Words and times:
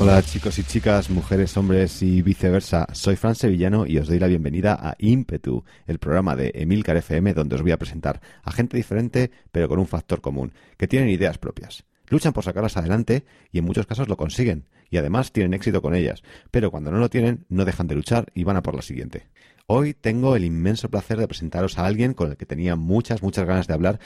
Hola 0.00 0.22
chicos 0.22 0.60
y 0.60 0.62
chicas, 0.62 1.10
mujeres, 1.10 1.56
hombres 1.56 2.02
y 2.02 2.22
viceversa. 2.22 2.86
Soy 2.92 3.16
Fran 3.16 3.34
Sevillano 3.34 3.84
y 3.84 3.98
os 3.98 4.06
doy 4.06 4.20
la 4.20 4.28
bienvenida 4.28 4.78
a 4.80 4.94
Impetu, 5.00 5.64
el 5.88 5.98
programa 5.98 6.36
de 6.36 6.52
Emilcar 6.54 6.96
FM 6.96 7.34
donde 7.34 7.56
os 7.56 7.62
voy 7.62 7.72
a 7.72 7.78
presentar 7.78 8.20
a 8.44 8.52
gente 8.52 8.76
diferente 8.76 9.32
pero 9.50 9.68
con 9.68 9.80
un 9.80 9.88
factor 9.88 10.20
común, 10.20 10.52
que 10.76 10.86
tienen 10.86 11.08
ideas 11.08 11.38
propias. 11.38 11.84
Luchan 12.06 12.32
por 12.32 12.44
sacarlas 12.44 12.76
adelante 12.76 13.24
y 13.50 13.58
en 13.58 13.64
muchos 13.64 13.86
casos 13.86 14.06
lo 14.06 14.16
consiguen 14.16 14.68
y 14.88 14.98
además 14.98 15.32
tienen 15.32 15.52
éxito 15.52 15.82
con 15.82 15.96
ellas, 15.96 16.22
pero 16.52 16.70
cuando 16.70 16.92
no 16.92 16.98
lo 16.98 17.10
tienen 17.10 17.44
no 17.48 17.64
dejan 17.64 17.88
de 17.88 17.96
luchar 17.96 18.26
y 18.34 18.44
van 18.44 18.56
a 18.56 18.62
por 18.62 18.76
la 18.76 18.82
siguiente. 18.82 19.26
Hoy 19.66 19.94
tengo 19.94 20.36
el 20.36 20.44
inmenso 20.44 20.88
placer 20.88 21.18
de 21.18 21.26
presentaros 21.26 21.76
a 21.76 21.86
alguien 21.86 22.14
con 22.14 22.30
el 22.30 22.36
que 22.36 22.46
tenía 22.46 22.76
muchas, 22.76 23.20
muchas 23.20 23.46
ganas 23.46 23.66
de 23.66 23.74
hablar 23.74 23.98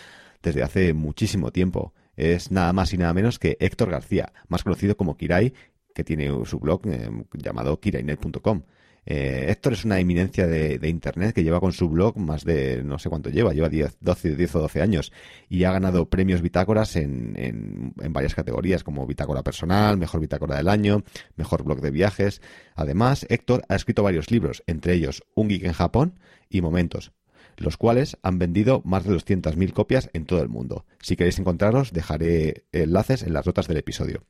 desde 0.42 0.62
hace 0.62 0.94
muchísimo 0.94 1.52
tiempo. 1.52 1.92
Es 2.16 2.50
nada 2.50 2.72
más 2.72 2.92
y 2.92 2.98
nada 2.98 3.14
menos 3.14 3.38
que 3.38 3.56
Héctor 3.60 3.90
García, 3.90 4.32
más 4.48 4.64
conocido 4.64 4.96
como 4.96 5.16
Kirai 5.16 5.54
que 5.94 6.04
tiene 6.04 6.30
su 6.44 6.58
blog 6.58 6.86
eh, 6.86 7.08
llamado 7.34 7.78
kirainet.com. 7.80 8.62
Eh, 9.04 9.46
Héctor 9.48 9.72
es 9.72 9.84
una 9.84 9.98
eminencia 9.98 10.46
de, 10.46 10.78
Internet 10.88 11.34
que 11.34 11.42
lleva 11.42 11.58
con 11.58 11.72
su 11.72 11.88
blog 11.88 12.16
más 12.18 12.44
de 12.44 12.84
no 12.84 12.98
sé 13.00 13.08
cuánto 13.08 13.30
lleva, 13.30 13.52
lleva 13.52 13.68
10, 13.68 13.98
12, 14.00 14.36
10 14.36 14.54
o 14.54 14.60
12 14.60 14.80
años 14.80 15.12
y 15.48 15.64
ha 15.64 15.72
ganado 15.72 16.08
premios 16.08 16.40
bitácoras 16.40 16.94
en, 16.94 17.34
en, 17.36 18.12
varias 18.12 18.34
categorías 18.34 18.84
como 18.84 19.06
bitácora 19.06 19.42
personal, 19.42 19.96
mejor 19.96 20.20
bitácora 20.20 20.56
del 20.56 20.68
año, 20.68 21.02
mejor 21.36 21.64
blog 21.64 21.80
de 21.80 21.90
viajes. 21.90 22.40
Además, 22.76 23.26
Héctor 23.28 23.64
ha 23.68 23.74
escrito 23.74 24.04
varios 24.04 24.30
libros, 24.30 24.62
entre 24.66 24.94
ellos 24.94 25.24
Un 25.34 25.48
Geek 25.48 25.64
en 25.64 25.72
Japón 25.72 26.20
y 26.48 26.60
Momentos, 26.60 27.12
los 27.56 27.76
cuales 27.76 28.18
han 28.22 28.38
vendido 28.38 28.82
más 28.84 29.04
de 29.04 29.14
200.000 29.14 29.72
copias 29.72 30.10
en 30.12 30.26
todo 30.26 30.42
el 30.42 30.48
mundo. 30.48 30.86
Si 31.00 31.16
queréis 31.16 31.38
encontrarlos, 31.40 31.92
dejaré 31.92 32.66
enlaces 32.70 33.24
en 33.24 33.32
las 33.32 33.46
notas 33.46 33.66
del 33.66 33.78
episodio. 33.78 34.24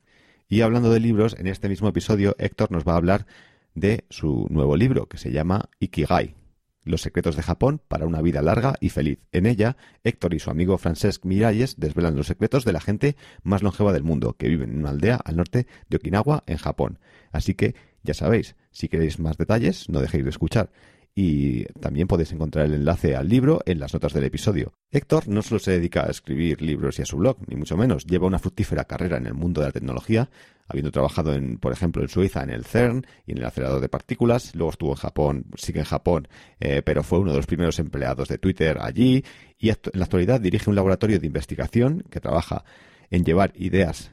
Y 0.53 0.61
hablando 0.61 0.91
de 0.91 0.99
libros, 0.99 1.35
en 1.39 1.47
este 1.47 1.67
mismo 1.67 1.87
episodio 1.87 2.35
Héctor 2.37 2.69
nos 2.69 2.83
va 2.83 2.93
a 2.93 2.97
hablar 2.97 3.25
de 3.73 4.05
su 4.11 4.45
nuevo 4.51 4.77
libro 4.77 5.07
que 5.07 5.17
se 5.17 5.31
llama 5.31 5.71
Ikigai, 5.79 6.35
Los 6.83 7.01
secretos 7.01 7.35
de 7.35 7.41
Japón 7.41 7.81
para 7.87 8.05
una 8.05 8.21
vida 8.21 8.43
larga 8.43 8.75
y 8.79 8.89
feliz. 8.89 9.17
En 9.31 9.47
ella, 9.47 9.77
Héctor 10.03 10.35
y 10.35 10.39
su 10.39 10.51
amigo 10.51 10.77
Francesc 10.77 11.25
Miralles 11.25 11.79
desvelan 11.79 12.15
los 12.15 12.27
secretos 12.27 12.65
de 12.65 12.71
la 12.71 12.81
gente 12.81 13.15
más 13.41 13.63
longeva 13.63 13.93
del 13.93 14.03
mundo, 14.03 14.35
que 14.37 14.47
vive 14.47 14.65
en 14.65 14.77
una 14.77 14.91
aldea 14.91 15.15
al 15.15 15.37
norte 15.37 15.65
de 15.89 15.97
Okinawa, 15.97 16.43
en 16.45 16.57
Japón. 16.57 16.99
Así 17.31 17.55
que, 17.55 17.73
ya 18.03 18.13
sabéis, 18.13 18.55
si 18.69 18.89
queréis 18.89 19.17
más 19.17 19.39
detalles, 19.39 19.89
no 19.89 20.01
dejéis 20.01 20.23
de 20.23 20.29
escuchar 20.29 20.69
y 21.15 21.65
también 21.79 22.07
podéis 22.07 22.31
encontrar 22.31 22.65
el 22.65 22.73
enlace 22.73 23.15
al 23.15 23.29
libro 23.29 23.61
en 23.65 23.79
las 23.79 23.93
notas 23.93 24.13
del 24.13 24.23
episodio. 24.23 24.73
Héctor 24.89 25.27
no 25.27 25.43
solo 25.43 25.59
se 25.59 25.71
dedica 25.71 26.05
a 26.05 26.09
escribir 26.09 26.61
libros 26.61 26.97
y 26.97 27.03
a 27.03 27.05
su 27.05 27.17
blog, 27.17 27.37
ni 27.47 27.55
mucho 27.55 27.77
menos, 27.77 28.05
lleva 28.05 28.25
una 28.25 28.39
fructífera 28.39 28.85
carrera 28.85 29.17
en 29.17 29.27
el 29.27 29.35
mundo 29.35 29.61
de 29.61 29.67
la 29.67 29.73
tecnología, 29.73 30.29
habiendo 30.67 30.91
trabajado 30.91 31.33
en, 31.33 31.59
por 31.59 31.71
ejemplo, 31.71 32.01
en 32.01 32.09
Suiza 32.09 32.41
en 32.41 32.49
el 32.49 32.65
CERN 32.65 33.05
y 33.27 33.33
en 33.33 33.37
el 33.37 33.45
acelerador 33.45 33.81
de 33.81 33.89
partículas, 33.89 34.55
luego 34.55 34.71
estuvo 34.71 34.91
en 34.91 34.97
Japón, 34.97 35.45
sigue 35.55 35.79
en 35.79 35.85
Japón, 35.85 36.27
eh, 36.59 36.81
pero 36.83 37.03
fue 37.03 37.19
uno 37.19 37.31
de 37.31 37.37
los 37.37 37.45
primeros 37.45 37.77
empleados 37.77 38.27
de 38.27 38.39
Twitter 38.39 38.79
allí 38.81 39.23
y 39.59 39.69
en 39.69 39.77
la 39.93 40.05
actualidad 40.05 40.41
dirige 40.41 40.69
un 40.69 40.75
laboratorio 40.75 41.19
de 41.19 41.27
investigación 41.27 42.03
que 42.09 42.19
trabaja 42.19 42.63
en 43.11 43.23
llevar 43.23 43.53
ideas 43.55 44.11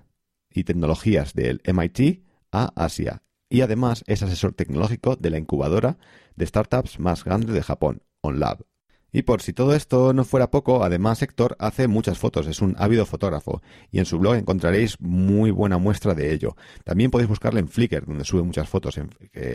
y 0.50 0.64
tecnologías 0.64 1.32
del 1.32 1.62
MIT 1.64 2.24
a 2.52 2.72
Asia 2.74 3.22
y 3.50 3.60
además 3.60 4.04
es 4.06 4.22
asesor 4.22 4.54
tecnológico 4.54 5.16
de 5.16 5.28
la 5.28 5.38
incubadora 5.38 5.98
de 6.36 6.46
startups 6.46 6.98
más 6.98 7.24
grande 7.24 7.52
de 7.52 7.62
Japón, 7.62 8.02
OnLab. 8.22 8.64
Y 9.12 9.22
por 9.22 9.42
si 9.42 9.52
todo 9.52 9.74
esto 9.74 10.12
no 10.12 10.24
fuera 10.24 10.50
poco, 10.50 10.84
además 10.84 11.20
Héctor 11.22 11.56
hace 11.58 11.88
muchas 11.88 12.18
fotos, 12.18 12.46
es 12.46 12.62
un 12.62 12.76
ávido 12.78 13.06
fotógrafo, 13.06 13.60
y 13.90 13.98
en 13.98 14.06
su 14.06 14.18
blog 14.18 14.36
encontraréis 14.36 15.00
muy 15.00 15.50
buena 15.50 15.78
muestra 15.78 16.14
de 16.14 16.32
ello. 16.32 16.54
También 16.84 17.10
podéis 17.10 17.28
buscarle 17.28 17.60
en 17.60 17.68
Flickr, 17.68 18.06
donde 18.06 18.24
sube 18.24 18.42
muchas 18.42 18.68
fotos. 18.68 18.98
En, 18.98 19.10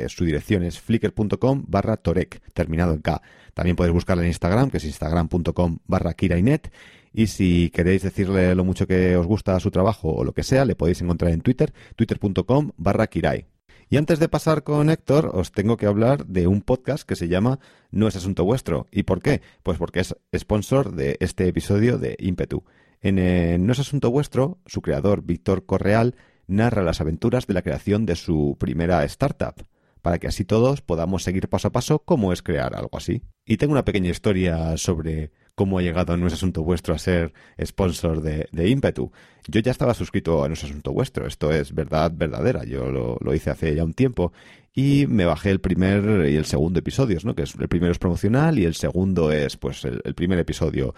su 0.10 0.26
dirección 0.26 0.64
es 0.64 0.80
flickr.com 0.80 1.64
barra 1.68 1.96
torek, 1.96 2.42
terminado 2.54 2.94
en 2.94 3.00
K. 3.00 3.22
También 3.54 3.78
podéis 3.78 3.94
buscarle 3.94 4.24
en 4.24 4.30
Instagram, 4.30 4.70
que 4.70 4.78
es 4.78 4.84
instagram.com 4.84 5.80
barra 5.86 6.14
kirainet. 6.14 6.72
Y 7.14 7.28
si 7.28 7.70
queréis 7.70 8.04
decirle 8.04 8.56
lo 8.56 8.66
mucho 8.66 8.88
que 8.88 9.16
os 9.16 9.26
gusta 9.26 9.58
su 9.62 9.72
trabajo 9.72 10.10
o 10.10 10.26
lo 10.26 10.34
que 10.34 10.44
sea, 10.44 10.66
le 10.66 10.76
podéis 10.76 11.02
encontrar 11.02 11.32
en 11.32 11.40
Twitter, 11.40 11.74
twitter.com 11.96 12.72
barra 12.76 13.08
kirai. 13.08 13.55
Y 13.90 13.98
antes 13.98 14.20
de 14.20 14.30
pasar 14.30 14.64
con 14.64 14.90
Héctor, 14.90 15.32
os 15.34 15.52
tengo 15.52 15.78
que 15.78 15.86
hablar 15.86 16.26
de 16.26 16.48
un 16.48 16.62
podcast 16.62 17.08
que 17.08 17.16
se 17.16 17.28
llama 17.28 17.60
No 17.92 18.08
es 18.08 18.16
asunto 18.16 18.44
vuestro. 18.44 18.88
¿Y 18.92 19.04
por 19.04 19.22
qué? 19.22 19.42
Pues 19.62 19.78
porque 19.78 20.00
es 20.00 20.16
sponsor 20.36 20.94
de 20.96 21.18
este 21.20 21.48
episodio 21.48 22.00
de 22.00 22.16
Impetu. 22.20 22.64
En 23.02 23.20
eh, 23.20 23.58
No 23.60 23.74
es 23.74 23.80
asunto 23.80 24.10
vuestro, 24.10 24.58
su 24.66 24.82
creador, 24.82 25.22
Víctor 25.22 25.66
Correal, 25.66 26.16
narra 26.48 26.82
las 26.82 27.00
aventuras 27.00 27.46
de 27.46 27.54
la 27.54 27.62
creación 27.62 28.06
de 28.06 28.16
su 28.16 28.58
primera 28.60 29.04
startup, 29.06 29.56
para 30.02 30.18
que 30.18 30.28
así 30.28 30.46
todos 30.46 30.82
podamos 30.82 31.24
seguir 31.24 31.48
paso 31.48 31.68
a 31.68 31.72
paso 31.72 32.00
cómo 32.00 32.34
es 32.34 32.42
crear 32.42 32.76
algo 32.76 32.98
así. 32.98 33.22
Y 33.46 33.58
tengo 33.58 33.74
una 33.74 33.86
pequeña 33.86 34.10
historia 34.10 34.78
sobre 34.78 35.32
cómo 35.56 35.80
ha 35.80 35.82
llegado 35.82 36.16
No 36.18 36.28
es 36.28 36.34
asunto 36.34 36.64
vuestro 36.64 36.94
a 36.94 37.00
ser 37.00 37.34
sponsor 37.64 38.22
de, 38.22 38.48
de 38.52 38.70
Impetu. 38.70 39.12
Yo 39.48 39.62
ya 39.62 39.72
estaba 39.72 39.94
suscrito 39.94 40.44
a 40.44 40.48
No 40.48 40.54
es 40.54 40.64
asunto 40.64 40.92
vuestro, 40.92 41.26
esto 41.26 41.52
es 41.52 41.74
verdad 41.74 42.12
verdadera, 42.14 42.64
yo 42.66 42.92
lo, 42.92 43.34
hice 43.34 43.50
hace 43.50 43.74
ya 43.74 43.84
un 43.84 43.94
tiempo 43.94 44.34
y 44.74 45.08
me 45.08 45.26
bajé 45.26 45.52
el 45.52 45.62
primer 45.62 46.28
y 46.30 46.36
el 46.36 46.46
segundo 46.46 46.80
episodios, 46.80 47.24
¿no? 47.24 47.34
Que 47.34 47.44
es 47.44 47.56
el 47.56 47.70
primero 47.70 47.94
es 47.94 47.98
promocional 47.98 48.60
y 48.60 48.66
el 48.66 48.76
segundo 48.76 49.32
es 49.32 49.56
pues 49.56 49.86
el, 49.86 50.14
primer 50.14 50.38
episodio 50.40 50.94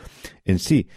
en 0.45 0.59
sí. 0.59 0.87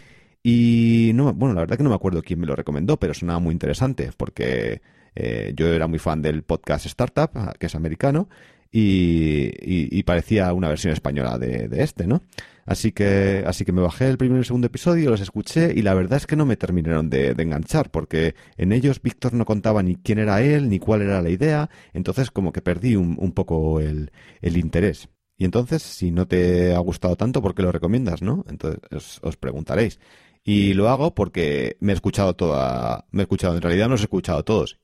Y 0.43 1.11
no, 1.13 1.31
bueno, 1.33 1.53
la 1.53 1.61
verdad 1.61 1.77
que 1.77 1.83
no 1.83 1.89
me 1.89 1.95
acuerdo 1.95 2.23
quién 2.23 2.39
me 2.39 2.47
lo 2.47 2.55
recomendó, 2.55 2.97
pero 2.97 3.13
sonaba 3.13 3.39
muy 3.39 3.53
interesante 3.53 4.09
porque 4.17 4.81
eh, 5.13 5.53
yo 5.55 5.67
era 5.67 5.85
muy 5.85 5.99
fan 5.99 6.23
del 6.23 6.41
podcast 6.41 6.87
Startup, 6.87 7.29
que 7.59 7.67
es 7.67 7.75
americano, 7.75 8.27
y, 8.71 10.03
parecía 10.03 10.53
una 10.53 10.69
versión 10.69 10.93
española 10.93 11.37
de, 11.37 11.69
este, 11.83 12.07
¿no? 12.07 12.21
Así 12.65 12.91
que, 12.91 13.43
así 13.45 13.65
que 13.65 13.71
me 13.71 13.81
bajé 13.81 14.07
el 14.07 14.17
primer 14.17 14.37
y 14.37 14.39
el 14.39 14.45
segundo 14.45 14.67
episodio, 14.67 15.09
los 15.09 15.19
escuché 15.21 15.73
y 15.75 15.81
la 15.81 15.93
verdad 15.93 16.17
es 16.17 16.27
que 16.27 16.35
no 16.35 16.45
me 16.45 16.55
terminaron 16.57 17.09
de, 17.09 17.31
enganchar 17.31 17.89
porque 17.89 18.35
en 18.57 18.71
ellos 18.71 19.01
Víctor 19.01 19.33
no 19.33 19.45
contaba 19.45 19.83
ni 19.83 19.95
quién 19.95 20.19
era 20.19 20.41
él 20.41 20.69
ni 20.69 20.79
cuál 20.79 21.01
era 21.01 21.21
la 21.21 21.29
idea, 21.29 21.69
entonces 21.93 22.31
como 22.31 22.53
que 22.53 22.61
perdí 22.61 22.95
un, 22.95 23.31
poco 23.33 23.79
el, 23.79 24.11
interés. 24.41 25.09
Y 25.37 25.45
entonces, 25.45 25.81
si 25.81 26.11
no 26.11 26.27
te 26.27 26.75
ha 26.75 26.79
gustado 26.79 27.15
tanto, 27.15 27.41
¿por 27.41 27.55
qué 27.55 27.63
lo 27.63 27.71
recomiendas, 27.71 28.21
no? 28.21 28.45
Entonces 28.47 28.79
os, 28.91 29.19
os 29.23 29.37
preguntaréis. 29.37 29.99
Y 30.43 30.73
lo 30.73 30.89
hago 30.89 31.13
porque 31.15 31.77
me 31.79 31.91
he 31.93 31.95
escuchado 31.95 32.35
toda, 32.35 33.05
me 33.11 33.23
he 33.23 33.23
escuchado, 33.23 33.55
en 33.55 33.61
realidad 33.61 33.87
no 33.87 33.93
los 33.93 34.01
he 34.01 34.05
escuchado 34.05 34.43
todos. 34.43 34.80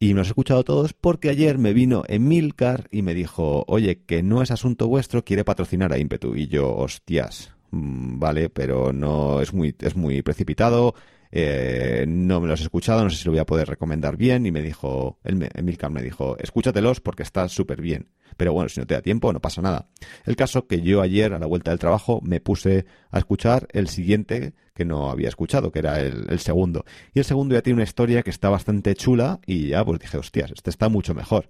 Y 0.00 0.14
nos 0.14 0.28
he 0.28 0.30
escuchado 0.30 0.62
todos 0.62 0.92
porque 0.92 1.28
ayer 1.28 1.58
me 1.58 1.72
vino 1.72 2.04
Emilcar 2.06 2.86
y 2.92 3.02
me 3.02 3.14
dijo, 3.14 3.64
oye, 3.66 4.04
que 4.04 4.22
no 4.22 4.42
es 4.42 4.52
asunto 4.52 4.86
vuestro, 4.86 5.24
quiere 5.24 5.44
patrocinar 5.44 5.92
a 5.92 5.98
Impetu. 5.98 6.36
Y 6.36 6.46
yo, 6.46 6.72
hostias, 6.76 7.52
mm, 7.72 8.20
vale, 8.20 8.48
pero 8.48 8.92
no 8.92 9.40
es 9.40 9.52
muy, 9.52 9.74
es 9.80 9.96
muy 9.96 10.22
precipitado, 10.22 10.94
eh, 11.30 12.04
no 12.08 12.40
me 12.40 12.48
los 12.48 12.60
he 12.60 12.64
escuchado, 12.64 13.04
no 13.04 13.10
sé 13.10 13.16
si 13.16 13.24
lo 13.24 13.32
voy 13.32 13.40
a 13.40 13.46
poder 13.46 13.68
recomendar 13.68 14.16
bien. 14.16 14.46
Y 14.46 14.52
me 14.52 14.62
dijo, 14.62 15.18
Emilcar 15.24 15.90
me 15.90 16.02
dijo, 16.02 16.36
escúchatelos 16.38 17.00
porque 17.00 17.22
está 17.22 17.48
súper 17.48 17.80
bien. 17.80 18.08
Pero 18.36 18.52
bueno, 18.52 18.68
si 18.68 18.80
no 18.80 18.86
te 18.86 18.94
da 18.94 19.02
tiempo, 19.02 19.32
no 19.32 19.40
pasa 19.40 19.62
nada. 19.62 19.88
El 20.24 20.36
caso 20.36 20.66
que 20.66 20.80
yo 20.80 21.02
ayer, 21.02 21.32
a 21.32 21.38
la 21.38 21.46
vuelta 21.46 21.70
del 21.70 21.80
trabajo, 21.80 22.20
me 22.22 22.40
puse 22.40 22.86
a 23.10 23.18
escuchar 23.18 23.66
el 23.72 23.88
siguiente 23.88 24.54
que 24.74 24.84
no 24.84 25.10
había 25.10 25.28
escuchado, 25.28 25.72
que 25.72 25.80
era 25.80 26.00
el, 26.00 26.38
segundo. 26.38 26.84
Y 27.12 27.18
el 27.18 27.24
segundo 27.24 27.56
ya 27.56 27.62
tiene 27.62 27.78
una 27.78 27.84
historia 27.84 28.22
que 28.22 28.30
está 28.30 28.48
bastante 28.48 28.94
chula 28.94 29.40
y 29.44 29.70
ya 29.70 29.84
pues 29.84 29.98
dije, 29.98 30.18
hostias, 30.18 30.52
este 30.54 30.70
está 30.70 30.88
mucho 30.88 31.14
mejor. 31.14 31.48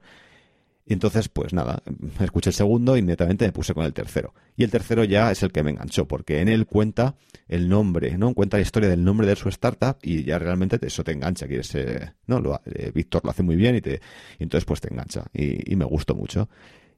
Y 0.88 0.94
entonces, 0.94 1.28
pues 1.28 1.52
nada, 1.52 1.82
escuché 2.18 2.48
el 2.48 2.54
segundo 2.54 2.96
e 2.96 3.00
inmediatamente 3.00 3.44
me 3.44 3.52
puse 3.52 3.74
con 3.74 3.84
el 3.84 3.92
tercero. 3.92 4.32
Y 4.56 4.64
el 4.64 4.70
tercero 4.70 5.04
ya 5.04 5.30
es 5.30 5.42
el 5.42 5.52
que 5.52 5.62
me 5.62 5.70
enganchó, 5.70 6.08
porque 6.08 6.40
en 6.40 6.48
él 6.48 6.64
cuenta 6.64 7.14
el 7.46 7.68
nombre, 7.68 8.16
¿no? 8.16 8.32
Cuenta 8.32 8.56
la 8.56 8.62
historia 8.62 8.88
del 8.88 9.04
nombre 9.04 9.26
de 9.26 9.36
su 9.36 9.50
startup 9.50 9.98
y 10.02 10.24
ya 10.24 10.38
realmente 10.38 10.78
eso 10.80 11.04
te 11.04 11.12
engancha. 11.12 11.46
Quieres, 11.46 11.76
¿no? 12.26 12.40
Lo, 12.40 12.58
eh, 12.64 12.90
Víctor 12.94 13.22
lo 13.22 13.30
hace 13.30 13.42
muy 13.42 13.56
bien 13.56 13.76
y, 13.76 13.82
te, 13.82 14.00
y 14.38 14.42
entonces 14.42 14.64
pues 14.64 14.80
te 14.80 14.90
engancha. 14.90 15.26
Y, 15.34 15.76
me 15.76 15.84
gustó 15.84 16.14
mucho. 16.14 16.48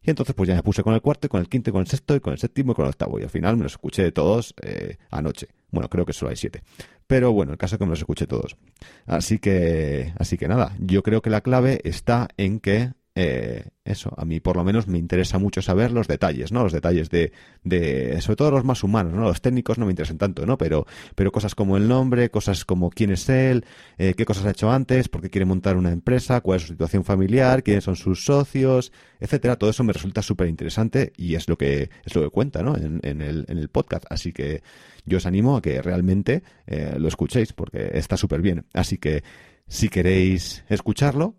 Y 0.05 0.11
entonces 0.11 0.37
pues 0.37 0.49
ya 0.49 0.55
me 0.55 0.63
puse 0.63 0.85
con 0.85 0.95
el 0.95 1.03
cuarto, 1.03 1.27
y 1.27 1.29
con 1.29 1.41
el 1.41 1.49
quinto, 1.49 1.71
y 1.71 1.73
con 1.73 1.81
el 1.81 1.89
sexto, 1.89 2.15
y 2.15 2.21
con 2.21 2.33
el 2.33 2.39
séptimo, 2.39 2.71
y 2.71 2.75
con 2.77 2.85
el 2.85 2.91
octavo. 2.91 3.19
Y 3.19 3.25
al 3.25 3.31
final 3.31 3.57
me 3.57 3.65
los 3.65 3.73
escuché 3.73 4.13
todos 4.13 4.55
eh, 4.63 4.99
anoche. 5.11 5.49
Bueno, 5.73 5.89
creo 5.91 6.07
que 6.07 6.13
solo 6.13 6.31
hay 6.31 6.37
siete. 6.37 6.63
Pero 7.09 7.33
bueno, 7.33 7.51
el 7.51 7.59
caso 7.59 7.75
es 7.75 7.81
que 7.81 7.87
me 7.87 7.91
los 7.91 7.99
escuché 7.99 8.29
todos. 8.29 8.57
Así 9.05 9.41
que, 9.41 10.13
así 10.17 10.39
que 10.39 10.47
nada, 10.47 10.77
yo 10.79 11.03
creo 11.03 11.23
que 11.23 11.31
la 11.31 11.41
clave 11.41 11.81
está 11.83 12.29
en 12.37 12.61
que 12.61 12.93
eh, 13.23 13.65
eso, 13.85 14.15
a 14.17 14.25
mí 14.25 14.41
por 14.41 14.57
lo 14.57 14.65
menos 14.65 14.87
me 14.87 14.97
interesa 14.97 15.39
mucho 15.39 15.61
saber 15.61 15.93
los 15.93 16.09
detalles, 16.09 16.53
¿no? 16.53 16.63
Los 16.63 16.73
detalles 16.73 17.11
de, 17.11 17.33
de, 17.65 18.19
sobre 18.23 18.37
todo 18.37 18.51
los 18.51 18.65
más 18.65 18.83
humanos, 18.83 19.13
¿no? 19.13 19.25
Los 19.25 19.43
técnicos 19.43 19.77
no 19.77 19.85
me 19.85 19.93
interesan 19.93 20.17
tanto, 20.17 20.47
¿no? 20.47 20.57
Pero, 20.57 20.87
pero 21.15 21.31
cosas 21.31 21.55
como 21.55 21.77
el 21.77 21.87
nombre, 21.87 22.31
cosas 22.31 22.65
como 22.65 22.89
quién 22.89 23.11
es 23.11 23.29
él, 23.29 23.67
eh, 23.99 24.15
qué 24.17 24.25
cosas 24.25 24.47
ha 24.47 24.51
hecho 24.53 24.71
antes, 24.71 25.09
por 25.09 25.21
qué 25.21 25.29
quiere 25.29 25.45
montar 25.45 25.77
una 25.77 25.93
empresa, 25.93 26.41
cuál 26.41 26.57
es 26.57 26.63
su 26.63 26.69
situación 26.69 27.05
familiar, 27.05 27.63
quiénes 27.63 27.85
son 27.85 27.97
sus 27.97 28.25
socios, 28.25 28.91
etcétera. 29.21 29.57
Todo 29.57 29.69
eso 29.69 29.85
me 29.85 29.93
resulta 29.93 30.23
súper 30.23 30.49
interesante 30.49 31.13
y 31.19 31.35
es 31.35 31.47
lo 31.47 31.59
que, 31.59 31.91
es 32.05 32.15
lo 32.15 32.23
que 32.23 32.31
cuenta, 32.31 32.63
¿no? 32.63 32.77
En, 32.77 33.01
en, 33.03 33.21
el, 33.21 33.45
en 33.49 33.59
el 33.59 33.69
podcast. 33.69 34.05
Así 34.09 34.33
que 34.33 34.63
yo 35.05 35.19
os 35.19 35.27
animo 35.27 35.57
a 35.57 35.63
que 35.63 35.83
realmente 35.83 36.43
eh, 36.67 36.95
lo 36.99 37.09
escuchéis 37.09 37.53
porque 37.53 37.91
está 37.95 38.17
súper 38.17 38.41
bien. 38.41 38.65
Así 38.73 38.97
que, 38.97 39.23
si 39.67 39.89
queréis 39.89 40.65
escucharlo, 40.69 41.37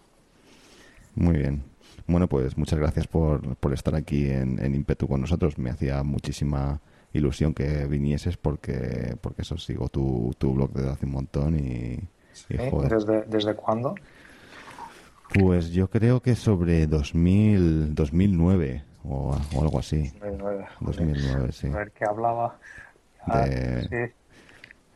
Muy 1.15 1.37
bien. 1.37 1.63
Bueno, 2.09 2.27
pues 2.27 2.57
muchas 2.57 2.79
gracias 2.79 3.05
por, 3.05 3.55
por 3.57 3.71
estar 3.71 3.93
aquí 3.93 4.31
en, 4.31 4.57
en 4.57 4.73
Impetu 4.73 5.07
con 5.07 5.21
nosotros. 5.21 5.59
Me 5.59 5.69
hacía 5.69 6.01
muchísima 6.01 6.81
ilusión 7.13 7.53
que 7.53 7.85
vinieses 7.85 8.35
porque, 8.35 9.15
porque 9.21 9.43
eso, 9.43 9.59
sigo 9.59 9.89
tu, 9.89 10.33
tu 10.39 10.55
blog 10.55 10.71
desde 10.73 10.89
hace 10.89 11.05
un 11.05 11.11
montón 11.11 11.59
y, 11.59 11.99
¿Desde, 12.49 13.23
¿Desde 13.27 13.53
cuándo? 13.53 13.93
Pues 15.35 15.71
yo 15.71 15.87
creo 15.87 16.19
que 16.19 16.35
sobre 16.35 16.87
2000, 16.87 17.93
2009 17.93 18.83
o, 19.03 19.37
o 19.55 19.61
algo 19.61 19.77
así. 19.77 20.09
2009. 20.19 20.67
2009, 20.79 21.51
sí. 21.51 21.67
A 21.67 21.77
ver, 21.77 21.91
qué 21.91 22.05
hablaba. 22.05 22.57
Ah, 23.27 23.45
sí. 23.47 23.95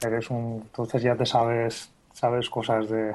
Eres 0.08 0.32
un... 0.32 0.62
Entonces 0.64 1.04
ya 1.04 1.16
te 1.16 1.28
sabes, 1.28 1.92
sabes 2.12 2.50
cosas 2.50 2.90
de, 2.90 3.14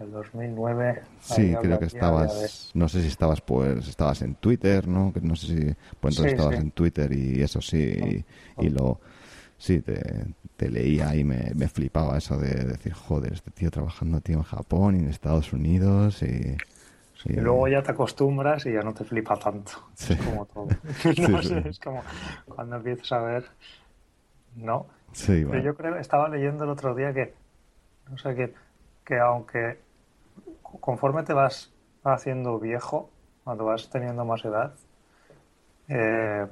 el 0.00 0.10
2009. 0.10 1.02
Sí, 1.20 1.54
creo 1.60 1.78
que 1.78 1.86
estabas, 1.86 2.70
no 2.74 2.88
sé 2.88 3.02
si 3.02 3.08
estabas 3.08 3.40
pues, 3.40 3.88
estabas 3.88 4.22
en 4.22 4.34
Twitter, 4.34 4.86
¿no? 4.86 5.12
No 5.22 5.36
sé 5.36 5.46
si, 5.46 5.74
pues 6.00 6.14
entonces 6.14 6.32
estabas 6.32 6.58
en 6.58 6.70
Twitter 6.70 7.12
y 7.12 7.42
eso 7.42 7.60
sí, 7.60 8.24
y, 8.58 8.68
lo, 8.68 9.00
sí, 9.56 9.80
te, 9.80 10.26
te, 10.56 10.70
leía 10.70 11.14
y 11.14 11.24
me, 11.24 11.52
me, 11.54 11.68
flipaba 11.68 12.18
eso 12.18 12.36
de 12.36 12.64
decir, 12.64 12.92
joder, 12.92 13.32
este 13.32 13.50
tío 13.50 13.70
trabajando 13.70 14.20
tío 14.20 14.36
en 14.36 14.42
Japón 14.42 14.96
y 14.96 14.98
en 15.00 15.08
Estados 15.08 15.52
Unidos 15.52 16.22
y... 16.22 16.56
Y 17.24 17.40
luego 17.40 17.66
ya 17.66 17.82
te 17.82 17.90
acostumbras 17.90 18.66
y 18.66 18.72
ya 18.72 18.82
no 18.82 18.94
te 18.94 19.02
flipa 19.02 19.36
tanto. 19.36 19.72
Es 19.98 20.16
como 20.16 20.44
todo. 20.46 20.68
no 21.28 21.42
sé, 21.42 21.68
es 21.68 21.80
como 21.80 22.02
cuando 22.46 22.76
empiezas 22.76 23.10
a 23.10 23.18
ver. 23.18 23.44
No. 24.54 24.86
Sí, 25.12 25.44
Pero 25.50 25.60
yo 25.60 25.74
creo, 25.74 25.96
estaba 25.96 26.28
leyendo 26.28 26.64
el 26.64 26.70
otro 26.70 26.94
día 26.94 27.12
que, 27.12 27.34
no 28.10 28.18
sé, 28.18 28.34
que, 28.36 28.54
que 29.04 29.18
aunque 29.18 29.78
conforme 30.80 31.22
te 31.22 31.32
vas 31.32 31.72
haciendo 32.04 32.58
viejo, 32.58 33.10
cuando 33.44 33.64
vas 33.64 33.88
teniendo 33.90 34.24
más 34.24 34.44
edad, 34.44 34.74
eh, 35.88 36.46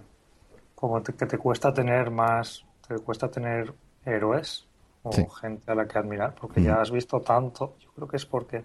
como 0.75 1.03
que 1.03 1.13
te 1.13 1.39
cuesta 1.39 1.73
tener 1.73 2.11
más, 2.11 2.65
te 2.87 2.99
cuesta 2.99 3.31
tener 3.31 3.75
héroes 4.05 4.67
o 5.03 5.11
gente 5.29 5.71
a 5.71 5.75
la 5.75 5.87
que 5.87 5.99
admirar, 5.99 6.35
porque 6.35 6.63
ya 6.63 6.81
has 6.81 6.91
visto 6.91 7.21
tanto, 7.21 7.77
yo 7.79 7.91
creo 7.93 8.09
que 8.09 8.17
es 8.17 8.25
porque 8.25 8.65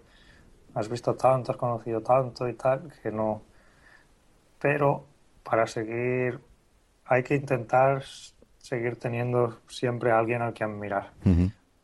has 0.73 0.87
visto 0.87 1.15
tanto, 1.15 1.51
has 1.51 1.57
conocido 1.57 2.01
tanto 2.01 2.47
y 2.47 2.53
tal, 2.53 2.93
que 3.01 3.11
no. 3.11 3.41
Pero 4.59 5.05
para 5.43 5.67
seguir, 5.67 6.39
hay 7.05 7.23
que 7.23 7.35
intentar 7.35 8.03
seguir 8.57 8.97
teniendo 8.97 9.59
siempre 9.67 10.11
a 10.11 10.19
alguien 10.19 10.41
al 10.41 10.53
que 10.53 10.63
admirar, 10.63 11.11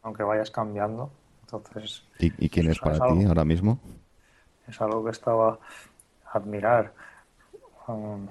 aunque 0.04 0.24
vayas 0.24 0.52
cambiando. 0.52 1.12
Entonces, 1.46 2.04
¿Y, 2.18 2.50
quién 2.50 2.70
es 2.72 2.80
para 2.80 2.96
ti 2.96 3.24
ahora 3.26 3.46
mismo? 3.46 3.80
Es 4.68 4.82
algo 4.82 5.04
que 5.06 5.12
estaba 5.12 5.60
a 6.26 6.38
admirar. 6.38 6.92
Um, 7.88 8.28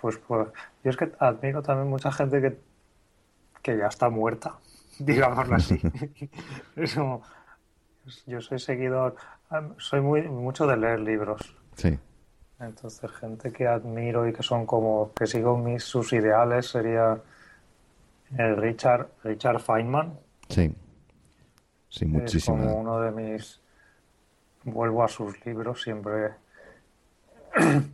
pues, 0.00 0.18
pues, 0.18 0.48
yo 0.84 0.90
es 0.90 0.96
que 0.96 1.10
admiro 1.18 1.62
también 1.62 1.88
mucha 1.88 2.12
gente 2.12 2.40
que, 2.40 2.56
que 3.62 3.76
ya 3.76 3.86
está 3.86 4.08
muerta, 4.08 4.54
digámoslo 4.98 5.56
así. 5.56 5.80
Eso, 6.76 7.22
yo 8.26 8.40
soy 8.40 8.60
seguidor, 8.60 9.16
um, 9.50 9.74
soy 9.78 10.00
muy 10.00 10.22
mucho 10.22 10.66
de 10.66 10.76
leer 10.76 11.00
libros. 11.00 11.56
Sí. 11.74 11.98
Entonces, 12.60 13.10
gente 13.10 13.52
que 13.52 13.66
admiro 13.66 14.26
y 14.28 14.32
que 14.32 14.42
son 14.42 14.66
como 14.66 15.12
que 15.14 15.26
sigo 15.26 15.58
mis 15.58 15.82
sus 15.82 16.12
ideales 16.12 16.66
sería 16.66 17.20
el 18.38 18.56
Richard 18.56 19.08
Richard 19.24 19.60
Feynman. 19.60 20.18
Sí. 20.48 20.72
Sí, 21.96 22.04
muchísimo. 22.04 22.58
Es 22.58 22.62
como 22.64 22.80
uno 22.80 23.00
de 23.00 23.10
mis. 23.10 23.58
Vuelvo 24.64 25.02
a 25.02 25.08
sus 25.08 25.44
libros 25.46 25.80
siempre. 25.82 26.32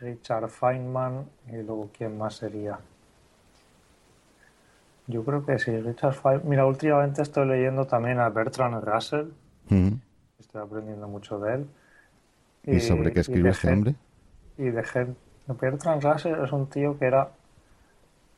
Richard 0.00 0.48
Feynman 0.48 1.26
y 1.48 1.56
luego 1.62 1.90
quién 1.96 2.18
más 2.18 2.34
sería. 2.34 2.78
Yo 5.06 5.24
creo 5.24 5.44
que 5.44 5.58
sí, 5.58 5.74
Richard 5.80 6.14
Feynman. 6.14 6.48
Mira, 6.48 6.66
últimamente 6.66 7.22
estoy 7.22 7.48
leyendo 7.48 7.86
también 7.86 8.18
a 8.18 8.28
Bertrand 8.28 8.84
Russell. 8.84 9.28
Estoy 10.38 10.60
aprendiendo 10.60 11.08
mucho 11.08 11.38
de 11.38 11.54
él. 11.54 11.66
¿Y, 12.64 12.80
sobre 12.80 13.12
qué 13.12 13.20
escribe 13.20 13.50
este 13.50 13.72
hombre? 13.72 13.94
Y 14.58 14.64
de 14.64 14.84
Bertrand 15.46 16.02
Russell 16.02 16.44
es 16.44 16.52
un 16.52 16.68
tío 16.68 16.98
que 16.98 17.06
era 17.06 17.30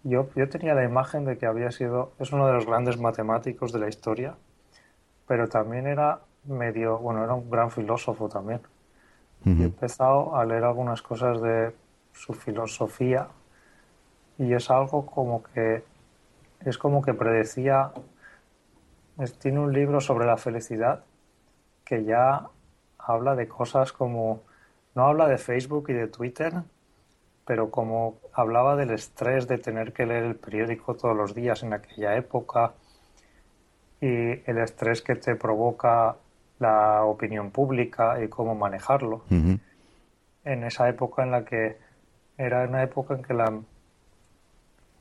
yo, 0.05 0.29
yo 0.35 0.49
tenía 0.49 0.75
la 0.75 0.85
imagen 0.85 1.25
de 1.25 1.39
que 1.39 1.47
había 1.47 1.71
sido, 1.71 2.13
es 2.19 2.33
uno 2.33 2.47
de 2.47 2.55
los 2.55 2.67
grandes 2.67 2.99
matemáticos 2.99 3.73
de 3.73 3.79
la 3.79 3.89
historia, 3.89 4.35
pero 5.27 5.49
también 5.49 5.87
era 5.87 6.21
medio, 6.45 6.99
bueno, 6.99 7.23
era 7.25 7.35
un 7.35 7.51
gran 7.51 7.71
filósofo 7.71 8.29
también. 8.29 8.61
He 9.45 9.65
empezado 9.65 10.37
a 10.37 10.45
leer 10.45 10.63
algunas 10.63 11.03
cosas 11.03 11.43
de 11.43 11.75
su 12.13 12.33
filosofía 12.33 13.27
y 14.39 14.53
es 14.53 14.71
algo 14.71 15.05
como 15.05 15.43
que 15.43 15.83
es 16.65 16.79
como 16.79 17.03
que 17.03 17.13
predecía 17.13 17.91
tiene 19.41 19.59
un 19.59 19.73
libro 19.73 20.01
sobre 20.01 20.27
la 20.27 20.37
felicidad 20.37 21.05
que 21.85 22.05
ya 22.05 22.49
habla 22.99 23.35
de 23.35 23.49
cosas 23.49 23.93
como 23.93 24.43
no 24.95 25.07
habla 25.07 25.27
de 25.27 25.39
Facebook 25.39 25.87
y 25.89 25.95
de 25.95 26.07
Twitter 26.07 26.55
pero 27.45 27.71
como 27.71 28.19
hablaba 28.33 28.77
del 28.77 28.91
estrés 28.91 29.49
de 29.49 29.59
tener 29.59 29.93
que 29.93 30.07
leer 30.07 30.25
el 30.25 30.37
periódico 30.37 30.95
todos 30.95 31.17
los 31.17 31.35
días 31.35 31.63
en 31.63 31.73
aquella 31.73 32.17
época 32.17 32.75
y 34.01 34.07
el 34.07 34.59
estrés 34.59 35.03
que 35.03 35.17
te 35.17 35.35
provoca 35.37 36.17
la 36.59 37.05
opinión 37.05 37.51
pública 37.51 38.23
y 38.23 38.29
cómo 38.29 38.55
manejarlo. 38.55 39.23
En 40.45 40.65
esa 40.65 40.89
época 40.89 41.23
en 41.23 41.31
la 41.31 41.45
que 41.45 41.79
era 42.39 42.65
una 42.65 42.83
época 42.83 43.15
en 43.15 43.23
que 43.23 43.35
la 43.35 43.61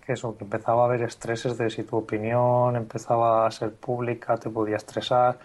que 0.05 0.13
eso, 0.13 0.35
que 0.35 0.43
empezaba 0.43 0.83
a 0.83 0.85
haber 0.85 1.03
estreses 1.03 1.57
de 1.57 1.69
si 1.69 1.83
tu 1.83 1.97
opinión 1.97 2.75
empezaba 2.75 3.45
a 3.45 3.51
ser 3.51 3.73
pública, 3.73 4.37
te 4.37 4.49
podía 4.49 4.77
estresar. 4.77 5.37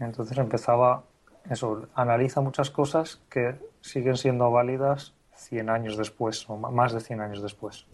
Entonces 0.00 0.36
empezaba, 0.38 1.04
eso, 1.48 1.86
analiza 1.94 2.40
muchas 2.40 2.70
cosas 2.70 3.20
que 3.30 3.54
siguen 3.80 4.16
siendo 4.16 4.50
válidas 4.50 5.15
100 5.36 5.70
años 5.70 5.96
después, 5.96 6.48
o 6.48 6.56
más 6.56 6.92
de 6.92 7.00
100 7.00 7.20
años 7.20 7.42
después. 7.42 7.86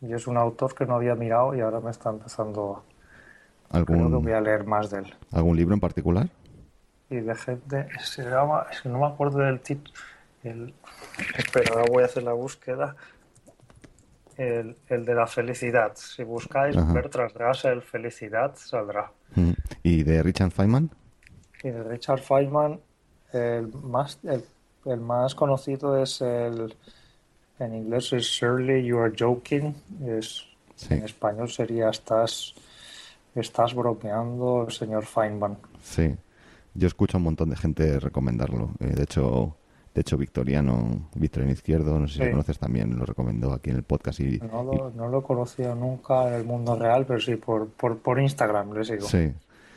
Y 0.00 0.12
es 0.12 0.26
un 0.26 0.36
autor 0.36 0.74
que 0.74 0.84
no 0.84 0.96
había 0.96 1.14
mirado 1.14 1.54
y 1.54 1.60
ahora 1.60 1.80
me 1.80 1.90
está 1.90 2.10
empezando. 2.10 2.84
¿Algún... 3.70 3.96
Creo 3.96 4.10
que 4.10 4.24
voy 4.24 4.32
a 4.32 4.40
leer 4.40 4.64
más 4.64 4.90
de 4.90 4.98
él. 4.98 5.14
¿Algún 5.30 5.56
libro 5.56 5.74
en 5.74 5.80
particular? 5.80 6.28
Y 7.08 7.16
de 7.16 7.34
gente. 7.34 7.88
Se 8.00 8.22
llama. 8.22 8.66
Es 8.70 8.80
que 8.82 8.88
no 8.88 8.98
me 8.98 9.06
acuerdo 9.06 9.38
del 9.38 9.60
título. 9.60 9.94
El... 10.42 10.74
Espera, 11.36 11.74
ahora 11.74 11.84
voy 11.90 12.02
a 12.02 12.06
hacer 12.06 12.24
la 12.24 12.32
búsqueda. 12.32 12.96
El, 14.36 14.76
el 14.88 15.04
de 15.04 15.14
la 15.14 15.26
felicidad. 15.26 15.92
Si 15.94 16.24
buscáis 16.24 16.74
Bertrand 16.92 17.36
Russell 17.36 17.80
Felicidad, 17.80 18.54
saldrá. 18.56 19.12
¿Y 19.82 20.02
de 20.02 20.22
Richard 20.22 20.50
Feynman? 20.50 20.90
Y 21.62 21.70
de 21.70 21.84
Richard 21.84 22.20
Feynman, 22.20 22.80
el 23.32 23.68
más, 23.68 24.18
el 24.24 24.44
el 24.84 25.00
más 25.00 25.34
conocido 25.34 26.00
es 26.02 26.20
el, 26.20 26.74
en 27.58 27.74
inglés 27.74 28.12
es 28.12 28.26
Surely 28.26 28.84
You 28.84 28.98
Are 28.98 29.14
Joking, 29.18 29.74
es, 30.06 30.44
en 30.90 31.04
español 31.04 31.48
sería 31.48 31.90
Estás, 31.90 32.54
estás 33.34 33.74
bromeando, 33.74 34.68
señor 34.70 35.04
Feynman. 35.04 35.58
Sí, 35.82 36.14
yo 36.74 36.86
escucho 36.86 37.16
a 37.16 37.18
un 37.18 37.24
montón 37.24 37.50
de 37.50 37.56
gente 37.56 38.00
recomendarlo. 38.00 38.70
Eh, 38.80 38.86
de 38.86 39.02
hecho, 39.02 39.56
de 39.94 40.00
hecho 40.00 40.16
Victoriano, 40.16 41.08
Victoriano 41.14 41.52
Izquierdo, 41.52 41.98
no 41.98 42.08
sé 42.08 42.14
si 42.14 42.24
lo 42.24 42.30
conoces 42.32 42.58
también, 42.58 42.98
lo 42.98 43.04
recomendó 43.04 43.52
aquí 43.52 43.70
en 43.70 43.76
el 43.76 43.82
podcast. 43.82 44.20
Y, 44.20 44.38
no, 44.38 44.62
lo, 44.62 44.90
no 44.90 45.08
lo 45.08 45.20
he 45.20 45.22
conocido 45.22 45.74
nunca 45.74 46.28
en 46.28 46.34
el 46.34 46.44
mundo 46.44 46.76
real, 46.76 47.06
pero 47.06 47.20
sí 47.20 47.36
por, 47.36 47.68
por, 47.68 47.98
por 47.98 48.20
Instagram, 48.20 48.72
le 48.72 48.84
sigo. 48.84 49.06
Sí. 49.06 49.32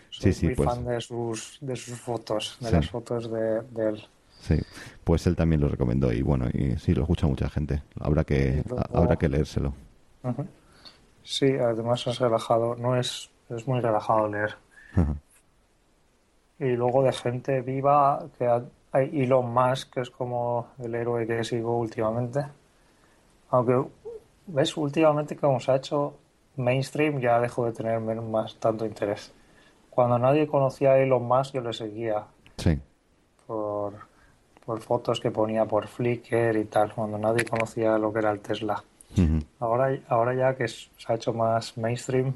Soy 0.09 0.31
sí, 0.33 0.45
muy 0.45 0.55
pues 0.55 0.69
fan 0.69 0.85
de 0.85 1.01
sus, 1.01 1.57
de 1.59 1.75
sus 1.75 1.99
fotos, 1.99 2.57
de 2.61 2.71
las 2.71 2.89
fotos 2.89 3.29
de, 3.29 3.61
de 3.63 3.89
él. 3.89 4.07
Sí, 4.45 4.61
pues 5.03 5.25
él 5.25 5.35
también 5.35 5.59
lo 5.59 5.67
recomendó 5.67 6.13
y 6.13 6.21
bueno, 6.21 6.45
y 6.53 6.77
sí, 6.77 6.93
lo 6.93 7.01
escucha 7.01 7.25
mucha 7.25 7.49
gente. 7.49 7.81
Habrá 7.99 8.23
que, 8.23 8.63
habrá 8.93 9.15
que 9.15 9.27
leérselo. 9.27 9.73
Sí, 11.23 11.47
además 11.47 12.05
es 12.05 12.19
relajado, 12.19 12.75
no 12.75 12.95
es, 12.95 13.31
es 13.49 13.67
muy 13.67 13.79
relajado 13.79 14.27
leer. 14.27 14.55
Y 16.59 16.75
luego 16.75 17.01
de 17.01 17.11
gente 17.11 17.61
viva, 17.61 18.23
que 18.37 18.47
hay 18.91 19.23
Elon 19.23 19.51
Musk, 19.51 19.95
que 19.95 20.01
es 20.01 20.11
como 20.11 20.67
el 20.77 20.93
héroe 20.93 21.25
que 21.25 21.43
sigo 21.43 21.79
últimamente. 21.79 22.45
Aunque, 23.49 23.83
ves, 24.45 24.77
últimamente 24.77 25.35
como 25.35 25.59
se 25.59 25.71
ha 25.71 25.77
hecho 25.77 26.13
mainstream, 26.57 27.19
ya 27.19 27.39
dejo 27.39 27.65
de 27.65 27.71
tener 27.71 27.99
más 27.99 28.57
tanto 28.59 28.85
interés. 28.85 29.33
Cuando 29.89 30.19
nadie 30.19 30.45
conocía 30.45 30.91
a 30.91 30.99
Elon 30.99 31.23
Musk, 31.23 31.55
yo 31.55 31.61
le 31.61 31.73
seguía. 31.73 32.27
Sí. 32.57 32.79
Por 33.47 34.14
por 34.65 34.81
fotos 34.81 35.19
que 35.19 35.31
ponía 35.31 35.65
por 35.65 35.87
Flickr 35.87 36.57
y 36.57 36.65
tal, 36.65 36.93
cuando 36.93 37.17
nadie 37.17 37.45
conocía 37.45 37.97
lo 37.97 38.11
que 38.11 38.19
era 38.19 38.31
el 38.31 38.39
Tesla. 38.39 38.83
ahora, 39.59 39.97
ahora 40.09 40.33
ya 40.33 40.55
que 40.55 40.67
se 40.67 40.89
ha 41.07 41.13
hecho 41.13 41.33
más 41.33 41.77
mainstream, 41.77 42.33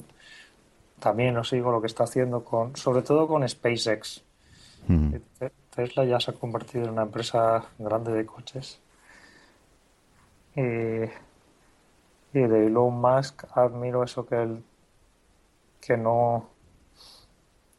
también 1.00 1.36
lo 1.36 1.44
sigo 1.44 1.72
lo 1.72 1.82
que 1.82 1.88
está 1.88 2.04
haciendo 2.04 2.44
con, 2.44 2.76
sobre 2.76 3.02
todo 3.02 3.28
con 3.28 3.48
SpaceX. 3.48 4.24
Tesla 5.76 6.06
ya 6.06 6.20
se 6.20 6.32
ha 6.32 6.34
convertido 6.34 6.86
en 6.86 6.92
una 6.92 7.04
empresa 7.04 7.66
grande 7.78 8.12
de 8.12 8.26
coches. 8.26 8.80
Y, 10.56 10.62
y 10.62 11.10
de 12.34 12.68
Elon 12.68 13.00
Musk 13.00 13.46
admiro 13.56 14.04
eso 14.04 14.26
que 14.26 14.36
él 14.42 14.64
que 15.80 15.96
no 15.96 16.50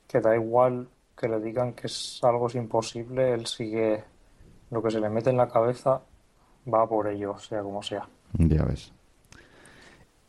que 0.08 0.20
da 0.20 0.34
igual 0.34 0.88
que 1.16 1.28
le 1.28 1.40
digan 1.40 1.74
que 1.74 1.86
es 1.86 2.20
algo 2.22 2.48
imposible, 2.54 3.34
él 3.34 3.46
sigue 3.46 4.04
lo 4.70 4.82
que 4.82 4.90
se 4.90 5.00
le 5.00 5.10
mete 5.10 5.30
en 5.30 5.36
la 5.36 5.48
cabeza 5.48 6.00
va 6.72 6.88
por 6.88 7.08
ello, 7.08 7.38
sea 7.38 7.62
como 7.62 7.82
sea. 7.82 8.08
Ya 8.34 8.64
ves. 8.64 8.92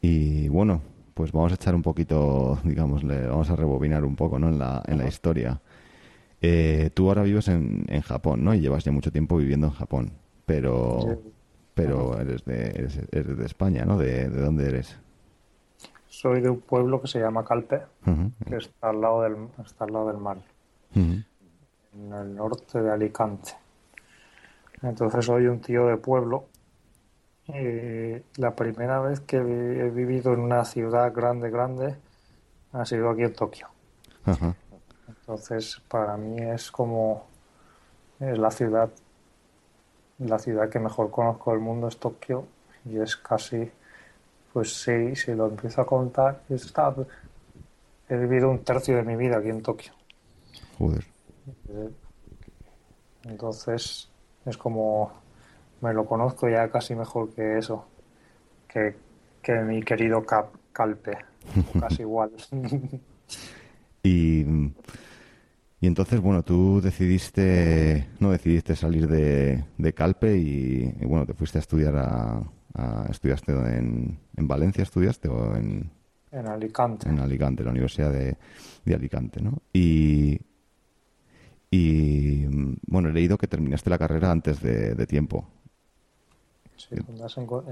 Y 0.02 0.48
bueno, 0.50 0.82
pues 1.14 1.32
vamos 1.32 1.52
a 1.52 1.56
echar 1.56 1.76
un 1.76 1.84
poquito, 1.84 2.58
digamos, 2.64 3.04
vamos 3.04 3.50
a 3.50 3.56
rebobinar 3.56 4.04
un 4.04 4.16
poco 4.16 4.40
¿no? 4.40 4.50
en, 4.50 4.60
la, 4.60 4.82
en 4.88 4.98
la 4.98 5.08
historia. 5.08 5.62
Eh, 6.42 6.90
tú 6.94 7.08
ahora 7.10 7.22
vives 7.22 7.48
en, 7.50 7.86
en, 7.88 8.02
Japón, 8.02 8.44
¿no? 8.44 8.56
Y 8.56 8.62
llevas 8.62 8.84
ya 8.84 8.92
mucho 8.92 9.12
tiempo 9.12 9.38
viviendo 9.38 9.68
en 9.68 9.74
Japón, 9.74 10.12
pero 10.48 11.20
pero 11.74 12.20
eres 12.20 12.44
de, 12.46 12.90
eres, 13.12 13.38
de 13.38 13.46
España, 13.46 13.86
¿no? 13.86 13.98
¿De, 13.98 14.28
dónde 14.30 14.68
eres? 14.68 14.98
Soy 16.08 16.42
de 16.42 16.50
un 16.50 16.60
pueblo 16.60 17.02
que 17.02 17.08
se 17.08 17.20
llama 17.20 17.44
Calpe, 17.46 17.82
que 18.48 18.58
está 18.58 18.90
al 18.90 19.02
lado 19.02 19.22
del, 19.22 19.36
está 19.66 19.86
al 19.86 19.94
lado 19.94 20.08
del 20.08 20.18
mar, 20.18 20.38
en 20.94 21.26
el 21.94 22.36
norte 22.36 22.82
de 22.82 22.92
Alicante. 22.92 23.52
Entonces 24.82 25.26
soy 25.26 25.48
un 25.48 25.62
tío 25.62 25.88
de 25.88 25.98
pueblo. 25.98 26.46
Y 27.48 28.22
la 28.40 28.56
primera 28.56 29.00
vez 29.00 29.20
que 29.22 29.38
he 29.38 29.90
vivido 29.90 30.34
en 30.34 30.40
una 30.40 30.64
ciudad 30.64 31.12
grande, 31.14 31.50
grande, 31.50 31.96
ha 32.74 32.86
sido 32.86 33.10
aquí 33.10 33.24
en 33.24 33.34
Tokio. 33.34 33.68
Entonces, 35.08 35.82
para 35.88 36.16
mí 36.18 36.38
es 36.42 36.72
como 36.72 37.26
es 38.20 38.38
la 38.38 38.52
ciudad, 38.52 38.90
la 40.20 40.38
ciudad 40.38 40.70
que 40.70 40.80
mejor 40.80 41.10
conozco 41.10 41.52
del 41.52 41.60
mundo 41.60 41.88
es 41.88 41.98
Tokio 41.98 42.46
y 42.86 43.00
es 43.00 43.18
casi, 43.18 43.70
pues 44.54 44.82
sí, 44.82 45.16
si 45.16 45.34
lo 45.34 45.48
empiezo 45.48 45.82
a 45.82 45.86
contar, 45.88 46.44
está, 46.50 46.94
he 48.08 48.16
vivido 48.16 48.50
un 48.50 48.64
tercio 48.64 48.96
de 48.96 49.04
mi 49.04 49.16
vida 49.16 49.38
aquí 49.38 49.50
en 49.50 49.64
Tokio. 49.64 49.94
Joder. 50.78 51.04
Entonces, 53.24 54.11
es 54.46 54.58
como 54.58 55.12
me 55.82 55.94
lo 55.94 56.06
conozco 56.06 56.48
ya 56.48 56.70
casi 56.70 56.96
mejor 56.96 57.34
que 57.34 57.58
eso, 57.58 57.86
que, 58.68 58.96
mi 59.64 59.82
querido 59.82 60.24
Cap, 60.24 60.54
Calpe, 60.72 61.18
casi 61.80 62.02
igual. 62.04 62.32
y, 64.04 64.46
y 65.82 65.88
entonces, 65.88 66.22
bueno, 66.22 66.44
tú 66.44 66.80
decidiste, 66.82 68.08
no 68.20 68.32
decidiste 68.32 68.76
salir 68.76 69.08
de, 69.08 69.66
de 69.78 69.94
Calpe 69.94 70.38
y, 70.38 70.94
bueno, 71.04 71.26
te 71.26 71.34
fuiste 71.34 71.58
a 71.58 71.62
estudiar 71.62 71.96
a, 71.98 72.44
¿Estudiaste 73.10 73.52
en, 73.52 74.18
en 74.38 74.48
Valencia, 74.48 74.82
estudiaste 74.84 75.28
o 75.28 75.58
en...? 75.58 75.92
En 76.32 76.48
Alicante. 76.48 77.10
En 77.10 77.20
Alicante, 77.20 77.66
la 77.66 77.72
Universidad 77.72 78.14
de, 78.14 78.38
de 78.86 78.96
Alicante, 78.96 79.42
¿no? 79.42 79.62
Y, 79.74 80.40
y 81.74 82.46
bueno, 82.86 83.10
he 83.10 83.13
leído 83.13 83.38
que 83.38 83.48
terminaste 83.48 83.90
la 83.90 83.98
carrera 83.98 84.30
antes 84.30 84.62
de, 84.62 85.08
tiempo. 85.08 85.48
Sí, 86.75 86.96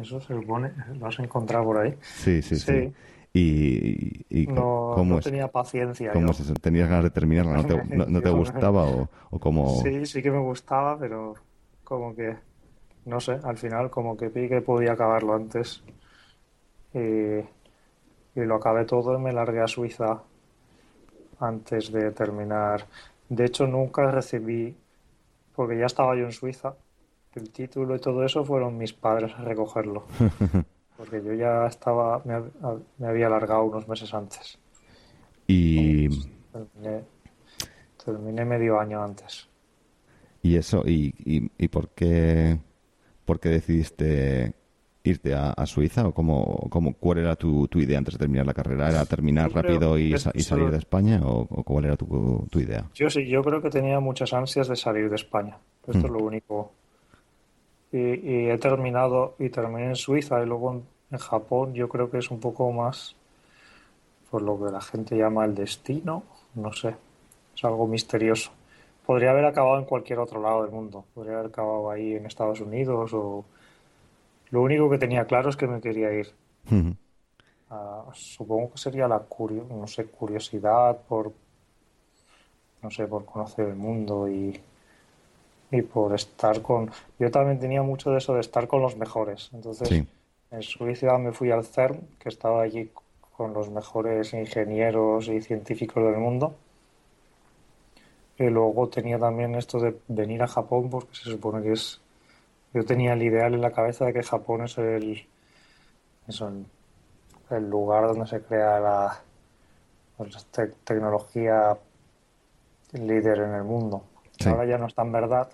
eso 0.01 0.22
se 0.22 0.34
supone, 0.34 0.72
lo 0.98 1.08
has 1.08 1.20
encontrado 1.20 1.65
por 1.65 1.79
ahí. 1.79 1.96
Sí, 2.01 2.41
sí, 2.41 2.56
sí. 2.56 2.94
Y, 3.34 4.48
no, 4.48 4.94
¿cómo 4.96 5.20
tenía 5.20 5.50
paciencia. 5.50 6.13
¿Cómo 6.13 6.32
¿Tenías 6.62 6.89
ganas 6.89 7.03
de 7.03 7.10
terminarla? 7.10 7.58
¿No 7.58 7.65
te, 7.65 7.84
no, 8.10 8.22
te 8.22 8.29
gustaba 8.29 8.86
o, 8.86 9.10
o 9.29 9.39
cómo...? 9.39 9.82
Sí, 9.82 10.06
sí 10.06 10.22
que 10.22 10.32
me 10.32 10.39
gustaba, 10.39 10.98
pero 10.98 11.36
como 11.84 12.15
que, 12.15 12.38
no 13.06 13.20
sé, 13.20 13.38
al 13.44 13.58
final 13.58 13.89
como 13.89 14.15
que 14.15 14.29
vi 14.29 14.48
que 14.48 14.62
podía 14.62 14.94
acabarlo 14.94 15.36
antes. 15.36 15.84
Y, 16.94 17.00
y 17.00 18.46
lo 18.46 18.56
acabé 18.56 18.86
todo 18.86 19.15
y 19.15 19.22
me 19.22 19.34
largué 19.34 19.60
a 19.60 19.68
Suiza 19.68 20.24
antes 21.39 21.91
de 21.91 22.12
terminar 22.12 22.86
de 23.29 23.45
hecho, 23.45 23.67
nunca 23.67 24.09
recibí, 24.12 24.75
porque 25.55 25.77
ya 25.77 25.86
estaba 25.86 26.15
yo 26.15 26.25
en 26.25 26.31
Suiza, 26.31 26.75
el 27.36 27.51
título 27.51 27.95
y 27.95 28.00
todo 28.00 28.25
eso 28.25 28.43
fueron 28.43 28.77
mis 28.77 28.93
padres 28.93 29.31
a 29.38 29.43
recogerlo. 29.43 30.05
Porque 30.98 31.24
yo 31.24 31.33
ya 31.33 31.65
estaba, 31.65 32.21
me, 32.25 33.07
había 33.07 33.27
alargado 33.27 33.63
unos 33.63 33.88
meses 33.88 34.13
antes. 34.13 34.59
Y. 35.48 36.09
Terminé, 38.03 38.43
medio 38.43 38.77
año 38.77 39.01
antes. 39.01 39.48
¿Y 40.41 40.57
eso? 40.57 40.83
¿Y, 40.86 41.13
y, 41.57 41.67
por, 41.69 41.89
qué, 41.91 42.59
por 43.24 43.39
qué 43.39 43.48
decidiste 43.48 44.53
irte 45.03 45.34
a, 45.34 45.65
Suiza 45.65 46.08
o 46.08 46.13
cómo, 46.13 46.68
cómo, 46.70 46.94
cuál 46.94 47.20
era 47.20 47.36
tu, 47.36 47.68
tu, 47.68 47.79
idea 47.79 47.98
antes 47.98 48.15
de 48.15 48.20
terminar 48.20 48.46
la 48.46 48.53
carrera? 48.53 48.89
¿Era 48.89 49.06
terminar 49.06 49.51
rápido 49.51 49.98
y, 49.98 50.18
salir 50.18 50.70
de 50.70 50.77
España 50.77 51.22
o, 51.24 51.46
cuál 51.63 51.86
era 51.86 51.96
tu, 51.96 52.48
tu, 52.50 52.60
idea? 52.60 52.86
Yo 52.94 53.10
sí, 53.10 53.25
yo 53.27 53.41
creo 53.44 53.62
que 53.62 53.70
tenía 53.70 54.00
muchas 54.00 54.34
ansias 54.34 54.68
de 54.68 54.75
salir 54.75 55.10
de 55.10 55.15
España. 55.15 55.58
Esto 55.88 56.06
es 56.06 56.12
mm. 56.12 56.13
lo 56.13 56.20
único. 56.20 56.72
Y, 57.91 58.50
he 58.50 58.58
terminado 58.58 59.36
y 59.39 59.50
terminé 59.50 59.88
en 59.88 59.96
Suiza 59.96 60.41
y 60.44 60.46
luego 60.46 60.74
en, 60.74 61.18
Japón. 61.18 61.74
Yo 61.74 61.89
creo 61.89 62.12
que 62.12 62.20
es 62.20 62.29
un 62.29 62.39
poco 62.39 62.72
más 62.72 63.15
por 64.29 64.44
lo 64.44 64.63
que 64.63 64.72
la 64.72 64.82
gente 64.82 65.18
llama 65.18 65.46
el 65.46 65.56
destino. 65.56 66.24
No 66.53 66.72
sé, 66.72 66.94
es 67.56 67.63
algo 67.63 67.88
misterioso. 67.88 68.51
Podría 69.08 69.32
haber 69.32 69.46
acabado 69.46 69.79
en 69.79 69.86
cualquier 69.86 70.20
otro 70.20 70.39
lado 70.39 70.62
del 70.62 70.72
mundo. 70.72 71.06
Podría 71.15 71.34
haber 71.34 71.48
acabado 71.48 71.89
ahí 71.89 72.13
en 72.13 72.27
Estados 72.27 72.62
Unidos 72.62 73.12
o 73.13 73.44
lo 74.51 74.62
único 74.62 74.89
que 74.89 74.98
tenía 74.98 75.25
claro 75.25 75.50
es 75.50 75.58
que 75.58 75.68
me 75.68 75.82
quería 75.82 76.12
ir. 76.13 76.32
Ah, 77.70 78.06
supongo 78.13 78.72
que 78.72 78.77
sería 78.79 79.08
la 79.08 79.24
no 79.70 79.88
sé, 79.88 80.06
curiosidad 80.06 80.98
por 81.08 81.32
no 82.82 82.89
sé, 82.89 83.08
por 83.08 83.25
conocer 83.25 83.68
el 83.68 83.75
mundo 83.75 84.27
y, 84.27 84.60
y 85.72 85.82
por 85.82 86.13
estar 86.15 86.62
con... 86.62 86.89
Yo 87.18 87.29
también 87.29 87.60
tenía 87.60 87.82
mucho 87.82 88.12
de 88.12 88.18
eso 88.18 88.34
de 88.34 88.41
estar 88.41 88.68
con 88.68 88.82
los 88.82 88.96
mejores. 88.96 89.50
Entonces, 89.53 90.06
en 90.51 90.63
Suiza 90.63 91.18
me 91.18 91.32
fui 91.32 91.51
al 91.51 91.65
CERN, 91.65 92.00
que 92.18 92.29
estaba 92.29 92.62
allí 92.62 92.89
con 93.36 93.53
los 93.53 93.70
mejores 93.70 94.34
ingenieros 94.34 95.27
y 95.27 95.41
científicos 95.41 96.03
del 96.03 96.18
mundo. 96.18 96.56
Y 98.38 98.46
luego 98.46 98.88
tenía 98.88 99.20
también 99.20 99.56
esto 99.56 99.79
de 99.79 100.00
venir 100.08 100.41
a 100.41 100.48
Japón, 100.48 100.89
porque 100.89 101.13
se 101.15 101.32
supone 101.32 101.62
que 101.62 101.74
es 101.74 102.00
yo 102.74 102.86
tenía 102.86 103.14
el 103.14 103.24
ideal 103.24 103.54
en 103.54 103.62
la 103.62 103.72
cabeza 103.72 104.06
de 104.06 104.14
que 104.14 104.24
Japón 104.24 104.64
es 104.64 104.78
el, 104.78 105.28
el 107.50 107.70
lugar 107.70 108.08
donde 108.08 108.28
se 108.28 108.42
crea 108.42 108.80
la 108.80 109.22
pues, 110.18 110.48
tecnología 110.84 111.78
líder 112.94 113.40
en 113.40 113.54
el 113.54 113.64
mundo. 113.64 114.04
Ahora 114.46 114.66
ya 114.66 114.78
no 114.78 114.88
es 114.88 114.96
tan 114.96 115.12
verdad. 115.12 115.50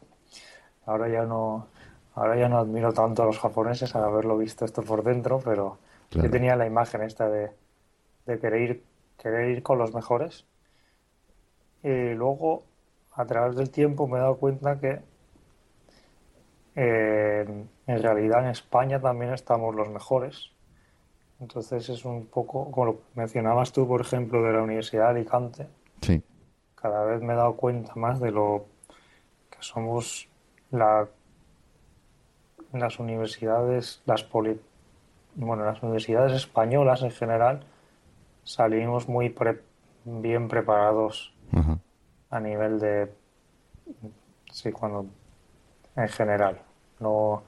Ahora 0.85 1.09
ya 1.09 1.23
no, 1.23 1.67
ahora 2.13 2.37
ya 2.37 2.49
no 2.49 2.59
admiro 2.59 2.93
tanto 2.93 3.23
a 3.23 3.25
los 3.25 3.39
japoneses 3.39 3.95
al 3.95 4.03
haberlo 4.03 4.37
visto 4.37 4.65
esto 4.65 4.83
por 4.83 5.03
dentro, 5.03 5.39
pero 5.43 5.79
yo 6.11 6.29
tenía 6.29 6.55
la 6.55 6.67
imagen 6.67 7.01
esta 7.01 7.29
de, 7.29 7.51
de 8.25 8.39
querer 8.39 8.61
ir, 8.61 8.83
querer 9.17 9.49
ir 9.49 9.63
con 9.63 9.79
los 9.79 9.93
mejores. 9.93 10.45
Y 11.81 12.13
luego, 12.13 12.63
a 13.13 13.25
través 13.25 13.55
del 13.55 13.69
tiempo, 13.69 14.07
me 14.07 14.17
he 14.17 14.21
dado 14.21 14.37
cuenta 14.37 14.79
que 14.79 15.01
en 16.75 17.69
realidad 17.87 18.43
en 18.43 18.49
España 18.49 18.99
también 18.99 19.33
estamos 19.33 19.73
los 19.73 19.89
mejores. 19.89 20.51
Entonces 21.39 21.89
es 21.89 22.05
un 22.05 22.27
poco, 22.27 22.71
como 22.71 22.85
lo 22.85 23.01
mencionabas 23.15 23.71
tú, 23.71 23.87
por 23.87 24.01
ejemplo, 24.01 24.41
de 24.43 24.53
la 24.53 24.61
Universidad 24.61 25.05
de 25.05 25.19
Alicante. 25.21 25.67
Sí. 26.01 26.23
Cada 26.75 27.03
vez 27.05 27.21
me 27.21 27.33
he 27.33 27.35
dado 27.35 27.55
cuenta 27.55 27.93
más 27.95 28.19
de 28.19 28.31
lo 28.31 28.65
que 29.49 29.57
somos 29.59 30.27
la, 30.71 31.07
las 32.73 32.99
universidades, 32.99 34.01
las 34.05 34.23
poli, 34.23 34.59
bueno, 35.35 35.65
las 35.65 35.81
universidades 35.83 36.33
españolas 36.33 37.01
en 37.01 37.11
general, 37.11 37.65
salimos 38.43 39.09
muy 39.09 39.35
bien 40.05 40.47
preparados 40.47 41.33
a 42.29 42.39
nivel 42.39 42.79
de, 42.79 43.11
sí, 44.51 44.71
cuando 44.71 45.07
en 45.95 46.09
general. 46.09 46.61
No, 46.99 47.43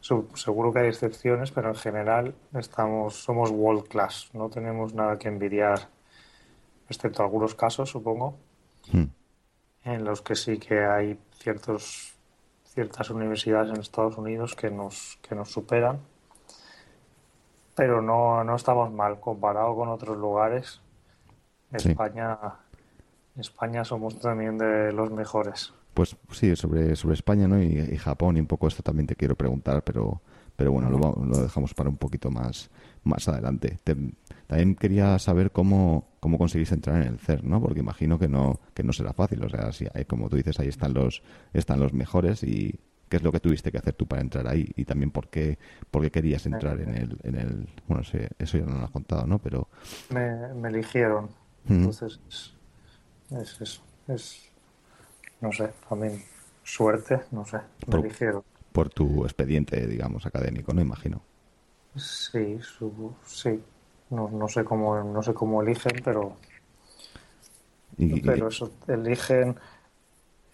seguro 0.00 0.72
que 0.72 0.80
hay 0.80 0.88
excepciones, 0.88 1.50
pero 1.50 1.68
en 1.68 1.74
general 1.74 2.34
estamos, 2.54 3.22
somos 3.22 3.50
world 3.50 3.88
class. 3.88 4.30
No 4.32 4.48
tenemos 4.48 4.94
nada 4.94 5.18
que 5.18 5.28
envidiar, 5.28 5.88
excepto 6.88 7.22
algunos 7.22 7.54
casos, 7.54 7.90
supongo, 7.90 8.36
hmm. 8.92 9.04
en 9.84 10.04
los 10.04 10.22
que 10.22 10.34
sí 10.34 10.58
que 10.58 10.84
hay 10.84 11.18
ciertos, 11.34 12.14
ciertas 12.64 13.10
universidades 13.10 13.70
en 13.70 13.80
Estados 13.80 14.16
Unidos 14.16 14.54
que 14.54 14.70
nos, 14.70 15.18
que 15.22 15.34
nos 15.34 15.50
superan. 15.50 16.00
Pero 17.74 18.02
no, 18.02 18.44
no 18.44 18.56
estamos 18.56 18.90
mal 18.92 19.20
comparado 19.20 19.74
con 19.74 19.88
otros 19.88 20.16
lugares. 20.16 20.80
España, 21.72 22.36
España 23.36 23.84
somos 23.84 24.18
también 24.18 24.58
de 24.58 24.92
los 24.92 25.10
mejores. 25.12 25.72
Pues 25.94 26.16
sí, 26.32 26.54
sobre, 26.56 26.94
sobre 26.96 27.14
España 27.14 27.48
¿no? 27.48 27.62
y, 27.62 27.96
Japón 27.96 28.36
y 28.36 28.40
un 28.40 28.46
poco 28.46 28.68
esto 28.68 28.82
también 28.82 29.06
te 29.06 29.16
quiero 29.16 29.34
preguntar, 29.34 29.82
pero, 29.82 30.22
pero 30.56 30.72
bueno, 30.72 30.88
lo, 30.90 30.98
lo 30.98 31.42
dejamos 31.42 31.74
para 31.74 31.88
un 31.88 31.96
poquito 31.96 32.30
más, 32.30 32.70
más 33.04 33.28
adelante. 33.28 33.78
también 34.46 34.74
quería 34.74 35.18
saber 35.18 35.50
cómo, 35.50 36.08
cómo 36.20 36.38
conseguís 36.38 36.72
entrar 36.72 37.02
en 37.02 37.08
el 37.08 37.18
CERN, 37.18 37.48
¿no? 37.48 37.60
Porque 37.60 37.80
imagino 37.80 38.18
que 38.18 38.28
no, 38.28 38.60
que 38.74 38.82
no 38.82 38.92
será 38.92 39.12
fácil. 39.12 39.44
O 39.44 39.48
sea, 39.48 39.72
si 39.72 39.86
hay, 39.92 40.04
como 40.04 40.28
tú 40.28 40.36
dices, 40.36 40.58
ahí 40.60 40.68
están 40.68 40.94
los, 40.94 41.22
están 41.52 41.80
los 41.80 41.92
mejores 41.92 42.42
y 42.44 42.78
qué 43.08 43.16
es 43.16 43.22
lo 43.22 43.32
que 43.32 43.40
tuviste 43.40 43.72
que 43.72 43.78
hacer 43.78 43.94
tú 43.94 44.06
para 44.06 44.22
entrar 44.22 44.46
ahí 44.46 44.70
y 44.76 44.84
también 44.84 45.10
por 45.10 45.28
qué, 45.28 45.58
por 45.90 46.02
qué 46.02 46.10
querías 46.10 46.46
entrar 46.46 46.80
en 46.80 46.94
el, 46.94 47.18
en 47.24 47.34
el 47.34 47.68
bueno, 47.88 48.02
eso 48.38 48.58
ya 48.58 48.64
no 48.64 48.78
lo 48.78 48.84
has 48.84 48.90
contado, 48.90 49.26
¿no? 49.26 49.40
Pero... 49.40 49.68
Me, 50.10 50.54
me 50.54 50.68
eligieron. 50.68 51.30
Entonces, 51.68 52.20
es 53.30 53.60
eso. 53.60 53.82
Es 54.08 54.49
no 55.40 55.52
sé, 55.52 55.70
también 55.88 56.22
suerte, 56.62 57.20
no 57.30 57.44
sé, 57.44 57.56
me 57.86 57.92
por, 57.92 58.00
eligieron. 58.00 58.44
Por 58.72 58.90
tu 58.90 59.24
expediente, 59.24 59.86
digamos, 59.86 60.26
académico, 60.26 60.72
no 60.72 60.80
imagino. 60.80 61.22
Sí, 61.96 62.58
sí. 63.24 63.60
No, 64.10 64.28
no, 64.28 64.48
sé 64.48 64.64
cómo, 64.64 65.02
no 65.02 65.22
sé 65.22 65.34
cómo 65.34 65.62
eligen, 65.62 66.00
pero. 66.04 66.36
pero 68.24 68.48
eso, 68.48 68.72
eligen, 68.86 69.56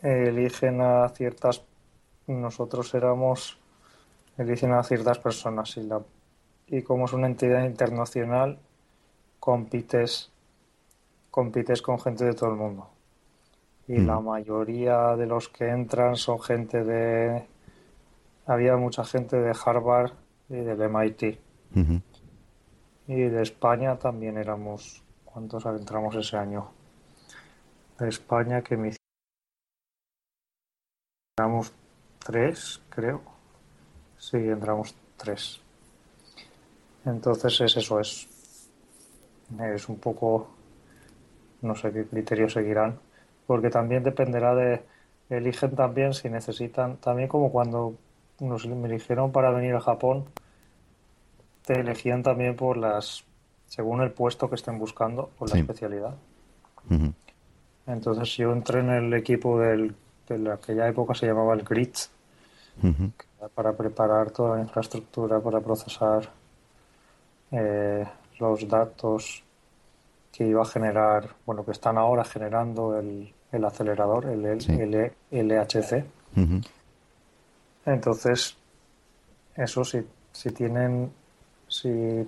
eligen 0.01 0.81
a 0.81 1.09
ciertas. 1.11 1.63
Nosotros 2.27 2.95
éramos. 2.95 3.59
Eligen 4.39 4.73
a 4.73 4.83
ciertas 4.83 5.19
personas 5.19 5.75
y, 5.79 5.83
la, 5.85 6.03
y 6.67 6.83
como 6.83 7.07
es 7.07 7.15
una 7.15 7.27
entidad 7.27 7.65
internacional, 7.65 8.59
compites, 9.41 10.31
compites 11.31 11.81
con 11.81 11.99
gente 11.99 12.27
de 12.27 12.35
todo 12.35 12.51
el 12.51 12.57
mundo 12.57 12.91
y 13.89 13.99
la 13.99 14.21
mm. 14.21 14.25
mayoría 14.25 15.17
de 15.17 15.27
los 15.27 15.49
que 15.49 15.69
entran 15.69 16.17
son 16.17 16.41
gente 16.41 16.83
de... 16.83 17.47
Había 18.47 18.77
mucha 18.77 19.05
gente 19.05 19.37
de 19.37 19.55
Harvard 19.65 20.13
y 20.49 20.57
del 20.57 20.89
MIT. 20.89 21.39
Y 23.09 23.15
de 23.15 23.43
España 23.43 23.97
también 23.99 24.37
éramos... 24.39 25.03
¿Cuántos 25.25 25.67
entramos 25.67 26.15
ese 26.17 26.37
año? 26.37 26.71
De 27.99 28.09
España 28.09 28.63
que 28.63 28.77
me 28.77 28.93
Entramos 31.39 31.71
tres, 32.19 32.81
creo. 32.89 33.21
Sí, 34.17 34.39
entramos 34.39 34.97
tres. 35.19 35.61
Entonces 37.05 37.61
es 37.61 37.77
eso, 37.77 38.01
es, 38.01 38.27
es 39.61 39.89
un 39.89 39.99
poco, 39.99 40.49
no 41.61 41.75
sé 41.75 41.93
qué 41.93 42.07
criterio 42.07 42.49
seguirán, 42.49 42.99
porque 43.47 43.71
también 43.71 44.03
dependerá 44.03 44.55
de, 44.55 44.83
eligen 45.31 45.75
también 45.75 46.15
si 46.15 46.29
necesitan, 46.29 46.97
también 46.99 47.29
como 47.29 47.51
cuando 47.51 47.95
nos 48.41 48.67
me 48.67 48.89
eligieron 48.89 49.33
para 49.33 49.51
venir 49.51 49.75
a 49.75 49.81
Japón, 49.81 50.25
te 51.65 51.81
elegían 51.81 52.23
también 52.23 52.55
por 52.55 52.77
las, 52.77 53.25
según 53.67 54.03
el 54.03 54.13
puesto 54.13 54.49
que 54.49 54.55
estén 54.55 54.79
buscando, 54.79 55.31
por 55.39 55.51
la 55.51 55.59
especialidad. 55.59 56.15
Entonces 57.87 58.37
yo 58.37 58.53
entré 58.53 58.81
en 58.81 58.91
el 58.91 59.15
equipo 59.15 59.59
del, 59.59 59.95
de 60.29 60.53
aquella 60.53 60.89
época 60.89 61.15
se 61.15 61.27
llamaba 61.27 61.55
el 61.55 61.63
GRIT, 61.63 61.97
para 63.55 63.73
preparar 63.73 64.31
toda 64.33 64.57
la 64.57 64.63
infraestructura 64.63 65.41
para 65.41 65.61
procesar 65.61 66.29
eh, 67.51 68.05
los 68.39 68.69
datos 68.69 69.43
que 70.31 70.47
iba 70.47 70.63
a 70.63 70.67
generar, 70.67 71.31
bueno, 71.47 71.65
que 71.65 71.71
están 71.71 71.97
ahora 71.97 72.23
generando 72.25 72.99
el, 72.99 73.33
el 73.57 73.65
acelerador, 73.65 74.27
el, 74.27 74.45
el, 74.45 75.13
LHC. 75.31 76.05
Entonces, 77.85 78.57
eso 79.55 79.85
si, 79.85 80.01
si 80.33 80.51
tienen, 80.51 81.11
si, 81.69 82.27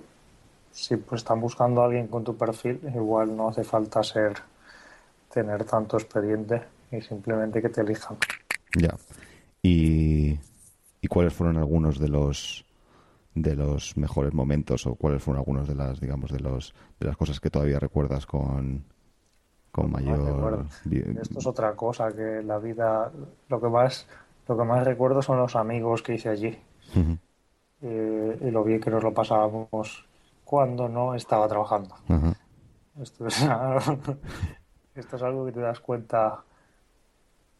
si 0.71 0.97
pues 0.97 1.21
están 1.21 1.39
buscando 1.41 1.81
a 1.81 1.85
alguien 1.85 2.07
con 2.07 2.23
tu 2.23 2.35
perfil, 2.35 2.79
igual 2.93 3.35
no 3.35 3.49
hace 3.49 3.63
falta 3.63 4.03
ser, 4.03 4.33
tener 5.31 5.63
tanto 5.65 5.97
expediente 5.97 6.61
y 6.91 7.01
simplemente 7.01 7.61
que 7.61 7.69
te 7.69 7.81
elijan. 7.81 8.17
Ya. 8.77 8.95
¿Y, 9.61 10.39
y 11.01 11.07
cuáles 11.07 11.33
fueron 11.33 11.57
algunos 11.57 11.99
de 11.99 12.09
los 12.09 12.65
de 13.35 13.55
los 13.55 13.95
mejores 13.95 14.33
momentos 14.33 14.85
o 14.87 14.95
cuáles 14.95 15.21
fueron 15.21 15.39
algunos 15.39 15.67
de 15.67 15.75
las 15.75 15.99
digamos 15.99 16.31
de 16.31 16.39
los 16.39 16.73
de 16.99 17.07
las 17.07 17.15
cosas 17.15 17.39
que 17.39 17.49
todavía 17.49 17.79
recuerdas 17.79 18.25
con 18.25 18.83
con 19.71 19.91
mayor 19.91 20.65
esto 21.21 21.39
es 21.39 21.47
otra 21.47 21.75
cosa 21.75 22.11
que 22.11 22.41
la 22.43 22.57
vida 22.57 23.11
lo 23.49 23.61
que 23.61 23.67
más 23.67 24.07
lo 24.47 24.57
que 24.57 24.63
más 24.63 24.83
recuerdo 24.83 25.21
son 25.21 25.37
los 25.37 25.55
amigos 25.55 26.01
que 26.01 26.15
hice 26.15 26.29
allí. 26.29 26.59
Eh, 27.81 28.37
y 28.41 28.51
lo 28.51 28.63
bien 28.63 28.81
que 28.81 28.89
nos 28.89 29.03
lo 29.03 29.13
pasábamos 29.13 30.05
cuando 30.43 30.89
no 30.89 31.13
estaba 31.13 31.47
trabajando. 31.47 31.95
Esto, 32.99 33.27
es, 33.27 33.39
esto 34.95 35.15
es 35.15 35.21
algo 35.21 35.45
que 35.45 35.51
te 35.51 35.59
das 35.59 35.79
cuenta 35.79 36.43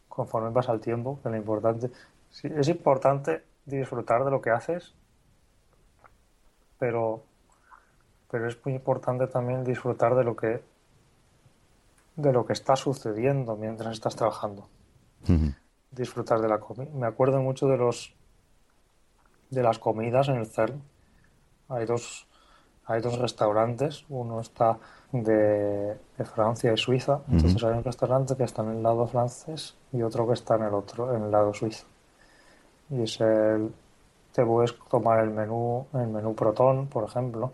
conforme 0.08 0.50
pasa 0.50 0.72
el 0.72 0.80
tiempo, 0.80 1.20
que 1.22 1.28
lo 1.30 1.36
importante. 1.36 1.92
Sí, 2.28 2.48
es 2.56 2.68
importante 2.68 3.44
disfrutar 3.64 4.24
de 4.24 4.32
lo 4.32 4.42
que 4.42 4.50
haces, 4.50 4.92
pero 6.76 7.22
pero 8.30 8.48
es 8.48 8.64
muy 8.64 8.74
importante 8.74 9.26
también 9.26 9.64
disfrutar 9.64 10.14
de 10.14 10.24
lo 10.24 10.36
que 10.36 10.62
de 12.20 12.32
lo 12.32 12.46
que 12.46 12.52
está 12.52 12.76
sucediendo 12.76 13.56
mientras 13.56 13.92
estás 13.92 14.16
trabajando. 14.16 14.68
Disfrutar 15.90 16.40
de 16.40 16.48
la 16.48 16.58
comida. 16.58 16.90
Me 16.94 17.06
acuerdo 17.06 17.40
mucho 17.40 17.66
de 17.66 17.76
los 17.76 18.14
de 19.50 19.62
las 19.62 19.78
comidas 19.78 20.28
en 20.28 20.36
el 20.36 20.46
CERN. 20.46 20.82
Hay 21.68 21.84
dos 21.86 22.26
hay 22.86 23.00
dos 23.00 23.18
restaurantes, 23.18 24.04
uno 24.08 24.40
está 24.40 24.76
de, 25.12 25.96
Francia 26.34 26.72
y 26.72 26.76
Suiza, 26.76 27.20
entonces 27.30 27.62
hay 27.62 27.78
un 27.78 27.84
restaurante 27.84 28.34
que 28.36 28.42
está 28.42 28.62
en 28.62 28.70
el 28.70 28.82
lado 28.82 29.06
francés 29.06 29.76
y 29.92 30.02
otro 30.02 30.26
que 30.26 30.32
está 30.34 30.56
en 30.56 30.64
el 30.64 30.74
otro, 30.74 31.14
en 31.14 31.22
el 31.22 31.30
lado 31.30 31.54
suizo. 31.54 31.86
Y 32.90 33.02
es 33.02 33.20
el 33.20 33.72
te 34.32 34.44
puedes 34.44 34.76
tomar 34.88 35.20
el 35.20 35.30
menú, 35.30 35.86
el 35.94 36.08
menú 36.08 36.34
Proton, 36.34 36.86
por 36.86 37.04
ejemplo, 37.04 37.52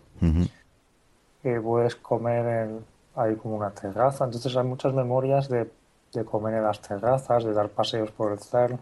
que 1.41 1.61
puedes 1.61 1.95
comer 1.95 2.45
en, 2.45 2.85
hay 3.17 3.35
como 3.35 3.55
una 3.55 3.71
terraza, 3.71 4.25
entonces 4.25 4.55
hay 4.55 4.63
muchas 4.63 4.93
memorias 4.93 5.49
de, 5.49 5.69
de 6.13 6.23
comer 6.23 6.53
en 6.53 6.63
las 6.63 6.79
terrazas, 6.81 7.43
de 7.43 7.53
dar 7.53 7.69
paseos 7.69 8.11
por 8.11 8.31
el 8.31 8.39
CERN 8.39 8.79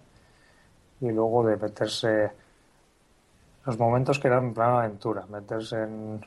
y 1.01 1.09
luego 1.09 1.45
de 1.45 1.55
meterse 1.55 2.31
los 3.65 3.79
momentos 3.79 4.19
que 4.19 4.27
eran 4.27 4.45
en 4.45 4.53
plan 4.53 4.75
aventura, 4.75 5.25
meterse 5.27 5.83
en, 5.83 6.25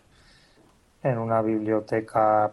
en 1.03 1.19
una 1.19 1.43
biblioteca 1.43 2.51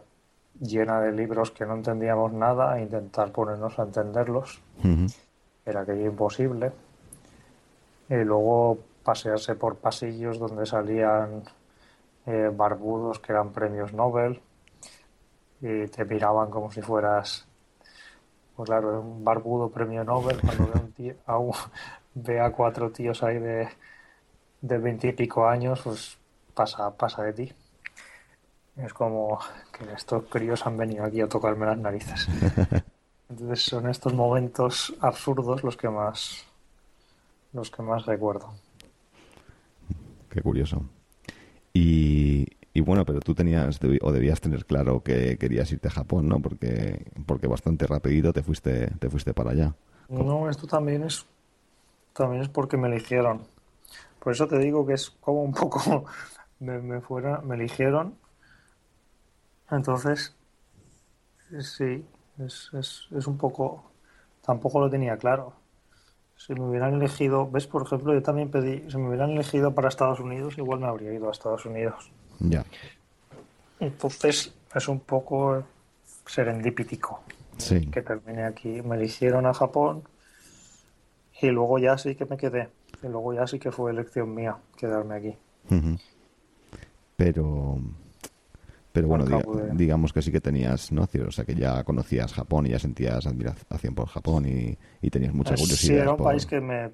llena 0.59 0.99
de 0.99 1.11
libros 1.11 1.51
que 1.51 1.65
no 1.65 1.75
entendíamos 1.75 2.33
nada 2.33 2.77
e 2.77 2.83
intentar 2.83 3.31
ponernos 3.31 3.79
a 3.79 3.83
entenderlos. 3.83 4.61
Era 5.65 5.81
aquello 5.81 6.05
imposible. 6.05 6.71
Y 8.09 8.23
luego 8.23 8.77
pasearse 9.03 9.55
por 9.55 9.77
pasillos 9.77 10.37
donde 10.37 10.65
salían 10.65 11.43
eh, 12.25 12.51
barbudos 12.53 13.19
que 13.19 13.31
eran 13.31 13.51
premios 13.51 13.93
Nobel 13.93 14.41
y 15.61 15.87
te 15.87 16.05
miraban 16.05 16.49
como 16.49 16.71
si 16.71 16.81
fueras, 16.81 17.47
pues 18.55 18.67
claro, 18.67 19.01
un 19.01 19.23
barbudo 19.23 19.69
premio 19.69 20.03
Nobel 20.03 20.39
cuando 20.41 20.67
ve, 20.67 20.79
un 20.79 20.91
tío, 20.91 21.15
ve 22.15 22.39
a 22.39 22.51
cuatro 22.51 22.91
tíos 22.91 23.23
ahí 23.23 23.39
de 23.39 23.69
de 24.67 24.77
veintipico 24.77 25.47
años, 25.47 25.81
pues 25.83 26.17
pasa, 26.53 26.95
pasa 26.95 27.23
de 27.23 27.33
ti. 27.33 27.53
Es 28.77 28.93
como 28.93 29.39
que 29.71 29.93
estos 29.93 30.25
críos 30.25 30.65
han 30.65 30.75
venido 30.75 31.03
aquí 31.05 31.21
a 31.21 31.29
tocarme 31.29 31.65
las 31.65 31.77
narices. 31.77 32.27
Entonces 33.29 33.63
son 33.63 33.89
estos 33.89 34.13
momentos 34.13 34.93
absurdos 34.99 35.63
los 35.63 35.77
que 35.77 35.89
más 35.89 36.45
los 37.53 37.71
que 37.71 37.81
más 37.81 38.05
recuerdo. 38.05 38.53
Qué 40.29 40.41
curioso. 40.41 40.83
Y, 41.73 42.45
y 42.75 42.81
bueno, 42.81 43.05
pero 43.05 43.21
tú 43.21 43.33
tenías 43.33 43.79
o 44.01 44.11
debías 44.11 44.41
tener 44.41 44.65
claro 44.65 45.01
que 45.01 45.37
querías 45.39 45.71
irte 45.71 45.87
a 45.87 45.91
Japón, 45.91 46.27
¿no? 46.27 46.41
Porque 46.41 47.05
porque 47.25 47.47
bastante 47.47 47.87
rapidito 47.87 48.33
te 48.33 48.43
fuiste 48.43 48.91
te 48.99 49.09
fuiste 49.09 49.33
para 49.33 49.51
allá. 49.51 49.75
No, 50.07 50.49
esto 50.49 50.67
también 50.67 51.03
es 51.03 51.25
también 52.13 52.43
es 52.43 52.49
porque 52.49 52.77
me 52.77 52.87
eligieron. 52.89 53.47
Por 54.19 54.33
eso 54.33 54.47
te 54.47 54.59
digo 54.59 54.85
que 54.87 54.93
es 54.93 55.11
como 55.11 55.43
un 55.43 55.53
poco 55.53 56.05
me, 56.59 56.79
me 56.81 57.01
fuera 57.01 57.41
me 57.41 57.55
eligieron 57.55 58.17
entonces, 59.69 60.35
sí, 61.61 62.05
es, 62.39 62.69
es, 62.73 63.07
es 63.11 63.27
un 63.27 63.37
poco, 63.37 63.91
tampoco 64.41 64.79
lo 64.79 64.89
tenía 64.89 65.17
claro. 65.17 65.53
Si 66.37 66.53
me 66.55 66.61
hubieran 66.61 66.95
elegido, 66.95 67.49
ves, 67.51 67.67
por 67.67 67.83
ejemplo, 67.83 68.13
yo 68.13 68.23
también 68.23 68.51
pedí, 68.51 68.89
si 68.91 68.97
me 68.97 69.09
hubieran 69.09 69.31
elegido 69.31 69.75
para 69.75 69.89
Estados 69.89 70.19
Unidos, 70.21 70.57
igual 70.57 70.79
me 70.81 70.87
habría 70.87 71.13
ido 71.13 71.29
a 71.29 71.31
Estados 71.31 71.65
Unidos. 71.65 72.11
Ya. 72.39 72.65
Entonces, 73.79 74.53
es 74.73 74.87
un 74.87 74.99
poco 74.99 75.63
serendipítico 76.25 77.21
sí. 77.57 77.87
que 77.87 78.01
termine 78.01 78.43
aquí. 78.43 78.81
Me 78.81 78.95
eligieron 78.95 79.45
a 79.45 79.53
Japón 79.53 80.03
y 81.41 81.47
luego 81.47 81.79
ya 81.79 81.97
sí 81.97 82.15
que 82.15 82.25
me 82.25 82.37
quedé. 82.37 82.69
Y 83.03 83.07
luego 83.07 83.33
ya 83.33 83.45
sí 83.47 83.59
que 83.59 83.71
fue 83.71 83.91
elección 83.91 84.33
mía 84.33 84.57
quedarme 84.77 85.15
aquí. 85.15 85.35
Pero 87.17 87.79
pero 88.95 89.09
bueno, 89.09 89.25
digamos 89.73 90.13
que 90.13 90.21
sí 90.21 90.31
que 90.31 90.39
tenías, 90.39 90.89
¿no? 90.93 91.05
O 91.27 91.31
sea, 91.31 91.43
que 91.43 91.53
ya 91.53 91.83
conocías 91.83 92.31
Japón 92.31 92.65
y 92.65 92.69
ya 92.69 92.79
sentías 92.79 93.27
admiración 93.27 93.93
por 93.93 94.07
Japón 94.07 94.45
y, 94.45 95.09
tenías 95.09 95.33
mucha 95.33 95.49
curiosidad. 95.51 95.77
Sí, 95.77 95.93
era 95.95 96.11
un 96.11 96.23
país 96.23 96.45
que 96.45 96.61
me, 96.61 96.91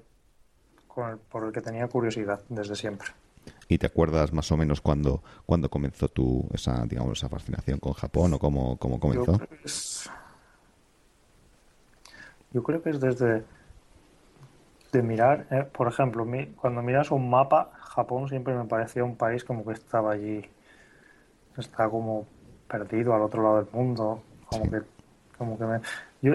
por 1.30 1.46
el 1.46 1.52
que 1.52 1.60
tenía 1.60 1.86
curiosidad 1.86 2.42
desde 2.48 2.74
siempre. 2.74 3.10
¿Y 3.72 3.78
te 3.78 3.86
acuerdas 3.86 4.34
más 4.34 4.52
o 4.52 4.56
menos 4.58 4.82
cuándo, 4.82 5.22
cuando 5.46 5.70
comenzó 5.70 6.06
tu, 6.08 6.46
esa, 6.52 6.84
digamos, 6.84 7.16
esa 7.16 7.30
fascinación 7.30 7.78
con 7.78 7.94
Japón 7.94 8.34
o 8.34 8.38
cómo, 8.38 8.76
cómo 8.76 9.00
comenzó? 9.00 9.38
Yo 12.52 12.62
creo 12.62 12.82
que 12.82 12.90
es, 12.90 13.00
desde 13.00 13.44
de 14.92 15.02
mirar, 15.02 15.46
eh, 15.50 15.64
por 15.72 15.88
ejemplo, 15.88 16.26
cuando 16.56 16.82
miras 16.82 17.10
un 17.10 17.30
mapa, 17.30 17.70
Japón 17.78 18.28
siempre 18.28 18.54
me 18.54 18.66
parecía 18.66 19.04
un 19.04 19.16
país 19.16 19.42
como 19.42 19.64
que 19.64 19.72
estaba 19.72 20.12
allí 20.12 20.42
está 21.56 21.88
como 21.88 22.26
perdido 22.68 23.14
al 23.14 23.22
otro 23.22 23.42
lado 23.42 23.56
del 23.56 23.72
mundo, 23.72 24.22
como 24.44 24.70
que, 24.70 24.82
como 25.38 25.58
que 25.58 25.64
me, 25.64 25.80
yo, 26.20 26.34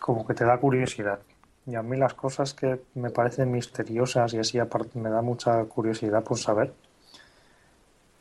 como 0.00 0.26
que 0.26 0.34
te 0.34 0.44
da 0.44 0.58
curiosidad. 0.58 1.20
Y 1.66 1.74
a 1.76 1.82
mí 1.82 1.96
las 1.96 2.14
cosas 2.14 2.52
que 2.52 2.80
me 2.94 3.10
parecen 3.10 3.50
misteriosas 3.50 4.34
y 4.34 4.38
así 4.38 4.58
aparte 4.58 4.98
me 4.98 5.10
da 5.10 5.22
mucha 5.22 5.64
curiosidad 5.64 6.22
por 6.22 6.38
saber. 6.38 6.72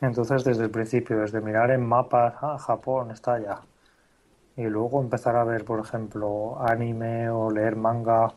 Entonces 0.01 0.43
desde 0.43 0.63
el 0.63 0.69
principio, 0.69 1.19
desde 1.19 1.41
mirar 1.41 1.71
en 1.71 1.85
mapas, 1.85 2.35
ah, 2.41 2.57
Japón 2.57 3.11
está 3.11 3.33
allá. 3.33 3.61
Y 4.55 4.63
luego 4.63 5.01
empezar 5.01 5.35
a 5.35 5.43
ver, 5.43 5.65
por 5.65 5.79
ejemplo, 5.79 6.57
anime 6.61 7.29
o 7.29 7.49
leer 7.51 7.75
manga 7.75 8.33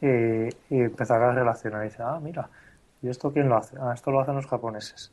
y, 0.00 0.06
y 0.06 0.80
empezar 0.80 1.22
a 1.22 1.32
relacionar. 1.32 1.82
Y 1.84 1.88
dice, 1.88 2.02
ah, 2.02 2.18
mira, 2.20 2.48
¿y 3.02 3.08
esto 3.08 3.32
quién 3.32 3.48
lo 3.48 3.56
hace? 3.56 3.76
Ah, 3.80 3.92
esto 3.94 4.10
lo 4.10 4.20
hacen 4.20 4.36
los 4.36 4.46
japoneses. 4.46 5.12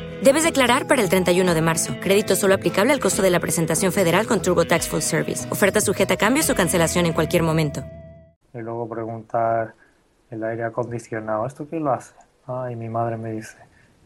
Debes 0.23 0.43
declarar 0.43 0.87
para 0.87 1.01
el 1.01 1.09
31 1.09 1.53
de 1.53 1.61
marzo. 1.61 1.95
Crédito 1.99 2.35
solo 2.35 2.55
aplicable 2.55 2.93
al 2.93 2.99
costo 2.99 3.21
de 3.21 3.29
la 3.29 3.39
presentación 3.39 3.91
federal 3.91 4.27
con 4.27 4.41
TurboTax 4.41 4.87
Full 4.87 5.01
Service. 5.01 5.51
Oferta 5.51 5.81
sujeta 5.81 6.13
a 6.13 6.17
cambios 6.17 6.49
o 6.49 6.55
cancelación 6.55 7.05
en 7.05 7.13
cualquier 7.13 7.43
momento 7.43 7.83
y 8.53 8.59
luego 8.59 8.87
preguntar 8.87 9.73
el 10.29 10.43
aire 10.43 10.63
acondicionado, 10.63 11.45
¿esto 11.45 11.67
quién 11.67 11.83
lo 11.83 11.93
hace? 11.93 12.15
Ah, 12.47 12.69
y 12.71 12.75
mi 12.75 12.89
madre 12.89 13.17
me 13.17 13.31
dice, 13.31 13.57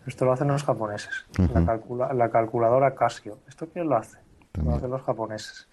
esto 0.05 0.25
lo 0.25 0.33
hacen 0.33 0.47
los 0.47 0.63
japoneses. 0.63 1.25
la, 1.37 2.13
la, 2.13 2.29
calculadora 2.29 2.95
Casio, 2.95 3.39
¿esto 3.47 3.67
quién 3.71 3.89
lo 3.89 3.97
hace? 3.97 4.19
Lo 4.63 4.75
hacen 4.75 4.89
los 4.89 5.01
japoneses. 5.01 5.67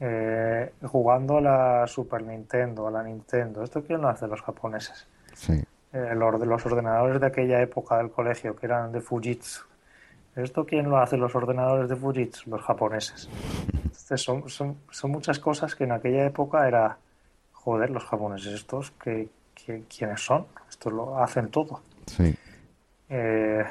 Eh, 0.00 0.72
jugando 0.82 1.38
a 1.38 1.40
la 1.40 1.86
Super 1.86 2.22
Nintendo, 2.22 2.88
a 2.88 2.90
la 2.90 3.02
Nintendo, 3.02 3.62
¿esto 3.62 3.82
quién 3.82 4.00
lo 4.00 4.08
hace? 4.08 4.26
Los 4.26 4.42
japoneses. 4.42 5.06
Sí. 5.34 5.62
Eh, 5.94 6.12
los, 6.16 6.40
los 6.44 6.66
ordenadores 6.66 7.20
de 7.20 7.28
aquella 7.28 7.62
época 7.62 7.98
del 7.98 8.10
colegio, 8.10 8.56
que 8.56 8.66
eran 8.66 8.90
de 8.90 9.00
Fujitsu. 9.00 9.62
¿Esto 10.34 10.66
quién 10.66 10.90
lo 10.90 10.98
hace? 10.98 11.16
Los 11.16 11.36
ordenadores 11.36 11.88
de 11.88 11.94
Fujitsu, 11.94 12.50
los 12.50 12.62
japoneses. 12.62 13.28
Entonces 13.72 14.20
son, 14.20 14.48
son, 14.48 14.76
son 14.90 15.12
muchas 15.12 15.38
cosas 15.38 15.76
que 15.76 15.84
en 15.84 15.92
aquella 15.92 16.26
época 16.26 16.66
era, 16.66 16.98
joder, 17.52 17.90
los 17.90 18.04
japoneses 18.04 18.54
estos, 18.54 18.90
que, 18.90 19.28
que 19.54 19.84
¿quiénes 19.84 20.20
son? 20.20 20.46
Estos 20.68 20.92
lo 20.92 21.16
hacen 21.22 21.48
todo. 21.48 21.80
Sí. 22.06 22.36
Eh, 23.08 23.64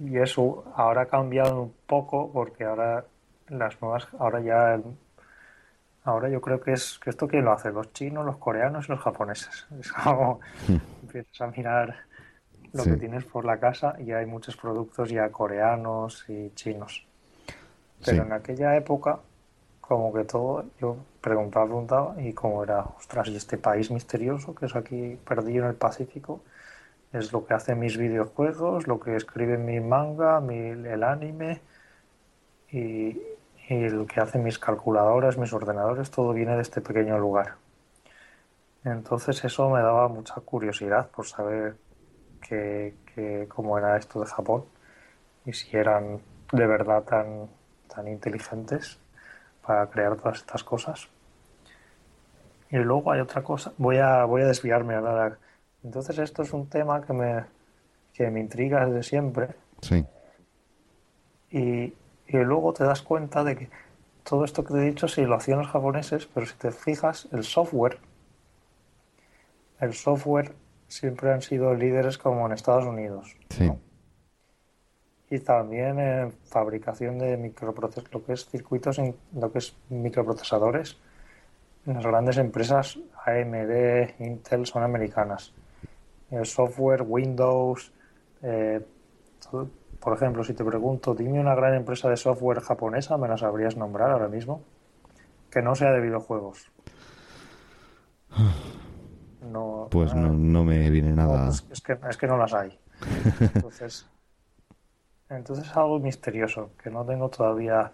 y 0.00 0.18
eso 0.18 0.64
ahora 0.76 1.02
ha 1.02 1.06
cambiado 1.06 1.62
un 1.62 1.74
poco 1.86 2.30
porque 2.30 2.64
ahora 2.64 3.06
las 3.48 3.80
nuevas, 3.80 4.06
ahora 4.18 4.40
ya, 4.40 4.78
ahora 6.04 6.28
yo 6.28 6.42
creo 6.42 6.60
que 6.60 6.72
es 6.72 6.98
que 6.98 7.08
esto 7.08 7.26
quién 7.26 7.46
lo 7.46 7.52
hace, 7.52 7.70
los 7.70 7.90
chinos, 7.94 8.26
los 8.26 8.36
coreanos 8.36 8.86
y 8.86 8.92
los 8.92 9.00
japoneses. 9.00 9.66
Es 9.80 9.90
como 9.92 10.40
empiezas 11.12 11.40
a 11.42 11.46
mirar 11.48 11.96
lo 12.72 12.84
Sí. 12.84 12.90
que 12.90 12.96
tienes 12.96 13.24
por 13.24 13.44
la 13.44 13.58
casa 13.60 13.96
y 13.98 14.12
hay 14.12 14.24
muchos 14.26 14.56
productos 14.56 15.10
ya 15.10 15.30
coreanos 15.30 16.24
y 16.28 16.50
chinos. 16.54 17.06
Pero 18.04 18.22
Sí. 18.22 18.26
en 18.26 18.32
aquella 18.32 18.76
época, 18.76 19.20
como 19.80 20.12
que 20.12 20.24
todo, 20.24 20.64
yo 20.80 20.96
preguntaba, 21.20 21.66
preguntaba, 21.66 22.22
y 22.22 22.32
como 22.32 22.64
era, 22.64 22.80
ostras, 22.98 23.28
y 23.28 23.36
este 23.36 23.58
país 23.58 23.90
misterioso 23.90 24.54
que 24.54 24.66
es 24.66 24.74
aquí 24.76 25.18
perdido 25.26 25.64
en 25.64 25.70
el 25.70 25.76
Pacífico, 25.76 26.40
es 27.12 27.32
lo 27.32 27.44
que 27.46 27.54
hace 27.54 27.74
mis 27.74 27.98
videojuegos, 27.98 28.86
lo 28.86 28.98
que 28.98 29.16
escribe 29.16 29.58
mi 29.58 29.80
manga, 29.80 30.40
mi, 30.40 30.56
el 30.58 31.02
anime, 31.02 31.60
y, 32.70 33.20
y 33.68 33.88
lo 33.90 34.06
que 34.06 34.20
hacen 34.20 34.42
mis 34.42 34.58
calculadoras, 34.58 35.36
mis 35.36 35.52
ordenadores, 35.52 36.10
todo 36.10 36.32
viene 36.32 36.56
de 36.56 36.62
este 36.62 36.80
pequeño 36.80 37.18
lugar. 37.18 37.56
Entonces 38.84 39.44
eso 39.44 39.68
me 39.70 39.80
daba 39.80 40.08
mucha 40.08 40.34
curiosidad 40.36 41.08
por 41.10 41.26
saber 41.26 41.76
que, 42.40 42.94
que- 43.14 43.46
cómo 43.48 43.78
era 43.78 43.96
esto 43.96 44.20
de 44.20 44.26
Japón 44.26 44.64
y 45.44 45.52
si 45.52 45.76
eran 45.76 46.20
de 46.52 46.66
verdad 46.66 47.02
tan, 47.04 47.48
tan 47.94 48.08
inteligentes 48.08 48.98
para 49.66 49.88
crear 49.88 50.16
todas 50.16 50.38
estas 50.38 50.64
cosas. 50.64 51.08
Y 52.70 52.76
luego 52.78 53.12
hay 53.12 53.20
otra 53.20 53.42
cosa, 53.42 53.72
voy 53.78 53.98
a, 53.98 54.24
voy 54.24 54.42
a 54.42 54.46
desviarme 54.46 54.94
ahora. 54.94 55.38
Entonces 55.84 56.18
esto 56.18 56.42
es 56.42 56.52
un 56.52 56.68
tema 56.68 57.02
que 57.04 57.12
me, 57.12 57.44
que 58.14 58.30
me 58.30 58.40
intriga 58.40 58.86
desde 58.86 59.02
siempre 59.02 59.48
Sí. 59.82 60.04
y, 61.50 61.60
y 62.26 62.36
luego 62.38 62.72
te 62.72 62.84
das 62.84 63.02
cuenta 63.02 63.44
de 63.44 63.56
que 63.56 63.70
todo 64.24 64.44
esto 64.44 64.64
que 64.64 64.72
te 64.74 64.80
he 64.80 64.90
dicho 64.90 65.08
sí 65.08 65.22
lo 65.24 65.34
hacían 65.34 65.58
los 65.58 65.68
japoneses, 65.68 66.26
pero 66.32 66.46
si 66.46 66.54
te 66.54 66.70
fijas, 66.70 67.28
el 67.32 67.44
software, 67.44 67.98
el 69.82 69.94
software 69.94 70.54
siempre 70.88 71.32
han 71.32 71.42
sido 71.42 71.74
líderes 71.74 72.16
como 72.16 72.46
en 72.46 72.52
Estados 72.52 72.84
Unidos. 72.84 73.36
Sí. 73.50 73.66
¿no? 73.66 73.78
Y 75.30 75.38
también 75.40 75.98
en 75.98 76.32
fabricación 76.32 77.18
de 77.18 77.36
microprocesadores, 77.36 78.12
lo 78.12 78.24
que 78.24 78.32
es 78.34 78.46
circuitos, 78.46 78.98
en 78.98 79.16
lo 79.34 79.50
que 79.50 79.58
es 79.58 79.74
microprocesadores, 79.88 80.98
las 81.86 82.04
grandes 82.04 82.36
empresas 82.36 82.98
AMD, 83.24 84.14
Intel 84.20 84.66
son 84.66 84.82
americanas. 84.82 85.52
El 86.30 86.46
software, 86.46 87.02
Windows, 87.02 87.92
eh, 88.42 88.80
todo- 89.50 89.68
por 90.00 90.14
ejemplo, 90.14 90.44
si 90.44 90.52
te 90.52 90.64
pregunto, 90.64 91.14
dime 91.14 91.40
una 91.40 91.54
gran 91.54 91.74
empresa 91.74 92.08
de 92.10 92.16
software 92.16 92.60
japonesa, 92.60 93.16
me 93.16 93.28
la 93.28 93.38
sabrías 93.38 93.76
nombrar 93.76 94.10
ahora 94.10 94.28
mismo, 94.28 94.62
que 95.50 95.62
no 95.62 95.74
sea 95.74 95.92
de 95.92 96.00
videojuegos. 96.00 96.70
No, 99.52 99.90
Pues 99.90 100.14
no, 100.14 100.32
no 100.32 100.64
me 100.64 100.90
viene 100.90 101.12
no, 101.14 101.16
nada. 101.16 101.42
pues 101.42 101.66
es, 101.70 101.80
que, 101.82 101.98
es 102.08 102.16
que 102.16 102.26
no 102.26 102.36
las 102.36 102.54
hay. 102.54 102.78
Entonces, 103.38 104.08
entonces 105.28 105.66
es 105.66 105.76
algo 105.76 105.98
misterioso 106.00 106.70
que 106.82 106.90
no 106.90 107.04
tengo 107.04 107.28
todavía. 107.30 107.92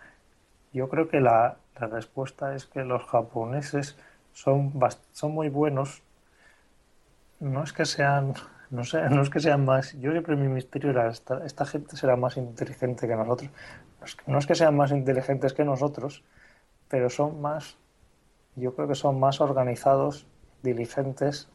Yo 0.73 0.89
creo 0.89 1.09
que 1.09 1.21
la, 1.21 1.59
la 1.81 1.87
respuesta 1.89 2.55
es 2.55 2.67
que 2.67 2.85
los 2.85 3.05
japoneses 3.05 3.97
son, 4.33 4.73
son 5.13 5.33
muy 5.33 5.49
buenos. 5.51 6.03
No 7.41 7.63
es 7.63 7.73
que 7.73 7.85
sean, 7.85 8.35
no 8.71 8.85
sé, 8.85 9.09
no 9.11 9.23
es 9.23 9.31
que 9.31 9.41
sean 9.41 9.65
más. 9.65 9.93
Yo 10.01 10.11
siempre 10.13 10.37
mi 10.37 10.49
misterio 10.49 10.91
era 10.91 11.09
esta, 11.09 11.45
esta 11.45 11.65
gente 11.67 11.97
será 11.97 12.17
más 12.17 12.37
inteligente 12.37 13.07
que 13.09 13.17
nosotros. 13.17 13.51
No 14.01 14.07
es 14.07 14.17
que, 14.17 14.25
no 14.33 14.39
es 14.39 14.47
que 14.47 14.55
sean 14.55 14.77
más 14.77 14.91
inteligentes 14.93 15.53
que 15.55 15.65
nosotros, 15.65 16.25
pero 16.89 17.11
son 17.11 17.41
más, 17.41 17.79
yo 18.57 18.75
creo 18.75 18.89
que 18.89 18.95
son 18.97 19.21
más 19.21 19.41
organizados, 19.41 20.27
diligentes 20.63 21.49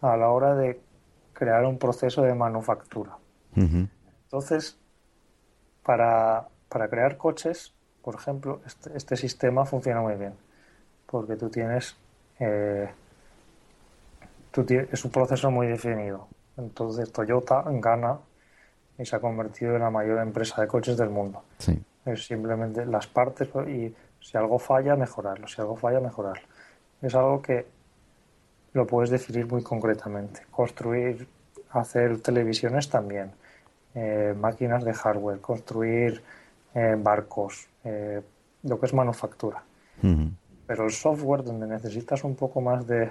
a 0.00 0.16
la 0.16 0.30
hora 0.30 0.54
de 0.54 0.80
crear 1.32 1.64
un 1.64 1.78
proceso 1.78 2.22
de 2.22 2.34
manufactura. 2.34 3.16
Entonces, 3.54 4.78
para, 5.82 6.48
para 6.68 6.88
crear 6.88 7.16
coches, 7.16 7.74
por 8.02 8.14
ejemplo, 8.14 8.60
este, 8.66 8.96
este 8.96 9.16
sistema 9.16 9.64
funciona 9.64 10.00
muy 10.00 10.14
bien, 10.16 10.34
porque 11.06 11.36
tú 11.36 11.48
tienes, 11.48 11.96
eh, 12.38 12.90
tú 14.50 14.66
es 14.68 15.04
un 15.04 15.10
proceso 15.10 15.50
muy 15.50 15.66
definido. 15.66 16.28
Entonces, 16.56 17.12
Toyota 17.12 17.64
gana 17.66 18.18
y 18.98 19.04
se 19.04 19.16
ha 19.16 19.20
convertido 19.20 19.74
en 19.74 19.82
la 19.82 19.90
mayor 19.90 20.20
empresa 20.20 20.60
de 20.60 20.68
coches 20.68 20.96
del 20.96 21.10
mundo. 21.10 21.42
Sí. 21.58 21.82
Es 22.04 22.26
simplemente 22.26 22.86
las 22.86 23.06
partes 23.06 23.48
y 23.68 23.94
si 24.20 24.36
algo 24.36 24.58
falla, 24.58 24.96
mejorarlo. 24.96 25.48
Si 25.48 25.60
algo 25.60 25.76
falla, 25.76 26.00
mejorarlo. 26.00 26.46
Es 27.02 27.14
algo 27.14 27.42
que 27.42 27.66
lo 28.76 28.86
puedes 28.86 29.08
definir 29.08 29.46
muy 29.46 29.62
concretamente. 29.62 30.42
Construir, 30.50 31.26
hacer 31.70 32.20
televisiones 32.20 32.90
también, 32.90 33.32
eh, 33.94 34.34
máquinas 34.38 34.84
de 34.84 34.92
hardware, 34.92 35.40
construir 35.40 36.22
eh, 36.74 36.94
barcos, 36.98 37.68
eh, 37.84 38.20
lo 38.62 38.78
que 38.78 38.86
es 38.86 38.92
manufactura. 38.92 39.62
Pero 40.66 40.84
el 40.84 40.90
software, 40.90 41.42
donde 41.42 41.66
necesitas 41.66 42.22
un 42.22 42.36
poco 42.36 42.60
más 42.60 42.86
de... 42.86 43.10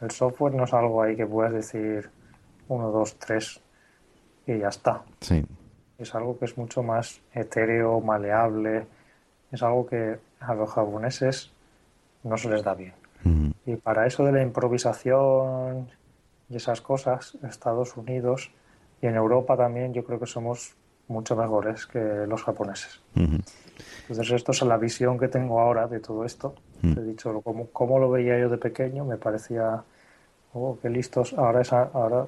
El 0.00 0.10
software 0.12 0.54
no 0.54 0.64
es 0.64 0.72
algo 0.72 1.02
ahí 1.02 1.16
que 1.16 1.26
puedas 1.26 1.52
decir 1.52 2.08
uno, 2.68 2.92
dos, 2.92 3.16
tres 3.16 3.60
y 4.46 4.58
ya 4.58 4.68
está. 4.68 5.02
Sí. 5.20 5.44
Es 5.98 6.14
algo 6.14 6.38
que 6.38 6.44
es 6.44 6.56
mucho 6.56 6.84
más 6.84 7.20
etéreo, 7.32 8.00
maleable. 8.00 8.86
Es 9.50 9.62
algo 9.64 9.86
que 9.86 10.18
a 10.38 10.54
los 10.54 10.70
japoneses 10.70 11.50
no 12.22 12.36
se 12.36 12.50
les 12.50 12.62
da 12.62 12.74
bien. 12.74 12.94
Y 13.66 13.76
para 13.76 14.06
eso 14.06 14.24
de 14.24 14.32
la 14.32 14.42
improvisación 14.42 15.88
y 16.48 16.56
esas 16.56 16.80
cosas, 16.80 17.36
Estados 17.42 17.96
Unidos 17.96 18.52
y 19.02 19.06
en 19.06 19.16
Europa 19.16 19.56
también 19.56 19.92
yo 19.92 20.04
creo 20.04 20.20
que 20.20 20.26
somos 20.26 20.76
mucho 21.08 21.36
mejores 21.36 21.86
que 21.86 21.98
los 22.28 22.42
japoneses. 22.42 23.00
Entonces 23.14 24.30
esto 24.30 24.52
es 24.52 24.62
la 24.62 24.78
visión 24.78 25.18
que 25.18 25.28
tengo 25.28 25.60
ahora 25.60 25.88
de 25.88 26.00
todo 26.00 26.24
esto. 26.24 26.54
He 26.82 27.00
dicho 27.02 27.40
cómo, 27.42 27.68
cómo 27.72 27.98
lo 27.98 28.10
veía 28.10 28.38
yo 28.38 28.48
de 28.48 28.58
pequeño, 28.58 29.04
me 29.04 29.16
parecía, 29.16 29.82
oh, 30.52 30.78
qué 30.80 30.88
listos. 30.88 31.34
Ahora, 31.34 31.60
esa, 31.60 31.90
ahora 31.92 32.26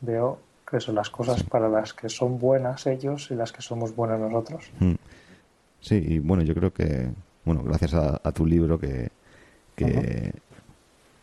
veo 0.00 0.38
que 0.68 0.80
son 0.80 0.94
las 0.94 1.10
cosas 1.10 1.42
para 1.42 1.68
las 1.68 1.92
que 1.92 2.08
son 2.08 2.38
buenas 2.38 2.86
ellos 2.86 3.30
y 3.30 3.34
las 3.34 3.52
que 3.52 3.62
somos 3.62 3.94
buenos 3.94 4.20
nosotros. 4.20 4.70
Sí, 5.80 6.04
y 6.06 6.18
bueno, 6.20 6.42
yo 6.44 6.54
creo 6.54 6.72
que, 6.72 7.08
bueno, 7.44 7.62
gracias 7.64 7.94
a, 7.94 8.20
a 8.22 8.32
tu 8.32 8.46
libro 8.46 8.78
que, 8.78 9.10
que, 9.76 10.32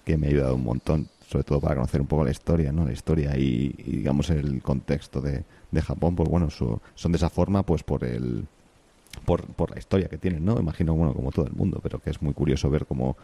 que 0.05 0.17
me 0.17 0.27
ha 0.27 0.29
ayudado 0.29 0.55
un 0.55 0.63
montón, 0.63 1.07
sobre 1.27 1.43
todo 1.43 1.59
para 1.59 1.75
conocer 1.75 2.01
un 2.01 2.07
poco 2.07 2.23
la 2.23 2.31
historia, 2.31 2.71
¿no? 2.71 2.85
La 2.85 2.93
historia 2.93 3.37
y, 3.37 3.73
y, 3.77 3.97
digamos 3.97 4.29
el 4.29 4.61
contexto 4.61 5.21
de, 5.21 5.43
de 5.71 5.81
Japón, 5.81 6.15
pues 6.15 6.29
bueno, 6.29 6.49
su- 6.49 6.79
son 6.95 7.11
de 7.11 7.17
esa 7.17 7.29
forma, 7.29 7.63
pues 7.63 7.83
por 7.83 8.03
el 8.03 8.45
por, 9.25 9.45
por 9.45 9.71
la 9.71 9.77
historia 9.79 10.07
que 10.09 10.17
tienen, 10.17 10.43
¿no? 10.43 10.59
Imagino, 10.59 10.93
bueno, 10.95 11.13
como 11.13 11.31
todo 11.31 11.45
el 11.45 11.53
mundo, 11.53 11.79
pero 11.83 11.99
que 11.99 12.09
es 12.09 12.21
muy 12.21 12.33
curioso 12.33 12.69
ver 12.69 12.85
cómo, 12.85 13.15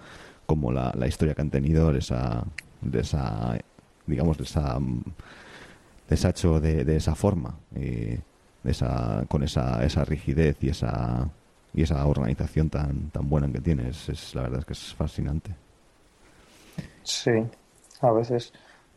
cómo 0.46 0.72
la, 0.72 0.94
la 0.98 1.08
historia 1.08 1.34
que 1.36 1.42
han 1.42 1.50
tenido, 1.50 1.92
de 1.92 2.00
esa, 2.00 2.44
de 2.82 3.00
esa 3.02 3.58
digamos, 4.08 4.38
de 4.38 4.44
esa 4.44 4.80
les 6.10 6.26
ha 6.26 6.30
hecho 6.30 6.60
de, 6.60 6.84
de 6.86 6.96
esa 6.98 7.16
forma, 7.16 7.56
eh, 7.76 8.20
de 8.64 8.72
esa, 8.72 9.26
con 9.28 9.44
esa, 9.44 9.84
esa 9.86 10.04
rigidez 10.06 10.58
y 10.62 10.70
esa 10.70 11.30
y 11.74 11.84
esa 11.84 12.06
organización 12.06 12.70
tan 12.70 13.10
tan 13.12 13.30
buena 13.30 13.52
que 13.52 13.62
tiene. 13.62 13.90
Es, 13.90 14.10
es- 14.10 14.36
la 14.36 14.44
verdad 14.44 14.60
es 14.60 14.66
que 14.66 14.74
es 14.74 14.94
fascinante. 14.96 15.56
Sí, 17.04 17.32
a 18.02 18.12
veces 18.12 18.54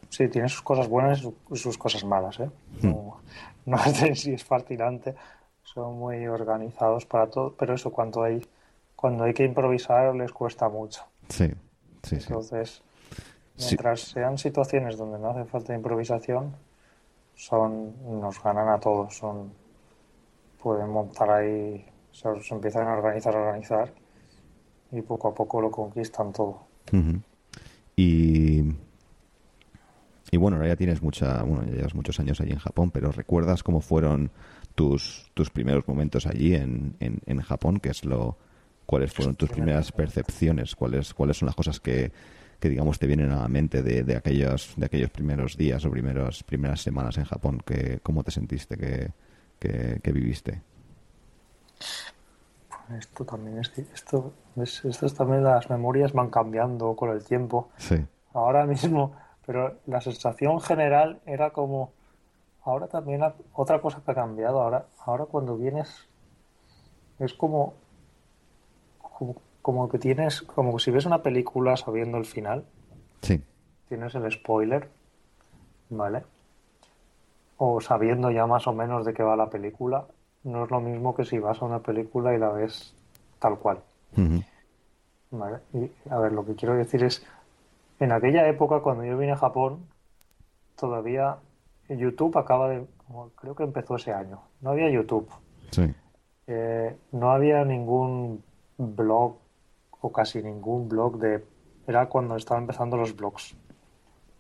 sí, 0.08 0.28
tiene 0.28 0.48
sus 0.48 0.62
cosas 0.62 0.88
buenas 0.88 1.18
y 1.20 1.22
su- 1.22 1.36
y 1.50 1.56
sus 1.56 1.78
cosas 1.78 2.04
malas, 2.04 2.40
¿eh? 2.40 2.50
No, 2.82 3.22
no 3.66 3.78
sé 3.94 4.14
si 4.14 4.34
es 4.34 4.44
fascinante, 4.44 5.14
son 5.62 5.98
muy 5.98 6.26
organizados 6.26 7.06
para 7.06 7.28
todo, 7.30 7.54
pero 7.56 7.74
eso 7.74 7.92
cuando 7.92 8.22
hay, 8.22 8.46
cuando 8.96 9.24
hay 9.24 9.34
que 9.34 9.44
improvisar 9.44 10.14
les 10.14 10.32
cuesta 10.32 10.68
mucho. 10.68 11.02
Sí, 11.28 11.48
sí. 12.02 12.16
Entonces, 12.16 12.82
Sí. 13.56 13.76
mientras 13.76 14.00
sean 14.02 14.38
situaciones 14.38 14.96
donde 14.98 15.18
no 15.18 15.30
hace 15.30 15.44
falta 15.46 15.74
improvisación, 15.74 16.56
son, 17.34 18.20
nos 18.20 18.42
ganan 18.42 18.68
a 18.70 18.80
todos, 18.80 19.16
son, 19.16 19.52
pueden 20.62 20.88
montar 20.90 21.30
ahí, 21.30 21.84
se, 22.12 22.42
se 22.42 22.54
empiezan 22.54 22.86
a 22.86 22.92
organizar, 22.92 23.34
a 23.34 23.40
organizar, 23.40 23.92
y 24.92 25.02
poco 25.02 25.28
a 25.28 25.34
poco 25.34 25.60
lo 25.60 25.70
conquistan 25.70 26.32
todo. 26.32 26.60
Y 27.96 28.62
y 30.34 30.38
bueno, 30.38 30.56
ahora 30.56 30.68
ya 30.68 30.76
tienes 30.76 31.02
mucha, 31.02 31.42
bueno, 31.42 31.66
ya 31.66 31.76
llevas 31.76 31.94
muchos 31.94 32.18
años 32.18 32.40
allí 32.40 32.52
en 32.52 32.58
Japón, 32.58 32.90
pero 32.90 33.12
¿recuerdas 33.12 33.62
cómo 33.62 33.82
fueron 33.82 34.30
tus 34.74 35.30
tus 35.34 35.50
primeros 35.50 35.86
momentos 35.86 36.26
allí 36.26 36.54
en, 36.54 36.96
en, 37.00 37.20
en 37.26 37.42
Japón? 37.42 37.80
¿Qué 37.80 37.90
es 37.90 38.02
lo 38.04 38.38
¿Cuáles 38.86 39.12
fueron 39.12 39.36
tus 39.36 39.50
primeras 39.50 39.92
percepciones? 39.92 40.74
¿Cuáles, 40.74 41.12
cuáles 41.14 41.36
son 41.36 41.46
las 41.46 41.54
cosas 41.54 41.80
que, 41.80 42.12
que 42.58 42.68
digamos 42.68 42.98
te 42.98 43.06
vienen 43.06 43.30
a 43.30 43.42
la 43.42 43.48
mente 43.48 43.82
de, 43.82 44.04
de 44.04 44.16
aquellos 44.16 44.72
de 44.76 44.86
aquellos 44.86 45.10
primeros 45.10 45.56
días 45.56 45.84
o 45.84 45.90
primeros 45.90 46.42
primeras 46.44 46.80
semanas 46.80 47.18
en 47.18 47.24
Japón 47.24 47.60
que 47.64 48.00
cómo 48.02 48.24
te 48.24 48.30
sentiste 48.30 48.76
que, 48.76 49.10
que, 49.58 50.12
viviste 50.12 50.62
esto 52.98 53.24
también 53.24 53.58
es 53.58 53.72
esto 53.78 54.32
esto 54.56 55.08
también 55.10 55.44
las 55.44 55.70
memorias 55.70 56.12
van 56.12 56.30
cambiando 56.30 56.94
con 56.94 57.10
el 57.10 57.24
tiempo 57.24 57.70
sí 57.76 58.04
ahora 58.34 58.66
mismo 58.66 59.16
pero 59.46 59.76
la 59.86 60.00
sensación 60.00 60.60
general 60.60 61.20
era 61.26 61.50
como 61.50 61.92
ahora 62.64 62.86
también 62.88 63.22
otra 63.54 63.80
cosa 63.80 64.02
que 64.04 64.10
ha 64.10 64.14
cambiado 64.14 64.60
ahora 64.60 64.86
ahora 65.04 65.24
cuando 65.26 65.56
vienes 65.56 66.06
es 67.18 67.34
como 67.34 67.74
como 69.62 69.88
que 69.88 69.98
tienes, 69.98 70.42
como 70.42 70.78
si 70.78 70.90
ves 70.90 71.06
una 71.06 71.22
película 71.22 71.76
sabiendo 71.76 72.18
el 72.18 72.24
final. 72.24 72.64
Sí. 73.22 73.42
Tienes 73.88 74.14
el 74.16 74.30
spoiler, 74.30 74.88
¿vale? 75.88 76.24
O 77.56 77.80
sabiendo 77.80 78.30
ya 78.30 78.46
más 78.46 78.66
o 78.66 78.72
menos 78.72 79.06
de 79.06 79.14
qué 79.14 79.22
va 79.22 79.36
la 79.36 79.48
película. 79.48 80.06
No 80.44 80.64
es 80.64 80.70
lo 80.70 80.80
mismo 80.80 81.14
que 81.14 81.24
si 81.24 81.38
vas 81.38 81.60
a 81.62 81.64
una 81.64 81.80
película 81.80 82.34
y 82.34 82.38
la 82.38 82.50
ves 82.50 82.94
tal 83.38 83.58
cual. 83.58 83.78
¿Vale? 85.30 85.58
Y 85.72 85.90
a 86.10 86.18
ver, 86.18 86.32
lo 86.32 86.44
que 86.44 86.54
quiero 86.54 86.74
decir 86.74 87.02
es, 87.04 87.24
en 88.00 88.12
aquella 88.12 88.46
época 88.48 88.80
cuando 88.80 89.04
yo 89.04 89.16
vine 89.16 89.32
a 89.32 89.36
Japón, 89.36 89.86
todavía 90.76 91.38
YouTube 91.88 92.36
acaba 92.38 92.68
de, 92.68 92.86
creo 93.36 93.54
que 93.54 93.62
empezó 93.62 93.96
ese 93.96 94.12
año. 94.12 94.40
No 94.60 94.70
había 94.70 94.90
YouTube. 94.90 95.28
Sí. 95.70 95.94
Eh, 96.46 96.96
no 97.12 97.30
había 97.30 97.64
ningún 97.64 98.42
blog 98.78 99.36
o 100.00 100.12
casi 100.12 100.42
ningún 100.42 100.88
blog 100.88 101.18
de... 101.18 101.44
Era 101.86 102.06
cuando 102.06 102.36
estaban 102.36 102.64
empezando 102.64 102.96
los 102.96 103.16
blogs. 103.16 103.56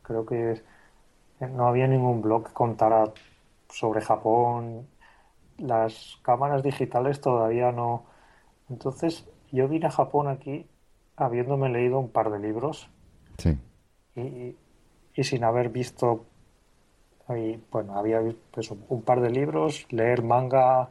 Creo 0.02 0.26
que 0.26 0.62
no 1.40 1.66
había 1.66 1.86
ningún 1.86 2.22
blog 2.22 2.48
que 2.48 2.52
contara 2.52 3.12
sobre 3.68 4.00
Japón. 4.00 4.86
Las 5.58 6.18
cámaras 6.22 6.62
digitales 6.62 7.20
todavía 7.20 7.72
no. 7.72 8.04
Entonces 8.68 9.28
yo 9.50 9.68
vine 9.68 9.86
a 9.86 9.90
Japón 9.90 10.28
aquí 10.28 10.66
habiéndome 11.16 11.68
leído 11.68 11.98
un 11.98 12.08
par 12.08 12.30
de 12.30 12.38
libros. 12.38 12.88
Sí. 13.38 13.58
Y, 14.16 14.56
y 15.14 15.24
sin 15.24 15.44
haber 15.44 15.68
visto... 15.68 16.24
bueno, 17.70 17.98
había 17.98 18.20
pues, 18.50 18.70
un 18.70 19.02
par 19.02 19.20
de 19.20 19.30
libros, 19.30 19.86
leer 19.90 20.22
manga, 20.22 20.90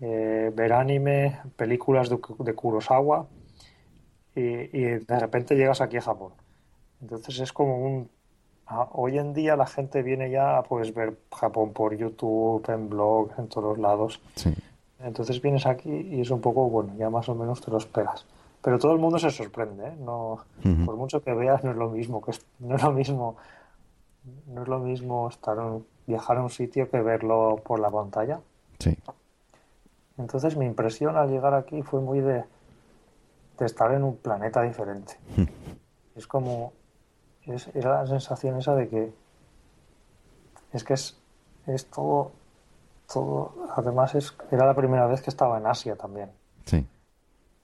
eh, 0.00 0.52
ver 0.54 0.72
anime, 0.72 1.38
películas 1.56 2.10
de, 2.10 2.18
de 2.38 2.54
Kurosawa 2.54 3.26
y, 4.34 4.42
de 4.42 5.18
repente 5.18 5.56
llegas 5.56 5.80
aquí 5.80 5.96
a 5.96 6.02
Japón. 6.02 6.32
Entonces 7.00 7.38
es 7.40 7.52
como 7.52 7.78
un... 7.78 8.10
hoy 8.92 9.18
en 9.18 9.32
día 9.32 9.56
la 9.56 9.66
gente 9.66 10.02
viene 10.02 10.30
ya 10.30 10.58
a 10.58 10.62
pues, 10.62 10.92
ver 10.94 11.18
Japón 11.32 11.72
por 11.72 11.96
YouTube, 11.96 12.64
en 12.68 12.88
blogs, 12.88 13.38
en 13.38 13.48
todos 13.48 13.78
lados. 13.78 14.20
Entonces 14.98 15.40
vienes 15.40 15.66
aquí 15.66 15.90
y 15.90 16.20
es 16.20 16.30
un 16.30 16.40
poco, 16.40 16.68
bueno, 16.68 16.94
ya 16.96 17.10
más 17.10 17.28
o 17.28 17.34
menos 17.34 17.60
te 17.60 17.70
lo 17.70 17.78
esperas. 17.78 18.26
Pero 18.62 18.78
todo 18.78 18.92
el 18.92 18.98
mundo 18.98 19.18
se 19.18 19.30
sorprende, 19.30 19.88
¿eh? 19.88 19.96
No, 20.00 20.40
Por 20.84 20.96
mucho 20.96 21.22
que 21.22 21.32
veas, 21.32 21.62
no 21.62 21.70
es 21.70 21.76
lo 21.76 21.90
mismo, 21.90 22.20
que 22.20 22.32
no 22.58 22.74
es 22.74 22.82
lo 22.82 22.90
mismo, 22.92 23.36
no 24.46 24.62
es 24.62 24.68
lo 24.68 24.80
mismo 24.80 25.28
estar 25.28 25.56
viajar 26.06 26.38
a 26.38 26.42
un 26.42 26.50
sitio 26.50 26.90
que 26.90 27.00
verlo 27.00 27.60
por 27.64 27.78
la 27.78 27.90
pantalla. 27.90 28.40
Sí. 28.78 28.96
Entonces 30.18 30.56
mi 30.56 30.64
impresión 30.64 31.16
al 31.16 31.30
llegar 31.30 31.54
aquí 31.54 31.82
fue 31.82 32.00
muy 32.00 32.20
de, 32.20 32.44
de 33.58 33.66
estar 33.66 33.92
en 33.92 34.02
un 34.02 34.16
planeta 34.16 34.62
diferente. 34.62 35.16
Es 36.16 36.26
como, 36.26 36.72
es, 37.52 37.68
era 37.74 38.02
la 38.02 38.06
sensación 38.06 38.58
esa 38.58 38.74
de 38.74 38.88
que 38.88 39.12
es 40.72 40.84
que 40.84 40.94
es, 40.94 41.16
es 41.66 41.86
todo, 41.86 42.32
todo, 43.12 43.54
además 43.74 44.14
es, 44.14 44.34
era 44.50 44.66
la 44.66 44.74
primera 44.74 45.06
vez 45.06 45.22
que 45.22 45.30
estaba 45.30 45.58
en 45.58 45.66
Asia 45.66 45.96
también. 45.96 46.30
Sí. 46.64 46.86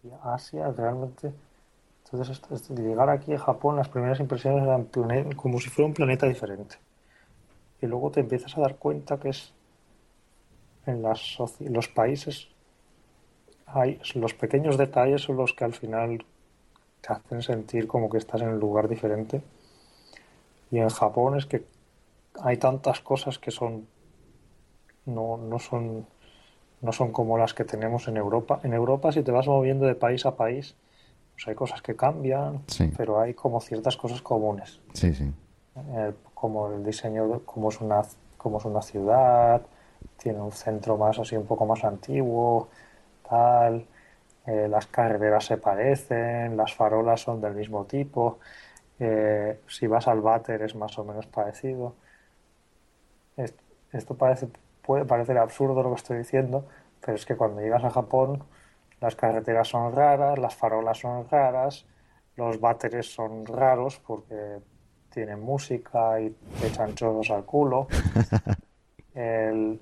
Y 0.05 0.11
Asia 0.23 0.71
realmente, 0.71 1.33
entonces 2.05 2.71
llegar 2.71 3.11
aquí 3.11 3.35
a 3.35 3.39
Japón, 3.39 3.77
las 3.77 3.89
primeras 3.89 4.21
impresiones 4.21 4.63
eran 4.63 4.85
como 5.33 5.61
si 5.61 5.69
fuera 5.69 5.89
un 5.89 5.95
planeta 5.95 6.27
diferente. 6.27 6.77
Y 7.81 7.87
luego 7.87 8.11
te 8.11 8.21
empiezas 8.21 8.57
a 8.57 8.61
dar 8.61 8.77
cuenta 8.77 9.19
que 9.19 9.31
es 9.31 9.53
en 10.87 11.03
las, 11.03 11.39
los 11.61 11.89
países 11.89 12.49
hay, 13.67 14.01
los 14.15 14.35
pequeños 14.35 14.77
detalles 14.77 15.23
son 15.23 15.37
los 15.37 15.53
que 15.55 15.65
al 15.65 15.73
final 15.73 16.25
te 17.01 17.13
hacen 17.13 17.43
sentir 17.43 17.87
como 17.87 18.11
que 18.11 18.19
estás 18.19 18.43
en 18.43 18.49
un 18.49 18.61
lugar 18.61 18.89
diferente. 18.89 19.43
Y 20.73 20.79
en 20.79 20.89
Japón 20.89 21.37
es 21.37 21.45
que 21.47 21.67
hay 22.43 22.57
tantas 22.57 23.01
cosas 23.01 23.39
que 23.39 23.51
son 23.51 23.87
no, 25.05 25.37
no 25.37 25.59
son 25.59 26.07
no 26.81 26.93
son 26.93 27.13
como 27.13 27.39
las 27.39 27.55
que 27.55 27.65
tenemos 27.65 28.09
en 28.09 28.17
Europa. 28.17 28.59
En 28.65 28.73
Europa 28.73 29.13
si 29.13 29.23
te 29.23 29.31
vas 29.31 29.47
moviendo 29.47 29.87
de 29.87 29.95
país 29.95 30.25
a 30.27 30.35
país, 30.35 30.75
pues 31.35 31.47
hay 31.47 31.55
cosas 31.55 31.83
que 31.83 31.95
cambian, 31.95 32.63
pero 32.97 33.21
hay 33.21 33.35
como 33.35 33.61
ciertas 33.61 33.97
cosas 33.97 34.23
comunes. 34.23 34.81
Sí, 34.95 35.15
sí. 35.15 35.31
Eh, 35.77 36.13
como 36.35 36.73
el 36.73 36.83
diseño, 36.83 37.41
como 37.45 37.69
es 37.69 37.81
una 37.81 38.03
como 38.39 38.59
es 38.59 38.65
una 38.65 38.83
ciudad, 38.83 39.61
tiene 40.17 40.41
un 40.41 40.53
centro 40.53 40.97
más 40.97 41.19
así 41.19 41.37
un 41.37 41.47
poco 41.47 41.67
más 41.67 41.85
antiguo, 41.85 42.69
tal, 43.29 43.87
eh, 44.47 44.67
las 44.69 44.87
carreteras 44.87 45.45
se 45.45 45.59
parecen, 45.59 46.57
las 46.57 46.75
farolas 46.75 47.21
son 47.21 47.41
del 47.43 47.55
mismo 47.55 47.85
tipo, 47.85 48.39
eh, 48.99 49.61
si 49.67 49.87
vas 49.87 50.09
al 50.09 50.21
váter 50.21 50.63
es 50.63 50.75
más 50.75 50.99
o 50.99 51.05
menos 51.05 51.27
parecido. 51.27 51.95
Esto 53.93 54.15
parece, 54.17 54.49
puede 54.83 55.05
parecer 55.05 55.39
absurdo 55.39 55.83
lo 55.83 55.91
que 55.91 55.97
estoy 55.97 56.19
diciendo, 56.19 56.67
pero 57.01 57.17
es 57.17 57.27
que 57.27 57.37
cuando 57.37 57.61
llegas 57.61 57.85
a 57.85 57.91
Japón 57.91 58.43
las 59.01 59.17
carreteras 59.17 59.69
son 59.69 59.93
raras, 59.93 60.39
las 60.39 60.55
farolas 60.55 60.99
son 60.99 61.29
raras, 61.29 61.85
los 62.37 62.61
váteres 62.61 63.13
son 63.13 63.45
raros 63.45 64.01
porque 64.07 64.61
tienen 65.13 65.41
música 65.41 66.21
y 66.21 66.31
te 66.61 66.69
echan 66.69 66.95
chorros 66.95 67.31
al 67.31 67.45
culo. 67.45 67.89
El, 69.15 69.79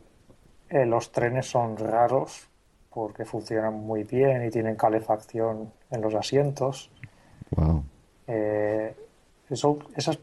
eh, 0.70 0.86
los 0.86 1.12
trenes 1.12 1.46
son 1.46 1.76
raros 1.76 2.48
porque 2.92 3.24
funcionan 3.24 3.74
muy 3.74 4.04
bien 4.04 4.44
y 4.44 4.50
tienen 4.50 4.74
calefacción 4.74 5.72
en 5.90 6.00
los 6.00 6.14
asientos. 6.14 6.90
Wow. 7.50 7.84
Eh, 8.30 8.94
esas 9.50 10.16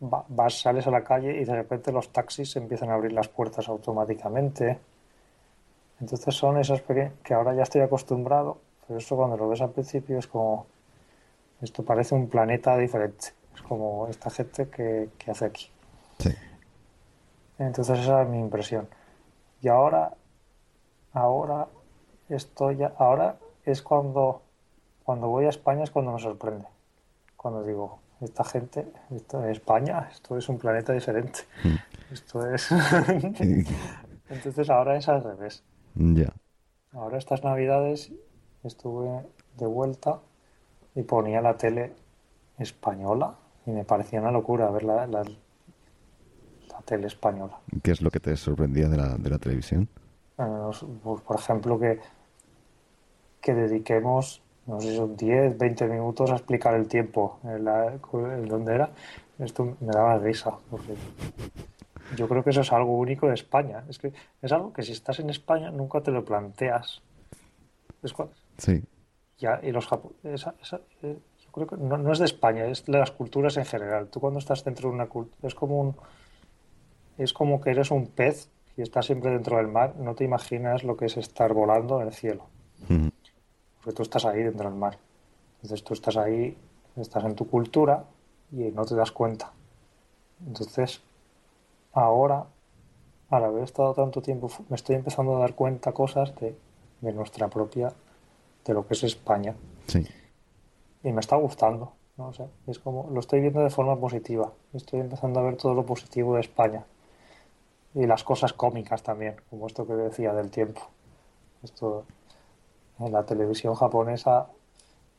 vas, 0.00 0.60
sales 0.60 0.86
a 0.86 0.90
la 0.90 1.04
calle 1.04 1.40
y 1.40 1.44
de 1.44 1.54
repente 1.54 1.92
los 1.92 2.10
taxis 2.10 2.56
empiezan 2.56 2.90
a 2.90 2.94
abrir 2.94 3.12
las 3.12 3.28
puertas 3.28 3.68
automáticamente. 3.68 4.78
Entonces 6.00 6.34
son 6.34 6.58
esas 6.58 6.82
que 7.22 7.34
ahora 7.34 7.54
ya 7.54 7.62
estoy 7.62 7.82
acostumbrado, 7.82 8.58
pero 8.86 8.98
eso 8.98 9.16
cuando 9.16 9.36
lo 9.36 9.48
ves 9.48 9.60
al 9.60 9.70
principio 9.70 10.18
es 10.18 10.26
como, 10.26 10.66
esto 11.60 11.84
parece 11.84 12.14
un 12.14 12.28
planeta 12.28 12.76
diferente. 12.78 13.28
Es 13.54 13.62
como 13.62 14.08
esta 14.08 14.30
gente 14.30 14.68
que, 14.68 15.10
que 15.18 15.30
hace 15.30 15.44
aquí. 15.44 15.70
Sí. 16.18 16.30
Entonces 17.58 18.00
esa 18.00 18.22
es 18.22 18.28
mi 18.28 18.40
impresión. 18.40 18.88
Y 19.60 19.68
ahora, 19.68 20.14
ahora 21.12 21.68
estoy, 22.28 22.78
ahora 22.98 23.36
es 23.64 23.82
cuando, 23.82 24.42
cuando 25.04 25.28
voy 25.28 25.46
a 25.46 25.50
España 25.50 25.84
es 25.84 25.90
cuando 25.90 26.12
me 26.12 26.18
sorprende. 26.18 26.66
Cuando 27.44 27.62
digo, 27.62 28.00
esta 28.22 28.42
gente, 28.42 28.90
esto 29.10 29.44
es 29.44 29.58
España, 29.58 30.08
esto 30.10 30.38
es 30.38 30.48
un 30.48 30.56
planeta 30.56 30.94
diferente. 30.94 31.40
Mm. 31.62 31.74
Esto 32.10 32.46
es. 32.48 32.70
Entonces 34.30 34.70
ahora 34.70 34.96
es 34.96 35.06
al 35.10 35.22
revés. 35.22 35.62
Ya. 35.94 36.32
Ahora 36.92 37.18
estas 37.18 37.44
navidades 37.44 38.10
estuve 38.62 39.26
de 39.58 39.66
vuelta 39.66 40.20
y 40.94 41.02
ponía 41.02 41.42
la 41.42 41.58
tele 41.58 41.92
española 42.58 43.34
y 43.66 43.72
me 43.72 43.84
parecía 43.84 44.22
una 44.22 44.30
locura 44.30 44.70
ver 44.70 44.84
la, 44.84 45.22
tele 46.86 47.08
española. 47.08 47.58
¿Qué 47.82 47.90
es 47.90 48.00
lo 48.00 48.10
que 48.10 48.20
te 48.20 48.34
sorprendía 48.38 48.88
de 48.88 48.96
la, 48.96 49.18
de 49.18 49.28
la 49.28 49.38
televisión? 49.38 49.86
Pues, 50.36 51.20
por 51.20 51.36
ejemplo, 51.38 51.78
que, 51.78 52.00
que 53.42 53.52
dediquemos, 53.52 54.40
no 54.66 54.80
sé 54.80 54.90
si 54.90 54.96
son 54.96 55.16
10, 55.16 55.58
20 55.58 55.86
minutos 55.86 56.30
a 56.30 56.34
explicar 56.34 56.74
el 56.74 56.88
tiempo 56.88 57.38
en, 57.44 57.64
la, 57.64 57.92
en 57.92 58.46
donde 58.46 58.74
era. 58.74 58.90
Esto 59.38 59.76
me 59.80 59.92
daba 59.92 60.18
risa, 60.18 60.52
porque 60.70 60.94
yo 62.16 62.28
creo 62.28 62.44
que 62.44 62.50
eso 62.50 62.60
es 62.60 62.72
algo 62.72 62.96
único 62.96 63.26
de 63.26 63.34
España. 63.34 63.84
Es 63.88 63.98
que 63.98 64.12
es 64.40 64.52
algo 64.52 64.72
que 64.72 64.82
si 64.82 64.92
estás 64.92 65.18
en 65.18 65.30
España 65.30 65.70
nunca 65.70 66.00
te 66.00 66.10
lo 66.10 66.24
planteas. 66.24 67.02
¿Es 68.02 68.14
Sí. 68.58 68.82
Ya, 69.38 69.60
y 69.62 69.72
los 69.72 69.86
japoneses, 69.86 70.46
eh, 71.02 71.18
yo 71.44 71.50
creo 71.50 71.66
que 71.66 71.76
no, 71.76 71.98
no, 71.98 72.12
es 72.12 72.20
de 72.20 72.26
España, 72.26 72.66
es 72.66 72.84
de 72.84 72.98
las 72.98 73.10
culturas 73.10 73.56
en 73.56 73.64
general. 73.64 74.08
Tú 74.08 74.20
cuando 74.20 74.38
estás 74.38 74.64
dentro 74.64 74.88
de 74.88 74.94
una 74.94 75.06
cultura, 75.06 75.48
es 75.48 75.54
como 75.54 75.80
un, 75.80 75.96
es 77.18 77.32
como 77.32 77.60
que 77.60 77.70
eres 77.70 77.90
un 77.90 78.06
pez 78.06 78.48
y 78.76 78.82
estás 78.82 79.06
siempre 79.06 79.30
dentro 79.30 79.56
del 79.56 79.68
mar, 79.68 79.94
no 79.96 80.14
te 80.14 80.24
imaginas 80.24 80.84
lo 80.84 80.96
que 80.96 81.06
es 81.06 81.16
estar 81.16 81.52
volando 81.52 82.00
en 82.00 82.08
el 82.08 82.14
cielo. 82.14 82.46
O 82.88 83.23
porque 83.84 83.96
tú 83.96 84.02
estás 84.02 84.24
ahí 84.24 84.42
dentro 84.42 84.68
del 84.68 84.78
mar. 84.78 84.96
Entonces 85.56 85.84
tú 85.84 85.92
estás 85.92 86.16
ahí, 86.16 86.56
estás 86.96 87.22
en 87.24 87.34
tu 87.34 87.46
cultura 87.46 88.04
y 88.50 88.70
no 88.70 88.84
te 88.86 88.94
das 88.94 89.12
cuenta. 89.12 89.52
Entonces, 90.46 91.02
ahora, 91.92 92.46
al 93.28 93.44
haber 93.44 93.64
estado 93.64 93.92
tanto 93.92 94.22
tiempo, 94.22 94.50
me 94.70 94.76
estoy 94.76 94.96
empezando 94.96 95.36
a 95.36 95.40
dar 95.40 95.54
cuenta 95.54 95.92
cosas 95.92 96.34
de, 96.36 96.56
de 97.02 97.12
nuestra 97.12 97.48
propia, 97.48 97.92
de 98.64 98.74
lo 98.74 98.86
que 98.86 98.94
es 98.94 99.04
España. 99.04 99.54
Sí. 99.86 100.06
Y 101.02 101.12
me 101.12 101.20
está 101.20 101.36
gustando, 101.36 101.92
no 102.16 102.32
sé, 102.32 102.46
es 102.66 102.78
como, 102.78 103.10
lo 103.10 103.20
estoy 103.20 103.42
viendo 103.42 103.60
de 103.60 103.68
forma 103.68 103.96
positiva. 103.96 104.50
Estoy 104.72 105.00
empezando 105.00 105.40
a 105.40 105.42
ver 105.42 105.56
todo 105.56 105.74
lo 105.74 105.84
positivo 105.84 106.34
de 106.36 106.40
España. 106.40 106.84
Y 107.94 108.06
las 108.06 108.24
cosas 108.24 108.54
cómicas 108.54 109.02
también, 109.02 109.36
como 109.50 109.66
esto 109.66 109.86
que 109.86 109.92
decía 109.92 110.32
del 110.32 110.50
tiempo. 110.50 110.80
Esto, 111.62 112.06
en 112.98 113.12
la 113.12 113.24
televisión 113.24 113.74
japonesa, 113.74 114.46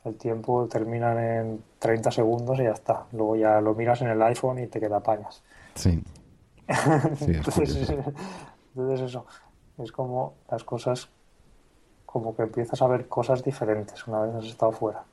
el 0.05 0.15
tiempo 0.15 0.67
terminan 0.67 1.17
en 1.17 1.63
30 1.79 2.11
segundos 2.11 2.59
y 2.59 2.63
ya 2.63 2.71
está. 2.71 3.05
Luego 3.11 3.35
ya 3.35 3.59
lo 3.59 3.73
miras 3.73 4.01
en 4.01 4.09
el 4.09 4.21
iPhone 4.21 4.59
y 4.59 4.67
te 4.67 4.79
queda 4.79 4.99
pañas. 5.01 5.43
Sí. 5.75 6.03
Sí, 7.15 7.31
es 7.31 7.37
entonces, 7.37 7.87
curioso. 7.87 8.13
entonces 8.75 9.01
eso, 9.01 9.25
es 9.77 9.91
como 9.91 10.33
las 10.49 10.63
cosas, 10.63 11.09
como 12.05 12.35
que 12.35 12.41
empiezas 12.41 12.81
a 12.81 12.87
ver 12.87 13.07
cosas 13.07 13.43
diferentes 13.43 14.07
una 14.07 14.21
vez 14.21 14.33
has 14.35 14.45
estado 14.45 14.71
fuera. 14.71 15.03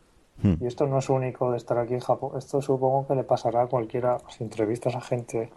Hmm. 0.43 0.55
Y 0.61 0.67
esto 0.67 0.87
no 0.87 0.99
es 0.99 1.11
único 1.11 1.51
de 1.51 1.59
estar 1.59 1.79
aquí 1.79 1.93
en 1.93 2.01
Japón, 2.01 2.33
esto 2.39 2.63
supongo 2.63 3.07
que 3.07 3.15
le 3.15 3.25
pasará 3.25 3.63
a 3.63 3.67
cualquiera, 3.67 4.19
si 4.29 4.45
entrevistas 4.45 4.95
a 4.97 5.03
gente 5.03 5.51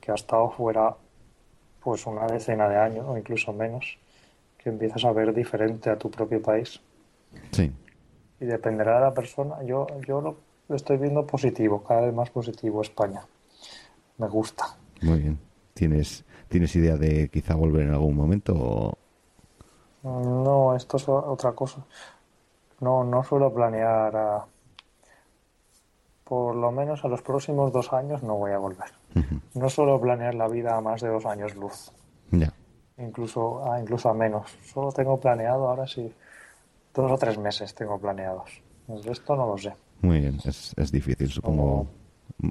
que 0.00 0.12
ha 0.12 0.14
estado 0.14 0.48
fuera 0.50 0.96
pues 1.80 2.06
una 2.06 2.26
decena 2.26 2.68
de 2.68 2.76
años 2.76 3.04
o 3.06 3.16
incluso 3.16 3.52
menos, 3.52 3.98
que 4.66 4.70
empiezas 4.70 5.04
a 5.04 5.12
ver 5.12 5.32
diferente 5.32 5.90
a 5.90 5.96
tu 5.96 6.10
propio 6.10 6.42
país. 6.42 6.80
Sí. 7.52 7.72
Y 8.40 8.44
dependerá 8.46 8.96
de 8.96 9.00
la 9.02 9.14
persona. 9.14 9.62
Yo, 9.62 9.86
yo 10.08 10.20
lo, 10.20 10.74
estoy 10.74 10.96
viendo 10.96 11.24
positivo, 11.24 11.84
cada 11.84 12.00
vez 12.00 12.12
más 12.12 12.30
positivo 12.30 12.82
España. 12.82 13.20
Me 14.18 14.26
gusta. 14.26 14.64
Muy 15.02 15.20
bien. 15.20 15.38
¿Tienes, 15.72 16.24
¿Tienes 16.48 16.74
idea 16.74 16.96
de 16.96 17.28
quizá 17.28 17.54
volver 17.54 17.82
en 17.82 17.92
algún 17.92 18.16
momento? 18.16 18.54
o- 18.56 18.98
No, 20.02 20.74
esto 20.74 20.96
es 20.96 21.08
otra 21.08 21.52
cosa. 21.52 21.84
No, 22.80 23.04
no 23.04 23.22
suelo 23.22 23.54
planear 23.54 24.16
a... 24.16 24.46
Por 26.24 26.56
lo 26.56 26.72
menos 26.72 27.04
a 27.04 27.08
los 27.08 27.22
próximos 27.22 27.72
dos 27.72 27.92
años 27.92 28.24
no 28.24 28.34
voy 28.34 28.50
a 28.50 28.58
volver. 28.58 28.90
No 29.54 29.68
suelo 29.70 30.00
planear 30.00 30.34
la 30.34 30.48
vida 30.48 30.76
a 30.76 30.80
más 30.80 31.00
de 31.02 31.08
dos 31.08 31.24
años 31.24 31.54
luz, 31.54 31.92
Ya. 32.32 32.52
Incluso 32.98 33.70
a, 33.70 33.80
incluso 33.80 34.08
a 34.08 34.14
menos. 34.14 34.50
Solo 34.72 34.92
tengo 34.92 35.18
planeado 35.18 35.68
ahora 35.68 35.86
sí, 35.86 36.12
dos 36.94 37.12
o 37.12 37.18
tres 37.18 37.38
meses 37.38 37.74
tengo 37.74 37.98
planeados. 37.98 38.50
El 38.88 39.02
resto 39.02 39.36
no 39.36 39.46
lo 39.46 39.58
sé. 39.58 39.72
Muy 40.02 40.20
bien. 40.20 40.38
Es, 40.44 40.72
es 40.76 40.92
difícil, 40.92 41.28
supongo. 41.30 41.86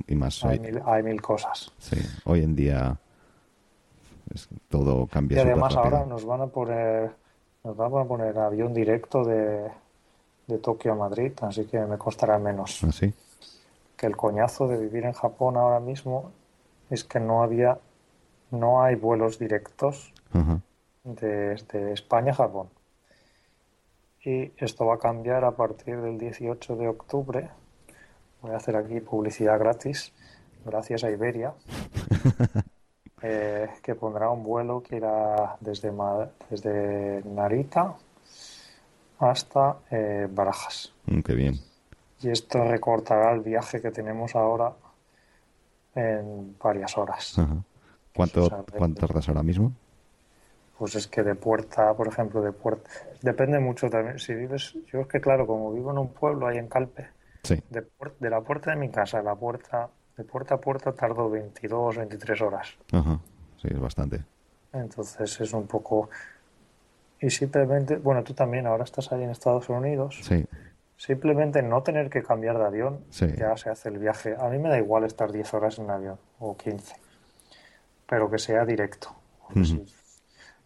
Y 0.07 0.15
más 0.15 0.43
Hay 0.43 0.57
hoy. 0.57 0.59
mil, 0.59 0.81
hay 0.85 1.03
mil 1.03 1.21
cosas. 1.21 1.71
Sí. 1.79 1.97
Hoy 2.25 2.43
en 2.43 2.55
día 2.55 2.97
es- 4.33 4.47
todo 4.69 5.03
Y 5.03 5.07
cambia 5.07 5.37
súper 5.39 5.51
además 5.51 5.75
ahora 5.75 6.05
nos 6.05 6.25
van 6.25 6.41
a 6.41 6.47
poner, 6.47 7.11
nos 7.63 7.77
van 7.77 7.93
a 7.93 8.03
poner 8.05 8.37
avión 8.37 8.73
directo 8.73 9.23
de, 9.23 9.69
de 10.47 10.57
Tokio 10.57 10.93
a 10.93 10.95
Madrid, 10.95 11.31
así 11.41 11.65
que 11.65 11.79
me 11.79 11.97
costará 11.97 12.37
menos. 12.39 12.83
¿Ah, 12.83 12.91
sí? 12.91 13.13
que 13.95 14.07
el 14.07 14.17
coñazo 14.17 14.67
de 14.67 14.75
vivir 14.77 15.05
en 15.05 15.13
Japón 15.13 15.55
ahora 15.55 15.79
mismo 15.79 16.31
es 16.89 17.05
que 17.05 17.17
no 17.21 17.43
había, 17.43 17.77
no 18.51 18.83
hay 18.83 18.95
vuelos 18.95 19.39
directos 19.39 20.11
Desde 21.03 21.93
España 21.93 22.31
a 22.31 22.35
Japón. 22.35 22.69
Y 24.23 24.51
esto 24.57 24.87
va 24.87 24.95
a 24.95 24.99
cambiar 24.99 25.45
a 25.45 25.51
partir 25.51 26.01
del 26.01 26.17
18 26.17 26.75
de 26.75 26.87
octubre. 26.87 27.49
Voy 28.41 28.51
a 28.51 28.57
hacer 28.57 28.75
aquí 28.75 28.99
publicidad 28.99 29.59
gratis, 29.59 30.13
gracias 30.65 31.03
a 31.03 31.11
Iberia, 31.11 31.53
eh, 33.21 33.69
que 33.83 33.95
pondrá 33.95 34.29
un 34.29 34.43
vuelo 34.43 34.81
que 34.81 34.97
irá 34.97 35.57
desde, 35.59 35.93
desde 36.49 37.23
Narita 37.23 37.95
hasta 39.19 39.77
eh, 39.91 40.27
Barajas. 40.29 40.93
Mm, 41.05 41.19
qué 41.21 41.33
bien. 41.33 41.59
Y 42.21 42.29
esto 42.29 42.63
recortará 42.63 43.33
el 43.33 43.41
viaje 43.41 43.81
que 43.81 43.91
tenemos 43.91 44.35
ahora 44.35 44.73
en 45.93 46.57
varias 46.57 46.97
horas. 46.97 47.37
Ajá. 47.37 47.57
¿Cuánto, 48.15 48.45
O 48.45 48.49
sea, 48.49 48.63
¿Cuánto 48.77 49.05
tardas 49.05 49.27
ahora 49.27 49.43
mismo? 49.43 49.73
Pues 50.77 50.95
es 50.95 51.07
que 51.07 51.23
de 51.23 51.35
puerta, 51.35 51.93
por 51.93 52.07
ejemplo, 52.07 52.41
de 52.41 52.51
puerta. 52.51 52.89
Depende 53.21 53.59
mucho 53.59 53.89
también. 53.89 54.19
Si 54.19 54.33
vives. 54.33 54.75
Yo 54.91 55.01
es 55.01 55.07
que, 55.07 55.21
claro, 55.21 55.47
como 55.47 55.71
vivo 55.73 55.91
en 55.91 55.97
un 55.99 56.09
pueblo 56.13 56.47
ahí 56.47 56.57
en 56.57 56.67
Calpe, 56.67 57.07
Sí. 57.43 57.61
de, 57.69 57.81
puer- 57.87 58.13
de 58.19 58.29
la 58.29 58.41
puerta 58.41 58.71
de 58.71 58.77
mi 58.77 58.89
casa 58.89 59.19
a 59.19 59.23
la 59.23 59.35
puerta. 59.35 59.89
De 60.17 60.23
puerta 60.23 60.55
a 60.55 60.57
puerta 60.59 60.91
tardo 60.93 61.29
22, 61.29 61.97
23 61.97 62.41
horas. 62.41 62.77
Ajá. 62.91 63.19
Sí, 63.61 63.67
es 63.71 63.79
bastante. 63.79 64.23
Entonces 64.73 65.39
es 65.39 65.53
un 65.53 65.65
poco. 65.67 66.09
Y 67.21 67.29
simplemente. 67.29 67.95
Bueno, 67.97 68.23
tú 68.23 68.33
también 68.33 68.67
ahora 68.67 68.83
estás 68.83 69.11
ahí 69.13 69.23
en 69.23 69.29
Estados 69.29 69.69
Unidos. 69.69 70.19
Sí. 70.23 70.45
Simplemente 70.97 71.61
no 71.61 71.83
tener 71.83 72.09
que 72.09 72.23
cambiar 72.23 72.57
de 72.57 72.65
avión, 72.65 72.99
Sí. 73.09 73.27
ya 73.37 73.55
se 73.57 73.69
hace 73.69 73.89
el 73.89 73.97
viaje. 73.99 74.35
A 74.39 74.49
mí 74.49 74.57
me 74.57 74.69
da 74.69 74.77
igual 74.77 75.03
estar 75.05 75.31
10 75.31 75.53
horas 75.53 75.77
en 75.79 75.89
avión 75.89 76.17
o 76.39 76.55
15, 76.55 76.95
pero 78.07 78.29
que 78.29 78.37
sea 78.39 78.65
directo. 78.65 79.09
Porque 79.41 79.59
Ujú. 79.61 79.65
si- 79.85 79.85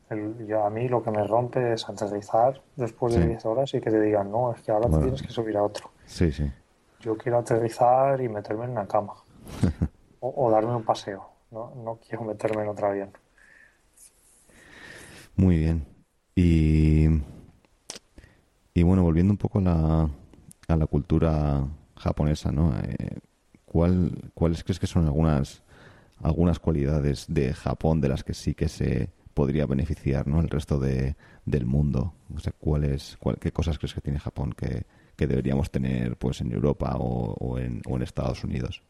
el- 0.09 0.45
yo- 0.47 0.63
a 0.65 0.69
mí 0.69 0.87
lo 0.87 1.01
que 1.03 1.11
me 1.11 1.25
rompe 1.25 1.73
es 1.73 1.87
aterrizar 1.87 2.61
después 2.75 3.13
de 3.15 3.21
Sí. 3.21 3.27
10 3.27 3.45
horas 3.45 3.73
y 3.73 3.79
que 3.81 3.89
te 3.91 3.99
digan, 4.01 4.31
no, 4.31 4.53
es 4.53 4.61
que 4.61 4.71
ahora 4.71 4.85
te 4.85 4.89
Bueno. 4.91 5.03
tienes 5.05 5.21
que 5.21 5.29
subir 5.31 5.55
a 5.57 5.63
otro. 5.63 5.91
Sí, 6.05 6.31
sí. 6.31 6.51
Yo 7.01 7.17
quiero 7.17 7.37
aterrizar 7.39 8.19
y 8.21 8.27
meterme 8.29 8.65
en 8.65 8.71
una 8.71 8.87
cama 8.87 9.13
o, 10.19 10.33
o 10.45 10.51
darme 10.51 10.75
un 10.75 10.83
paseo. 10.83 11.29
No, 11.51 11.73
no 11.83 11.99
quiero 12.07 12.23
meterme 12.23 12.63
en 12.63 12.69
otro 12.69 12.87
avión. 12.87 13.11
Muy 15.35 15.57
bien. 15.57 15.85
Y, 16.35 17.07
y 18.73 18.83
bueno, 18.83 19.03
volviendo 19.03 19.31
un 19.33 19.37
poco 19.37 19.59
a 19.59 19.61
la, 19.61 20.09
a 20.67 20.75
la 20.75 20.85
cultura 20.87 21.63
japonesa, 21.97 22.51
¿no? 22.51 22.73
Eh, 22.79 23.19
¿cuál, 23.65 24.11
¿Cuáles 24.33 24.63
crees 24.63 24.79
que 24.79 24.87
son 24.87 25.05
algunas, 25.05 25.63
algunas 26.21 26.59
cualidades 26.59 27.25
de 27.27 27.53
Japón 27.53 28.01
de 28.01 28.09
las 28.09 28.23
que 28.23 28.33
sí 28.33 28.53
que 28.53 28.67
se 28.69 29.09
podría 29.33 29.65
beneficiar, 29.65 30.27
¿no? 30.27 30.39
El 30.41 30.49
resto 30.49 30.79
de, 30.79 31.15
del 31.45 31.65
mundo. 31.65 32.13
O 32.35 32.39
sea, 32.39 32.53
¿cuáles, 32.59 33.17
cuál, 33.19 33.37
¿qué 33.39 33.51
cosas 33.51 33.77
crees 33.77 33.93
que 33.93 34.01
tiene 34.01 34.19
Japón 34.19 34.53
que, 34.53 34.85
que 35.15 35.27
deberíamos 35.27 35.71
tener 35.71 36.17
pues 36.17 36.41
en 36.41 36.51
Europa 36.51 36.95
o, 36.99 37.33
o 37.39 37.59
en, 37.59 37.81
o 37.89 37.95
en 37.97 38.03
Estados 38.03 38.43
Unidos? 38.43 38.83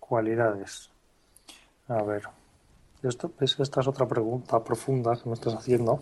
Cualidades. 0.00 0.90
A 1.88 2.02
ver. 2.04 2.24
Esto, 3.02 3.32
¿ves? 3.40 3.58
Esta 3.60 3.80
es 3.82 3.88
otra 3.88 4.08
pregunta 4.08 4.64
profunda 4.64 5.16
que 5.16 5.28
me 5.28 5.34
estás 5.34 5.54
haciendo. 5.54 6.00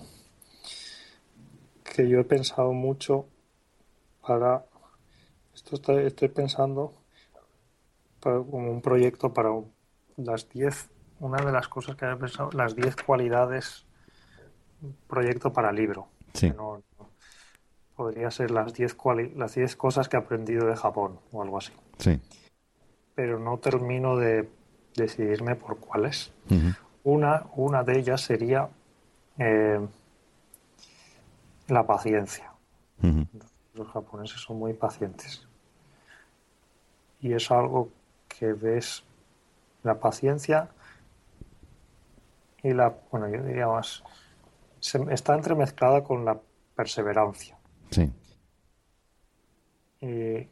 Que 1.84 2.06
yo 2.08 2.18
he 2.20 2.24
pensado 2.24 2.72
mucho 2.74 3.26
para. 4.26 4.66
Esto 5.54 5.76
está- 5.76 6.02
estoy 6.02 6.28
pensando 6.28 6.94
como 8.20 8.70
un 8.70 8.82
proyecto 8.82 9.32
para 9.32 9.50
las 10.16 10.48
10. 10.50 10.90
Una 11.20 11.42
de 11.44 11.52
las 11.52 11.68
cosas 11.68 11.96
que 11.96 12.10
he 12.10 12.16
pensado, 12.16 12.50
las 12.52 12.74
10 12.76 12.96
cualidades. 12.96 13.84
Proyecto 15.08 15.52
para 15.52 15.72
libro. 15.72 16.08
Sí. 16.34 16.50
Que 16.50 16.56
no- 16.56 16.82
no- 16.98 17.08
podría 17.96 18.30
ser 18.30 18.50
las 18.50 18.74
10 18.74 18.94
cuali- 18.94 19.32
las 19.34 19.54
10 19.54 19.74
cosas 19.74 20.08
que 20.08 20.16
he 20.18 20.20
aprendido 20.20 20.66
de 20.66 20.76
Japón 20.76 21.18
o 21.32 21.42
algo 21.42 21.56
así 21.56 21.72
Sí. 21.96 22.20
pero 23.14 23.38
no 23.38 23.56
termino 23.56 24.16
de 24.18 24.50
decidirme 24.94 25.54
por 25.56 25.78
cuáles. 25.78 26.30
Una, 27.04 27.46
una 27.54 27.82
de 27.84 27.98
ellas 27.98 28.20
sería 28.20 28.68
eh, 29.38 29.80
la 31.68 31.86
paciencia. 31.86 32.52
Los 33.74 33.88
japoneses 33.88 34.40
son 34.42 34.58
muy 34.58 34.74
pacientes. 34.74 35.46
Y 37.20 37.32
es 37.32 37.50
algo 37.50 37.88
que 38.28 38.52
ves, 38.52 39.04
la 39.82 39.98
paciencia 39.98 40.68
y 42.68 42.72
la, 42.74 42.94
bueno, 43.10 43.28
yo 43.28 43.42
diría 43.42 43.66
más, 43.68 44.02
se- 44.80 45.04
está 45.12 45.34
entremezclada 45.34 46.02
con 46.02 46.24
la 46.24 46.38
perseverancia. 46.74 47.56
Sí. 47.90 48.12
Y 50.00 50.48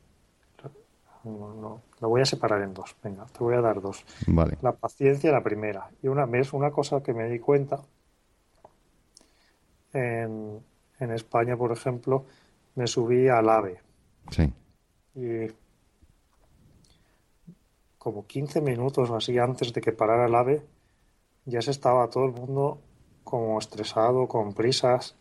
no, 1.24 1.54
no, 1.54 1.82
lo 2.00 2.08
voy 2.08 2.20
a 2.22 2.24
separar 2.26 2.62
en 2.62 2.74
dos. 2.74 2.94
Venga, 3.02 3.26
te 3.26 3.38
voy 3.38 3.54
a 3.54 3.60
dar 3.60 3.80
dos. 3.80 4.04
Vale. 4.26 4.58
La 4.62 4.72
paciencia, 4.72 5.32
la 5.32 5.42
primera. 5.42 5.90
Y 6.02 6.08
una 6.08 6.26
vez, 6.26 6.52
una 6.52 6.70
cosa 6.70 7.02
que 7.02 7.14
me 7.14 7.28
di 7.28 7.38
cuenta, 7.38 7.80
en, 9.92 10.60
en 10.98 11.10
España, 11.12 11.56
por 11.56 11.72
ejemplo, 11.72 12.26
me 12.74 12.86
subí 12.86 13.28
al 13.28 13.48
AVE 13.48 13.80
Sí. 14.30 14.52
y 15.14 15.46
como 17.98 18.26
15 18.26 18.60
minutos 18.60 19.08
o 19.10 19.16
así 19.16 19.38
antes 19.38 19.72
de 19.72 19.80
que 19.80 19.92
parara 19.92 20.26
el 20.26 20.34
AVE, 20.34 20.62
ya 21.47 21.61
se 21.62 21.70
estaba 21.70 22.09
todo 22.09 22.26
el 22.26 22.32
mundo 22.32 22.78
como 23.24 23.59
estresado, 23.59 24.26
con 24.28 24.53
prisas. 24.55 25.14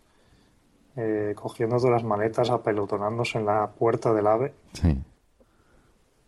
eh, 0.96 1.34
cogiendo 1.36 1.78
todas 1.78 1.92
las 1.92 2.04
maletas, 2.04 2.50
apelotonándose 2.52 3.40
en 3.40 3.46
la 3.48 3.68
puerta 3.72 4.14
del 4.14 4.28
AVE. 4.28 4.54
Sí. 4.74 4.96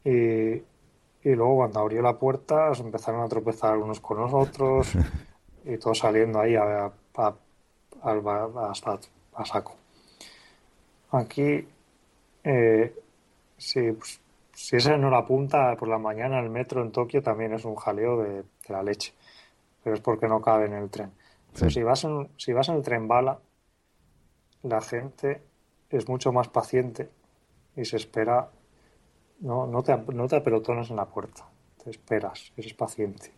Y, 0.03 1.29
y 1.29 1.35
luego 1.35 1.57
cuando 1.57 1.79
abrió 1.79 2.01
la 2.01 2.17
puerta 2.17 2.73
se 2.73 2.81
empezaron 2.83 3.21
a 3.21 3.27
tropezar 3.27 3.77
unos 3.77 3.99
con 3.99 4.17
los 4.17 4.33
otros 4.33 4.93
y 5.65 5.77
todos 5.77 5.99
saliendo 5.99 6.39
ahí 6.39 6.55
a, 6.55 6.85
a- 6.85 7.35
saco. 9.45 9.75
Aquí, 11.11 11.67
eh, 12.43 12.93
si, 13.57 13.91
pues, 13.91 14.19
si 14.53 14.75
esa 14.77 14.97
no 14.97 15.09
la 15.09 15.25
punta 15.25 15.75
por 15.75 15.87
la 15.87 15.97
mañana 15.97 16.39
el 16.39 16.49
metro 16.49 16.81
en 16.81 16.91
Tokio 16.91 17.21
también 17.21 17.53
es 17.53 17.65
un 17.65 17.75
jaleo 17.75 18.17
de, 18.21 18.29
de 18.41 18.43
la 18.69 18.83
leche, 18.83 19.13
pero 19.85 19.93
es 19.95 20.01
porque 20.01 20.27
no 20.27 20.41
cabe 20.41 20.65
en 20.65 20.73
el 20.73 20.89
tren. 20.89 21.11
Pero 21.53 21.69
Sí. 21.69 21.75
si 21.75 21.83
vas 21.83 22.03
en, 22.05 22.27
si 22.37 22.53
vas 22.53 22.69
en 22.69 22.75
el 22.77 22.81
tren 22.81 23.07
bala, 23.07 23.37
la 24.63 24.81
gente 24.81 25.43
es 25.91 26.09
mucho 26.09 26.31
más 26.33 26.47
paciente 26.49 27.07
y 27.75 27.85
se 27.85 27.97
espera, 27.97 28.49
no, 29.41 29.67
no 29.67 29.83
te, 29.83 29.95
no 29.95 30.27
te 30.27 30.37
apelotonas 30.37 30.89
en 30.89 30.95
la 30.95 31.05
puerta, 31.05 31.45
te 31.83 31.91
esperas, 31.91 32.51
eres 32.57 32.73
paciente. 32.73 33.31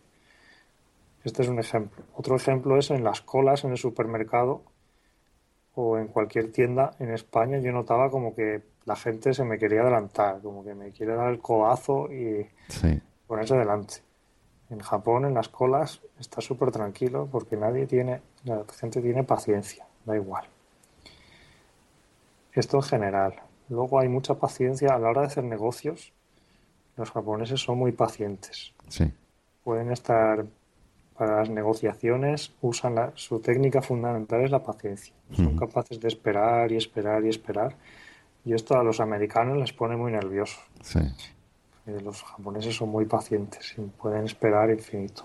Este 1.22 1.42
es 1.42 1.48
un 1.48 1.58
ejemplo. 1.58 2.02
Otro 2.16 2.34
ejemplo 2.36 2.78
es 2.78 2.90
en 2.90 3.04
las 3.04 3.20
colas 3.20 3.64
en 3.64 3.72
el 3.72 3.76
supermercado 3.76 4.62
o 5.74 5.98
en 5.98 6.06
cualquier 6.08 6.50
tienda 6.50 6.92
en 6.98 7.10
España. 7.12 7.58
Yo 7.58 7.72
notaba 7.72 8.10
como 8.10 8.34
que 8.34 8.62
la 8.86 8.96
gente 8.96 9.34
se 9.34 9.44
me 9.44 9.58
quería 9.58 9.82
adelantar, 9.82 10.40
como 10.40 10.64
que 10.64 10.74
me 10.74 10.92
quiere 10.92 11.14
dar 11.14 11.28
el 11.30 11.40
codazo 11.40 12.10
y 12.10 12.48
Sí. 12.68 12.98
ponerse 13.26 13.54
delante. 13.54 13.96
En 14.70 14.80
Japón, 14.80 15.24
en 15.24 15.34
las 15.34 15.48
colas, 15.48 16.00
está 16.20 16.40
súper 16.40 16.70
tranquilo 16.70 17.26
porque 17.30 17.56
nadie 17.56 17.86
tiene, 17.86 18.20
la 18.44 18.64
gente 18.78 19.00
tiene 19.00 19.24
paciencia, 19.24 19.86
da 20.04 20.14
igual. 20.16 20.44
Esto 22.52 22.76
en 22.78 22.82
general. 22.82 23.34
Luego 23.68 23.98
hay 24.00 24.08
mucha 24.08 24.34
paciencia 24.34 24.94
a 24.94 24.98
la 24.98 25.08
hora 25.10 25.22
de 25.22 25.26
hacer 25.28 25.44
negocios. 25.44 26.12
Los 26.96 27.10
japoneses 27.10 27.60
son 27.60 27.78
muy 27.78 27.92
pacientes. 27.92 28.74
Sí. 28.88 29.12
Pueden 29.64 29.90
estar 29.92 30.44
para 31.16 31.38
las 31.38 31.50
negociaciones, 31.50 32.52
usan 32.60 32.94
la- 32.94 33.12
su 33.14 33.40
técnica 33.40 33.82
fundamental 33.82 34.42
es 34.42 34.50
la 34.50 34.62
paciencia. 34.62 35.14
Son 35.32 35.56
capaces 35.56 36.00
de 36.00 36.08
esperar 36.08 36.72
y 36.72 36.76
esperar 36.76 37.24
y 37.24 37.28
esperar. 37.28 37.76
Y 38.44 38.54
esto 38.54 38.76
a 38.78 38.82
los 38.84 39.00
americanos 39.00 39.58
les 39.58 39.72
pone 39.72 39.96
muy 39.96 40.12
nerviosos. 40.12 40.60
Sí. 40.82 41.00
Eh, 41.88 42.00
Los 42.02 42.22
japoneses 42.22 42.76
son 42.76 42.90
muy 42.90 43.06
pacientes 43.06 43.74
y 43.76 43.80
pueden 43.82 44.24
esperar 44.26 44.70
infinito. 44.70 45.24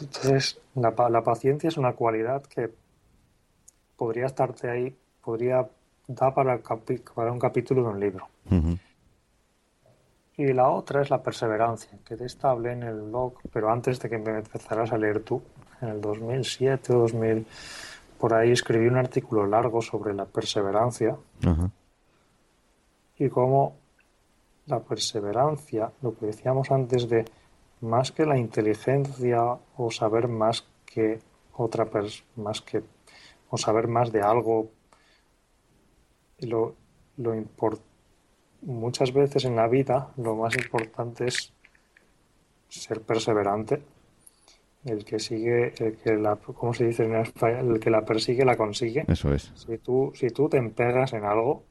Entonces, 0.00 0.60
la, 0.74 0.92
la 1.08 1.22
paciencia 1.22 1.68
es 1.68 1.76
una 1.76 1.92
cualidad 1.92 2.42
que 2.42 2.70
podría 3.96 4.26
estarte 4.26 4.68
ahí, 4.68 4.96
podría 5.22 5.68
dar 6.08 6.34
para, 6.34 6.60
capi- 6.62 7.02
para 7.14 7.30
un 7.30 7.38
capítulo 7.38 7.82
de 7.84 7.88
un 7.88 8.00
libro. 8.00 8.26
Ujú. 8.50 8.76
Y 10.36 10.52
la 10.52 10.68
otra 10.68 11.00
es 11.02 11.10
la 11.10 11.22
perseverancia, 11.22 11.96
que 12.04 12.16
de 12.16 12.26
esta 12.26 12.50
hablé 12.50 12.72
en 12.72 12.82
el 12.82 13.02
blog, 13.02 13.34
pero 13.52 13.70
antes 13.70 14.00
de 14.00 14.08
que 14.10 14.18
me 14.18 14.38
empezaras 14.38 14.90
a 14.92 14.98
leer 14.98 15.20
tú, 15.22 15.40
en 15.80 15.90
el 15.90 16.00
2007 16.00 16.92
o 16.92 16.98
2000, 17.00 17.46
por 18.18 18.34
ahí 18.34 18.50
escribí 18.50 18.88
un 18.88 18.96
artículo 18.96 19.46
largo 19.46 19.80
sobre 19.80 20.12
la 20.12 20.24
perseverancia 20.24 21.16
Ajá. 21.46 21.70
y 23.18 23.28
cómo 23.28 23.76
la 24.66 24.80
perseverancia, 24.80 25.92
lo 26.02 26.16
que 26.16 26.26
decíamos 26.26 26.70
antes 26.70 27.08
de 27.08 27.24
más 27.80 28.12
que 28.12 28.24
la 28.24 28.38
inteligencia 28.38 29.58
o 29.76 29.90
saber 29.90 30.28
más 30.28 30.66
que 30.86 31.18
otra 31.52 31.84
persona, 31.86 32.28
más 32.36 32.60
que 32.62 32.82
o 33.50 33.58
saber 33.58 33.88
más 33.88 34.10
de 34.10 34.22
algo, 34.22 34.70
lo, 36.40 36.74
lo 37.16 37.34
muchas 38.62 39.12
veces 39.12 39.44
en 39.44 39.56
la 39.56 39.68
vida 39.68 40.12
lo 40.16 40.34
más 40.34 40.56
importante 40.56 41.26
es 41.26 41.52
ser 42.68 43.02
perseverante. 43.02 43.82
El 44.84 45.04
que 45.04 45.18
sigue, 45.18 45.72
el 45.78 45.96
que 45.96 46.14
la, 46.14 46.36
¿cómo 46.36 46.74
se 46.74 46.86
dice 46.86 47.04
en 47.04 47.16
español? 47.16 47.74
El 47.74 47.80
que 47.80 47.90
la 47.90 48.04
persigue 48.04 48.44
la 48.44 48.56
consigue. 48.56 49.04
Eso 49.08 49.32
es. 49.32 49.50
Si 49.54 49.78
tú, 49.78 50.12
si 50.14 50.28
tú 50.28 50.48
te 50.48 50.58
empegas 50.58 51.14
en 51.14 51.24
algo 51.24 51.64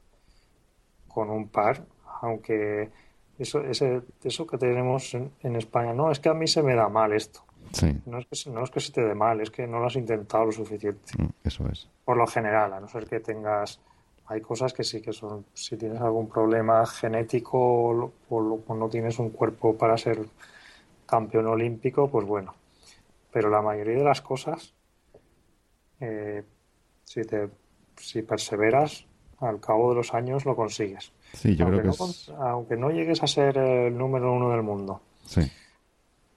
con 1.06 1.30
un 1.30 1.48
par, 1.48 1.86
aunque 2.24 2.90
eso, 3.38 3.60
ese, 3.64 4.02
eso 4.22 4.46
que 4.46 4.58
tenemos 4.58 5.12
en, 5.14 5.30
en 5.42 5.56
España, 5.56 5.92
no, 5.92 6.10
es 6.10 6.20
que 6.20 6.28
a 6.28 6.34
mí 6.34 6.46
se 6.46 6.62
me 6.62 6.74
da 6.74 6.88
mal 6.88 7.12
esto. 7.12 7.40
Sí. 7.72 7.96
No 8.06 8.18
es 8.18 8.26
que, 8.26 8.36
se- 8.36 8.50
no 8.50 8.62
es 8.64 8.70
que 8.70 8.80
se 8.80 8.92
te 8.92 9.02
dé 9.02 9.14
mal, 9.14 9.40
es 9.40 9.50
que 9.50 9.66
no 9.66 9.78
lo 9.80 9.86
has 9.86 9.96
intentado 9.96 10.44
lo 10.46 10.52
suficiente. 10.52 11.12
Mm, 11.18 11.28
Eso 11.44 11.66
es. 11.70 11.88
Por 12.04 12.16
lo 12.16 12.26
general, 12.26 12.72
a 12.72 12.80
no 12.80 12.88
ser 12.88 13.06
que 13.06 13.20
tengas, 13.20 13.80
hay 14.26 14.40
cosas 14.40 14.72
que 14.72 14.84
sí 14.84 15.00
que 15.02 15.12
son, 15.12 15.44
si 15.54 15.76
tienes 15.76 16.00
algún 16.00 16.28
problema 16.28 16.86
genético 16.86 17.58
o, 17.58 17.92
lo- 17.92 18.12
o 18.30 18.40
lo- 18.40 18.60
o 18.66 18.74
no 18.74 18.88
tienes 18.88 19.18
un 19.18 19.30
cuerpo 19.30 19.76
para 19.76 19.96
ser 19.98 20.18
campeón 21.06 21.46
olímpico, 21.46 22.08
pues 22.10 22.26
bueno. 22.26 22.54
Pero 23.32 23.50
la 23.50 23.60
mayoría 23.62 23.96
de 23.98 24.04
las 24.04 24.20
cosas, 24.22 24.74
eh, 26.00 26.42
si 27.04 27.22
te, 27.24 27.48
si 27.96 28.22
perseveras, 28.22 29.06
al 29.40 29.60
cabo 29.60 29.90
de 29.90 29.96
los 29.96 30.14
años 30.14 30.44
lo 30.44 30.54
consigues. 30.56 31.12
Sí, 31.34 31.54
yo 31.56 31.64
aunque, 31.66 31.80
creo 31.80 31.92
que 31.92 31.98
no, 31.98 32.04
es. 32.10 32.28
aunque 32.38 32.76
no 32.76 32.90
llegues 32.90 33.22
a 33.22 33.26
ser 33.26 33.58
el 33.58 33.96
número 33.96 34.32
uno 34.32 34.50
del 34.50 34.62
mundo, 34.62 35.00
Sí. 35.26 35.42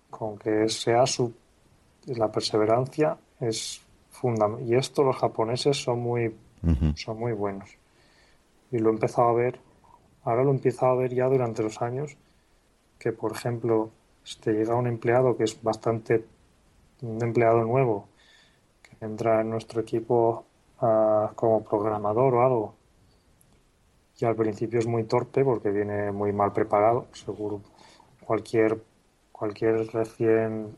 con 0.10 0.38
que 0.38 0.68
sea 0.70 1.06
su 1.06 1.34
la 2.08 2.32
perseverancia 2.32 3.18
es 3.40 3.82
fundamental. 4.10 4.68
Y 4.68 4.76
esto 4.76 5.04
los 5.04 5.18
japoneses 5.18 5.78
son 5.82 6.00
muy 6.00 6.36
son 6.96 7.20
muy 7.20 7.34
buenos. 7.34 7.70
Y 8.72 8.80
lo 8.80 8.90
he 8.90 8.94
empezado 8.94 9.30
a 9.30 9.34
ver, 9.34 9.60
ahora 10.24 10.44
lo 10.44 10.52
he 10.52 10.56
empezado 10.56 10.94
a 10.94 10.96
ver 10.96 11.14
ya 11.14 11.26
durante 11.28 11.64
los 11.64 11.82
años, 11.82 12.18
que 13.00 13.12
por 13.12 13.32
ejemplo, 13.34 13.92
si 14.24 14.40
te 14.40 14.52
llega 14.54 14.76
un 14.76 14.88
empleado 14.88 15.38
que 15.38 15.44
es 15.46 15.62
bastante, 15.62 16.26
un 17.02 17.22
empleado 17.24 17.64
nuevo, 17.64 18.08
que 18.82 19.06
entra 19.06 19.42
en 19.42 19.50
nuestro 19.52 19.82
equipo 19.82 20.46
ah, 20.82 21.32
como 21.36 21.64
programador 21.64 22.34
o 22.34 22.42
algo, 22.44 22.76
y 24.20 24.26
al 24.26 24.36
principio 24.36 24.80
es 24.80 24.88
muy 24.88 25.04
torpe 25.04 25.44
porque 25.44 25.70
viene 25.70 26.12
muy 26.12 26.32
mal 26.34 26.52
preparado, 26.54 27.08
seguro 27.14 27.62
cualquier, 28.26 28.82
cualquier 29.32 29.88
recién 29.94 30.76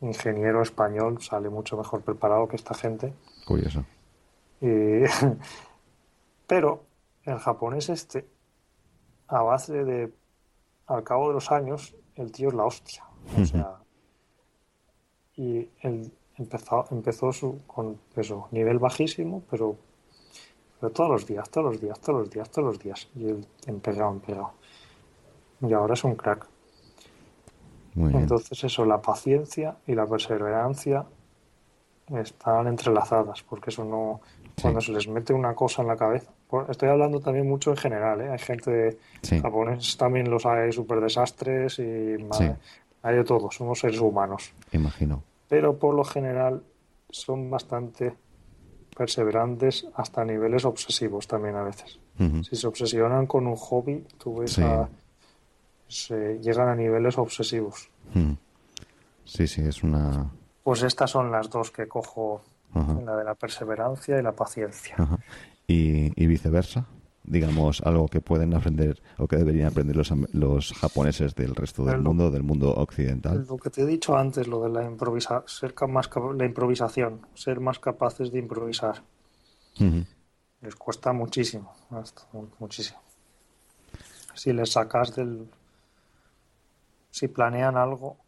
ingeniero 0.00 0.60
español 0.62 1.22
sale 1.22 1.48
mucho 1.48 1.76
mejor 1.76 2.02
preparado 2.02 2.46
que 2.48 2.56
esta 2.56 2.74
gente. 2.74 3.12
Curioso. 3.46 3.84
Y- 4.60 5.04
Pero 6.46 6.82
el 7.24 7.38
japonés 7.38 7.88
este, 7.88 8.26
a 9.28 9.42
base 9.42 9.84
de, 9.84 10.12
al 10.86 11.02
cabo 11.04 11.28
de 11.28 11.34
los 11.34 11.50
años, 11.50 11.94
el 12.16 12.30
tío 12.32 12.48
es 12.48 12.54
la 12.54 12.64
hostia. 12.64 13.04
O 13.40 13.44
sea, 13.46 13.78
y 15.36 15.68
él 15.80 16.12
empezó, 16.36 16.84
empezó 16.90 17.32
su, 17.32 17.60
con 17.66 17.98
eso, 18.16 18.48
nivel 18.50 18.78
bajísimo, 18.78 19.42
pero, 19.50 19.76
pero 20.84 20.92
todos 20.92 21.10
los 21.12 21.26
días, 21.26 21.48
todos 21.48 21.72
los 21.72 21.80
días, 21.80 21.98
todos 21.98 22.18
los 22.20 22.30
días, 22.30 22.50
todos 22.50 22.66
los 22.68 22.78
días. 22.78 23.08
Y 23.16 23.24
él 23.30 23.46
empezado. 23.66 24.20
Y 25.62 25.72
ahora 25.72 25.94
es 25.94 26.04
un 26.04 26.14
crack. 26.14 26.46
Muy 27.94 28.10
bien. 28.10 28.22
Entonces 28.24 28.62
eso, 28.64 28.84
la 28.84 29.00
paciencia 29.00 29.76
y 29.86 29.94
la 29.94 30.06
perseverancia 30.06 31.06
están 32.20 32.66
entrelazadas, 32.66 33.42
porque 33.44 33.70
eso 33.70 33.82
no, 33.82 34.20
Sí. 34.56 34.62
cuando 34.62 34.82
se 34.82 34.92
les 34.92 35.08
mete 35.08 35.32
una 35.32 35.54
cosa 35.54 35.80
en 35.80 35.88
la 35.88 35.96
cabeza. 35.96 36.30
Estoy 36.68 36.90
hablando 36.90 37.18
también 37.18 37.48
mucho 37.48 37.70
en 37.70 37.76
general, 37.78 38.20
¿eh? 38.20 38.28
Hay 38.30 38.38
gente 38.38 38.98
Sí. 39.22 39.40
japoneses 39.40 39.96
también 39.96 40.30
los 40.30 40.44
hay 40.44 40.70
súper 40.70 41.00
desastres 41.00 41.78
y 41.78 42.16
ma- 42.22 42.34
Sí. 42.36 42.50
hay 43.02 43.16
de 43.16 43.24
todo, 43.24 43.50
somos 43.50 43.78
seres 43.80 44.00
humanos. 44.00 44.52
Imagino. 44.72 45.22
Pero 45.48 45.78
por 45.78 45.94
lo 45.94 46.04
general 46.04 46.62
son 47.08 47.48
bastante 47.50 48.14
perseverantes 48.96 49.86
hasta 49.94 50.24
niveles 50.24 50.64
obsesivos 50.64 51.26
también 51.26 51.56
a 51.56 51.62
veces. 51.64 51.98
Si 52.48 52.56
se 52.56 52.66
obsesionan 52.66 53.26
con 53.26 53.46
un 53.46 53.56
hobby, 53.56 54.06
tú 54.18 54.38
ves 54.38 54.52
Sí. 54.52 54.62
a- 54.62 54.88
se 55.88 56.38
llegan 56.40 56.68
a 56.68 56.74
niveles 56.74 57.18
obsesivos. 57.18 57.88
Sí, 59.24 59.46
sí, 59.46 59.62
es 59.62 59.82
una. 59.82 60.30
Pues 60.62 60.82
estas 60.82 61.10
son 61.10 61.30
las 61.30 61.50
dos 61.50 61.70
que 61.70 61.86
cojo, 61.88 62.42
la 63.04 63.16
de 63.16 63.24
la 63.24 63.34
perseverancia 63.34 64.18
y 64.18 64.22
la 64.22 64.32
paciencia. 64.32 64.96
Y 65.66 66.26
viceversa. 66.26 66.86
Digamos, 67.26 67.80
algo 67.80 68.06
que 68.08 68.20
pueden 68.20 68.52
aprender 68.54 69.02
o 69.16 69.26
que 69.26 69.36
deberían 69.36 69.68
aprender 69.68 69.96
los, 69.96 70.12
los 70.34 70.72
japoneses 70.74 71.34
del 71.34 71.54
resto 71.54 71.82
del 71.84 71.96
lo- 71.96 72.02
mundo, 72.10 72.30
del 72.30 72.42
mundo 72.42 72.74
occidental. 72.74 73.46
Lo 73.48 73.56
que 73.56 73.70
te 73.70 73.80
he 73.82 73.86
dicho 73.86 74.14
antes, 74.16 74.46
lo 74.46 74.62
de 74.62 74.68
la 74.68 74.84
improvisa 74.84 75.42
ser 75.46 75.74
más 75.88 76.10
la 76.36 76.44
improvisación, 76.44 77.26
ser 77.34 77.60
más 77.60 77.78
capaces 77.78 78.30
de 78.30 78.38
improvisar, 78.40 79.02
les 80.60 80.74
cuesta 80.76 81.12
muchísimo, 81.14 81.72
muchísimo. 82.58 82.98
Si 84.34 84.52
les 84.52 84.72
sacas 84.72 85.16
del, 85.16 85.48
si 87.10 87.28
planean 87.28 87.76
algo 87.78 88.18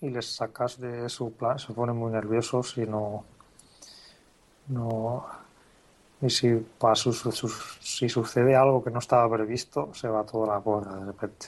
y 0.00 0.10
les 0.10 0.26
sacas 0.26 0.80
de 0.80 1.08
su 1.08 1.32
plan, 1.32 1.58
se 1.60 1.72
ponen 1.72 1.96
muy 1.96 2.10
nerviosos 2.10 2.76
y 2.78 2.80
no, 2.86 3.24
No. 4.68 5.43
Y 6.24 6.30
si, 6.30 6.54
pa, 6.78 6.94
su- 6.94 7.12
si 7.12 8.08
sucede 8.08 8.56
algo 8.56 8.82
que 8.82 8.90
no 8.90 8.98
estaba 8.98 9.28
previsto, 9.36 9.92
se 9.94 10.08
va 10.08 10.24
toda 10.24 10.54
la 10.54 10.60
porra 10.60 10.96
de 10.96 11.04
repente. 11.06 11.46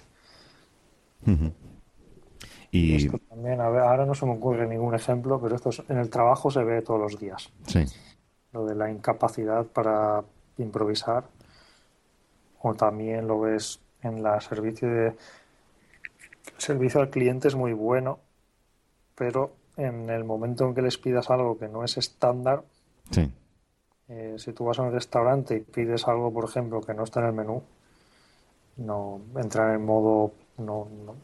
Y 2.72 2.94
esto 3.06 3.18
también, 3.28 3.60
a 3.60 3.68
ver, 3.70 3.80
ahora 3.82 4.04
no 4.04 4.14
se 4.14 4.26
me 4.26 4.32
ocurre 4.32 4.66
ningún 4.66 4.94
ejemplo, 4.94 5.40
pero 5.40 5.56
esto 5.56 5.70
es- 5.70 5.82
en 5.88 5.98
el 5.98 6.10
trabajo 6.10 6.50
se 6.50 6.62
ve 6.62 6.82
todos 6.82 7.00
los 7.00 7.18
días. 7.18 7.50
sí, 7.66 7.84
Lo 8.52 8.64
de 8.66 8.74
la 8.74 8.90
incapacidad 8.90 9.64
para 9.66 10.24
improvisar. 10.58 11.24
O 12.60 12.74
también 12.74 13.26
lo 13.28 13.40
ves 13.40 13.80
en 14.02 14.22
la 14.22 14.40
servicio 14.40 14.88
de 14.88 15.06
el 15.08 15.16
servicio 16.58 17.00
al 17.00 17.10
cliente 17.10 17.48
es 17.48 17.54
muy 17.54 17.72
bueno, 17.72 18.18
pero 19.14 19.52
en 19.76 20.08
el 20.10 20.24
momento 20.24 20.64
en 20.66 20.74
que 20.74 20.82
les 20.82 20.96
pidas 20.96 21.28
algo 21.30 21.58
que 21.58 21.68
no 21.68 21.84
es 21.84 21.96
estándar, 21.98 22.62
sí, 23.10 23.30
eh, 24.08 24.36
si 24.38 24.52
tú 24.52 24.64
vas 24.64 24.78
a 24.78 24.82
un 24.82 24.92
restaurante 24.92 25.56
y 25.56 25.60
pides 25.60 26.06
algo, 26.08 26.32
por 26.32 26.44
ejemplo, 26.44 26.80
que 26.80 26.94
no 26.94 27.04
está 27.04 27.20
en 27.20 27.26
el 27.26 27.32
menú, 27.32 27.62
no 28.76 29.20
entran 29.36 29.74
en 29.74 29.84
modo 29.84 30.32
no, 30.58 30.88
no, 31.04 31.14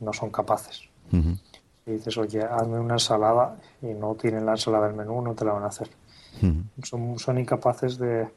no 0.00 0.12
son 0.12 0.30
capaces. 0.30 0.82
Ujú. 1.12 1.36
Si 1.84 1.90
dices, 1.92 2.16
oye, 2.18 2.42
hazme 2.42 2.78
una 2.80 2.94
ensalada 2.94 3.56
y 3.82 3.86
no 3.86 4.14
tienen 4.14 4.44
la 4.46 4.52
ensalada 4.52 4.88
del 4.88 4.96
menú, 4.96 5.20
no 5.22 5.34
te 5.34 5.44
la 5.44 5.52
van 5.52 5.64
a 5.64 5.66
hacer. 5.68 5.88
Son, 6.82 7.18
son 7.18 7.38
incapaces 7.38 7.96
de, 7.98 8.28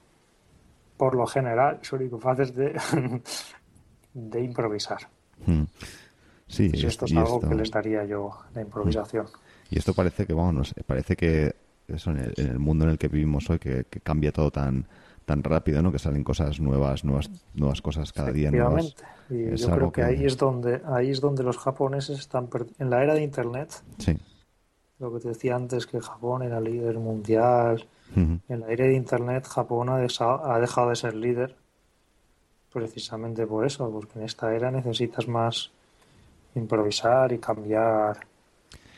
por 0.97 1.15
lo 1.15 1.25
general, 1.27 1.79
son 1.81 2.01
incapaces 2.03 2.53
de, 2.55 2.79
de 4.13 4.41
improvisar. 4.43 4.99
Ujú. 5.41 5.67
Sí, 6.47 6.69
Y 6.73 6.77
es- 6.77 6.83
esto 6.85 7.05
es 7.05 7.11
y 7.11 7.17
algo 7.17 7.35
esto- 7.37 7.49
que 7.49 7.55
les 7.55 7.71
daría 7.71 8.05
yo, 8.05 8.31
la 8.53 8.61
improvisación. 8.61 9.27
Y 9.69 9.77
esto 9.77 9.93
parece 9.93 10.25
que, 10.25 10.33
vamos, 10.33 10.73
parece 10.87 11.15
que 11.15 11.55
eso 11.95 12.11
en 12.11 12.17
el, 12.19 12.33
en 12.37 12.47
el 12.47 12.59
mundo 12.59 12.85
en 12.85 12.91
el 12.91 12.97
que 12.97 13.07
vivimos 13.07 13.49
hoy, 13.49 13.59
que, 13.59 13.85
que 13.89 13.99
cambia 13.99 14.31
todo 14.31 14.51
tan 14.51 14.85
tan 15.25 15.43
rápido, 15.43 15.83
¿no? 15.83 15.91
Que 15.91 15.99
salen 15.99 16.23
cosas 16.23 16.59
nuevas, 16.59 17.03
nuevas, 17.05 17.29
nuevas 17.53 17.81
cosas 17.83 18.11
cada 18.11 18.31
día 18.31 18.49
nuevas. 18.49 18.95
Y 19.29 19.43
Es 19.43 19.61
yo 19.61 19.69
creo 19.75 19.91
que, 19.91 20.01
que- 20.01 20.07
ahí 20.07 20.25
es 20.25 20.37
donde 20.37 20.81
ahí 20.87 21.11
es 21.11 21.21
donde 21.21 21.43
los 21.43 21.57
japoneses 21.59 22.17
están 22.17 22.47
per- 22.47 22.65
en 22.79 22.89
la 22.89 23.03
era 23.03 23.13
de 23.13 23.21
Internet. 23.21 23.71
Sí. 23.99 24.17
Lo 24.97 25.13
que 25.13 25.19
te 25.19 25.27
decía 25.29 25.55
antes 25.55 25.85
que 25.85 25.99
Japón 26.01 26.41
era 26.41 26.59
líder 26.59 26.97
mundial. 26.97 27.85
En 28.15 28.41
la 28.59 28.67
era 28.69 28.85
de 28.85 28.95
Internet 28.95 29.45
Japón 29.45 29.89
ha, 29.89 29.99
desa- 29.99 30.41
ha 30.43 30.59
dejado 30.59 30.89
de 30.89 30.95
ser 30.95 31.13
líder 31.13 31.55
precisamente 32.73 33.45
por 33.45 33.65
eso, 33.65 33.89
porque 33.91 34.17
en 34.19 34.25
esta 34.25 34.53
era 34.55 34.71
necesitas 34.71 35.27
más 35.27 35.71
improvisar 36.55 37.31
y 37.31 37.37
cambiar. 37.37 38.17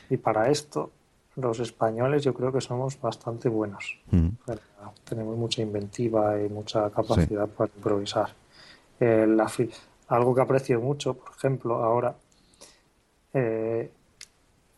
Y 0.09 0.17
para 0.17 0.49
esto 0.49 0.91
los 1.35 1.59
españoles 1.59 2.23
yo 2.23 2.33
creo 2.33 2.51
que 2.51 2.61
somos 2.61 2.99
bastante 2.99 3.49
buenos. 3.49 3.97
Pero 4.09 4.59
tenemos 5.03 5.37
mucha 5.37 5.61
inventiva 5.61 6.41
y 6.41 6.49
mucha 6.49 6.89
capacidad 6.89 7.47
para 7.47 7.71
improvisar. 7.75 8.29
Eh, 8.99 9.25
la 9.27 9.49
algo 10.09 10.35
que 10.35 10.41
aprecio 10.41 10.79
mucho, 10.81 11.13
por 11.13 11.31
ejemplo, 11.35 11.75
ahora, 11.83 12.15
eh, 13.33 13.91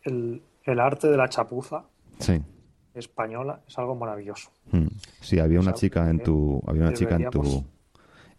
el, 0.04 0.42
el 0.64 0.80
arte 0.80 1.08
de 1.08 1.18
la 1.18 1.28
chapuza 1.28 1.86
Sí. 2.20 2.40
española 2.94 3.62
es 3.68 3.78
algo 3.80 3.96
maravilloso. 3.96 4.52
Mm. 4.72 4.88
Sí, 5.22 5.40
había 5.40 5.60
una 5.60 5.74
chica 5.74 6.10
en 6.10 6.22
tu, 6.22 6.62
había 6.68 6.84
una 6.84 6.94
chica 6.94 7.16
en 7.16 7.30
tu, 7.32 7.66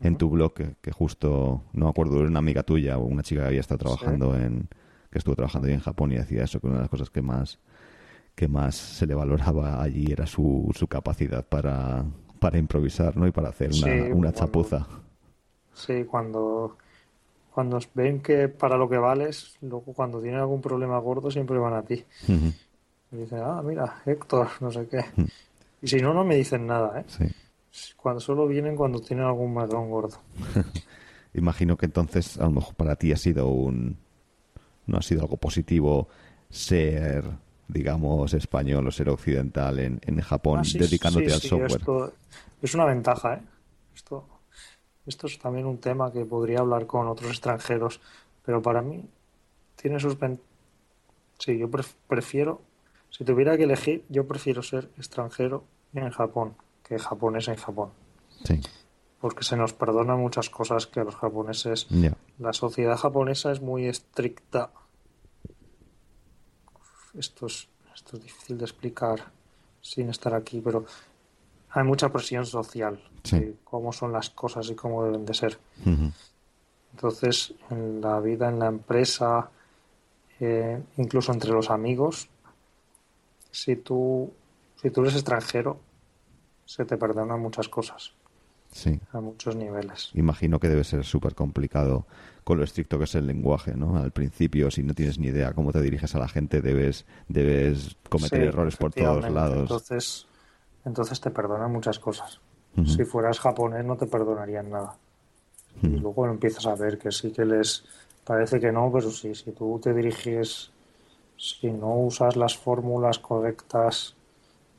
en 0.00 0.16
tu 0.16 0.30
blog 0.30 0.54
que, 0.54 0.76
que 0.80 0.92
justo, 0.92 1.62
no 1.72 1.86
me 1.86 1.90
acuerdo, 1.90 2.20
era 2.20 2.28
una 2.28 2.38
amiga 2.38 2.62
tuya 2.62 2.96
o 2.98 3.04
una 3.04 3.22
chica 3.22 3.42
que 3.42 3.48
había 3.48 3.60
estado 3.60 3.78
trabajando 3.78 4.36
en, 4.36 4.68
que 5.10 5.18
estuvo 5.18 5.34
trabajando 5.34 5.66
ahí 5.68 5.74
en 5.74 5.80
Japón 5.80 6.12
y 6.12 6.16
decía 6.16 6.44
eso, 6.44 6.60
que 6.60 6.66
una 6.68 6.76
de 6.76 6.82
las 6.82 6.90
cosas 6.90 7.10
que 7.10 7.22
más, 7.22 7.58
que 8.34 8.48
más 8.48 8.74
se 8.74 9.06
le 9.06 9.14
valoraba 9.14 9.82
allí 9.82 10.10
era 10.10 10.26
su, 10.26 10.70
su 10.74 10.86
capacidad 10.88 11.44
para, 11.46 12.04
para 12.40 12.58
improvisar, 12.58 13.16
¿no? 13.16 13.26
Y 13.26 13.30
para 13.32 13.50
hacer 13.50 13.68
una, 13.70 13.76
Sí, 13.86 13.90
una 13.90 14.10
cuando- 14.10 14.32
chapuza. 14.32 14.86
Sí, 15.72 16.04
cuando, 16.04 16.76
cuando 17.52 17.78
ven 17.94 18.20
que 18.20 18.48
para 18.48 18.76
lo 18.76 18.88
que 18.88 18.96
vales, 18.98 19.56
luego 19.60 19.92
cuando 19.92 20.20
tienen 20.20 20.40
algún 20.40 20.60
problema 20.60 20.98
gordo 20.98 21.30
siempre 21.30 21.58
van 21.58 21.74
a 21.74 21.82
ti. 21.82 22.04
Y 23.12 23.16
dicen, 23.16 23.40
ah, 23.44 23.60
mira, 23.64 24.02
Héctor, 24.06 24.48
no 24.60 24.70
sé 24.70 24.86
qué. 24.88 25.04
Y 25.82 25.88
si 25.88 25.96
no, 26.00 26.14
no 26.14 26.24
me 26.24 26.36
dicen 26.36 26.66
nada, 26.66 27.00
¿eh? 27.00 27.04
Sí. 27.08 27.24
Cuando 27.96 28.20
solo 28.20 28.46
vienen 28.46 28.76
cuando 28.76 29.00
tienen 29.00 29.24
algún 29.26 29.52
marrón 29.52 29.90
gordo. 29.90 30.18
Imagino 31.34 31.76
que 31.76 31.86
entonces 31.86 32.38
a 32.38 32.44
lo 32.44 32.50
mejor 32.52 32.74
para 32.76 32.94
ti 32.96 33.12
ha 33.12 33.16
sido 33.16 33.48
un 33.48 33.96
no 34.86 34.98
ha 34.98 35.02
sido 35.02 35.22
algo 35.22 35.36
positivo 35.36 36.08
ser 36.50 37.24
digamos 37.68 38.34
español 38.34 38.86
o 38.86 38.90
ser 38.90 39.08
occidental 39.08 39.78
en, 39.78 40.00
en 40.02 40.20
Japón 40.20 40.60
Ah, 40.60 40.64
sí, 40.64 40.78
dedicándote 40.78 41.26
sí, 41.28 41.34
al 41.34 41.40
sí, 41.40 41.48
software. 41.48 41.80
esto 41.80 42.12
es 42.62 42.74
una 42.74 42.84
ventaja, 42.84 43.34
¿eh? 43.34 43.42
Esto, 43.94 44.26
esto 45.06 45.26
es 45.26 45.38
también 45.38 45.66
un 45.66 45.78
tema 45.78 46.12
que 46.12 46.24
podría 46.24 46.60
hablar 46.60 46.86
con 46.86 47.08
otros 47.08 47.30
extranjeros, 47.30 48.00
pero 48.44 48.60
para 48.62 48.82
mí 48.82 49.04
tiene 49.76 49.98
sus 50.00 50.18
ven- 50.18 50.40
Sí, 51.38 51.58
yo 51.58 51.68
pref- 51.68 51.94
prefiero, 52.08 52.62
si 53.10 53.24
tuviera 53.24 53.56
que 53.56 53.64
elegir, 53.64 54.04
yo 54.08 54.26
prefiero 54.26 54.62
ser 54.62 54.88
extranjero 54.96 55.64
en 55.92 56.10
Japón 56.10 56.54
que 56.82 56.98
japonés 56.98 57.48
en 57.48 57.56
Japón, 57.56 57.90
Sí, 58.44 58.60
porque 59.20 59.42
se 59.44 59.56
nos 59.56 59.72
perdonan 59.72 60.18
muchas 60.20 60.48
cosas 60.50 60.86
que 60.86 61.00
a 61.00 61.04
los 61.04 61.16
japoneses 61.16 61.86
la 62.38 62.52
sociedad 62.52 62.96
japonesa 62.96 63.52
es 63.52 63.60
muy 63.60 63.86
estricta. 63.86 64.70
Esto 67.18 67.46
es, 67.46 67.68
esto 67.94 68.16
es 68.16 68.22
difícil 68.22 68.58
de 68.58 68.64
explicar 68.64 69.24
sin 69.80 70.08
estar 70.10 70.34
aquí, 70.34 70.60
pero 70.60 70.84
hay 71.70 71.84
mucha 71.84 72.08
presión 72.10 72.46
social 72.46 73.02
Sí. 73.24 73.38
de 73.40 73.56
cómo 73.64 73.92
son 73.92 74.12
las 74.12 74.30
cosas 74.30 74.68
y 74.70 74.74
cómo 74.74 75.04
deben 75.04 75.24
de 75.24 75.34
ser. 75.34 75.58
Entonces, 76.92 77.54
en 77.70 78.00
la 78.00 78.20
vida, 78.20 78.48
en 78.48 78.58
la 78.58 78.66
empresa, 78.66 79.50
eh, 80.40 80.82
incluso 80.98 81.32
entre 81.32 81.50
los 81.50 81.70
amigos, 81.70 82.28
si 83.50 83.76
tú, 83.76 84.32
si 84.80 84.90
tú 84.90 85.00
eres 85.02 85.14
extranjero, 85.14 85.78
se 86.66 86.84
te 86.84 86.96
perdonan 86.96 87.40
muchas 87.40 87.68
cosas 87.68 88.12
Sí. 88.74 88.98
a 89.12 89.20
muchos 89.20 89.54
niveles. 89.54 90.10
Imagino 90.14 90.58
que 90.58 90.68
debe 90.68 90.82
ser 90.82 91.04
súper 91.04 91.36
complicado 91.36 92.06
con 92.42 92.58
lo 92.58 92.64
estricto 92.64 92.98
que 92.98 93.04
es 93.04 93.14
el 93.14 93.26
lenguaje, 93.26 93.74
¿no? 93.76 93.96
Al 93.96 94.10
principio, 94.10 94.68
si 94.70 94.82
no 94.82 94.94
tienes 94.94 95.18
ni 95.18 95.28
idea 95.28 95.52
cómo 95.52 95.72
te 95.72 95.80
diriges 95.80 96.14
a 96.16 96.18
la 96.18 96.26
gente, 96.28 96.60
debes, 96.60 97.06
debes 97.28 97.96
cometer 98.08 98.40
Sí, 98.40 98.48
errores 98.48 98.76
por 98.76 98.92
todos 98.92 99.30
lados. 99.30 99.60
Entonces, 99.60 100.26
entonces 100.84 101.20
te 101.20 101.30
perdonan 101.30 101.70
muchas 101.70 102.00
cosas. 102.00 102.40
Si 102.84 103.04
fueras 103.04 103.38
japonés 103.38 103.84
no 103.84 103.96
te 103.96 104.06
perdonarían 104.06 104.68
nada. 104.68 104.96
Y 105.80 105.86
luego 105.86 106.26
empiezas 106.26 106.66
a 106.66 106.74
ver 106.74 106.98
que 106.98 107.12
sí 107.12 107.30
que 107.30 107.44
les 107.44 107.84
parece 108.24 108.58
que 108.58 108.72
no, 108.72 108.90
pero 108.92 109.10
sí, 109.10 109.34
si 109.36 109.52
tú 109.52 109.80
te 109.80 109.94
diriges, 109.94 110.72
si 111.36 111.70
no 111.70 111.96
usas 111.98 112.34
las 112.36 112.56
fórmulas 112.58 113.20
correctas 113.20 114.16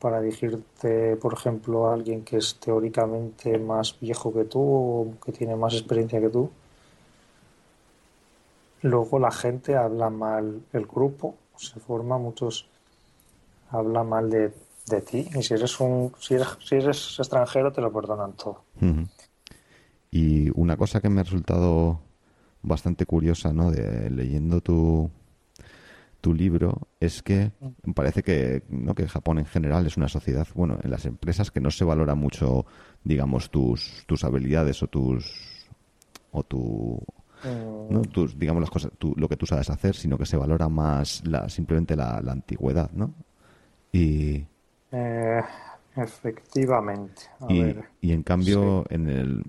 para 0.06 0.22
dirigirte, 0.22 1.16
por 1.16 1.34
ejemplo, 1.34 1.88
a 1.88 1.95
alguien 1.95 2.24
que 2.24 2.38
es 2.38 2.60
teóricamente 2.60 3.58
más 3.58 3.99
viejo 3.99 4.32
que 4.32 4.43
tú 4.43 4.62
o 4.62 5.14
que 5.26 5.32
tiene 5.32 5.56
más 5.56 5.74
experiencia 5.74 6.22
que 6.22 6.30
tú, 6.30 6.51
luego 8.84 9.18
la 9.18 9.32
gente 9.32 9.76
habla 9.76 10.12
mal, 10.12 10.62
el 10.74 10.86
grupo 10.86 11.34
se 11.58 11.80
forma 11.80 12.20
muchos 12.20 12.68
habla 13.72 14.03
mal 14.03 14.30
de, 14.30 14.53
de 14.86 15.01
ti 15.01 15.28
y 15.34 15.41
si 15.41 15.56
eres 15.56 15.80
un 15.80 16.14
si 16.20 16.36
eres, 16.36 16.49
si 16.64 16.76
eres 16.76 17.18
extranjero 17.18 17.72
te 17.72 17.82
lo 17.82 17.91
perdonan 17.91 18.34
todo. 18.34 18.62
Y 20.12 20.51
una 20.53 20.78
cosa 20.78 21.01
que 21.01 21.10
me 21.10 21.22
ha 21.22 21.24
resultado 21.24 21.99
bastante 22.62 23.08
curiosa, 23.08 23.53
¿no? 23.53 23.72
De 23.72 24.12
leyendo 24.12 24.62
tu, 24.62 25.10
tu 26.26 26.34
libro 26.34 26.88
es 26.99 27.21
que 27.21 27.51
me 27.84 27.93
parece 27.93 28.23
que, 28.23 28.63
¿no? 28.69 28.95
que 28.95 29.07
Japón 29.07 29.38
en 29.38 29.45
general 29.45 29.86
es 29.86 29.95
una 29.95 30.07
sociedad, 30.09 30.47
bueno, 30.55 30.80
en 30.82 30.89
las 30.89 31.05
empresas 31.05 31.51
que 31.51 31.61
no 31.61 31.69
se 31.69 31.86
valora 31.86 32.15
mucho, 32.15 32.65
digamos, 33.03 33.51
tus, 33.51 34.03
tus 34.07 34.23
habilidades 34.23 34.82
o 34.82 34.88
tus 34.88 35.23
o 36.32 36.41
tu 36.41 36.99
Mm, 37.43 37.91
¿no? 37.93 38.01
tus, 38.01 38.39
digamos 38.39 38.61
las 38.61 38.71
cosas, 38.71 38.91
tú- 38.97 39.13
lo 39.17 39.30
que 39.30 39.38
tú 39.38 39.45
sabes 39.45 39.69
hacer, 39.69 39.95
sino 39.95 40.17
que 40.17 40.26
se 40.26 40.38
valora 40.38 40.67
más 40.67 41.21
la, 41.28 41.47
simplemente 41.47 41.95
la, 41.95 42.19
la 42.23 42.32
antigüedad, 42.32 42.89
¿no? 42.93 43.13
Y, 43.91 44.45
eh, 44.91 45.41
efectivamente. 45.95 47.23
A 47.39 47.45
y, 47.47 47.59
ver, 47.59 47.86
y 48.01 48.11
en 48.11 48.23
cambio 48.23 48.86
en 48.89 49.09
el 49.09 49.43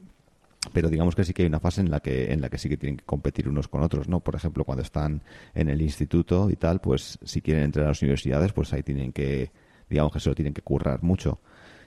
pero 0.76 0.90
digamos 0.90 1.16
que 1.16 1.24
sí 1.24 1.32
que 1.32 1.40
hay 1.40 1.48
una 1.48 1.58
fase 1.58 1.80
en 1.80 1.90
la 1.90 2.00
que 2.00 2.34
en 2.34 2.42
la 2.42 2.50
que 2.50 2.58
sí 2.58 2.68
que 2.68 2.76
tienen 2.76 2.98
que 2.98 3.04
competir 3.06 3.48
unos 3.48 3.66
con 3.66 3.82
otros 3.82 4.08
no 4.08 4.20
por 4.20 4.34
ejemplo 4.34 4.62
cuando 4.62 4.82
están 4.82 5.22
en 5.54 5.70
el 5.70 5.80
instituto 5.80 6.50
y 6.50 6.56
tal 6.56 6.82
pues 6.82 7.18
si 7.24 7.40
quieren 7.40 7.64
entrar 7.64 7.86
a 7.86 7.88
las 7.88 8.02
universidades 8.02 8.52
pues 8.52 8.74
ahí 8.74 8.82
tienen 8.82 9.10
que 9.10 9.50
digamos 9.88 10.12
que 10.12 10.20
se 10.20 10.28
lo 10.28 10.34
tienen 10.34 10.52
que 10.52 10.60
currar 10.60 11.02
mucho 11.02 11.40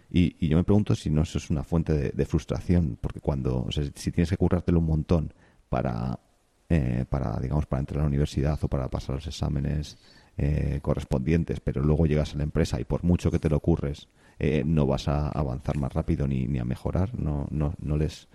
y, 0.09 0.35
y 0.39 0.47
yo 0.47 0.57
me 0.57 0.63
pregunto 0.63 0.95
si 0.95 1.11
no 1.11 1.21
eso 1.21 1.37
es 1.37 1.51
una 1.51 1.63
fuente 1.63 2.11
de, 2.11 2.25
frustración 2.25 2.97
porque 2.99 3.19
cuando 3.19 3.65
o 3.65 3.71
sea, 3.71 3.83
si 3.93 4.11
tienes 4.11 4.31
que 4.31 4.37
currártelo 4.37 4.79
un 4.79 4.87
montón 4.87 5.33
para 5.69 6.19
eh, 6.67 7.05
para 7.07 7.39
digamos 7.39 7.67
para 7.67 7.81
entrar 7.81 7.99
a 7.99 8.03
la 8.05 8.07
universidad 8.07 8.57
o 8.63 8.67
para 8.69 8.89
pasar 8.89 9.17
los 9.17 9.27
exámenes 9.27 9.99
eh, 10.35 10.79
correspondientes 10.81 11.59
pero 11.59 11.83
luego 11.83 12.07
llegas 12.07 12.33
a 12.33 12.37
la 12.37 12.43
empresa 12.43 12.81
y 12.81 12.85
por 12.85 13.03
mucho 13.03 13.29
que 13.29 13.37
te 13.37 13.49
lo 13.49 13.59
curres 13.59 14.07
eh, 14.39 14.63
no 14.65 14.87
vas 14.87 15.09
a 15.09 15.27
avanzar 15.27 15.77
más 15.77 15.93
rápido 15.93 16.25
ni, 16.25 16.47
ni 16.47 16.59
a 16.59 16.65
mejorar. 16.65 17.13
No, 17.19 17.45
no, 17.51 17.73
no 17.81 17.97
les 17.97 18.29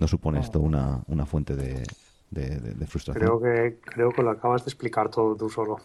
no 0.00 0.08
supone 0.08 0.40
esto 0.40 0.60
una, 0.60 1.02
una 1.08 1.26
fuente 1.26 1.54
de, 1.54 1.84
de, 2.30 2.86
frustración. 2.86 3.38
Creo 3.38 3.40
que, 3.40 3.80
creo 3.80 4.10
que 4.10 4.22
lo 4.22 4.30
acabas 4.30 4.64
de 4.64 4.70
explicar 4.70 5.10
todo 5.10 5.36
tú 5.36 5.50
solo. 5.50 5.76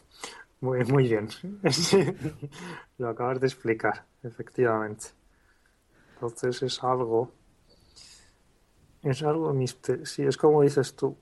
Muy, 0.62 0.86
muy 0.86 1.04
bien. 1.04 1.28
lo 2.98 3.10
acabas 3.10 3.42
de 3.42 3.48
explicar, 3.48 4.06
efectivamente. 4.24 5.08
Entonces 6.14 6.64
es 6.64 6.82
algo. 6.82 7.34
Es 9.04 9.22
algo. 9.22 9.54
Sí, 10.04 10.24
es 10.24 10.38
como 10.38 10.62
dices 10.62 10.96
tú. 10.96 11.18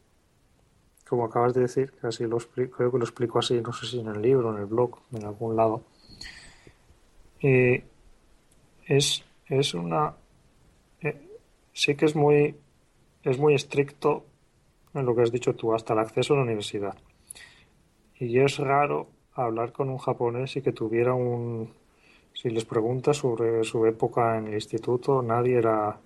Como 1.09 1.25
acabas 1.25 1.55
de 1.55 1.61
decir, 1.61 1.93
casi 1.99 2.25
lo 2.25 2.37
explico, 2.37 2.77
creo 2.77 2.91
que 2.91 2.97
lo 2.99 3.03
explico 3.03 3.39
así, 3.39 3.59
no 3.59 3.73
sé 3.73 3.87
si 3.87 3.99
en 3.99 4.07
el 4.07 4.21
libro, 4.21 4.53
en 4.53 4.59
el 4.59 4.67
blog, 4.67 4.99
en 5.13 5.25
algún 5.25 5.55
lado. 5.55 5.83
Eh, 7.41 7.83
es, 8.85 9.23
es 9.47 9.73
una. 9.73 10.13
Eh, 11.01 11.39
sí 11.73 11.95
que 11.95 12.05
es 12.05 12.15
muy. 12.15 12.55
Es 13.23 13.37
muy 13.37 13.55
estricto 13.55 14.25
en 14.93 15.05
lo 15.05 15.15
que 15.15 15.23
has 15.23 15.31
dicho 15.31 15.55
tú, 15.55 15.73
hasta 15.73 15.93
el 15.93 15.99
acceso 15.99 16.33
a 16.33 16.37
la 16.37 16.43
universidad. 16.43 16.95
Y 18.19 18.39
es 18.39 18.57
raro 18.57 19.07
hablar 19.33 19.71
con 19.71 19.89
un 19.89 19.97
japonés 19.97 20.55
y 20.55 20.61
que 20.61 20.71
tuviera 20.71 21.13
un... 21.13 21.73
Si 22.33 22.49
les 22.49 22.65
preguntas 22.65 23.17
sobre 23.17 23.63
su 23.63 23.85
época 23.85 24.37
en 24.37 24.47
el 24.47 24.55
instituto, 24.55 25.21
nadie 25.21 25.57
era... 25.57 25.99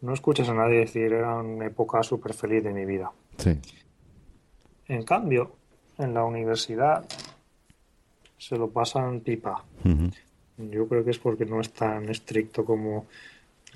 No 0.00 0.12
escuchas 0.14 0.48
a 0.48 0.54
nadie 0.54 0.80
decir, 0.80 1.12
era 1.12 1.36
una 1.36 1.66
época 1.66 2.02
súper 2.02 2.34
feliz 2.34 2.64
de 2.64 2.72
mi 2.72 2.84
vida. 2.84 3.12
Sí. 3.36 3.58
En 4.88 5.04
cambio, 5.04 5.52
en 5.98 6.12
la 6.14 6.24
universidad 6.24 7.06
se 8.36 8.56
lo 8.56 8.68
pasan 8.70 9.20
pipa. 9.20 9.64
Yo 10.58 10.88
creo 10.88 11.04
que 11.04 11.10
es 11.10 11.18
porque 11.18 11.46
no 11.46 11.60
es 11.60 11.72
tan 11.72 12.08
estricto 12.08 12.64
como 12.64 13.06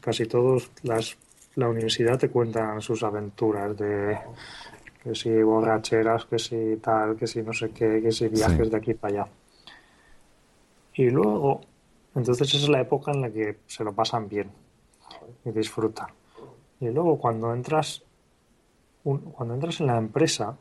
casi 0.01 0.27
todos 0.27 0.71
las 0.83 1.17
la 1.57 1.69
universidad 1.69 2.19
te 2.19 2.31
cuentan 2.31 2.81
sus 2.81 3.03
aventuras 3.03 3.77
de 3.77 4.19
que 5.03 5.15
si 5.15 5.43
borracheras, 5.43 6.27
que 6.27 6.39
si 6.39 6.77
tal, 6.77 7.17
que 7.17 7.27
si 7.27 7.43
no 7.43 7.53
sé 7.53 7.71
qué, 7.71 8.01
que 8.03 8.13
si 8.13 8.29
viajes 8.29 8.71
de 8.71 8.77
aquí 8.77 8.95
para 8.95 9.23
allá. 9.23 9.33
Y 10.95 11.11
luego, 11.11 11.61
entonces 12.15 12.49
esa 12.49 12.65
es 12.65 12.69
la 12.69 12.81
época 12.81 13.13
en 13.13 13.23
la 13.23 13.31
que 13.31 13.59
se 13.67 13.85
lo 13.85 13.93
pasan 13.95 14.29
bien 14.29 14.51
y 15.45 15.51
disfrutan. 15.51 16.09
Y 16.81 16.89
luego 16.91 17.19
cuando 17.19 17.53
entras, 17.53 18.03
cuando 19.03 19.55
entras 19.55 19.81
en 19.81 19.87
la 19.87 19.97
empresa, 19.97 20.59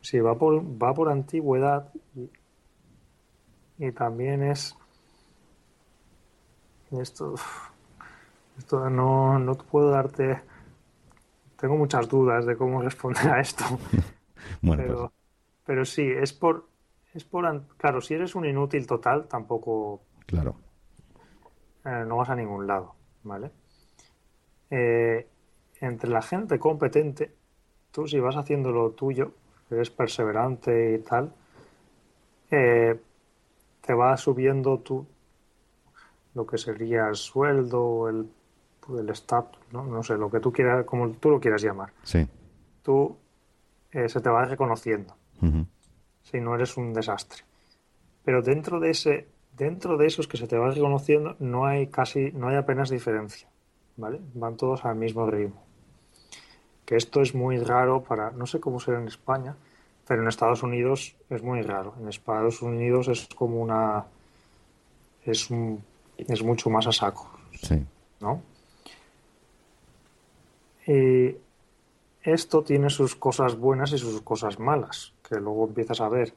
si 0.00 0.18
va 0.20 0.36
por, 0.36 0.62
va 0.62 0.94
por 0.94 1.10
antigüedad 1.10 1.90
y, 2.14 2.30
y 3.78 3.92
también 3.92 4.42
es 4.44 4.76
esto 6.90 7.34
esto 8.58 8.88
no, 8.90 9.38
no 9.38 9.54
puedo 9.54 9.90
darte. 9.90 10.40
Tengo 11.56 11.76
muchas 11.76 12.08
dudas 12.08 12.46
de 12.46 12.56
cómo 12.56 12.82
responder 12.82 13.28
a 13.28 13.40
esto. 13.40 13.64
bueno, 14.62 14.82
pero, 14.82 14.98
pues. 14.98 15.12
pero 15.64 15.84
sí, 15.84 16.06
es 16.08 16.32
por, 16.32 16.68
es 17.12 17.24
por. 17.24 17.66
Claro, 17.76 18.00
si 18.00 18.14
eres 18.14 18.34
un 18.34 18.46
inútil 18.46 18.86
total, 18.86 19.26
tampoco. 19.26 20.02
Claro. 20.26 20.56
Eh, 21.84 22.04
no 22.06 22.16
vas 22.16 22.30
a 22.30 22.36
ningún 22.36 22.66
lado, 22.66 22.94
¿vale? 23.24 23.50
Eh, 24.70 25.26
entre 25.80 26.10
la 26.10 26.22
gente 26.22 26.58
competente, 26.58 27.34
tú 27.90 28.08
si 28.08 28.18
vas 28.18 28.36
haciendo 28.36 28.72
lo 28.72 28.90
tuyo, 28.90 29.32
eres 29.70 29.90
perseverante 29.90 30.94
y 30.94 30.98
tal, 31.02 31.32
eh, 32.50 32.98
te 33.82 33.94
va 33.94 34.16
subiendo 34.16 34.78
tu, 34.78 35.06
lo 36.34 36.46
que 36.46 36.56
sería 36.56 37.08
el 37.08 37.16
sueldo, 37.16 38.08
el 38.08 38.28
el 38.98 39.08
estatus, 39.08 39.60
¿no? 39.72 39.84
no 39.84 40.02
sé, 40.02 40.16
lo 40.16 40.30
que 40.30 40.40
tú 40.40 40.52
quieras, 40.52 40.84
como 40.84 41.10
tú 41.12 41.30
lo 41.30 41.40
quieras 41.40 41.62
llamar. 41.62 41.92
Sí. 42.02 42.26
Tú 42.82 43.16
eh, 43.92 44.08
se 44.08 44.20
te 44.20 44.28
va 44.28 44.44
reconociendo. 44.44 45.16
Si 46.22 46.40
no 46.40 46.54
eres 46.54 46.76
un 46.78 46.94
desastre. 46.94 47.42
Pero 48.24 48.40
dentro 48.40 48.80
de 48.80 48.90
ese, 48.90 49.28
dentro 49.56 49.98
de 49.98 50.06
esos 50.06 50.26
que 50.26 50.38
se 50.38 50.46
te 50.46 50.56
va 50.56 50.70
reconociendo, 50.70 51.36
no 51.38 51.66
hay 51.66 51.88
casi, 51.88 52.32
no 52.32 52.48
hay 52.48 52.56
apenas 52.56 52.88
diferencia. 52.88 53.48
¿Vale? 53.96 54.20
Van 54.34 54.56
todos 54.56 54.84
al 54.84 54.96
mismo 54.96 55.26
ritmo. 55.26 55.62
Que 56.84 56.96
esto 56.96 57.20
es 57.20 57.34
muy 57.34 57.58
raro 57.58 58.02
para, 58.02 58.30
no 58.30 58.46
sé 58.46 58.58
cómo 58.58 58.80
será 58.80 59.00
en 59.00 59.08
España, 59.08 59.54
pero 60.06 60.22
en 60.22 60.28
Estados 60.28 60.62
Unidos 60.62 61.16
es 61.30 61.42
muy 61.42 61.62
raro. 61.62 61.94
En 62.00 62.08
Estados 62.08 62.62
Unidos 62.62 63.08
es 63.08 63.28
como 63.34 63.60
una, 63.60 64.04
es 65.24 65.50
un, 65.50 65.82
es 66.16 66.42
mucho 66.42 66.70
más 66.70 66.86
a 66.86 66.92
saco. 66.92 67.30
Sí. 67.52 67.84
¿No? 68.20 68.42
Y 70.86 71.36
esto 72.22 72.62
tiene 72.62 72.90
sus 72.90 73.16
cosas 73.16 73.56
buenas 73.56 73.92
y 73.92 73.98
sus 73.98 74.20
cosas 74.22 74.58
malas, 74.58 75.12
que 75.28 75.36
luego 75.36 75.66
empiezas 75.66 76.00
a 76.00 76.08
ver. 76.08 76.34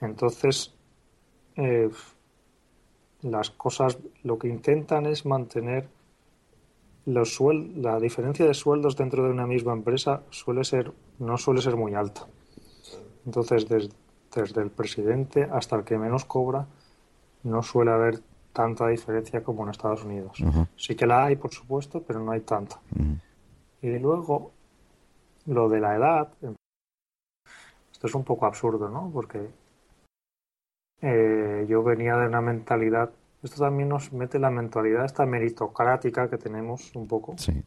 Entonces, 0.00 0.74
eh, 1.56 1.90
las 3.22 3.50
cosas, 3.50 3.98
lo 4.22 4.38
que 4.38 4.48
intentan 4.48 5.06
es 5.06 5.24
mantener 5.24 5.88
los 7.06 7.34
suel 7.34 7.80
la 7.80 8.00
diferencia 8.00 8.44
de 8.44 8.54
sueldos 8.54 8.96
dentro 8.96 9.24
de 9.24 9.30
una 9.30 9.46
misma 9.46 9.72
empresa 9.72 10.22
suele 10.30 10.64
ser, 10.64 10.92
no 11.18 11.38
suele 11.38 11.62
ser 11.62 11.76
muy 11.76 11.94
alta. 11.94 12.26
Entonces, 13.24 13.66
desde 13.68 14.60
el 14.60 14.70
presidente 14.70 15.44
hasta 15.44 15.76
el 15.76 15.84
que 15.84 15.98
menos 15.98 16.24
cobra, 16.24 16.66
no 17.44 17.62
suele 17.62 17.92
haber 17.92 18.20
tanta 18.52 18.88
diferencia 18.88 19.42
como 19.42 19.64
en 19.64 19.70
Estados 19.70 20.04
Unidos. 20.04 20.42
Sí 20.76 20.94
que 20.94 21.06
la 21.06 21.26
hay, 21.26 21.36
por 21.36 21.52
supuesto, 21.52 22.02
pero 22.02 22.20
no 22.20 22.32
hay 22.32 22.40
tanta. 22.40 22.80
Y 23.82 23.98
luego, 23.98 24.52
lo 25.46 25.68
de 25.68 25.80
la 25.80 25.96
edad, 25.96 26.28
esto 27.92 28.06
es 28.06 28.14
un 28.14 28.24
poco 28.24 28.46
absurdo, 28.46 28.88
¿no? 28.88 29.10
Porque 29.12 29.48
eh, 31.02 31.66
yo 31.68 31.82
venía 31.82 32.16
de 32.16 32.26
una 32.26 32.40
mentalidad, 32.40 33.10
esto 33.42 33.62
también 33.62 33.88
nos 33.88 34.12
mete 34.12 34.38
la 34.38 34.50
mentalidad 34.50 35.04
esta 35.04 35.26
meritocrática 35.26 36.28
que 36.28 36.38
tenemos 36.38 36.94
un 36.94 37.06
poco. 37.06 37.36
Sí. 37.38 37.62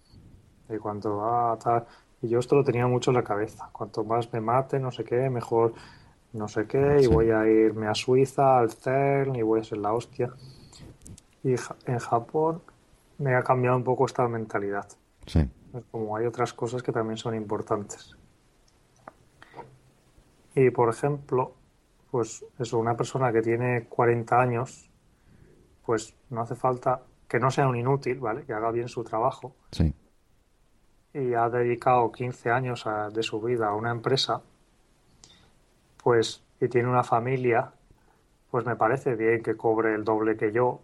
De 0.67 0.79
cuanto 0.79 1.23
ah, 1.23 1.57
tal. 1.63 1.85
Y 2.21 2.27
yo 2.27 2.39
esto 2.39 2.55
lo 2.55 2.63
tenía 2.63 2.85
mucho 2.85 3.11
en 3.11 3.15
la 3.15 3.23
cabeza. 3.23 3.69
Cuanto 3.71 4.03
más 4.03 4.31
me 4.33 4.41
mate, 4.41 4.79
no 4.79 4.91
sé 4.91 5.03
qué, 5.03 5.29
mejor 5.29 5.73
no 6.33 6.47
sé 6.47 6.67
qué, 6.67 6.99
y 7.01 7.07
voy 7.07 7.31
a 7.31 7.47
irme 7.47 7.87
a 7.87 7.95
Suiza, 7.95 8.59
al 8.59 8.71
CERN, 8.71 9.35
y 9.35 9.41
voy 9.41 9.61
a 9.61 9.63
ser 9.63 9.79
la 9.79 9.93
hostia. 9.93 10.31
Y 11.43 11.55
en 11.85 11.99
Japón 11.99 12.61
me 13.17 13.35
ha 13.35 13.43
cambiado 13.43 13.77
un 13.77 13.83
poco 13.83 14.05
esta 14.05 14.27
mentalidad. 14.27 14.87
Sí. 15.25 15.49
Como 15.91 16.15
hay 16.15 16.25
otras 16.25 16.53
cosas 16.53 16.81
que 16.81 16.91
también 16.91 17.17
son 17.17 17.35
importantes. 17.35 18.15
Y 20.55 20.71
por 20.71 20.89
ejemplo, 20.89 21.53
pues 22.11 22.43
eso, 22.57 22.79
una 22.79 22.97
persona 22.97 23.31
que 23.31 23.41
tiene 23.41 23.85
40 23.87 24.41
años, 24.41 24.89
pues 25.85 26.15
no 26.29 26.41
hace 26.41 26.55
falta 26.55 27.03
que 27.27 27.39
no 27.39 27.51
sea 27.51 27.67
un 27.67 27.75
inútil, 27.75 28.19
¿vale? 28.19 28.45
Que 28.45 28.53
haga 28.53 28.71
bien 28.71 28.87
su 28.87 29.03
trabajo. 29.03 29.55
Sí. 29.71 29.93
Y 31.13 31.33
ha 31.33 31.49
dedicado 31.49 32.11
15 32.11 32.49
años 32.49 32.85
de 33.13 33.23
su 33.23 33.39
vida 33.41 33.67
a 33.67 33.75
una 33.75 33.91
empresa, 33.91 34.41
pues, 36.03 36.43
y 36.59 36.67
tiene 36.67 36.89
una 36.89 37.03
familia, 37.03 37.71
pues 38.49 38.65
me 38.65 38.75
parece 38.75 39.15
bien 39.15 39.43
que 39.43 39.55
cobre 39.55 39.93
el 39.93 40.03
doble 40.03 40.35
que 40.35 40.51
yo, 40.51 40.81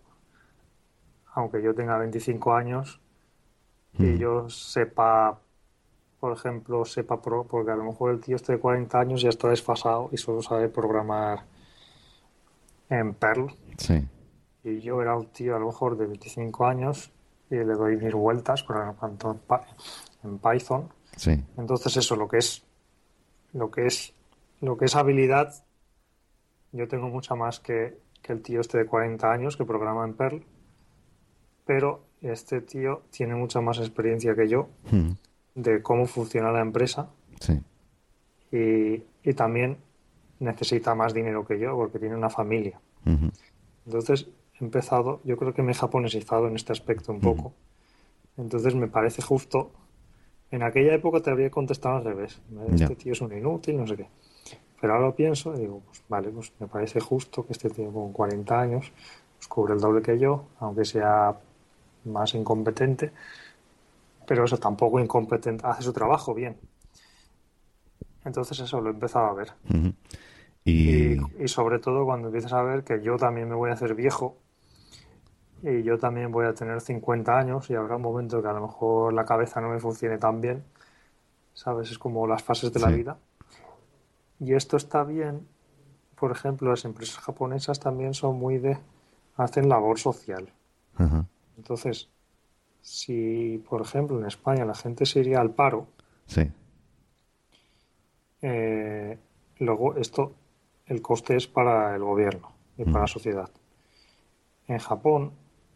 aunque 1.33 1.61
yo 1.61 1.73
tenga 1.73 1.97
25 1.97 2.53
años, 2.53 3.01
que 3.97 4.17
yo 4.17 4.49
sepa, 4.49 5.39
por 6.19 6.33
ejemplo, 6.33 6.85
sepa 6.85 7.21
pro, 7.21 7.45
porque 7.45 7.71
a 7.71 7.75
lo 7.75 7.83
mejor 7.83 8.11
el 8.11 8.19
tío 8.19 8.35
este 8.35 8.53
de 8.53 8.59
40 8.59 8.99
años 8.99 9.21
ya 9.21 9.29
está 9.29 9.49
desfasado 9.49 10.09
y 10.11 10.17
solo 10.17 10.41
sabe 10.41 10.69
programar 10.69 11.45
en 12.89 13.13
Perl. 13.13 13.47
Sí. 13.77 14.07
Y 14.63 14.79
yo 14.79 15.01
era 15.01 15.15
un 15.15 15.27
tío 15.27 15.55
a 15.55 15.59
lo 15.59 15.67
mejor 15.67 15.97
de 15.97 16.07
25 16.07 16.65
años 16.65 17.11
y 17.49 17.55
le 17.55 17.73
doy 17.73 17.97
mis 17.97 18.13
vueltas 18.13 18.63
por 18.63 18.95
tanto 18.95 19.39
en 20.23 20.39
Python. 20.39 20.89
Sí. 21.15 21.43
Entonces 21.57 21.97
eso, 21.97 22.15
lo 22.15 22.27
que 22.27 22.37
es 22.37 22.63
lo 23.53 23.71
que 23.71 23.85
es 23.85 24.13
lo 24.61 24.77
que 24.77 24.85
es 24.85 24.95
habilidad, 24.95 25.53
yo 26.71 26.87
tengo 26.87 27.07
mucha 27.07 27.35
más 27.35 27.59
que, 27.59 27.97
que 28.21 28.33
el 28.33 28.41
tío 28.41 28.61
este 28.61 28.77
de 28.77 28.85
40 28.85 29.31
años 29.31 29.57
que 29.57 29.65
programa 29.65 30.03
en 30.05 30.13
Perl, 30.13 30.43
pero 31.65 32.03
este 32.31 32.61
tío 32.61 33.03
tiene 33.11 33.35
mucha 33.35 33.61
más 33.61 33.79
experiencia 33.79 34.35
que 34.35 34.47
yo 34.47 34.69
hmm. 34.91 35.11
de 35.55 35.81
cómo 35.81 36.05
funciona 36.07 36.51
la 36.51 36.61
empresa 36.61 37.09
sí. 37.39 37.61
y, 38.51 39.03
y, 39.29 39.33
también 39.33 39.77
necesita 40.39 40.95
más 40.95 41.13
dinero 41.13 41.45
que 41.45 41.59
yo 41.59 41.75
porque 41.75 41.99
tiene 41.99 42.15
una 42.15 42.29
familia. 42.29 42.79
Entonces 43.85 44.27
he 44.59 44.63
empezado, 44.63 45.21
yo 45.23 45.37
creo 45.37 45.53
que 45.53 45.61
me 45.61 45.71
he 45.71 45.75
japonesizado 45.75 46.47
en 46.47 46.55
este 46.55 46.71
aspecto 46.71 47.11
un 47.11 47.19
poco. 47.19 47.53
Entonces 48.37 48.75
me 48.75 48.87
parece 48.87 49.21
justo, 49.21 49.71
en 50.51 50.63
aquella 50.63 50.93
época 50.93 51.19
te 51.21 51.29
habría 51.29 51.49
contestado 51.49 51.97
al 51.97 52.03
revés. 52.03 52.41
Este 52.73 52.95
tío 52.95 53.13
es 53.13 53.21
un 53.21 53.31
inútil, 53.37 53.77
no 53.77 53.87
sé 53.87 53.95
qué. 53.95 54.07
Pero 54.81 54.93
ahora 54.93 55.07
lo 55.07 55.15
pienso 55.15 55.55
y 55.55 55.61
digo, 55.61 55.81
pues 55.85 56.03
vale, 56.09 56.29
pues 56.29 56.51
me 56.59 56.67
parece 56.67 56.99
justo 56.99 57.45
que 57.45 57.53
este 57.53 57.69
tío 57.69 57.91
con 57.91 58.11
40 58.11 58.59
años 58.59 58.91
pues 59.37 59.47
cubre 59.47 59.73
el 59.73 59.79
doble 59.79 60.01
que 60.01 60.17
yo, 60.17 60.45
aunque 60.59 60.85
sea 60.85 61.35
más 62.05 62.33
incompetente, 62.35 63.11
pero 64.25 64.45
eso 64.45 64.57
tampoco 64.57 64.99
incompetente, 64.99 65.65
hace 65.65 65.83
su 65.83 65.93
trabajo 65.93 66.33
bien. 66.33 66.57
Entonces 68.23 68.59
eso 68.59 68.81
lo 68.81 68.89
he 68.89 68.93
empezado 68.93 69.25
a 69.25 69.33
ver. 69.33 69.51
y... 70.63 71.13
y... 71.43 71.47
sobre 71.47 71.79
todo 71.79 72.05
cuando 72.05 72.27
empiezas 72.27 72.53
a 72.53 72.63
ver 72.63 72.83
que 72.83 73.01
yo 73.01 73.17
también 73.17 73.47
me 73.47 73.55
voy 73.55 73.69
a 73.69 73.73
hacer 73.73 73.93
viejo 73.93 74.37
y 75.61 75.83
yo 75.83 75.97
también 75.97 76.31
voy 76.31 76.45
a 76.45 76.53
tener 76.53 76.81
50 76.81 77.37
años 77.37 77.69
y 77.69 77.75
habrá 77.75 77.95
un 77.95 78.01
momento 78.01 78.41
que 78.41 78.47
a 78.47 78.53
lo 78.53 78.61
mejor 78.61 79.13
la 79.13 79.25
cabeza 79.25 79.61
no 79.61 79.69
me 79.69 79.79
funcione 79.79 80.17
tan 80.17 80.41
bien, 80.41 80.63
¿sabes? 81.53 81.91
Es 81.91 81.97
como 81.97 82.27
las 82.27 82.43
fases 82.43 82.71
de 82.73 82.79
la 82.79 82.89
vida. 82.89 83.17
Y 84.39 84.53
esto 84.53 84.77
está 84.77 85.03
bien, 85.03 85.47
por 86.15 86.31
ejemplo, 86.31 86.69
las 86.69 86.85
empresas 86.85 87.17
japonesas 87.19 87.79
también 87.79 88.13
son 88.13 88.37
muy 88.37 88.57
de, 88.57 88.77
hacen 89.37 89.69
labor 89.69 89.97
social. 89.97 90.51
Entonces, 91.57 92.09
si, 92.81 93.63
por 93.69 93.81
ejemplo, 93.81 94.19
en 94.19 94.25
España 94.25 94.65
la 94.65 94.75
gente 94.75 95.05
se 95.05 95.19
iría 95.19 95.39
al 95.41 95.51
paro, 95.51 95.87
sí. 96.27 96.51
Eh, 98.41 99.17
luego 99.57 99.95
esto, 99.95 100.35
el 100.85 101.01
coste 101.01 101.35
es 101.35 101.47
para 101.47 101.95
el 101.95 102.03
gobierno 102.03 102.51
y 102.77 102.83
para 102.85 103.01
la 103.01 103.07
sociedad. 103.07 103.49
En 104.67 104.77
Japón, 104.77 105.31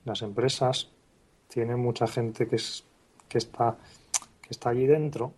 las 0.05 0.21
empresas 0.21 0.91
tienen 1.47 1.79
mucha 1.79 2.05
gente 2.07 2.47
que, 2.47 2.57
es, 2.57 2.85
que, 3.27 3.39
está, 3.39 3.77
que 4.41 4.49
está 4.51 4.69
allí 4.69 4.85
dentro. 4.85 5.33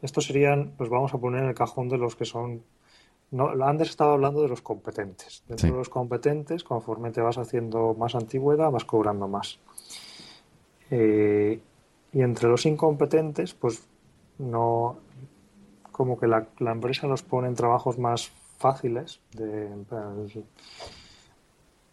Estos 0.00 0.24
serían, 0.24 0.72
los 0.78 0.88
vamos 0.88 1.12
a 1.12 1.18
poner 1.18 1.42
en 1.42 1.48
el 1.50 1.54
cajón 1.54 1.90
de 1.90 1.98
los 1.98 2.16
que 2.16 2.24
son. 2.24 2.62
No, 3.30 3.48
antes 3.64 3.90
estaba 3.90 4.12
hablando 4.12 4.42
de 4.42 4.48
los 4.48 4.62
competentes. 4.62 5.42
Dentro 5.48 5.70
de 5.70 5.76
los 5.76 5.88
competentes, 5.88 6.62
conforme 6.62 7.10
te 7.10 7.20
vas 7.20 7.38
haciendo 7.38 7.94
más 7.94 8.14
antigüedad, 8.14 8.70
vas 8.70 8.84
cobrando 8.84 9.26
más. 9.26 9.58
Eh, 10.90 11.60
y 12.12 12.22
entre 12.22 12.48
los 12.48 12.64
incompetentes, 12.66 13.52
pues 13.54 13.86
no. 14.38 14.96
Como 15.90 16.18
que 16.18 16.26
la, 16.26 16.46
la 16.58 16.72
empresa 16.72 17.06
los 17.06 17.22
pone 17.22 17.48
en 17.48 17.54
trabajos 17.54 17.98
más 17.98 18.30
fáciles 18.58 19.20
de, 19.32 19.66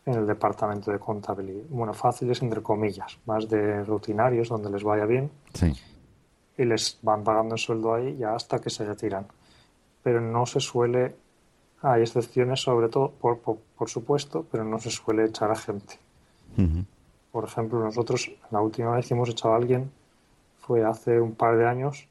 en 0.06 0.14
el 0.14 0.28
departamento 0.28 0.92
de 0.92 1.00
contabilidad. 1.00 1.64
Bueno, 1.70 1.94
fáciles 1.94 2.42
entre 2.42 2.62
comillas, 2.62 3.18
más 3.26 3.48
de 3.50 3.84
rutinarios 3.84 4.50
donde 4.50 4.70
les 4.70 4.84
vaya 4.84 5.06
bien. 5.06 5.32
Sí. 5.54 5.74
Y 6.58 6.66
les 6.66 7.00
van 7.02 7.24
pagando 7.24 7.56
el 7.56 7.60
sueldo 7.60 7.94
ahí 7.94 8.18
ya 8.18 8.36
hasta 8.36 8.60
que 8.60 8.70
se 8.70 8.86
retiran. 8.86 9.26
Pero 10.04 10.20
no 10.20 10.46
se 10.46 10.60
suele, 10.60 11.16
hay 11.84 12.02
excepciones 12.02 12.62
sobre 12.62 12.88
todo, 12.88 13.12
por, 13.12 13.40
por, 13.40 13.90
supuesto, 13.90 14.46
pero 14.50 14.64
no 14.64 14.80
se 14.80 14.90
suele 14.90 15.26
echar 15.26 15.52
a 15.52 15.56
gente. 15.56 16.00
Por 17.32 17.44
ejemplo, 17.44 17.80
nosotros 17.80 18.32
la 18.52 18.62
última 18.62 18.96
vez 18.96 19.08
que 19.08 19.14
hemos 19.14 19.30
echado 19.30 19.54
a 19.54 19.58
alguien 19.58 19.92
fue 20.60 20.84
hace 20.86 21.20
un 21.20 21.36
par 21.36 21.58
de 21.58 21.68
años 21.68 22.08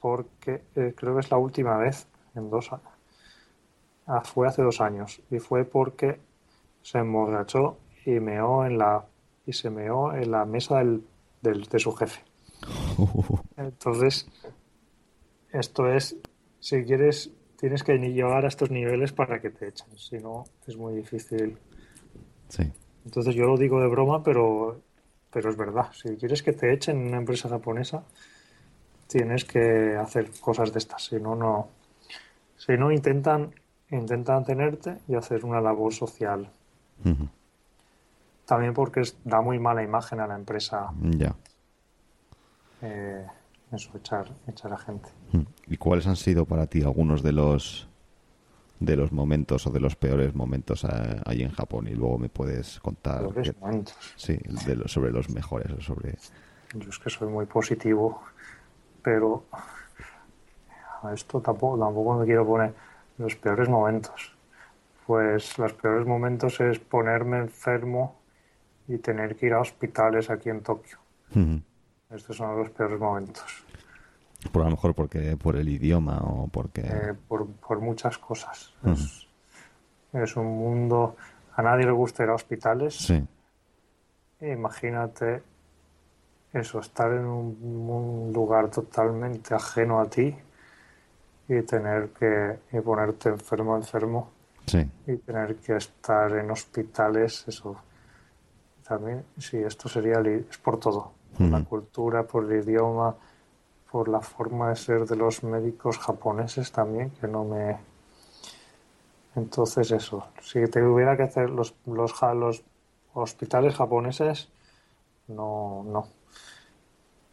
porque 0.00 0.62
eh, 0.74 0.92
creo 0.96 1.14
que 1.14 1.20
es 1.20 1.30
la 1.30 1.38
última 1.38 1.76
vez 1.78 2.08
en 2.34 2.50
dos 2.50 2.72
años. 2.72 2.88
Ah, 4.06 4.22
fue 4.22 4.48
hace 4.48 4.62
dos 4.62 4.80
años 4.80 5.20
y 5.30 5.38
fue 5.38 5.64
porque 5.64 6.18
se 6.82 6.98
emborrachó 6.98 7.78
y 8.04 8.18
meó 8.20 8.64
en 8.64 8.78
la 8.78 9.04
y 9.46 9.52
se 9.52 9.70
meó 9.70 10.12
en 10.12 10.32
la 10.32 10.44
mesa 10.44 10.78
del, 10.78 11.04
de 11.42 11.78
su 11.78 11.92
jefe. 11.92 12.24
Entonces, 13.56 14.28
esto 15.52 15.86
es, 15.88 16.16
si 16.58 16.84
quieres, 16.84 17.30
tienes 17.58 17.82
que 17.82 17.98
llegar 17.98 18.44
a 18.44 18.48
estos 18.48 18.70
niveles 18.70 19.12
para 19.12 19.40
que 19.40 19.50
te 19.50 19.68
echen, 19.68 19.96
si 19.96 20.18
no, 20.18 20.44
es 20.66 20.76
muy 20.76 20.94
difícil. 20.94 21.58
Sí. 22.48 22.70
Entonces 23.04 23.34
yo 23.34 23.46
lo 23.46 23.56
digo 23.56 23.80
de 23.80 23.88
broma, 23.88 24.22
pero, 24.22 24.80
pero 25.30 25.50
es 25.50 25.56
verdad. 25.56 25.90
Si 25.92 26.16
quieres 26.16 26.42
que 26.42 26.52
te 26.52 26.72
echen 26.72 27.00
en 27.00 27.08
una 27.08 27.18
empresa 27.18 27.48
japonesa, 27.48 28.04
tienes 29.06 29.44
que 29.44 29.96
hacer 29.96 30.30
cosas 30.40 30.72
de 30.72 30.78
estas, 30.78 31.04
si 31.04 31.16
no, 31.16 31.34
no. 31.34 31.68
Si 32.56 32.72
no, 32.76 32.90
intentan, 32.90 33.54
intentan 33.90 34.44
tenerte 34.44 34.98
y 35.08 35.14
hacer 35.14 35.44
una 35.44 35.60
labor 35.60 35.92
social 35.92 36.50
también 38.46 38.72
porque 38.72 39.02
da 39.24 39.42
muy 39.42 39.58
mala 39.58 39.82
imagen 39.82 40.20
a 40.20 40.26
la 40.26 40.36
empresa. 40.36 40.90
Ya. 41.00 41.34
Eh, 42.80 43.26
eso, 43.76 43.90
echar, 43.96 44.26
echar 44.48 44.72
a 44.72 44.78
gente. 44.78 45.08
¿Y 45.66 45.76
cuáles 45.76 46.06
han 46.06 46.16
sido 46.16 46.44
para 46.44 46.66
ti 46.66 46.82
algunos 46.82 47.22
de 47.22 47.32
los 47.32 47.88
de 48.78 48.94
los 48.94 49.10
momentos 49.10 49.66
o 49.66 49.70
de 49.70 49.80
los 49.80 49.96
peores 49.96 50.34
momentos 50.34 50.84
eh, 50.84 51.20
ahí 51.24 51.42
en 51.42 51.50
Japón? 51.50 51.86
Y 51.88 51.94
luego 51.94 52.18
me 52.18 52.28
puedes 52.28 52.80
contar. 52.80 53.22
momentos. 53.60 53.96
Sí, 54.16 54.38
sobre 54.86 55.12
los 55.12 55.30
mejores 55.30 55.70
o 55.72 55.80
sobre. 55.80 56.16
Yo 56.74 56.90
es 56.90 56.98
que 56.98 57.10
soy 57.10 57.28
muy 57.28 57.46
positivo, 57.46 58.22
pero 59.02 59.44
esto 61.12 61.40
tampoco, 61.40 61.78
tampoco 61.78 62.18
me 62.18 62.26
quiero 62.26 62.46
poner 62.46 62.74
los 63.18 63.36
peores 63.36 63.68
momentos. 63.68 64.32
Pues 65.06 65.56
los 65.58 65.72
peores 65.74 66.06
momentos 66.06 66.60
es 66.60 66.78
ponerme 66.78 67.38
enfermo 67.38 68.20
y 68.88 68.98
tener 68.98 69.36
que 69.36 69.46
ir 69.46 69.54
a 69.54 69.60
hospitales 69.60 70.30
aquí 70.30 70.48
en 70.48 70.62
Tokio. 70.62 70.98
Estos 72.10 72.36
son 72.36 72.56
los 72.56 72.70
peores 72.70 72.98
momentos. 72.98 73.65
Por 74.52 74.64
lo 74.64 74.70
mejor 74.70 74.94
porque 74.94 75.36
por 75.36 75.56
el 75.56 75.68
idioma 75.68 76.18
o 76.18 76.48
porque... 76.48 76.82
Eh, 76.82 77.14
por, 77.28 77.46
por, 77.46 77.80
muchas 77.80 78.18
cosas. 78.18 78.74
es, 78.84 79.26
es, 80.12 80.36
un 80.36 80.46
mundo... 80.46 81.16
A 81.54 81.62
nadie 81.62 81.86
le 81.86 81.92
gusta 81.92 82.22
ir 82.22 82.28
a 82.28 82.34
hospitales. 82.34 82.94
Sí. 82.94 83.24
Imagínate 84.40 85.42
eso, 86.52 86.80
estar 86.80 87.12
en 87.12 87.26
un, 87.26 88.30
lugar 88.32 88.70
totalmente 88.70 89.54
ajeno 89.54 90.00
a 90.00 90.06
ti 90.08 90.34
y 91.48 91.62
tener 91.62 92.10
que 92.10 92.58
y 92.72 92.80
ponerte 92.80 93.28
enfermo, 93.30 93.76
enfermo 93.76 94.30
y 95.06 95.16
tener 95.16 95.56
que 95.56 95.76
estar 95.76 96.32
en 96.32 96.50
hospitales, 96.50 97.44
eso 97.46 97.76
también, 98.86 99.24
sí, 99.38 99.58
esto 99.58 99.88
sería, 99.88 100.20
es 100.20 100.58
por 100.58 100.78
todo, 100.78 101.12
por 101.36 101.46
la 101.46 101.64
cultura, 101.64 102.24
por 102.24 102.50
el 102.50 102.62
idioma, 102.62 103.14
por 103.90 104.08
la 104.08 104.20
forma 104.20 104.70
de 104.70 104.76
ser 104.76 105.06
de 105.06 105.16
los 105.16 105.42
médicos 105.42 105.98
japoneses 105.98 106.72
también, 106.72 107.10
que 107.10 107.28
no 107.28 107.44
me... 107.44 107.78
Entonces 109.34 109.90
eso, 109.90 110.28
si 110.40 110.66
te 110.66 110.82
hubiera 110.82 111.16
que 111.16 111.24
hacer 111.24 111.50
los, 111.50 111.74
los, 111.84 112.12
los 112.34 112.62
hospitales 113.12 113.74
japoneses, 113.74 114.48
no, 115.28 115.84
no, 115.84 116.06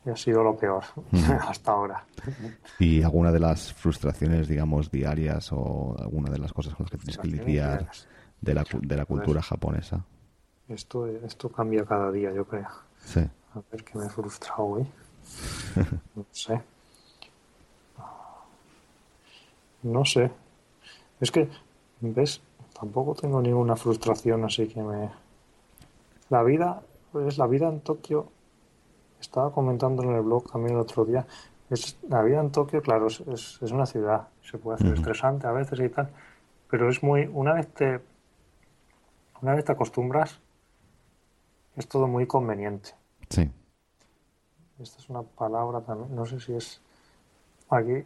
y 0.06 0.10
ha 0.10 0.16
sido 0.16 0.44
lo 0.44 0.56
peor 0.56 0.84
hasta 1.48 1.72
ahora. 1.72 2.06
¿Y 2.80 3.02
alguna 3.04 3.32
de 3.32 3.40
las 3.40 3.74
frustraciones, 3.74 4.48
digamos, 4.48 4.92
diarias 4.92 5.52
o 5.52 5.96
alguna 5.98 6.30
de 6.30 6.40
las 6.40 6.52
cosas 6.52 6.76
con 6.76 6.86
las 6.86 6.92
que 6.92 6.98
tienes 6.98 7.18
que 7.18 7.28
lidiar 7.28 7.90
de 8.42 8.54
la, 8.54 8.66
de 8.82 8.98
la 8.98 9.06
cultura 9.06 9.42
japonesa? 9.42 10.06
Esto, 10.68 11.08
esto 11.08 11.50
cambia 11.50 11.86
cada 11.86 12.12
día, 12.12 12.32
yo 12.34 12.46
creo. 12.46 12.68
Sí. 13.04 13.22
A 13.54 13.62
ver 13.72 13.84
qué 13.84 13.98
me 13.98 14.10
frustra 14.10 14.56
hoy. 14.58 14.86
No 16.16 16.26
sé. 16.32 16.62
No 19.84 20.06
sé. 20.06 20.32
Es 21.20 21.32
que, 21.32 21.50
¿ves? 22.02 22.42
Tampoco 22.80 23.16
tengo 23.16 23.42
ninguna 23.42 23.76
frustración, 23.76 24.44
así 24.46 24.68
que 24.68 24.82
me... 24.82 25.10
La 26.30 26.44
vida, 26.44 26.82
pues 27.12 27.38
la 27.38 27.48
vida 27.48 27.68
en 27.68 27.82
Tokio 27.82 28.30
estaba 29.20 29.52
comentando 29.52 30.04
en 30.04 30.12
el 30.12 30.22
blog 30.22 30.52
también 30.52 30.76
el 30.76 30.82
otro 30.82 31.06
día, 31.06 31.26
es, 31.70 31.98
la 32.08 32.22
vida 32.24 32.40
en 32.40 32.52
Tokio, 32.52 32.82
claro, 32.82 33.08
es, 33.08 33.22
es, 33.62 33.72
una 33.72 33.86
ciudad, 33.86 34.28
se 34.42 34.58
puede 34.58 34.76
hacer 34.76 34.94
estresante 34.94 35.48
a 35.48 35.52
veces 35.52 35.80
y 35.80 35.90
tal, 35.90 36.10
pero 36.70 36.90
es 36.90 37.02
muy, 37.04 37.30
una 37.32 37.54
vez 37.54 37.68
te, 37.74 38.00
una 39.42 39.56
vez 39.56 39.66
te 39.66 39.72
acostumbras, 39.72 40.40
es 41.76 41.88
todo 41.88 42.08
muy 42.08 42.28
conveniente. 42.28 42.92
Sí. 43.30 43.50
Esta 44.84 45.00
es 45.00 45.10
una 45.10 45.22
palabra 45.24 45.80
también, 45.80 46.14
no 46.14 46.26
sé 46.26 46.42
si 46.42 46.54
es 46.54 46.82
aquí, 47.70 48.04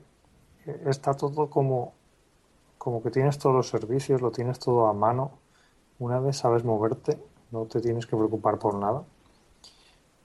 está 0.85 1.15
todo 1.15 1.49
como, 1.49 1.93
como 2.77 3.01
que 3.01 3.09
tienes 3.09 3.39
todos 3.39 3.55
los 3.55 3.67
servicios, 3.67 4.21
lo 4.21 4.29
tienes 4.29 4.59
todo 4.59 4.85
a 4.85 4.93
mano, 4.93 5.31
una 5.97 6.19
vez 6.19 6.37
sabes 6.37 6.63
moverte, 6.63 7.19
no 7.49 7.65
te 7.65 7.81
tienes 7.81 8.05
que 8.05 8.15
preocupar 8.15 8.59
por 8.59 8.75
nada. 8.75 9.03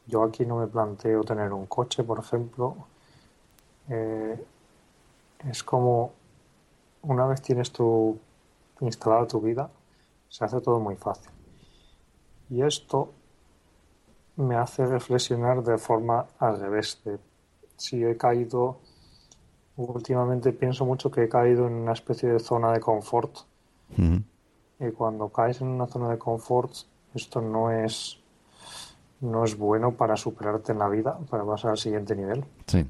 Yo 0.07 0.23
aquí 0.25 0.45
no 0.45 0.57
me 0.57 0.67
planteo 0.67 1.25
tener 1.25 1.55
un 1.55 1.65
coche, 1.65 2.05
por 2.05 2.19
ejemplo. 2.19 2.77
Eh, 3.89 4.45
es 5.49 5.63
como 5.63 6.13
una 7.01 7.27
vez 7.27 7.41
tienes 7.41 7.73
tu 7.73 8.19
instalada 8.81 9.27
tu 9.27 9.41
vida, 9.41 9.71
se 10.29 10.45
hace 10.45 10.61
todo 10.61 10.81
muy 10.81 10.97
fácil. 10.97 11.31
Y 12.51 12.63
esto 12.63 13.11
me 14.37 14.57
hace 14.57 14.87
reflexionar 14.87 15.63
de 15.63 15.79
forma 15.79 16.27
al 16.39 16.61
revés. 16.61 17.01
De, 17.05 17.19
si 17.77 18.03
he 18.05 18.17
caído, 18.17 18.79
últimamente 19.77 20.53
pienso 20.53 20.85
mucho 20.85 21.11
que 21.11 21.25
he 21.25 21.29
caído 21.29 21.67
en 21.67 21.75
una 21.75 21.93
especie 21.93 22.29
de 22.31 22.39
zona 22.39 22.73
de 22.73 22.81
confort. 22.81 23.39
Y 24.79 24.91
cuando 24.93 25.29
caes 25.29 25.61
en 25.61 25.69
una 25.69 25.87
zona 25.87 26.09
de 26.09 26.19
confort, 26.19 26.73
esto 27.15 27.41
no 27.41 27.71
es 27.71 28.19
no 29.23 29.45
es 29.45 29.57
bueno 29.57 29.93
para 29.93 30.17
superarte 30.17 30.73
en 30.73 30.81
la 30.81 30.89
vida, 30.89 31.17
para 31.31 31.45
pasar 31.45 31.73
al 31.73 31.79
siguiente 31.79 32.17
nivel. 32.17 32.45
Sí. 32.67 32.85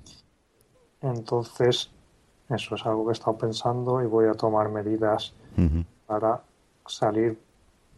Entonces, 1.03 1.90
eso 2.49 2.74
es 2.74 2.86
algo 2.86 3.05
que 3.05 3.11
he 3.11 3.12
estado 3.12 3.36
pensando 3.36 4.03
y 4.03 4.07
voy 4.07 4.26
a 4.26 4.32
tomar 4.32 4.70
medidas 4.70 5.34
para 6.07 6.43
salir, 6.86 7.38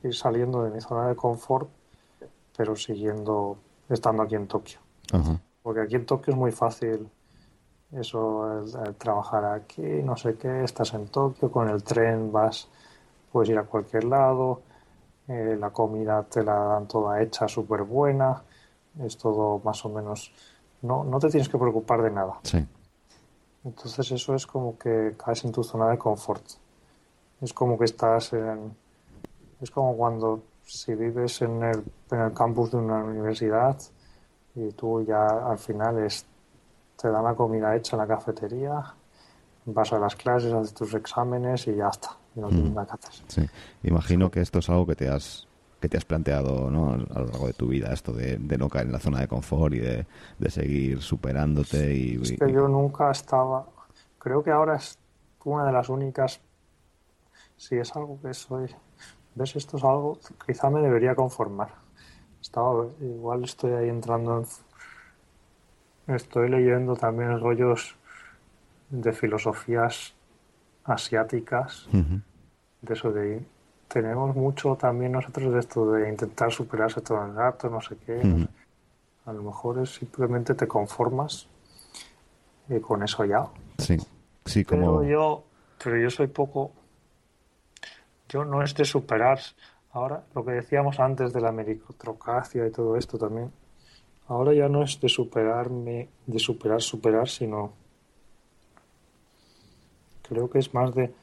ir 0.03 0.15
saliendo 0.15 0.65
de 0.65 0.71
mi 0.71 0.81
zona 0.81 1.09
de 1.09 1.15
confort, 1.15 1.69
pero 2.57 2.77
siguiendo, 2.77 3.57
estando 3.89 4.23
aquí 4.23 4.35
en 4.35 4.47
Tokio. 4.47 4.79
Ajá. 5.13 5.41
Porque 5.63 5.81
aquí 5.81 5.97
en 5.97 6.07
Tokio 6.07 6.33
es 6.33 6.39
muy 6.39 6.53
fácil 6.53 7.09
eso, 7.93 8.61
el- 8.61 8.87
el 8.87 8.95
trabajar 8.97 9.45
aquí, 9.45 9.83
no 9.83 10.17
sé 10.17 10.35
qué, 10.37 10.65
estás 10.65 10.95
en 10.95 11.07
Tokio, 11.09 11.51
con 11.51 11.69
el 11.69 11.83
tren 11.83 12.33
vas, 12.33 12.69
puedes 13.33 13.51
ir 13.51 13.59
a 13.59 13.65
cualquier 13.65 14.05
lado, 14.05 14.63
eh, 15.29 15.57
la 15.59 15.71
comida 15.71 16.23
te 16.25 16.43
la 16.43 16.55
dan 16.55 16.87
toda 16.89 17.21
hecha, 17.23 17.47
súper 17.49 17.83
buena, 17.83 18.43
es 19.01 19.17
todo 19.17 19.61
más 19.65 19.85
o 19.85 19.89
menos, 19.89 20.33
no, 20.83 21.05
no 21.05 21.19
te 21.19 21.29
tienes 21.31 21.49
que 21.49 21.57
preocupar 21.59 22.03
de 22.03 22.11
nada. 22.11 22.41
Sí. 22.43 22.67
Entonces 23.65 24.11
eso 24.13 24.35
es 24.35 24.47
como 24.47 24.77
que 24.77 25.15
caes 25.17 25.45
en 25.45 25.53
tu 25.53 25.65
zona 25.65 25.89
de 25.89 25.97
confort. 25.99 26.45
Es 27.41 27.53
como 27.55 27.79
que 27.79 27.87
estás 27.87 28.33
en... 28.35 28.77
Es 29.61 29.71
como 29.71 29.97
cuando 29.97 30.43
si 30.65 30.95
vives 30.95 31.43
en 31.43 31.63
el, 31.63 31.83
en 32.11 32.21
el 32.21 32.33
campus 32.33 32.71
de 32.73 32.79
una 32.79 33.05
universidad 33.05 33.77
y 34.55 34.71
tú 34.73 35.05
ya 35.05 35.27
al 35.27 35.59
final 35.59 35.99
es, 36.05 36.27
te 37.01 37.09
dan 37.11 37.25
la 37.25 37.35
comida 37.35 37.75
hecha 37.77 37.97
en 37.97 38.01
la 38.01 38.07
cafetería, 38.07 38.95
vas 39.67 39.93
a 39.93 39.99
las 39.99 40.15
clases, 40.17 40.53
haces 40.53 40.75
tus 40.75 40.95
exámenes 40.95 41.67
y 41.67 41.75
ya 41.77 41.89
está. 41.89 42.11
No 42.35 42.49
tienes 42.49 42.73
nada 42.73 42.87
que 42.87 43.07
hacer. 43.07 43.25
Sí. 43.29 43.47
Imagino 43.85 44.31
que 44.31 44.41
esto 44.41 44.59
es 44.59 44.69
algo 44.69 44.87
que 44.87 44.97
te 44.97 45.09
has 45.09 45.47
que 45.81 45.89
te 45.91 45.99
has 45.99 46.05
planteado 46.07 46.71
¿no? 46.71 46.93
a 46.95 46.97
lo 46.97 47.27
largo 47.27 47.47
de 47.47 47.53
tu 47.53 47.67
vida, 47.69 47.93
esto 47.93 48.15
de, 48.15 48.39
de 48.39 48.57
no 48.57 48.71
caer 48.71 48.87
en 48.87 48.93
la 48.93 48.99
zona 49.01 49.21
de 49.21 49.29
confort 49.29 49.75
y 49.75 49.81
de, 49.81 50.07
de 50.39 50.51
seguir 50.51 51.03
superándote 51.03 51.95
y, 51.95 52.23
Es 52.23 52.31
y- 52.31 52.39
que 52.39 52.51
yo 52.51 52.67
nunca 52.69 53.11
estaba. 53.11 53.67
Creo 54.19 54.43
que 54.43 54.51
ahora 54.51 54.77
es 54.77 54.99
una 55.45 55.67
de 55.67 55.73
las 55.73 55.91
únicas. 55.91 56.41
Si 57.59 57.77
es 57.77 57.95
algo 57.95 58.19
que 58.23 58.33
soy. 58.33 58.75
¿Ves? 59.35 59.57
Esto 59.57 59.77
es 59.77 59.85
algo. 59.85 60.19
Quizá 60.47 60.71
me 60.71 60.81
debería 60.81 61.15
conformar. 61.15 61.69
Estaba, 62.41 62.87
igual 63.01 63.45
estoy 63.45 63.73
ahí 63.73 63.89
entrando 63.89 64.39
en. 64.39 66.15
Estoy 66.15 66.51
leyendo 66.51 66.95
también 66.97 67.41
rollos 67.41 67.97
de 68.91 69.13
filosofías 69.13 70.15
asiáticas. 70.85 71.89
De 72.83 72.95
eso 72.95 73.13
de. 73.13 73.45
Tenemos 73.89 74.35
mucho 74.35 74.77
también 74.77 75.13
nosotros 75.13 75.53
de 75.53 75.61
esto 75.61 75.93
de 75.93 76.09
intentar 76.09 76.51
superarse 76.53 77.01
todo 77.01 77.25
el 77.25 77.35
rato, 77.35 77.71
no 77.71 77.81
sé 77.81 77.97
qué. 78.05 78.47
A 79.27 79.33
lo 79.33 79.43
mejor 79.43 79.79
es 79.79 79.95
simplemente 79.95 80.55
te 80.55 80.67
conformas 80.67 81.49
y 82.69 82.81
con 82.81 83.03
eso 83.03 83.25
ya. 83.25 83.47
Sí. 83.79 83.97
Sí, 84.45 84.65
como 84.65 85.01
Pero 85.01 85.05
yo, 85.05 85.45
pero 85.83 85.99
yo 85.99 86.11
soy 86.11 86.27
poco. 86.27 86.73
Yo 88.35 88.45
no 88.45 88.65
es 88.65 88.75
de 88.75 88.85
superar. 88.85 89.39
Ahora, 89.93 90.25
lo 90.35 90.45
que 90.45 90.51
decíamos 90.51 90.99
antes 90.99 91.33
de 91.33 91.41
la 91.41 91.53
meritocracia 91.53 92.67
y 92.67 92.71
todo 92.73 92.97
esto 92.97 93.17
también. 93.17 93.53
Ahora 94.27 94.53
ya 94.53 94.69
no 94.69 94.83
es 94.83 95.01
de 95.01 95.09
superarme, 95.09 96.09
de 96.27 96.39
superar, 96.41 96.83
superar, 96.83 97.29
sino. 97.29 97.73
Creo 100.29 100.51
que 100.51 100.59
es 100.59 100.75
más 100.75 100.93
de, 100.97 101.15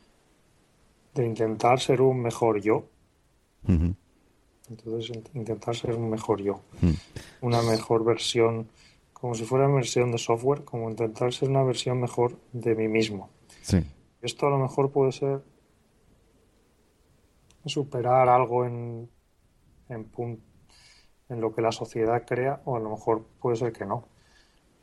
de 1.16 1.26
intentar 1.26 1.82
ser 1.82 2.02
un 2.02 2.22
mejor 2.22 2.62
yo. 2.62 2.86
Entonces, 4.70 5.10
in- 5.10 5.24
intentar 5.34 5.76
ser 5.76 5.94
un 5.96 6.10
mejor 6.10 6.42
yo. 6.42 6.62
Una 7.42 7.62
mejor 7.64 8.06
versión, 8.06 8.70
como 9.12 9.36
si 9.36 9.44
fuera 9.44 9.66
una 9.66 9.76
versión 9.76 10.14
de 10.14 10.18
software, 10.18 10.64
como 10.64 10.90
intentar 10.90 11.34
ser 11.34 11.50
una 11.50 11.64
versión 11.64 12.00
mejor 12.00 12.38
de 12.54 12.74
mí 12.74 12.88
mismo. 12.88 13.30
Sí. 13.64 13.84
Esto 14.22 14.48
a 14.48 14.50
lo 14.52 14.60
mejor 14.60 14.92
puede 14.92 15.12
ser 15.12 15.42
superar 17.70 18.30
algo 18.30 18.66
en, 18.66 19.10
en, 19.90 20.08
lo 21.30 21.54
que 21.54 21.62
la 21.62 21.72
sociedad 21.72 22.24
crea, 22.26 22.62
o 22.66 22.76
a 22.76 22.80
lo 22.80 22.90
mejor 22.90 23.24
puede 23.40 23.56
ser 23.56 23.72
que 23.72 23.86
no. 23.86 24.06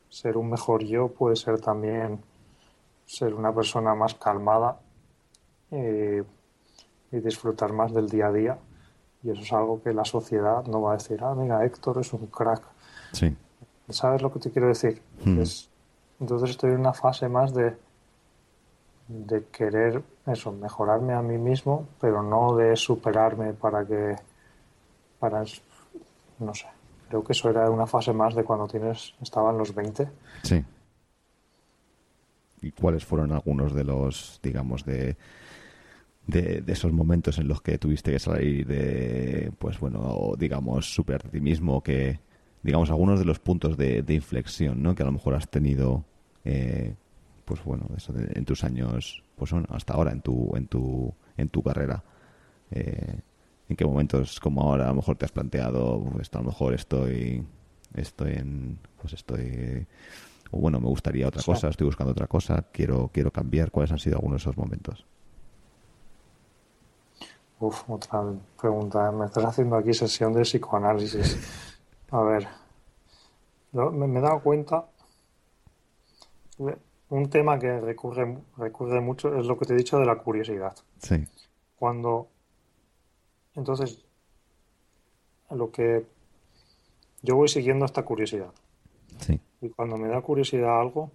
Ser 0.09 0.37
un 0.37 0.49
mejor 0.49 0.83
yo 0.83 1.09
puede 1.09 1.35
ser 1.35 1.59
también 1.59 2.21
ser 3.05 3.33
una 3.33 3.53
persona 3.53 3.93
más 3.95 4.15
calmada 4.15 4.79
eh, 5.71 6.23
y 7.11 7.19
disfrutar 7.19 7.73
más 7.73 7.93
del 7.93 8.09
día 8.09 8.27
a 8.27 8.31
día. 8.31 8.57
Y 9.21 9.31
eso 9.31 9.41
es 9.41 9.53
algo 9.53 9.81
que 9.83 9.93
la 9.93 10.05
sociedad 10.05 10.65
no 10.65 10.81
va 10.81 10.93
a 10.93 10.97
decir, 10.97 11.19
ah, 11.23 11.35
mira, 11.35 11.63
Héctor 11.65 11.99
es 11.99 12.13
un 12.13 12.27
crack. 12.27 12.63
Sí. 13.11 13.35
¿Sabes 13.89 14.21
lo 14.21 14.31
que 14.31 14.39
te 14.39 14.51
quiero 14.51 14.67
decir? 14.67 15.01
Mm. 15.25 15.41
Es- 15.41 15.69
entonces 16.19 16.51
estoy 16.51 16.71
en 16.71 16.81
una 16.81 16.93
fase 16.93 17.29
más 17.29 17.53
de, 17.53 17.77
de 19.09 19.45
querer 19.45 20.03
eso, 20.27 20.51
mejorarme 20.51 21.13
a 21.13 21.21
mí 21.21 21.37
mismo, 21.37 21.89
pero 21.99 22.21
no 22.21 22.55
de 22.55 22.75
superarme 22.75 23.53
para 23.53 23.85
que, 23.85 24.15
para, 25.19 25.43
no 26.39 26.53
sé, 26.53 26.67
creo 27.09 27.23
que 27.23 27.33
eso 27.33 27.49
era 27.49 27.69
una 27.71 27.87
fase 27.87 28.13
más 28.13 28.35
de 28.35 28.43
cuando 28.43 28.67
tienes, 28.67 29.15
estaban 29.19 29.57
los 29.57 29.73
20. 29.73 30.07
Sí. 30.43 30.63
¿Y 32.61 32.71
cuáles 32.71 33.03
fueron 33.03 33.31
algunos 33.31 33.73
de 33.73 33.83
los, 33.83 34.39
digamos, 34.43 34.85
de, 34.85 35.17
de, 36.27 36.63
esos 36.67 36.91
momentos 36.91 37.39
en 37.39 37.47
los 37.47 37.61
que 37.61 37.79
tuviste 37.79 38.11
que 38.11 38.19
salir 38.19 38.67
de, 38.67 39.51
pues 39.57 39.79
bueno, 39.79 40.33
digamos, 40.37 40.93
superarte 40.93 41.29
a 41.29 41.31
ti 41.31 41.41
mismo, 41.41 41.81
que, 41.81 42.19
digamos, 42.61 42.91
algunos 42.91 43.17
de 43.17 43.25
los 43.25 43.39
puntos 43.39 43.75
de, 43.75 44.03
de 44.03 44.13
inflexión, 44.13 44.83
¿no? 44.83 44.93
Que 44.93 45.01
a 45.01 45.07
lo 45.07 45.13
mejor 45.13 45.33
has 45.33 45.49
tenido, 45.49 46.03
eh, 46.45 46.93
pues 47.49 47.63
bueno, 47.63 47.87
eso 47.97 48.13
de- 48.13 48.31
en 48.37 48.45
tus 48.45 48.63
años, 48.63 49.23
pues 49.35 49.49
bueno, 49.51 49.65
hasta 49.71 49.95
ahora 49.95 50.11
en 50.11 50.21
tu, 50.21 50.55
en 50.55 50.67
tu, 50.67 51.11
en 51.35 51.49
tu 51.49 51.63
carrera. 51.63 52.03
Eh, 52.69 53.19
¿En 53.67 53.75
qué 53.75 53.85
momentos 53.85 54.39
como 54.39 54.61
ahora 54.61 54.85
a 54.85 54.89
lo 54.89 54.95
mejor 54.95 55.15
te 55.17 55.25
has 55.25 55.31
planteado, 55.31 56.03
pues 56.13 56.29
a 56.33 56.37
lo 56.37 56.43
mejor 56.45 56.75
estoy, 56.75 57.43
estoy 57.95 58.33
en, 58.33 58.79
pues 59.01 59.13
estoy, 59.13 59.87
o 60.51 60.59
bueno, 60.59 60.79
me 60.79 60.87
gustaría 60.87 61.27
otra 61.27 61.41
cosa, 61.43 61.69
estoy 61.69 61.85
buscando 61.85 62.11
otra 62.11 62.27
cosa, 62.27 62.65
quiero, 62.71 63.09
quiero 63.11 63.31
cambiar? 63.31 63.71
¿Cuáles 63.71 63.91
han 63.91 63.99
sido 63.99 64.17
algunos 64.17 64.37
de 64.43 64.43
esos 64.43 64.57
momentos? 64.57 65.05
Uf, 67.59 67.89
otra 67.89 68.23
pregunta. 68.59 69.11
Me 69.11 69.25
estás 69.25 69.45
haciendo 69.45 69.75
aquí 69.75 69.93
sesión 69.93 70.33
de 70.33 70.41
psicoanálisis. 70.43 71.37
A 72.11 72.21
ver, 72.21 72.47
me 73.73 74.19
he 74.19 74.21
dado 74.21 74.39
cuenta. 74.41 74.85
Un 77.09 77.29
tema 77.29 77.57
que 77.57 77.79
recurre, 77.79 78.37
recurre 78.57 79.01
mucho 79.01 79.35
es 79.35 79.45
lo 79.45 79.57
que 79.57 79.65
te 79.65 79.73
he 79.73 79.77
dicho 79.77 79.97
de 79.97 80.05
la 80.05 80.17
curiosidad. 80.17 80.75
Sí. 80.99 81.25
Cuando. 81.75 82.27
Entonces, 83.55 84.05
lo 85.49 85.71
que. 85.71 86.05
Yo 87.21 87.35
voy 87.35 87.49
siguiendo 87.49 87.85
esta 87.85 88.03
curiosidad. 88.03 88.53
Sí. 89.19 89.41
Y 89.61 89.69
cuando 89.69 89.97
me 89.97 90.07
da 90.07 90.21
curiosidad 90.21 90.79
algo, 90.79 91.11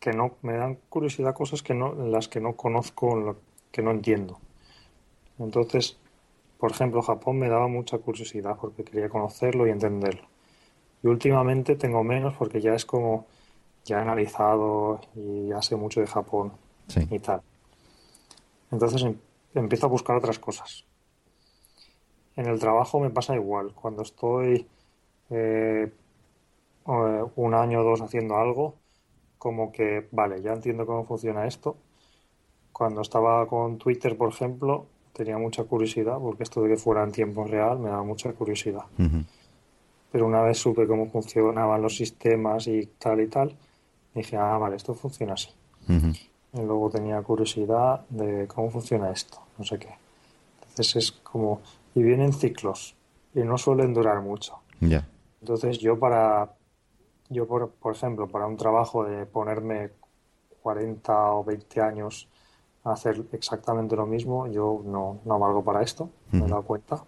que 0.00 0.12
no, 0.12 0.36
me 0.42 0.54
dan 0.54 0.78
curiosidad 0.88 1.34
cosas 1.34 1.62
que 1.62 1.74
no, 1.74 1.92
en 1.92 2.10
las 2.10 2.26
que 2.26 2.40
no 2.40 2.56
conozco, 2.56 3.36
que 3.70 3.82
no 3.82 3.90
entiendo. 3.90 4.40
Entonces, 5.38 5.98
por 6.58 6.72
ejemplo, 6.72 7.02
Japón 7.02 7.38
me 7.38 7.48
daba 7.48 7.68
mucha 7.68 7.98
curiosidad 7.98 8.56
porque 8.60 8.82
quería 8.82 9.08
conocerlo 9.08 9.66
y 9.66 9.70
entenderlo. 9.70 10.26
Y 11.02 11.06
últimamente 11.06 11.76
tengo 11.76 12.02
menos 12.02 12.34
porque 12.34 12.60
ya 12.60 12.74
es 12.74 12.84
como, 12.84 13.26
ya 13.84 13.98
he 13.98 14.02
analizado 14.02 15.00
y 15.14 15.48
ya 15.48 15.60
sé 15.62 15.76
mucho 15.76 16.00
de 16.00 16.06
Japón 16.06 16.52
Sí. 16.88 17.06
y 17.10 17.18
tal. 17.18 17.40
Entonces 18.70 19.02
em- 19.02 19.16
empiezo 19.54 19.86
a 19.86 19.90
buscar 19.90 20.16
otras 20.16 20.38
cosas. 20.38 20.84
En 22.36 22.46
el 22.46 22.58
trabajo 22.58 23.00
me 23.00 23.10
pasa 23.10 23.34
igual. 23.34 23.72
Cuando 23.74 24.02
estoy 24.02 24.66
eh, 25.30 25.92
eh, 26.86 27.24
un 27.36 27.54
año 27.54 27.80
o 27.80 27.84
dos 27.84 28.00
haciendo 28.00 28.36
algo, 28.36 28.74
como 29.38 29.70
que, 29.72 30.08
vale, 30.12 30.42
ya 30.42 30.52
entiendo 30.52 30.86
cómo 30.86 31.04
funciona 31.04 31.46
esto. 31.46 31.76
Cuando 32.72 33.00
estaba 33.02 33.46
con 33.46 33.78
Twitter, 33.78 34.16
por 34.16 34.30
ejemplo, 34.30 34.86
tenía 35.12 35.38
mucha 35.38 35.64
curiosidad, 35.64 36.18
porque 36.18 36.42
esto 36.44 36.62
de 36.62 36.70
que 36.70 36.76
fuera 36.76 37.02
en 37.04 37.12
tiempo 37.12 37.44
real 37.44 37.78
me 37.78 37.90
daba 37.90 38.02
mucha 38.04 38.32
curiosidad. 38.32 38.84
Pero 40.12 40.26
una 40.26 40.42
vez 40.42 40.58
supe 40.58 40.86
cómo 40.86 41.06
funcionaban 41.06 41.82
los 41.82 41.96
sistemas 41.96 42.66
y 42.66 42.86
tal 42.98 43.20
y 43.20 43.28
tal, 43.28 43.56
dije, 44.14 44.36
ah, 44.36 44.58
vale, 44.58 44.76
esto 44.76 44.94
funciona 44.94 45.34
así. 45.34 45.50
Y 45.88 46.60
luego 46.60 46.90
tenía 46.90 47.20
curiosidad 47.22 48.06
de 48.08 48.46
cómo 48.46 48.70
funciona 48.70 49.10
esto, 49.10 49.40
no 49.58 49.64
sé 49.64 49.78
qué. 49.78 49.94
Entonces 50.68 50.96
es 50.96 51.12
como, 51.12 51.60
y 51.94 52.02
vienen 52.02 52.32
ciclos, 52.32 52.94
y 53.34 53.40
no 53.40 53.58
suelen 53.58 53.94
durar 53.94 54.20
mucho. 54.20 54.58
Ya. 54.80 55.06
Entonces 55.40 55.78
yo 55.78 55.98
para, 55.98 56.54
yo 57.28 57.46
por, 57.46 57.70
por 57.70 57.94
ejemplo, 57.94 58.28
para 58.28 58.46
un 58.46 58.56
trabajo 58.56 59.04
de 59.04 59.26
ponerme 59.26 59.90
40 60.62 61.32
o 61.32 61.44
20 61.44 61.80
años 61.80 62.28
a 62.84 62.92
hacer 62.92 63.24
exactamente 63.32 63.96
lo 63.96 64.06
mismo, 64.06 64.46
yo 64.46 64.82
no, 64.84 65.20
no 65.24 65.38
valgo 65.38 65.62
para 65.62 65.82
esto, 65.82 66.10
me 66.32 66.46
he 66.46 66.48
dado 66.48 66.62
cuenta. 66.62 67.02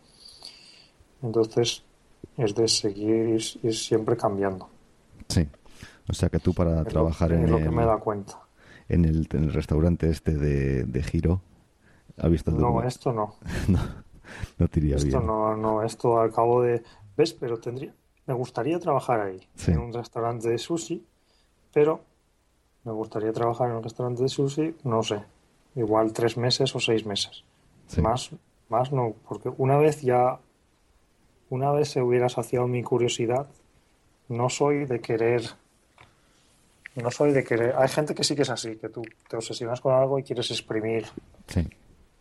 Entonces 1.23 1.83
es 2.37 2.55
de 2.55 2.69
seguir 2.69 3.41
y, 3.63 3.73
siempre 3.73 4.17
cambiando. 4.17 4.69
Sí. 5.29 5.49
O 6.13 6.15
sea 6.15 6.29
que 6.29 6.39
tú 6.39 6.53
para 6.53 6.85
trabajar 6.85 7.33
en, 7.33 7.51
lo 7.51 7.57
el, 7.57 7.65
que 7.65 7.71
me 7.71 7.87
da 7.87 7.97
cuenta. 7.97 8.39
En, 8.89 9.07
el, 9.07 9.27
en 9.33 9.45
el 9.45 9.53
restaurante 9.55 10.11
este 10.11 10.35
de, 10.37 10.85
de 10.85 11.03
Giro, 11.03 11.41
¿has 12.19 12.31
visto? 12.31 12.51
No, 12.51 12.83
esto 12.83 13.15
no. 13.15 13.37
no, 13.69 13.79
no 14.59 14.69
te 14.69 14.81
iría 14.81 14.97
esto 14.97 15.09
bien. 15.09 15.27
no, 15.27 15.57
no, 15.57 15.83
esto 15.83 16.21
al 16.21 16.31
cabo 16.31 16.61
de... 16.63 16.83
¿Ves? 17.17 17.33
Pero 17.33 17.59
tendría... 17.59 17.95
Me 18.27 18.35
gustaría 18.35 18.79
trabajar 18.79 19.21
ahí, 19.23 19.41
Sí. 19.55 19.71
en 19.73 19.79
un 19.79 19.93
restaurante 19.93 20.51
de 20.51 20.59
sushi, 20.59 21.03
pero 21.73 22.01
me 22.85 22.93
gustaría 22.93 23.33
trabajar 23.33 23.71
en 23.71 23.77
un 23.77 23.83
restaurante 23.83 24.23
de 24.23 24.29
sushi, 24.29 24.77
no 24.85 25.03
sé, 25.03 25.25
igual 25.77 26.13
tres 26.13 26.37
meses 26.37 26.77
o 26.77 26.79
seis 26.81 27.07
meses. 27.07 27.43
Sí. 27.87 28.03
Más, 28.03 28.31
más 28.69 28.93
no, 28.93 29.15
porque 29.27 29.51
una 29.57 29.79
vez 29.79 30.03
ya, 30.03 30.39
una 31.49 31.73
vez 31.73 31.89
se 31.89 32.03
hubiera 32.03 32.29
saciado 32.29 32.69
mi 32.69 32.83
curiosidad, 32.83 33.49
no 34.29 34.51
soy 34.51 34.85
de 34.85 35.01
querer, 35.01 35.43
no 36.97 37.11
soy 37.11 37.33
de 37.33 37.45
querer. 37.45 37.75
Hay 37.77 37.89
gente 37.89 38.15
que 38.15 38.25
sí 38.25 38.35
que 38.37 38.43
es 38.43 38.51
así, 38.51 38.77
que 38.77 38.89
tú 38.89 39.03
te 39.29 39.37
obsesionas 39.37 39.81
con 39.81 39.95
algo 39.95 40.19
y 40.19 40.23
quieres 40.23 40.51
exprimir 40.51 41.07
Sí. 41.49 41.67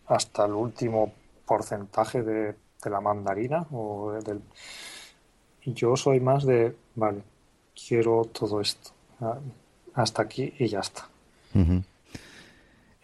hasta 0.07 0.45
el 0.45 0.53
último 0.53 1.11
porcentaje 1.45 2.21
de, 2.23 2.55
de 2.83 2.89
la 2.89 3.01
mandarina 3.01 3.65
o 3.71 4.11
del... 4.23 4.41
Yo 5.65 5.95
soy 5.95 6.19
más 6.19 6.43
de, 6.45 6.75
vale, 6.95 7.21
quiero 7.87 8.25
todo 8.25 8.61
esto, 8.61 8.91
ah, 9.19 9.37
hasta 9.93 10.23
aquí 10.23 10.53
y 10.57 10.67
ya 10.67 10.79
está. 10.79 11.07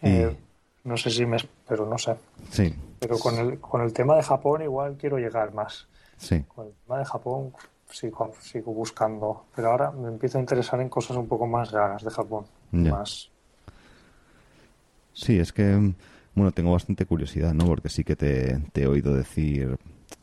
Eh, 0.02 0.36
no 0.84 0.96
sé 0.96 1.10
si 1.10 1.26
me... 1.26 1.36
pero 1.66 1.86
no 1.86 1.98
sé. 1.98 2.16
Sí, 2.50 2.74
Pero 2.98 3.18
con 3.18 3.36
el, 3.38 3.60
con 3.60 3.82
el 3.82 3.92
tema 3.92 4.16
de 4.16 4.22
Japón 4.22 4.62
igual 4.62 4.96
quiero 4.98 5.18
llegar 5.18 5.52
más. 5.52 5.86
sí. 6.16 6.42
Con 6.44 6.66
el 6.68 6.72
tema 6.84 6.98
de 6.98 7.04
Japón 7.04 7.52
sigo, 7.90 8.32
sigo 8.40 8.72
buscando, 8.72 9.44
pero 9.54 9.70
ahora 9.70 9.90
me 9.90 10.08
empiezo 10.08 10.38
a 10.38 10.40
interesar 10.40 10.80
en 10.80 10.88
cosas 10.88 11.16
un 11.16 11.26
poco 11.26 11.46
más 11.46 11.70
raras 11.70 12.02
de 12.04 12.10
Japón. 12.10 12.46
Más, 12.72 13.30
Sí, 15.18 15.38
es 15.38 15.52
que, 15.52 15.64
mm, 15.64 15.94
bueno, 16.34 16.52
tengo 16.52 16.72
bastante 16.72 17.04
curiosidad, 17.04 17.52
¿no? 17.52 17.66
Porque 17.66 17.88
sí 17.88 18.04
que 18.04 18.14
te, 18.14 18.60
te 18.72 18.82
he 18.82 18.86
oído 18.86 19.14
decir, 19.14 19.76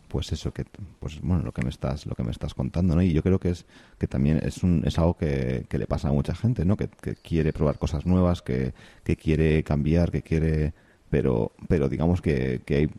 pues 0.07 0.31
eso, 0.31 0.53
que, 0.53 0.65
pues 0.99 1.19
bueno, 1.21 1.43
lo 1.43 1.51
que 1.51 1.63
me 1.63 1.69
estás, 1.69 2.05
lo 2.05 2.15
que 2.15 2.23
me 2.23 2.31
estás 2.31 2.53
contando, 2.53 2.95
¿no? 2.95 3.01
Y 3.01 3.11
yo 3.11 3.21
creo 3.21 3.37
que 3.39 3.49
es, 3.49 3.65
que 3.97 4.07
también 4.07 4.39
es 4.41 4.63
un, 4.63 4.83
es 4.85 4.97
algo 4.97 5.17
que, 5.17 5.65
que 5.69 5.77
le 5.77 5.87
pasa 5.87 6.07
a 6.09 6.13
mucha 6.13 6.33
gente, 6.33 6.63
¿no? 6.63 6.77
Que, 6.77 6.87
que 6.87 7.15
quiere 7.15 7.51
probar 7.51 7.77
cosas 7.77 8.05
nuevas, 8.05 8.41
que, 8.41 8.73
que 9.03 9.17
quiere 9.17 9.63
cambiar, 9.63 10.11
que 10.11 10.21
quiere, 10.21 10.73
pero, 11.09 11.51
pero 11.67 11.89
digamos 11.89 12.21
que, 12.21 12.61
que 12.65 12.75
hay, 12.75 12.89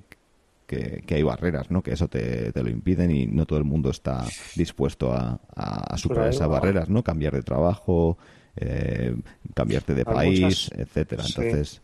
que, 0.67 1.03
que 1.07 1.15
hay 1.17 1.23
barreras, 1.23 1.71
¿no? 1.71 1.83
Que 1.83 1.93
eso 1.93 2.09
te, 2.09 2.53
te 2.53 2.63
lo 2.63 2.71
impiden 2.71 3.11
y 3.11 3.27
no 3.27 3.47
todo 3.47 3.59
el 3.59 3.65
mundo 3.65 3.91
está 3.91 4.35
dispuesto 4.55 5.13
a, 5.13 5.41
a- 5.55 5.95
a 5.95 5.99
superar 5.99 6.29
esas 6.29 6.49
barreras, 6.49 6.89
¿no? 6.89 7.03
Cambiar 7.05 7.35
de 7.35 7.43
trabajo, 7.43 8.19
eh, 8.57 9.17
cambiarte 9.55 9.95
de 9.95 10.07
Hay 10.07 10.17
país, 10.17 10.17
muchas- 10.17 10.73
etcétera. 10.77 11.25
sí. 11.25 11.27
Entonces, 11.27 11.83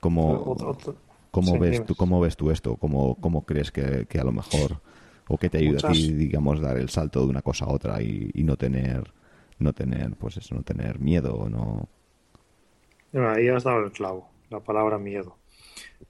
¿cómo, 0.00 0.56
cómo 1.30 1.58
sí, 1.58 1.58
ves 1.58 1.84
tú 1.84 1.96
cómo 1.96 2.20
ves 2.20 2.36
tú 2.36 2.50
esto? 2.50 2.76
¿Cómo, 2.76 3.16
cómo 3.20 3.44
crees 3.44 3.70
que, 3.72 4.06
que 4.08 4.18
a 4.20 4.24
lo 4.24 4.32
mejor 4.32 4.80
o 5.28 5.38
que 5.38 5.50
te 5.50 5.58
ayuda 5.58 5.80
a 5.80 5.82
ti, 5.82 6.12
digamos, 6.12 6.60
dar 6.60 6.76
el 6.78 6.90
salto 6.90 7.20
de 7.22 7.26
una 7.30 7.42
cosa 7.42 7.64
a 7.66 7.72
otra 7.72 8.02
y, 8.02 8.30
y 8.34 8.44
no 8.44 8.56
tener 8.56 9.12
no 9.58 9.72
tener 9.72 10.16
pues 10.16 10.36
eso, 10.36 10.54
no 10.54 10.62
tener 10.62 10.98
miedo 10.98 11.48
no 11.48 11.88
Bueno, 13.12 13.30
ahí 13.30 13.48
has 13.48 13.64
dado 13.64 13.80
el 13.84 13.92
clavo, 13.92 14.30
la 14.50 14.60
palabra 14.62 14.98
miedo. 14.98 15.40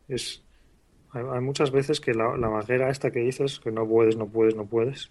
Es, 0.09 0.45
hay, 1.15 1.41
muchas 1.41 1.71
veces 1.71 2.01
que 2.01 2.13
la, 2.13 2.37
la 2.37 2.49
barrera 2.49 2.91
esta 2.91 3.11
que 3.11 3.21
dices, 3.21 3.61
que 3.61 3.71
no 3.71 3.87
puedes, 3.87 4.17
no 4.17 4.27
puedes, 4.27 4.55
no 4.55 4.67
puedes, 4.67 5.11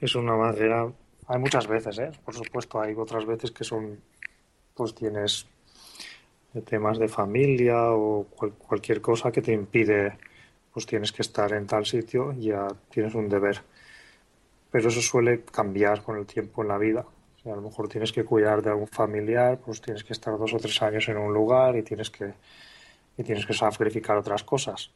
es 0.00 0.14
una 0.14 0.34
barrera. 0.34 0.92
Hay 1.26 1.38
muchas 1.38 1.66
veces, 1.66 1.98
¿eh? 1.98 2.12
Por 2.24 2.34
supuesto, 2.34 2.80
hay 2.80 2.94
otras 2.94 3.26
veces 3.26 3.50
que 3.50 3.64
son, 3.64 4.00
pues 4.74 4.94
tienes 4.94 5.46
temas 6.64 6.98
de 6.98 7.08
familia 7.08 7.90
o 7.92 8.24
cual- 8.24 8.52
cualquier 8.52 9.00
cosa 9.00 9.30
que 9.30 9.42
te 9.42 9.52
impide, 9.52 10.16
pues 10.72 10.86
tienes 10.86 11.12
que 11.12 11.22
estar 11.22 11.52
en 11.52 11.66
tal 11.66 11.84
sitio 11.84 12.32
y 12.32 12.46
ya 12.46 12.68
tienes 12.90 13.14
un 13.14 13.28
deber. 13.28 13.60
Pero 14.70 14.88
eso 14.88 15.00
suele 15.00 15.42
cambiar 15.42 16.02
con 16.02 16.16
el 16.16 16.26
tiempo 16.26 16.62
en 16.62 16.68
la 16.68 16.78
vida. 16.78 17.04
A 17.44 17.48
lo 17.48 17.62
mejor 17.62 17.88
tienes 17.88 18.12
que 18.12 18.24
cuidar 18.24 18.62
de 18.62 18.70
algún 18.70 18.88
familiar, 18.88 19.58
pues 19.64 19.80
tienes 19.80 20.02
que 20.02 20.12
estar 20.12 20.36
dos 20.36 20.52
o 20.52 20.58
tres 20.58 20.80
años 20.82 21.08
en 21.08 21.16
un 21.16 21.32
lugar 21.32 21.76
y 21.76 21.82
tienes 21.82 22.10
que, 22.10 22.34
y 23.16 23.22
tienes 23.22 23.46
que 23.46 23.54
sacrificar 23.54 24.16
otras 24.16 24.44
cosas. 24.44 24.90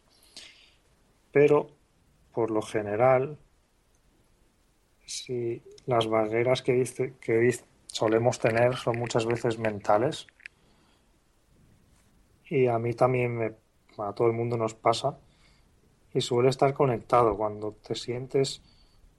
Pero, 1.32 1.68
por 2.32 2.50
lo 2.50 2.62
general, 2.62 3.38
si 5.06 5.62
las 5.86 6.06
barreras 6.06 6.62
que, 6.62 6.72
dice, 6.72 7.14
que 7.20 7.58
solemos 7.86 8.38
tener 8.38 8.76
son 8.76 8.98
muchas 8.98 9.26
veces 9.26 9.58
mentales, 9.58 10.26
y 12.48 12.66
a 12.66 12.78
mí 12.78 12.94
también, 12.94 13.36
me, 13.36 13.54
a 13.98 14.12
todo 14.12 14.26
el 14.28 14.34
mundo 14.34 14.56
nos 14.56 14.74
pasa, 14.74 15.18
y 16.12 16.20
suele 16.20 16.48
estar 16.48 16.74
conectado 16.74 17.36
cuando 17.36 17.72
te 17.72 17.94
sientes, 17.94 18.62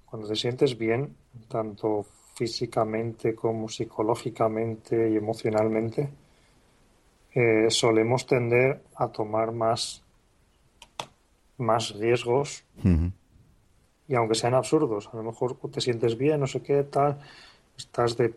cuando 0.05 0.27
te 0.27 0.35
sientes 0.35 0.77
bien, 0.77 1.15
tanto 1.47 2.05
físicamente 2.35 3.33
como 3.33 3.69
psicológicamente 3.69 5.09
y 5.09 5.15
emocionalmente, 5.15 6.09
eh, 7.33 7.67
solemos 7.69 8.25
tender 8.25 8.81
a 8.95 9.07
tomar 9.07 9.51
más, 9.51 10.03
más 11.57 11.95
riesgos. 11.95 12.63
Y 14.07 14.15
aunque 14.15 14.35
sean 14.35 14.53
absurdos, 14.53 15.09
a 15.13 15.17
lo 15.17 15.23
mejor 15.23 15.57
te 15.71 15.79
sientes 15.79 16.17
bien, 16.17 16.39
no 16.39 16.47
sé 16.47 16.61
qué, 16.61 16.83
tal, 16.83 17.19
estás 17.77 18.17
de 18.17 18.33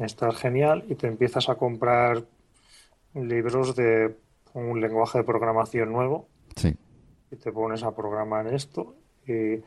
estás 0.00 0.36
genial 0.36 0.84
y 0.88 0.94
te 0.94 1.06
empiezas 1.06 1.48
a 1.48 1.54
comprar 1.56 2.24
libros 3.14 3.76
de 3.76 4.16
un 4.54 4.80
lenguaje 4.80 5.18
de 5.18 5.24
programación 5.24 5.92
nuevo. 5.92 6.26
Sí. 6.56 6.76
Y 7.30 7.36
te 7.36 7.52
pones 7.52 7.82
a 7.82 7.94
programar 7.94 8.52
esto 8.52 8.94
y, 9.26 9.54
y 9.54 9.62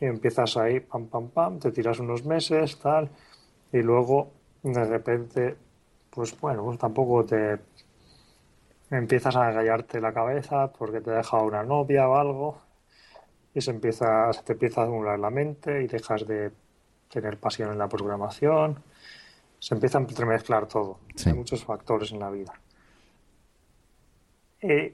empiezas 0.00 0.56
ahí, 0.56 0.80
pam, 0.80 1.06
pam, 1.06 1.28
pam, 1.28 1.58
te 1.58 1.72
tiras 1.72 1.98
unos 1.98 2.24
meses, 2.24 2.78
tal, 2.78 3.10
y 3.72 3.78
luego 3.78 4.30
de 4.62 4.84
repente, 4.84 5.56
pues 6.10 6.38
bueno, 6.40 6.64
pues 6.64 6.78
tampoco 6.78 7.24
te 7.24 7.58
empiezas 8.90 9.36
a 9.36 9.50
gallarte 9.52 10.00
la 10.00 10.12
cabeza 10.12 10.72
porque 10.72 11.00
te 11.00 11.10
ha 11.10 11.14
dejado 11.18 11.44
una 11.44 11.62
novia 11.62 12.08
o 12.08 12.16
algo 12.16 12.58
y 13.54 13.60
se 13.60 13.70
empieza, 13.70 14.32
se 14.32 14.42
te 14.42 14.52
empieza 14.54 14.82
a 14.82 14.84
anular 14.84 15.18
la 15.18 15.30
mente 15.30 15.82
y 15.82 15.86
dejas 15.86 16.26
de 16.26 16.50
tener 17.08 17.38
pasión 17.38 17.70
en 17.72 17.78
la 17.78 17.88
programación, 17.88 18.82
se 19.58 19.74
empieza 19.74 19.98
a 19.98 20.02
entremezclar 20.02 20.66
todo, 20.66 20.98
Sí. 21.14 21.30
hay 21.30 21.36
muchos 21.36 21.64
factores 21.64 22.12
en 22.12 22.20
la 22.20 22.30
vida. 22.30 22.52
Y 24.62 24.92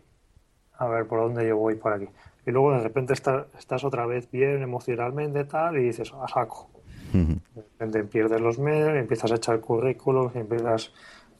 a 0.78 0.86
ver 0.86 1.06
por 1.06 1.20
dónde 1.20 1.47
yo 1.47 1.56
voy 1.56 1.74
por 1.74 1.93
aquí. 1.93 2.09
Y 2.47 2.51
luego 2.51 2.72
de 2.72 2.80
repente 2.80 3.12
estás, 3.12 3.47
estás 3.59 3.84
otra 3.84 4.06
vez 4.06 4.30
bien 4.30 4.62
emocionalmente 4.62 5.44
tal 5.44 5.76
y 5.78 5.82
dices, 5.84 6.12
a 6.12 6.28
saco. 6.28 6.70
De 7.12 7.62
repente 7.62 8.04
pierdes 8.04 8.40
los 8.40 8.58
medios, 8.58 8.94
y 8.94 8.98
empiezas 8.98 9.32
a 9.32 9.36
echar 9.36 9.60
currículos, 9.60 10.32
y 10.34 10.38
empiezas 10.38 10.92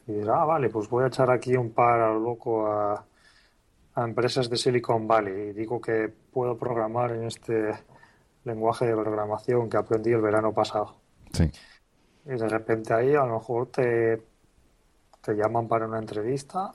y 0.07 0.13
dices, 0.13 0.29
ah, 0.29 0.45
vale, 0.45 0.69
pues 0.69 0.89
voy 0.89 1.05
a 1.05 1.09
echar 1.09 1.31
aquí 1.31 1.57
un 1.57 1.71
par 1.71 2.01
a 2.01 2.13
lo 2.13 2.21
loco 2.21 2.67
a, 2.67 3.05
a 3.97 4.05
empresas 4.05 4.49
de 4.49 4.57
Silicon 4.57 5.09
Valley 5.09 5.51
y 5.51 5.53
digo 5.53 5.81
que 5.81 6.13
puedo 6.33 6.57
programar 6.57 7.13
en 7.13 7.25
este 7.25 7.73
lenguaje 8.45 8.87
de 8.87 8.95
programación 8.95 9.69
que 9.69 9.79
aprendí 9.79 10.13
el 10.13 10.21
verano 10.21 10.53
pasado. 10.53 10.97
sí 11.33 11.51
Y 12.27 12.31
de 12.31 12.49
repente 12.49 12.93
ahí 12.93 13.15
a 13.15 13.25
lo 13.25 13.39
mejor 13.39 13.69
te, 13.69 14.23
te 15.23 15.35
llaman 15.35 15.67
para 15.67 15.87
una 15.87 15.99
entrevista 15.99 16.73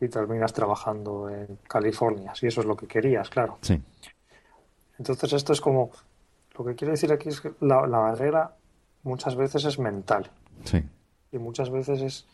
y 0.00 0.08
terminas 0.08 0.52
trabajando 0.52 1.28
en 1.28 1.58
California, 1.68 2.34
si 2.34 2.46
eso 2.46 2.62
es 2.62 2.66
lo 2.66 2.74
que 2.76 2.86
querías, 2.86 3.28
claro. 3.28 3.58
sí 3.60 3.80
Entonces 4.98 5.34
esto 5.34 5.52
es 5.52 5.60
como, 5.60 5.90
lo 6.56 6.64
que 6.64 6.74
quiero 6.74 6.92
decir 6.92 7.12
aquí 7.12 7.28
es 7.28 7.40
que 7.40 7.52
la, 7.60 7.86
la 7.86 7.98
barrera 7.98 8.56
muchas 9.02 9.36
veces 9.36 9.64
es 9.64 9.78
mental 9.78 10.30
sí 10.64 10.84
y 11.34 11.38
muchas 11.38 11.68
veces 11.68 12.00
es, 12.00 12.26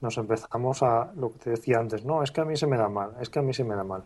nos 0.00 0.18
empezamos 0.18 0.82
a, 0.82 1.10
lo 1.16 1.32
que 1.32 1.38
te 1.38 1.50
decía 1.50 1.78
antes, 1.78 2.04
no, 2.04 2.22
es 2.22 2.30
que 2.30 2.42
a 2.42 2.44
mí 2.44 2.56
se 2.56 2.66
me 2.66 2.76
da 2.76 2.88
mal, 2.88 3.12
es 3.20 3.30
que 3.30 3.38
a 3.38 3.42
mí 3.42 3.54
se 3.54 3.64
me 3.64 3.74
da 3.74 3.84
mal. 3.84 4.04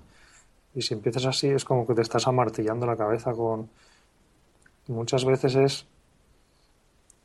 Y 0.74 0.82
si 0.82 0.94
empiezas 0.94 1.26
así 1.26 1.48
es 1.48 1.64
como 1.64 1.86
que 1.86 1.94
te 1.94 2.02
estás 2.02 2.26
amartillando 2.26 2.86
la 2.86 2.96
cabeza 2.96 3.32
con... 3.32 3.68
Muchas 4.86 5.24
veces 5.24 5.54
es 5.56 5.86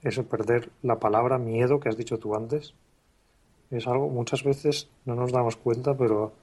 eso, 0.01 0.25
perder 0.25 0.69
la 0.81 0.99
palabra 0.99 1.37
miedo 1.37 1.79
que 1.79 1.89
has 1.89 1.97
dicho 1.97 2.17
tú 2.17 2.35
antes. 2.35 2.73
Es 3.71 3.87
algo, 3.87 4.09
muchas 4.09 4.43
veces 4.43 4.89
no 5.05 5.15
nos 5.15 5.31
damos 5.31 5.55
cuenta, 5.55 5.95
pero 5.95 6.33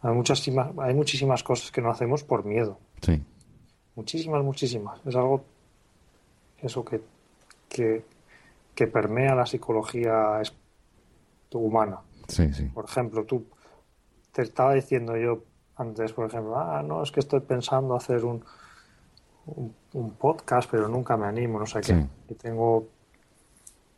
hay 0.00 0.12
muchísimas, 0.14 0.76
hay 0.78 0.94
muchísimas 0.94 1.42
cosas 1.42 1.70
que 1.70 1.80
no 1.80 1.90
hacemos 1.90 2.24
por 2.24 2.44
miedo. 2.44 2.78
sí 3.02 3.22
Muchísimas, 3.96 4.42
muchísimas. 4.42 5.00
Es 5.06 5.14
algo, 5.16 5.44
eso 6.60 6.84
que, 6.84 7.00
que, 7.68 8.04
que 8.74 8.86
permea 8.86 9.34
la 9.34 9.46
psicología 9.46 10.40
humana. 11.52 11.98
sí 12.28 12.52
sí 12.52 12.64
Por 12.66 12.86
ejemplo, 12.86 13.24
tú 13.24 13.44
te 14.32 14.42
estaba 14.42 14.74
diciendo 14.74 15.16
yo 15.16 15.42
antes, 15.76 16.12
por 16.12 16.26
ejemplo, 16.26 16.58
ah, 16.58 16.82
no, 16.82 17.02
es 17.02 17.10
que 17.10 17.20
estoy 17.20 17.40
pensando 17.40 17.94
hacer 17.94 18.24
un, 18.24 18.44
un, 19.46 20.10
podcast, 20.12 20.70
pero 20.70 20.88
nunca 20.88 21.16
me 21.16 21.26
animo, 21.26 21.58
no 21.58 21.66
sé 21.66 21.80
qué. 21.80 22.06
Y 22.28 22.34
tengo, 22.34 22.88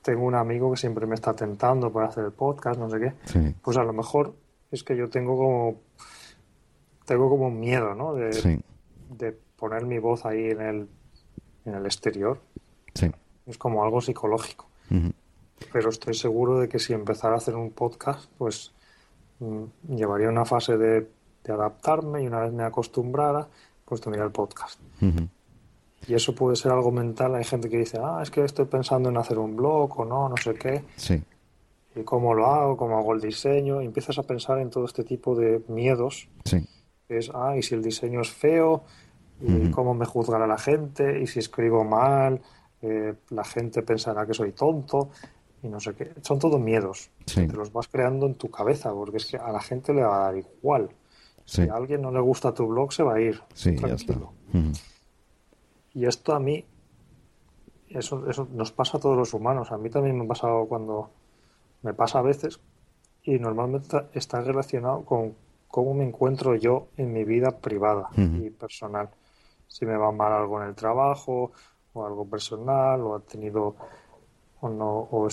tengo 0.03 0.25
un 0.25 0.35
amigo 0.35 0.71
que 0.71 0.77
siempre 0.77 1.07
me 1.07 1.15
está 1.15 1.35
tentando 1.35 1.93
para 1.93 2.09
hacer 2.09 2.25
el 2.25 2.33
podcast, 2.33 2.79
no 2.79 2.89
sé 2.89 3.01
qué. 3.01 3.55
Pues 3.63 3.77
a 3.77 3.85
lo 3.85 3.93
mejor 3.93 4.35
es 4.71 4.83
que 4.83 4.97
yo 4.97 5.09
tengo 5.09 5.37
como 5.37 5.77
tengo 7.05 7.29
como 7.29 7.51
miedo, 7.51 7.95
¿no? 7.95 8.15
De, 8.15 8.63
de 9.11 9.39
poner 9.65 9.87
mi 9.87 9.99
voz 9.99 10.27
ahí 10.27 10.51
en 10.51 10.61
el, 10.61 10.89
en 11.65 11.75
el 11.75 11.87
exterior. 11.87 12.39
Es 13.47 13.57
como 13.57 13.83
algo 13.83 14.03
psicológico. 14.03 14.67
Pero 15.73 15.89
estoy 15.89 16.13
seguro 16.13 16.59
de 16.59 16.69
que 16.69 16.79
si 16.79 16.93
empezara 16.93 17.35
a 17.35 17.39
hacer 17.39 17.55
un 17.55 17.71
podcast, 17.71 18.31
pues 18.37 18.73
mm, 19.39 19.65
llevaría 19.97 20.29
una 20.29 20.45
fase 20.45 20.77
de, 20.77 21.09
de, 21.45 21.53
adaptarme 21.53 22.23
y 22.23 22.27
una 22.27 22.41
vez 22.41 22.53
me 22.53 22.63
acostumbrara, 22.63 23.49
pues 23.87 24.03
tendría 24.03 24.25
el 24.25 24.33
podcast. 24.33 24.79
Y 26.07 26.13
eso 26.13 26.35
puede 26.35 26.57
ser 26.57 26.71
algo 26.71 26.91
mental. 26.91 27.35
Hay 27.35 27.45
gente 27.45 27.71
que 27.71 27.79
dice, 27.79 27.99
ah, 28.03 28.21
es 28.23 28.31
que 28.31 28.45
estoy 28.45 28.67
pensando 28.67 29.09
en 29.09 29.17
hacer 29.17 29.39
un 29.39 29.57
blog 29.57 29.99
o 29.99 30.05
no, 30.05 30.29
no 30.29 30.37
sé 30.37 30.53
qué. 30.55 30.85
Sí. 30.97 31.23
Y 31.97 32.03
cómo 32.03 32.35
lo 32.35 32.49
hago, 32.49 32.77
cómo 32.77 32.99
hago 32.99 33.15
el 33.15 33.23
diseño. 33.23 33.81
Y 33.81 33.87
empiezas 33.87 34.19
a 34.19 34.25
pensar 34.25 34.59
en 34.59 34.69
todo 34.69 34.85
este 34.85 35.05
tipo 35.05 35.35
de 35.35 35.63
miedos. 35.69 36.29
Sí. 36.45 36.69
Es, 37.09 37.31
ah, 37.35 37.57
y 37.57 37.63
si 37.63 37.75
el 37.75 37.83
diseño 37.83 38.21
es 38.21 38.31
feo, 38.31 38.85
y 39.41 39.71
cómo 39.71 39.95
me 39.95 40.07
juzgará 40.07 40.47
la 40.47 40.59
gente, 40.59 41.21
y 41.21 41.27
si 41.27 41.39
escribo 41.41 41.85
mal, 41.85 42.41
eh, 42.83 43.15
la 43.31 43.45
gente 43.45 43.83
pensará 43.83 44.27
que 44.27 44.35
soy 44.35 44.53
tonto, 44.53 45.11
y 45.63 45.69
no 45.69 45.81
sé 45.81 45.95
qué. 45.95 46.13
Son 46.23 46.39
todos 46.39 46.61
miedos. 46.61 47.11
Sí. 47.27 47.47
Te 47.47 47.57
los 47.57 47.73
vas 47.73 47.89
creando 47.89 48.27
en 48.27 48.35
tu 48.35 48.51
cabeza, 48.51 48.93
porque 48.93 49.17
es 49.17 49.27
que 49.27 49.37
a 49.37 49.51
la 49.51 49.61
gente 49.61 49.95
le 49.95 50.03
va 50.03 50.17
a 50.17 50.25
dar 50.27 50.37
igual. 50.37 50.91
Si 51.47 51.63
a 51.69 51.75
alguien 51.75 52.03
no 52.03 52.11
le 52.11 52.21
gusta 52.21 52.55
tu 52.55 52.67
blog, 52.67 52.93
se 52.93 53.03
va 53.03 53.15
a 53.15 53.21
ir. 53.21 53.41
Sí, 53.53 53.77
ya 53.77 53.95
está. 53.95 54.15
Y 55.95 56.07
esto 56.07 56.35
a 56.35 56.41
mí, 56.41 56.65
eso, 57.89 58.29
eso 58.29 58.49
nos 58.53 58.73
pasa 58.73 58.99
a 58.99 59.01
todos 59.01 59.17
los 59.17 59.35
humanos. 59.35 59.71
A 59.73 59.79
mí 59.79 59.91
también 59.91 60.17
me 60.19 60.25
ha 60.25 60.29
pasado 60.29 60.67
cuando 60.67 61.11
me 61.83 61.93
pasa 61.95 62.19
a 62.19 62.23
veces 62.23 62.61
y 63.23 63.39
normalmente 63.39 63.97
está 64.13 64.41
relacionado 64.41 65.05
con 65.05 65.35
cómo 65.69 65.95
me 65.95 66.05
encuentro 66.05 66.55
yo 66.57 66.89
en 66.97 67.13
mi 67.13 67.25
vida 67.25 67.51
privada 67.59 68.09
y 68.17 68.51
personal. 68.51 69.11
Si 69.75 69.85
me 69.85 69.97
va 69.97 70.13
mal 70.13 70.33
algo 70.33 70.63
en 70.63 70.69
el 70.69 70.75
trabajo 70.77 71.51
o 71.95 72.07
algo 72.07 72.25
personal 72.31 73.01
o 73.01 73.17
ha 73.17 73.21
tenido 73.21 73.75
o 74.61 74.69
no 74.69 75.09
o 75.11 75.29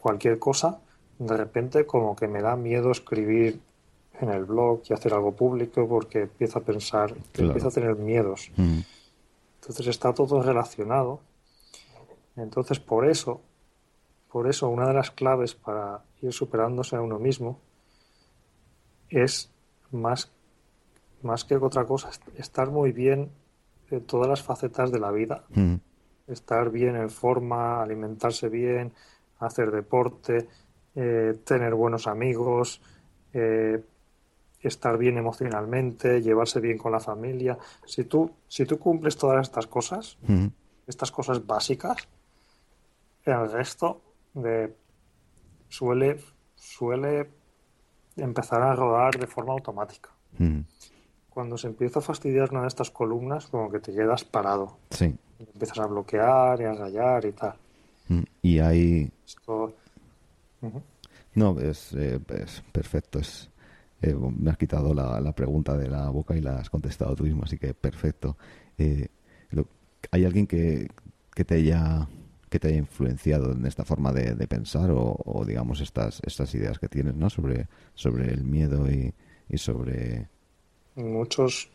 cualquier 0.00 0.38
cosa, 0.38 0.80
de 1.18 1.36
repente 1.36 1.84
como 1.84 2.16
que 2.16 2.26
me 2.26 2.40
da 2.40 2.56
miedo 2.56 2.90
escribir 2.90 3.60
en 4.18 4.30
el 4.30 4.46
blog 4.46 4.80
y 4.88 4.94
hacer 4.94 5.12
algo 5.12 5.32
público 5.32 5.86
porque 5.86 6.22
empiezo 6.22 6.58
a 6.58 6.62
pensar, 6.62 7.14
empiezo 7.34 7.68
a 7.68 7.70
tener 7.70 7.96
miedos. 7.96 8.50
Entonces 8.56 9.86
está 9.88 10.14
todo 10.14 10.42
relacionado. 10.42 11.20
Entonces 12.34 12.80
por 12.80 13.06
eso, 13.06 13.42
por 14.32 14.48
eso 14.48 14.70
una 14.70 14.88
de 14.88 14.94
las 14.94 15.10
claves 15.10 15.54
para 15.54 16.02
ir 16.22 16.32
superándose 16.32 16.96
a 16.96 17.02
uno 17.02 17.18
mismo 17.18 17.60
es 19.10 19.50
más, 19.90 20.32
más 21.20 21.44
que 21.44 21.56
otra 21.56 21.84
cosa, 21.84 22.08
estar 22.38 22.70
muy 22.70 22.92
bien 22.92 23.30
en 23.90 24.04
todas 24.04 24.28
las 24.28 24.42
facetas 24.42 24.90
de 24.90 24.98
la 24.98 25.10
vida. 25.10 25.44
Estar 26.26 26.70
bien 26.70 26.96
en 26.96 27.10
forma, 27.10 27.82
alimentarse 27.82 28.48
bien, 28.48 28.92
hacer 29.38 29.70
deporte, 29.70 30.48
eh, 30.94 31.38
tener 31.44 31.74
buenos 31.74 32.06
amigos, 32.06 32.80
eh, 33.32 33.82
estar 34.60 34.98
bien 34.98 35.18
emocionalmente, 35.18 36.20
llevarse 36.22 36.60
bien 36.60 36.78
con 36.78 36.92
la 36.92 37.00
familia. 37.00 37.58
Si 37.84 38.04
tú, 38.04 38.30
si 38.48 38.64
tú 38.64 38.78
cumples 38.78 39.16
todas 39.16 39.42
estas 39.42 39.66
cosas, 39.66 40.18
estas 40.86 41.12
cosas 41.12 41.46
básicas, 41.46 42.08
el 43.24 43.50
resto 43.50 44.00
de, 44.34 44.74
suele, 45.68 46.20
suele 46.54 47.30
empezar 48.16 48.62
a 48.62 48.74
rodar 48.74 49.18
de 49.18 49.26
forma 49.26 49.52
automática. 49.52 50.10
Cuando 51.36 51.58
se 51.58 51.66
empieza 51.66 51.98
a 51.98 52.02
fastidiar 52.02 52.48
una 52.50 52.62
de 52.62 52.68
estas 52.68 52.90
columnas, 52.90 53.48
como 53.48 53.70
que 53.70 53.78
te 53.78 53.92
quedas 53.92 54.24
parado. 54.24 54.78
Sí. 54.88 55.14
empiezas 55.38 55.80
a 55.80 55.86
bloquear 55.86 56.58
y 56.62 56.64
a 56.64 56.72
rayar 56.72 57.26
y 57.26 57.32
tal. 57.32 57.52
Y 58.40 58.58
hay... 58.58 59.12
No, 61.34 61.60
es, 61.60 61.92
eh, 61.92 62.18
es 62.42 62.62
perfecto. 62.72 63.18
Es, 63.18 63.50
eh, 64.00 64.14
me 64.14 64.50
has 64.50 64.56
quitado 64.56 64.94
la, 64.94 65.30
pregunta 65.32 65.76
de 65.76 65.90
la 65.90 66.08
boca 66.08 66.34
y 66.34 66.40
la 66.40 66.56
has 66.56 66.70
contestado 66.70 67.14
tú 67.14 67.24
mismo, 67.24 67.42
así 67.44 67.58
que 67.58 67.74
perfecto. 67.74 68.38
Eh, 68.78 69.08
¿Hay 70.12 70.24
alguien 70.24 70.46
que, 70.46 70.88
que, 71.34 71.44
te 71.44 71.56
haya 71.56 72.08
que 72.48 72.58
te 72.58 72.68
haya 72.68 72.78
influenciado 72.78 73.52
en 73.52 73.66
esta 73.66 73.84
forma 73.84 74.10
de, 74.10 74.34
pensar 74.46 74.88
o, 74.90 75.44
digamos 75.46 75.82
estas 75.82 76.22
estas 76.24 76.54
ideas 76.54 76.78
que 76.78 76.88
tienes 76.88 77.14
no 77.14 77.28
sobre 77.28 77.68
sobre 77.92 78.32
el 78.32 78.42
miedo 78.42 78.90
y, 78.90 79.12
y 79.50 79.58
sobre 79.58 80.30
muchos 80.96 81.68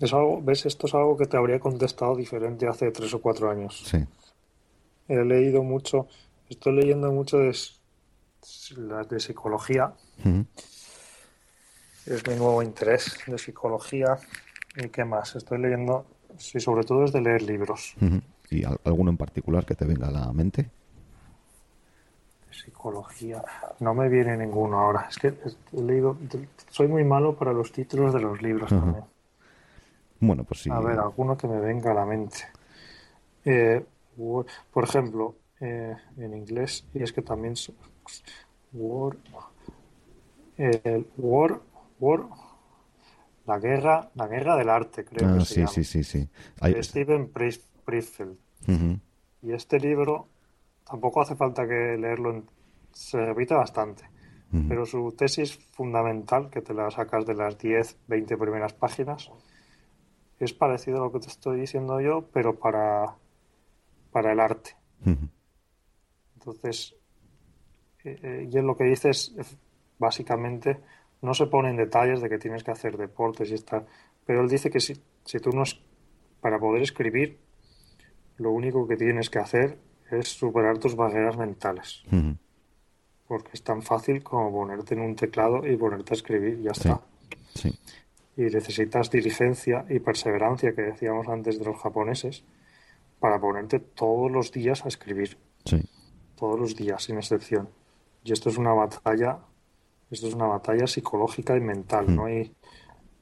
es 0.00 0.12
algo 0.12 0.40
ves 0.42 0.66
esto 0.66 0.86
es 0.86 0.94
algo 0.94 1.16
que 1.16 1.26
te 1.26 1.36
habría 1.36 1.60
contestado 1.60 2.16
diferente 2.16 2.66
hace 2.66 2.90
tres 2.90 3.12
o 3.14 3.20
cuatro 3.20 3.50
años 3.50 3.82
sí 3.84 4.04
he 5.08 5.24
leído 5.24 5.62
mucho 5.62 6.06
estoy 6.48 6.74
leyendo 6.74 7.10
mucho 7.12 7.38
de 7.38 7.56
las 8.76 9.08
de 9.08 9.20
psicología 9.20 9.92
es 12.06 12.26
mi 12.26 12.34
nuevo 12.34 12.62
interés 12.62 13.18
de 13.26 13.38
psicología. 13.38 14.18
¿Y 14.76 14.88
qué 14.88 15.04
más? 15.04 15.36
Estoy 15.36 15.58
leyendo, 15.58 16.06
sí, 16.38 16.60
sobre 16.60 16.84
todo 16.84 17.04
es 17.04 17.12
de 17.12 17.20
leer 17.20 17.42
libros. 17.42 17.94
¿Y 18.50 18.64
alguno 18.84 19.10
en 19.10 19.16
particular 19.16 19.64
que 19.64 19.74
te 19.74 19.84
venga 19.84 20.08
a 20.08 20.10
la 20.10 20.32
mente? 20.32 20.70
Psicología. 22.50 23.42
No 23.80 23.94
me 23.94 24.08
viene 24.08 24.36
ninguno 24.36 24.78
ahora. 24.78 25.06
Es 25.08 25.18
que 25.18 25.28
he 25.28 25.80
leído. 25.80 26.16
Soy 26.68 26.88
muy 26.88 27.04
malo 27.04 27.36
para 27.36 27.52
los 27.52 27.72
títulos 27.72 28.12
de 28.12 28.20
los 28.20 28.42
libros 28.42 28.70
también. 28.70 29.04
Bueno, 30.20 30.44
pues 30.44 30.60
sí. 30.60 30.70
A 30.70 30.80
ver, 30.80 30.98
alguno 30.98 31.36
que 31.36 31.48
me 31.48 31.60
venga 31.60 31.92
a 31.92 31.94
la 31.94 32.04
mente. 32.04 32.38
Eh, 33.44 33.84
por 34.72 34.84
ejemplo, 34.84 35.36
eh, 35.60 35.96
en 36.18 36.34
inglés, 36.34 36.86
y 36.94 37.02
es 37.02 37.12
que 37.12 37.22
también. 37.22 37.54
El 40.56 41.06
War, 41.16 41.60
War, 41.98 42.26
la 43.46 43.58
guerra, 43.58 44.10
la 44.14 44.26
guerra 44.26 44.56
del 44.56 44.68
arte, 44.68 45.04
creo 45.04 45.28
ah, 45.28 45.38
que 45.38 45.44
sí, 45.44 45.66
sí, 45.66 45.84
sí, 45.84 46.04
sí, 46.04 46.28
De 46.60 46.82
Steven 46.82 47.30
Pressfield. 47.84 48.36
Y 49.42 49.52
este 49.52 49.80
libro 49.80 50.28
tampoco 50.90 51.20
hace 51.20 51.36
falta 51.36 51.66
que 51.66 51.96
leerlo, 51.96 52.42
se 52.92 53.24
repite 53.24 53.54
bastante. 53.54 54.04
Pero 54.68 54.84
su 54.84 55.12
tesis 55.12 55.56
fundamental, 55.70 56.50
que 56.50 56.60
te 56.60 56.74
la 56.74 56.90
sacas 56.90 57.24
de 57.24 57.34
las 57.34 57.56
10, 57.56 57.98
20 58.08 58.36
primeras 58.36 58.72
páginas, 58.72 59.30
es 60.40 60.52
parecido 60.52 60.96
a 60.96 61.04
lo 61.04 61.12
que 61.12 61.20
te 61.20 61.28
estoy 61.28 61.60
diciendo 61.60 62.00
yo, 62.00 62.28
pero 62.32 62.58
para, 62.58 63.14
para 64.10 64.32
el 64.32 64.40
arte. 64.40 64.74
Entonces, 66.34 66.96
eh, 68.02 68.18
eh, 68.20 68.48
y 68.50 68.58
en 68.58 68.66
lo 68.66 68.76
que 68.76 68.84
dice 68.84 69.10
es 69.10 69.32
básicamente 70.00 70.80
no 71.22 71.32
se 71.34 71.46
pone 71.46 71.70
en 71.70 71.76
detalles 71.76 72.20
de 72.20 72.28
que 72.28 72.38
tienes 72.38 72.64
que 72.64 72.72
hacer 72.72 72.96
deportes 72.96 73.50
y 73.50 73.54
estar, 73.54 73.86
pero 74.26 74.40
él 74.40 74.48
dice 74.48 74.68
que 74.68 74.80
si, 74.80 75.00
si 75.24 75.38
tú 75.38 75.50
no, 75.50 75.62
para 76.40 76.58
poder 76.58 76.82
escribir, 76.82 77.38
lo 78.38 78.50
único 78.50 78.88
que 78.88 78.96
tienes 78.96 79.30
que 79.30 79.38
hacer 79.38 79.78
es 80.10 80.28
superar 80.28 80.78
tus 80.78 80.94
barreras 80.96 81.36
mentales. 81.36 82.02
Porque 83.26 83.50
es 83.52 83.62
tan 83.62 83.82
fácil 83.82 84.22
como 84.22 84.50
ponerte 84.50 84.94
en 84.94 85.00
un 85.00 85.14
teclado 85.14 85.66
y 85.66 85.76
ponerte 85.76 86.14
a 86.14 86.16
escribir, 86.16 86.58
y 86.60 86.64
ya 86.64 86.72
está. 86.72 87.00
Y 88.36 88.42
necesitas 88.42 89.10
diligencia 89.10 89.84
y 89.88 90.00
perseverancia, 90.00 90.74
que 90.74 90.82
decíamos 90.82 91.28
antes 91.28 91.58
de 91.58 91.64
los 91.64 91.76
japoneses, 91.78 92.44
para 93.18 93.38
ponerte 93.38 93.78
todos 93.78 94.30
los 94.30 94.50
días 94.50 94.84
a 94.84 94.88
escribir. 94.88 95.36
Todos 96.36 96.58
los 96.58 96.74
días, 96.74 97.04
sin 97.04 97.18
excepción. 97.18 97.68
Y 98.24 98.32
esto 98.32 98.48
es 98.48 98.58
una 98.58 98.72
batalla 98.72 99.38
esto 100.10 100.26
es 100.26 100.34
una 100.34 100.46
batalla 100.46 100.86
psicológica 100.88 101.56
y 101.56 101.60
mental, 101.60 102.14
no 102.14 102.24
hay 102.24 102.52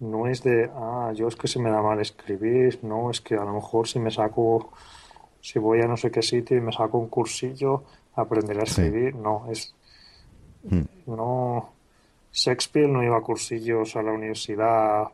no 0.00 0.26
es 0.28 0.42
de, 0.42 0.70
ah, 0.74 1.12
yo 1.14 1.26
es 1.26 1.36
que 1.36 1.48
se 1.48 1.58
me 1.58 1.70
da 1.70 1.82
mal 1.82 2.00
escribir, 2.00 2.78
no, 2.82 3.10
es 3.10 3.20
que 3.20 3.34
a 3.34 3.44
lo 3.44 3.52
mejor 3.52 3.88
si 3.88 3.98
me 3.98 4.10
saco, 4.12 4.72
si 5.48 5.58
voy 5.58 5.80
a 5.80 5.86
no 5.86 5.96
sé 5.96 6.10
qué 6.10 6.20
sitio 6.20 6.58
y 6.58 6.60
me 6.60 6.72
saco 6.72 6.98
un 6.98 7.08
cursillo, 7.08 7.84
aprenderé 8.16 8.60
a 8.60 8.64
escribir, 8.64 9.14
no, 9.14 9.46
es, 9.50 9.74
mm. 10.64 10.82
no, 11.06 11.72
Shakespeare 12.30 12.86
no 12.86 13.02
iba 13.02 13.16
a 13.16 13.22
cursillos 13.22 13.96
a 13.96 14.02
la 14.02 14.12
Universidad 14.12 15.08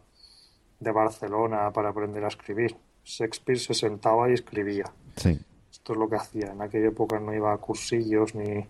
de 0.81 0.91
Barcelona 0.91 1.71
para 1.71 1.91
aprender 1.91 2.25
a 2.25 2.29
escribir, 2.29 2.77
Shakespeare 3.05 3.61
se 3.61 3.75
sentaba 3.75 4.29
y 4.29 4.33
escribía. 4.33 4.93
Esto 5.15 5.93
es 5.93 5.99
lo 6.01 6.09
que 6.09 6.17
hacía, 6.17 6.51
en 6.51 6.63
aquella 6.63 6.89
época 6.89 7.21
no 7.21 7.33
iba 7.33 7.53
a 7.53 7.59
cursillos 7.59 8.35
ni... 8.35 8.67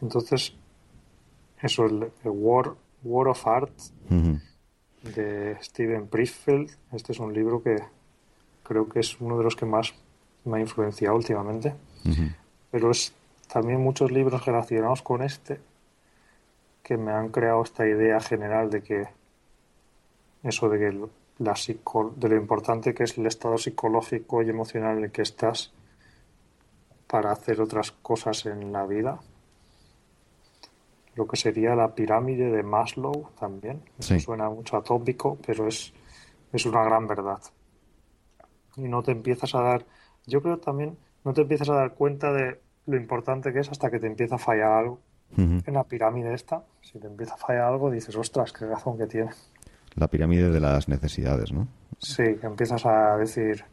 Entonces, 0.00 0.54
eso, 1.60 1.86
el, 1.86 2.12
Word 2.22 2.76
War 3.02 3.26
of 3.26 3.44
Art 3.44 3.72
de 5.02 5.56
Steven 5.60 6.06
Pressfield. 6.06 6.70
Este 6.92 7.10
es 7.10 7.18
un 7.18 7.34
libro 7.34 7.60
que 7.60 7.76
creo 8.62 8.88
que 8.88 9.00
es 9.00 9.20
uno 9.20 9.36
de 9.36 9.44
los 9.44 9.56
que 9.56 9.66
más 9.66 9.94
me 10.44 10.58
ha 10.58 10.60
influenciado 10.60 11.16
últimamente. 11.16 11.74
Pero 12.70 12.90
es 12.90 13.14
también 13.52 13.80
muchos 13.80 14.10
libros 14.10 14.44
relacionados 14.44 15.02
con 15.02 15.22
este 15.22 15.60
que 16.82 16.96
me 16.98 17.12
han 17.12 17.30
creado 17.30 17.62
esta 17.62 17.86
idea 17.86 18.20
general 18.20 18.68
de 18.68 18.82
que 18.82 19.08
eso 20.42 20.68
de 20.68 20.78
que 20.78 21.08
la 21.38 21.54
de 22.16 22.28
lo 22.28 22.36
importante 22.36 22.94
que 22.94 23.04
es 23.04 23.16
el 23.16 23.26
estado 23.26 23.56
psicológico 23.56 24.42
y 24.42 24.50
emocional 24.50 24.98
en 24.98 25.04
el 25.04 25.10
que 25.10 25.22
estás 25.22 25.72
para 27.06 27.32
hacer 27.32 27.60
otras 27.60 27.90
cosas 27.92 28.44
en 28.46 28.72
la 28.72 28.84
vida. 28.86 29.20
Lo 31.14 31.26
que 31.26 31.36
sería 31.36 31.74
la 31.76 31.94
pirámide 31.94 32.50
de 32.50 32.62
Maslow 32.62 33.30
también. 33.38 33.82
suena 33.98 34.50
mucho 34.50 34.76
atópico, 34.76 35.38
pero 35.46 35.68
es, 35.68 35.92
es 36.52 36.66
una 36.66 36.82
gran 36.82 37.06
verdad. 37.06 37.40
Y 38.76 38.82
no 38.82 39.02
te 39.02 39.12
empiezas 39.12 39.54
a 39.54 39.60
dar, 39.60 39.86
yo 40.26 40.42
creo 40.42 40.58
también, 40.58 40.96
no 41.24 41.32
te 41.32 41.42
empiezas 41.42 41.68
a 41.70 41.74
dar 41.74 41.94
cuenta 41.94 42.32
de 42.32 42.60
lo 42.86 42.96
importante 42.96 43.52
que 43.52 43.60
es 43.60 43.70
hasta 43.70 43.90
que 43.90 43.98
te 43.98 44.06
empieza 44.06 44.36
a 44.36 44.38
fallar 44.38 44.72
algo. 44.72 45.00
En 45.36 45.74
la 45.74 45.82
pirámide 45.82 46.32
esta, 46.32 46.62
si 46.80 47.00
te 47.00 47.08
empieza 47.08 47.34
a 47.34 47.36
fallar 47.36 47.64
algo, 47.64 47.90
dices, 47.90 48.14
ostras, 48.14 48.52
qué 48.52 48.66
razón 48.66 48.96
que 48.96 49.06
tiene. 49.08 49.30
La 49.96 50.06
pirámide 50.06 50.48
de 50.48 50.60
las 50.60 50.88
necesidades, 50.88 51.50
¿no? 51.50 51.66
Sí, 51.98 52.36
que 52.40 52.46
empiezas 52.46 52.86
a 52.86 53.16
decir, 53.16 53.64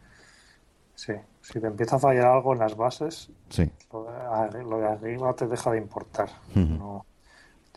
sí, 0.95 1.13
si 1.41 1.59
te 1.59 1.67
empieza 1.67 1.97
a 1.97 1.99
fallar 1.99 2.25
algo 2.25 2.53
en 2.53 2.59
las 2.59 2.75
bases, 2.75 3.29
sí. 3.49 3.69
lo, 3.93 4.05
de, 4.79 4.87
arriba 4.87 5.33
te 5.35 5.47
deja 5.47 5.71
de 5.71 5.77
importar. 5.77 6.29
No, 6.55 7.05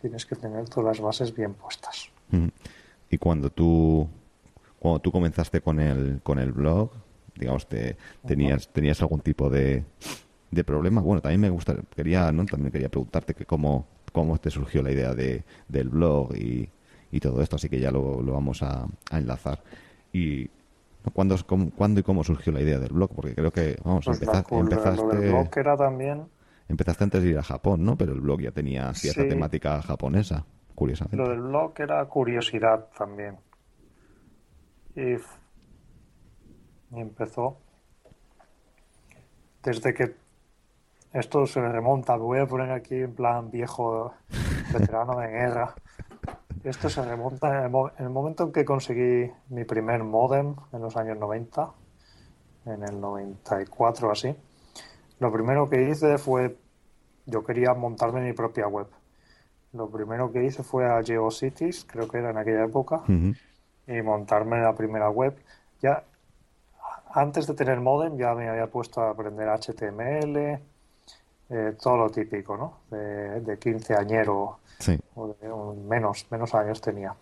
tienes 0.01 0.25
que 0.25 0.37
tener 0.37 0.67
todas 0.69 0.97
las 0.97 1.01
bases 1.01 1.35
bien 1.35 1.53
puestas. 1.53 2.11
Y 3.11 3.19
cuando 3.19 3.51
tú, 3.51 4.09
cuando 4.79 5.01
tú 5.01 5.13
comenzaste 5.13 5.61
con 5.61 5.79
el, 5.79 6.21
con 6.23 6.39
el 6.39 6.53
blog, 6.53 6.91
digamos, 7.37 7.67
te, 7.67 7.97
tenías, 8.27 8.69
tenías 8.69 9.01
algún 9.03 9.21
tipo 9.21 9.51
de, 9.51 9.85
de 10.51 10.65
problema. 10.65 11.01
Bueno, 11.01 11.21
también 11.21 11.41
me 11.41 11.51
gusta, 11.51 11.77
quería, 11.95 12.31
¿no? 12.33 12.45
También 12.47 12.73
quería 12.73 12.89
preguntarte 12.89 13.35
que 13.35 13.45
cómo, 13.45 13.87
cómo 14.13 14.39
te 14.39 14.51
surgió 14.51 14.83
la 14.83 14.93
idea 14.93 15.15
de, 15.15 15.45
del 15.69 15.89
blog 15.89 16.35
y, 16.37 16.69
y 17.11 17.21
todo 17.21 17.43
esto, 17.43 17.57
así 17.57 17.69
que 17.69 17.79
ya 17.79 17.91
lo, 17.91 18.23
lo 18.23 18.33
vamos 18.33 18.63
a, 18.63 18.87
enlazar. 19.11 19.63
Y 20.13 20.49
¿cuándo, 21.13 21.37
¿cuándo 21.77 22.01
y 22.01 22.03
cómo 22.03 22.25
surgió 22.25 22.53
la 22.53 22.61
idea 22.61 22.79
del 22.79 22.93
blog? 22.93 23.11
Porque 23.15 23.35
creo 23.35 23.53
que, 23.53 23.77
vamos, 23.85 24.05
pues 24.05 24.21
empezaste... 24.21 24.57
el 24.57 25.31
blog 25.31 25.49
era 25.57 25.77
también... 25.77 26.27
Empezaste 26.67 27.05
antes 27.05 27.23
de 27.23 27.29
ir 27.29 27.39
a 27.39 27.43
Japón, 27.43 27.85
¿no? 27.85 27.97
Pero 27.97 28.15
el 28.15 28.21
blog 28.21 28.41
ya 28.41 28.51
tenía 28.51 28.93
cierta 28.95 29.29
temática 29.29 29.83
japonesa, 29.83 30.47
curiosamente. 30.75 31.19
Lo 31.19 31.29
del 31.29 31.43
blog 31.43 31.75
era 31.79 32.03
curiosidad 32.07 32.89
también. 32.97 33.37
Y, 34.97 35.17
y 36.91 37.01
empezó 37.01 37.59
desde 39.65 39.95
que 39.95 40.15
esto 41.13 41.47
se 41.47 41.61
remonta, 41.61 42.17
me 42.17 42.23
voy 42.23 42.39
a 42.41 42.47
poner 42.47 42.71
aquí 42.71 42.97
en 42.97 43.15
plan 43.15 43.51
viejo 43.51 44.13
veterano 44.73 45.19
de 45.19 45.29
guerra. 45.29 45.75
Esto 46.65 46.91
se 46.91 47.05
remonta 47.05 47.59
en 47.59 47.65
el, 47.99 48.11
momento 48.11 48.45
en 48.45 48.53
que 48.53 48.65
conseguí 48.65 49.31
mi 49.49 49.65
primer 49.65 50.03
modem 50.03 50.55
en 50.73 50.81
los 50.81 50.97
años 50.97 51.19
90, 51.19 51.71
en 52.67 52.83
el 52.83 53.01
94 53.01 54.09
o 54.09 54.13
así. 54.13 54.35
Lo 55.21 55.33
primero 55.33 55.69
que 55.69 55.89
hice 55.89 56.19
fue, 56.19 56.57
yo 57.27 57.45
quería 57.45 57.75
montarme 57.75 58.21
mi 58.21 58.33
propia 58.33 58.67
web. 58.67 58.89
Lo 59.73 59.89
primero 59.91 60.33
que 60.33 60.45
hice 60.45 60.63
fue 60.63 60.87
a 60.87 61.03
GeoCities, 61.03 61.85
creo 61.85 62.09
que 62.09 62.19
era 62.19 62.31
en 62.31 62.39
aquella 62.39 62.65
época, 62.65 63.03
y 63.07 64.03
montarme 64.03 64.61
la 64.61 64.75
primera 64.75 65.11
web. 65.11 65.37
Ya 65.81 66.03
antes 67.15 67.47
de 67.47 67.55
tener 67.55 67.81
modem 67.81 68.17
ya 68.17 68.35
me 68.35 68.49
había 68.49 68.67
puesto 68.67 69.01
a 69.01 69.11
aprender 69.11 69.49
HTML, 69.49 70.61
eh, 71.51 71.77
todo 71.81 71.97
lo 71.97 72.11
típico, 72.11 72.57
¿no? 72.57 72.81
De, 72.91 73.41
de 73.41 73.59
quinceañero 73.59 74.59
o 75.15 75.29
de 75.29 75.49
menos, 75.89 76.27
menos 76.31 76.55
años 76.55 76.81
tenía. 76.81 77.15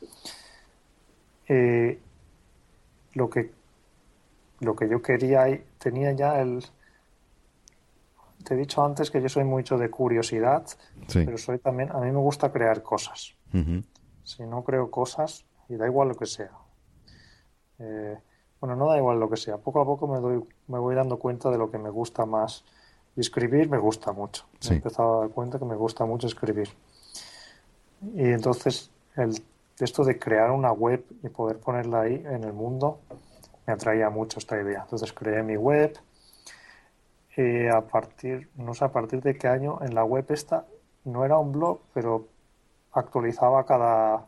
lo 3.14 3.28
que 3.28 3.52
lo 4.60 4.76
que 4.76 4.88
yo 4.88 5.02
quería 5.02 5.46
tenía 5.78 6.12
ya 6.12 6.40
el 6.40 6.64
te 8.44 8.54
he 8.54 8.56
dicho 8.56 8.84
antes 8.84 9.10
que 9.10 9.20
yo 9.20 9.28
soy 9.28 9.44
mucho 9.44 9.76
de 9.76 9.90
curiosidad 9.90 10.64
pero 11.12 11.36
soy 11.36 11.58
también 11.58 11.90
a 11.90 11.98
mí 11.98 12.10
me 12.10 12.18
gusta 12.18 12.50
crear 12.50 12.82
cosas 12.82 13.34
si 14.24 14.42
no 14.44 14.62
creo 14.62 14.90
cosas 14.90 15.44
y 15.68 15.76
da 15.76 15.86
igual 15.86 16.08
lo 16.08 16.14
que 16.14 16.26
sea 16.26 16.52
eh, 17.80 18.18
bueno 18.62 18.76
no 18.76 18.88
da 18.88 18.96
igual 18.96 19.18
lo 19.18 19.28
que 19.28 19.36
sea 19.36 19.58
poco 19.58 19.80
a 19.80 19.84
poco 19.84 20.06
me 20.06 20.20
doy 20.20 20.42
me 20.68 20.78
voy 20.78 20.94
dando 20.94 21.18
cuenta 21.18 21.50
de 21.50 21.58
lo 21.58 21.70
que 21.70 21.78
me 21.78 21.90
gusta 21.90 22.24
más 22.24 22.64
y 23.16 23.20
escribir 23.20 23.68
me 23.68 23.78
gusta 23.78 24.12
mucho. 24.12 24.46
he 24.70 24.74
empezado 24.74 25.18
a 25.18 25.20
dar 25.22 25.30
cuenta 25.30 25.58
que 25.58 25.64
me 25.64 25.74
gusta 25.74 26.06
mucho 26.06 26.26
escribir. 26.26 26.70
Y 28.14 28.30
entonces 28.30 28.90
el, 29.16 29.34
esto 29.78 30.04
de 30.04 30.18
crear 30.18 30.50
una 30.50 30.72
web 30.72 31.04
y 31.22 31.28
poder 31.28 31.58
ponerla 31.58 32.02
ahí 32.02 32.22
en 32.24 32.44
el 32.44 32.52
mundo 32.52 33.00
me 33.66 33.72
atraía 33.72 34.10
mucho 34.10 34.38
esta 34.38 34.60
idea. 34.60 34.82
Entonces 34.82 35.12
creé 35.12 35.42
mi 35.42 35.56
web 35.56 35.98
y 37.36 37.66
a 37.66 37.80
partir, 37.80 38.48
no 38.56 38.74
sé 38.74 38.84
a 38.84 38.92
partir 38.92 39.22
de 39.22 39.36
qué 39.36 39.48
año, 39.48 39.78
en 39.82 39.94
la 39.94 40.04
web 40.04 40.26
esta 40.28 40.66
no 41.04 41.24
era 41.24 41.36
un 41.36 41.52
blog, 41.52 41.80
pero 41.92 42.28
actualizaba 42.92 43.64
cada, 43.66 44.26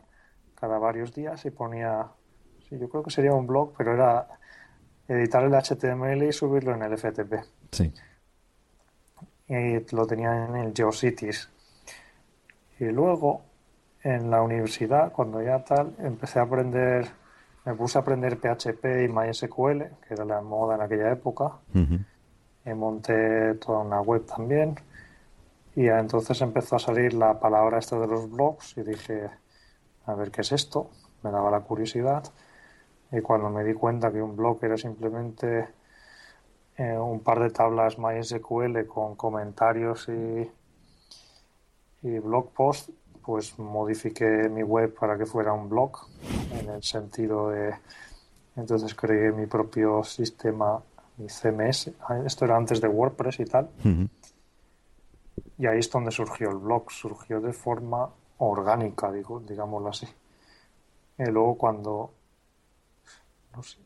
cada 0.55 0.77
varios 0.77 1.13
días 1.13 1.45
y 1.45 1.51
ponía, 1.51 2.07
sí, 2.69 2.77
yo 2.77 2.89
creo 2.89 3.03
que 3.03 3.11
sería 3.11 3.33
un 3.33 3.47
blog, 3.47 3.73
pero 3.77 3.93
era 3.93 4.27
editar 5.07 5.43
el 5.43 5.53
HTML 5.53 6.23
y 6.23 6.31
subirlo 6.31 6.73
en 6.73 6.83
el 6.83 6.97
FTP. 6.97 7.33
Sí 7.71 7.93
y 9.47 9.95
lo 9.95 10.07
tenía 10.07 10.45
en 10.45 10.55
el 10.55 10.73
GeoCities. 10.73 11.49
Y 12.79 12.85
luego, 12.85 13.41
en 14.03 14.29
la 14.29 14.41
universidad, 14.41 15.11
cuando 15.11 15.41
ya 15.41 15.63
tal, 15.63 15.95
empecé 15.99 16.39
a 16.39 16.43
aprender, 16.43 17.07
me 17.65 17.73
puse 17.73 17.97
a 17.97 18.01
aprender 18.01 18.37
PHP 18.37 19.05
y 19.05 19.07
MySQL, 19.07 19.83
que 20.07 20.13
era 20.13 20.25
la 20.25 20.41
moda 20.41 20.75
en 20.75 20.81
aquella 20.81 21.11
época. 21.11 21.53
Y 21.73 22.73
monté 22.73 23.53
toda 23.55 23.79
una 23.79 24.01
web 24.01 24.25
también. 24.25 24.75
Y 25.75 25.87
entonces 25.87 26.41
empezó 26.41 26.77
a 26.77 26.79
salir 26.79 27.13
la 27.13 27.39
palabra 27.39 27.77
esta 27.77 27.99
de 27.99 28.07
los 28.07 28.29
blogs 28.29 28.77
y 28.77 28.81
dije, 28.81 29.29
a 30.05 30.15
ver 30.15 30.31
qué 30.31 30.41
es 30.41 30.51
esto. 30.51 30.89
Me 31.21 31.31
daba 31.31 31.51
la 31.51 31.59
curiosidad. 31.61 32.23
Y 33.11 33.21
cuando 33.21 33.49
me 33.49 33.63
di 33.63 33.73
cuenta 33.73 34.11
que 34.11 34.21
un 34.21 34.35
blog 34.35 34.63
era 34.63 34.77
simplemente 34.77 35.67
eh, 36.77 36.97
un 36.97 37.21
par 37.21 37.39
de 37.39 37.49
tablas 37.49 37.97
MySQL 37.97 38.85
con 38.87 39.15
comentarios 39.15 40.09
y, 40.09 40.51
y 42.07 42.19
blog 42.19 42.51
post, 42.51 42.89
pues 43.25 43.57
modifiqué 43.57 44.49
mi 44.49 44.63
web 44.63 44.93
para 44.93 45.17
que 45.17 45.25
fuera 45.25 45.53
un 45.53 45.69
blog 45.69 46.07
en 46.59 46.69
el 46.69 46.83
sentido 46.83 47.49
de 47.49 47.73
entonces 48.55 48.93
creé 48.93 49.31
mi 49.31 49.47
propio 49.47 50.03
sistema 50.03 50.81
mi 51.17 51.27
CMS 51.27 51.91
esto 52.25 52.45
era 52.45 52.57
antes 52.57 52.81
de 52.81 52.87
WordPress 52.87 53.39
y 53.39 53.45
tal. 53.45 53.69
Y 55.57 55.65
ahí 55.67 55.79
es 55.79 55.89
donde 55.89 56.11
surgió 56.11 56.49
el 56.49 56.57
blog. 56.57 56.91
Surgió 56.91 57.39
de 57.39 57.53
forma 57.53 58.09
orgánica 58.37 59.11
digo 59.11 59.39
digámoslo 59.39 59.89
así. 59.89 60.07
Y 61.17 61.25
luego 61.25 61.57
cuando 61.57 62.11
no 63.55 63.63
sé, 63.63 63.77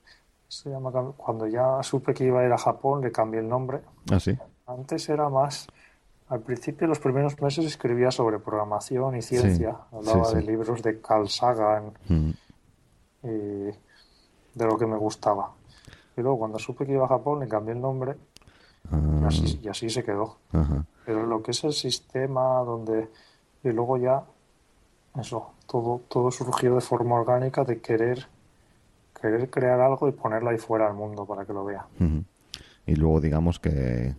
se 0.47 0.69
llama, 0.69 0.91
cuando 0.91 1.47
ya 1.47 1.81
supe 1.83 2.13
que 2.13 2.25
iba 2.25 2.41
a 2.41 2.45
ir 2.45 2.51
a 2.51 2.57
Japón, 2.57 3.01
le 3.01 3.11
cambié 3.11 3.39
el 3.39 3.47
nombre. 3.47 3.81
Ah, 4.11 4.17
Antes 4.65 5.07
era 5.09 5.29
más. 5.29 5.67
Al 6.27 6.41
principio, 6.41 6.87
los 6.87 6.99
primeros 6.99 7.39
meses 7.41 7.65
escribía 7.65 8.11
sobre 8.11 8.39
programación 8.39 9.15
y 9.15 9.21
ciencia. 9.21 9.77
Hablaba 9.91 10.31
de 10.31 10.41
libros 10.41 10.81
de 10.81 10.99
Carl 11.01 11.29
Sagan 11.29 11.93
mm. 12.07 12.29
y 13.23 13.27
de 13.27 14.65
lo 14.65 14.77
que 14.77 14.85
me 14.85 14.97
gustaba. 14.97 15.51
Y 16.17 16.21
luego, 16.21 16.39
cuando 16.39 16.59
supe 16.59 16.85
que 16.85 16.93
iba 16.93 17.05
a 17.05 17.09
Japón, 17.09 17.39
le 17.39 17.47
cambié 17.47 17.73
el 17.73 17.81
nombre 17.81 18.15
y, 18.91 19.67
así, 19.67 19.85
ah. 19.85 19.89
se 19.89 20.03
quedó. 20.03 20.37
Pero 21.05 21.25
lo 21.25 21.41
que 21.41 21.51
es 21.51 21.63
el 21.63 21.73
sistema 21.73 22.59
donde. 22.59 23.09
Y 23.63 23.69
luego 23.69 23.97
ya. 23.97 24.23
Eso, 25.19 25.53
todo, 25.67 26.01
todo 26.07 26.31
surgió 26.31 26.75
de 26.75 26.81
forma 26.81 27.15
orgánica 27.15 27.63
de 27.63 27.81
querer 27.81 28.27
querer 29.19 29.49
crear 29.49 29.79
algo 29.79 30.07
y 30.07 30.11
ponerlo 30.11 30.49
ahí 30.49 30.57
fuera 30.57 30.87
al 30.87 30.93
mundo 30.93 31.25
para 31.25 31.45
que 31.45 31.53
lo 31.53 31.65
vea. 31.65 31.85
Y 32.85 32.95
luego 32.95 33.21
digamos 33.21 33.59
que, 33.59 34.15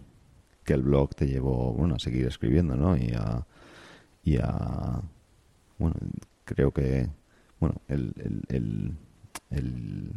que, 0.65 0.75
el 0.75 0.83
blog 0.83 1.15
te 1.15 1.27
llevó 1.27 1.73
bueno, 1.73 1.97
a 1.97 1.99
seguir 1.99 2.27
escribiendo, 2.27 2.77
¿no? 2.77 2.97
Y 2.97 3.13
a, 3.17 3.45
y 4.23 4.37
a 4.37 5.01
bueno, 5.79 5.97
creo 6.45 6.71
que 6.73 7.09
bueno, 7.59 7.77
el, 7.89 8.15
el, 8.49 8.95
el, 9.51 10.13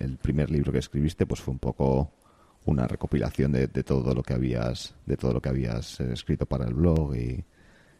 el, 0.00 0.16
primer 0.18 0.50
libro 0.50 0.72
que 0.72 0.78
escribiste 0.78 1.26
pues 1.26 1.40
fue 1.40 1.52
un 1.52 1.58
poco 1.58 2.12
una 2.66 2.86
recopilación 2.86 3.52
de, 3.52 3.66
de, 3.66 3.82
todo 3.82 4.14
lo 4.14 4.22
que 4.22 4.34
habías 4.34 4.94
de 5.06 5.16
todo 5.16 5.32
lo 5.32 5.40
que 5.40 5.48
habías 5.48 6.00
escrito 6.00 6.46
para 6.46 6.66
el 6.66 6.74
blog 6.74 7.16
y, 7.16 7.44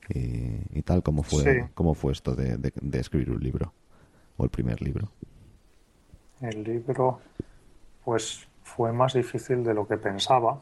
y, 0.09 0.83
tal. 0.83 1.03
¿Cómo 1.03 1.23
fue, 1.23 1.71
¿Cómo 1.75 1.95
fue 1.95 2.13
esto 2.13 2.35
de, 2.35 2.57
de, 2.59 2.99
escribir 2.99 3.31
un 3.31 3.43
libro? 3.43 3.73
¿O 4.37 4.45
el 4.45 4.51
primer 4.51 4.83
libro? 4.83 5.11
El 6.45 6.63
libro, 6.63 7.21
pues 8.05 8.47
fue 8.63 8.93
más 8.93 9.15
difícil 9.15 9.65
de 9.65 9.73
lo 9.73 9.87
que 9.87 9.97
pensaba. 9.97 10.61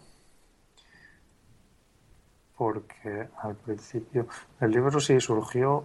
Porque 2.57 3.29
al 3.43 3.57
principio, 3.57 4.29
el 4.61 4.71
libro 4.71 5.01
sí 5.01 5.21
surgió, 5.21 5.85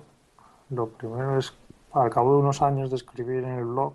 lo 0.70 0.90
primero 0.90 1.40
es, 1.40 1.52
al 1.94 2.12
cabo 2.12 2.34
de 2.34 2.40
unos 2.42 2.62
años 2.62 2.92
de 2.92 2.98
escribir 2.98 3.44
en 3.44 3.58
el 3.58 3.66
blog, 3.66 3.94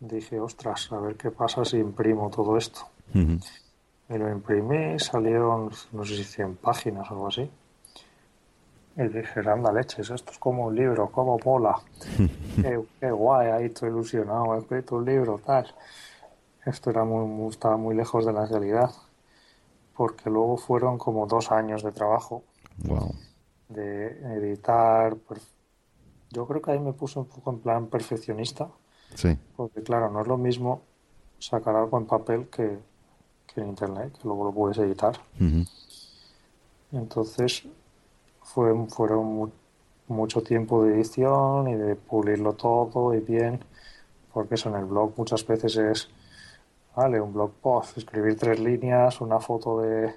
dije, 0.00 0.40
ostras, 0.40 0.90
a 0.90 0.98
ver 0.98 1.14
qué 1.16 1.30
pasa 1.30 1.64
si 1.64 1.76
imprimo 1.76 2.28
todo 2.28 2.56
esto. 2.56 2.80
Y 3.14 4.18
lo 4.18 4.28
imprimí, 4.28 4.98
salieron, 4.98 5.70
no 5.92 6.04
sé 6.04 6.16
si 6.16 6.24
100 6.24 6.56
páginas 6.56 7.08
o 7.10 7.14
algo 7.14 7.28
así. 7.28 7.48
Y 9.00 9.08
dije, 9.08 9.40
anda 9.48 9.72
leches, 9.72 10.10
esto 10.10 10.30
es 10.30 10.38
como 10.38 10.66
un 10.66 10.76
libro, 10.76 11.10
como 11.10 11.38
mola. 11.42 11.80
qué, 13.00 13.10
guay, 13.10 13.48
ahí 13.48 13.64
estoy 13.64 13.88
ilusionado, 13.88 14.54
he 14.54 14.58
escrito 14.58 14.96
un 14.96 15.06
libro, 15.06 15.38
tal. 15.38 15.74
Esto 16.66 16.90
era 16.90 17.02
muy, 17.02 17.48
estaba 17.48 17.78
muy 17.78 17.94
lejos 17.94 18.26
de 18.26 18.34
la 18.34 18.44
realidad. 18.44 18.90
Porque 19.96 20.28
luego 20.28 20.58
fueron 20.58 20.98
como 20.98 21.26
dos 21.26 21.50
años 21.50 21.82
de 21.82 21.92
trabajo. 21.92 22.44
Wow. 22.84 23.14
De 23.70 24.20
editar. 24.36 25.16
Yo 26.28 26.46
creo 26.46 26.60
que 26.60 26.72
ahí 26.72 26.78
me 26.78 26.92
puse 26.92 27.18
un 27.18 27.24
poco 27.24 27.52
en 27.52 27.60
plan 27.60 27.86
perfeccionista. 27.86 28.68
Sí. 29.14 29.38
Porque 29.56 29.82
claro, 29.82 30.10
no 30.10 30.20
es 30.20 30.26
lo 30.26 30.36
mismo 30.36 30.82
sacar 31.38 31.74
algo 31.74 31.96
en 31.96 32.04
papel 32.04 32.48
que, 32.48 32.78
que 33.46 33.62
en 33.62 33.68
internet, 33.68 34.12
que 34.20 34.28
luego 34.28 34.44
lo 34.44 34.52
puedes 34.52 34.76
editar. 34.76 35.18
Entonces, 36.92 37.66
fue, 38.52 38.74
fueron 38.88 39.52
mucho 40.08 40.42
tiempo 40.42 40.82
de 40.82 40.94
edición 40.94 41.68
y 41.68 41.74
de 41.74 41.94
pulirlo 41.94 42.54
todo 42.54 43.14
y 43.14 43.20
bien, 43.20 43.64
porque 44.32 44.56
eso 44.56 44.68
en 44.68 44.76
el 44.76 44.84
blog 44.86 45.12
muchas 45.16 45.46
veces 45.46 45.76
es, 45.76 46.10
vale, 46.96 47.20
un 47.20 47.32
blog 47.32 47.52
post, 47.62 47.98
escribir 47.98 48.36
tres 48.36 48.58
líneas, 48.58 49.20
una 49.20 49.38
foto 49.38 49.80
de, 49.80 50.14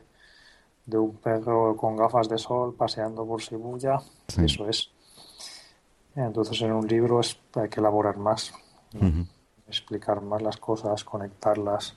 de 0.86 0.98
un 0.98 1.16
perro 1.18 1.78
con 1.78 1.96
gafas 1.96 2.28
de 2.28 2.38
sol 2.38 2.74
paseando 2.74 3.26
por 3.26 3.40
Shibuya, 3.40 4.00
eso 4.38 4.68
es. 4.68 4.90
Entonces 6.16 6.62
en 6.62 6.72
un 6.72 6.88
libro 6.88 7.20
es, 7.20 7.40
hay 7.54 7.70
que 7.70 7.80
elaborar 7.80 8.18
más, 8.18 8.54
explicar 9.68 10.22
más 10.22 10.42
las 10.42 10.58
cosas, 10.58 11.04
conectarlas 11.04 11.96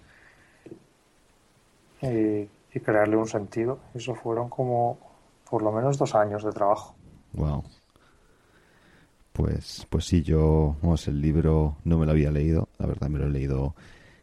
y, 2.03 2.49
y 2.75 2.81
crearle 2.83 3.17
un 3.17 3.27
sentido. 3.27 3.79
Eso 3.95 4.15
fueron 4.15 4.49
como 4.49 5.06
por 5.49 5.63
lo 5.63 5.73
menos 5.73 5.99
dos 5.99 6.15
años 6.15 6.45
de 6.45 6.53
trabajo. 6.53 6.95
Wow. 7.33 7.65
Pues, 9.33 9.87
pues 9.91 10.07
sí, 10.07 10.23
yo, 10.23 10.77
vamos, 10.83 11.07
el 11.09 11.21
libro 11.21 11.77
no 11.85 11.99
me 11.99 12.07
lo 12.07 12.13
había 12.13 12.31
leído, 12.31 12.69
la 12.79 12.87
verdad 12.87 13.09
me 13.09 13.19
lo 13.19 13.27
he 13.27 13.31
leído 13.31 13.75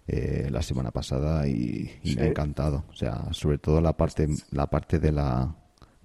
eh, 0.07 0.47
la 0.51 0.61
semana 0.61 0.91
pasada 0.91 1.47
y, 1.47 1.99
me 2.15 2.23
ha 2.23 2.27
encantado. 2.27 2.83
O 2.89 2.95
sea, 2.95 3.31
sobre 3.31 3.59
todo 3.59 3.79
la 3.79 3.93
parte, 3.93 4.27
la 4.51 4.67
parte 4.67 4.99
de 4.99 5.11
la, 5.11 5.53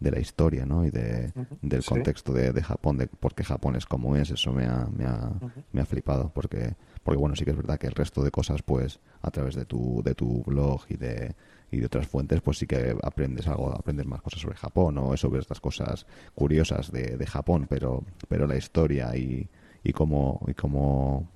de 0.01 0.11
la 0.11 0.21
historia, 0.21 0.65
¿no? 0.65 0.85
Y 0.85 0.91
de, 0.91 1.33
del 1.63 1.85
contexto 1.85 2.33
de, 2.33 2.53
de, 2.53 2.63
Japón, 2.63 2.99
de 2.99 3.07
por 3.07 3.35
qué 3.35 3.45
Japón 3.45 3.77
es 3.77 3.87
como 3.87 4.17
es, 4.17 4.31
eso 4.31 4.53
me 4.53 4.65
ha, 4.65 4.87
me 4.87 5.05
ha, 5.05 5.33
me 5.73 5.81
ha 5.81 5.87
flipado, 5.87 6.31
porque, 6.33 6.77
porque 7.03 7.19
bueno, 7.19 7.35
sí 7.35 7.45
que 7.45 7.51
es 7.51 7.57
verdad 7.57 7.79
que 7.79 7.89
el 7.89 7.95
resto 7.95 8.23
de 8.23 8.31
cosas, 8.31 8.63
pues, 8.63 9.01
a 9.23 9.31
través 9.31 9.55
de 9.55 9.65
tu, 9.65 10.03
de 10.05 10.15
tu 10.15 10.43
blog 10.45 10.83
y 10.89 10.97
de, 10.97 11.35
y 11.71 11.79
de 11.79 11.87
otras 11.87 12.07
fuentes, 12.07 12.41
pues 12.41 12.59
sí 12.59 12.67
que 12.67 12.97
aprendes 13.03 13.47
algo, 13.49 13.73
aprendes 13.73 14.07
más 14.07 14.23
cosas 14.23 14.41
sobre 14.41 14.57
Japón 14.57 14.99
o 14.99 15.17
sobre 15.17 15.41
estas 15.41 15.61
cosas 15.61 16.07
curiosas 16.35 16.93
de, 16.93 17.17
de 17.17 17.27
Japón, 17.27 17.67
pero, 17.69 18.05
pero 18.29 18.47
la 18.47 18.57
historia 18.57 19.17
y, 19.17 19.49
y 19.83 19.93
cómo, 19.93 20.45
y 20.47 20.55
cómo 20.55 21.29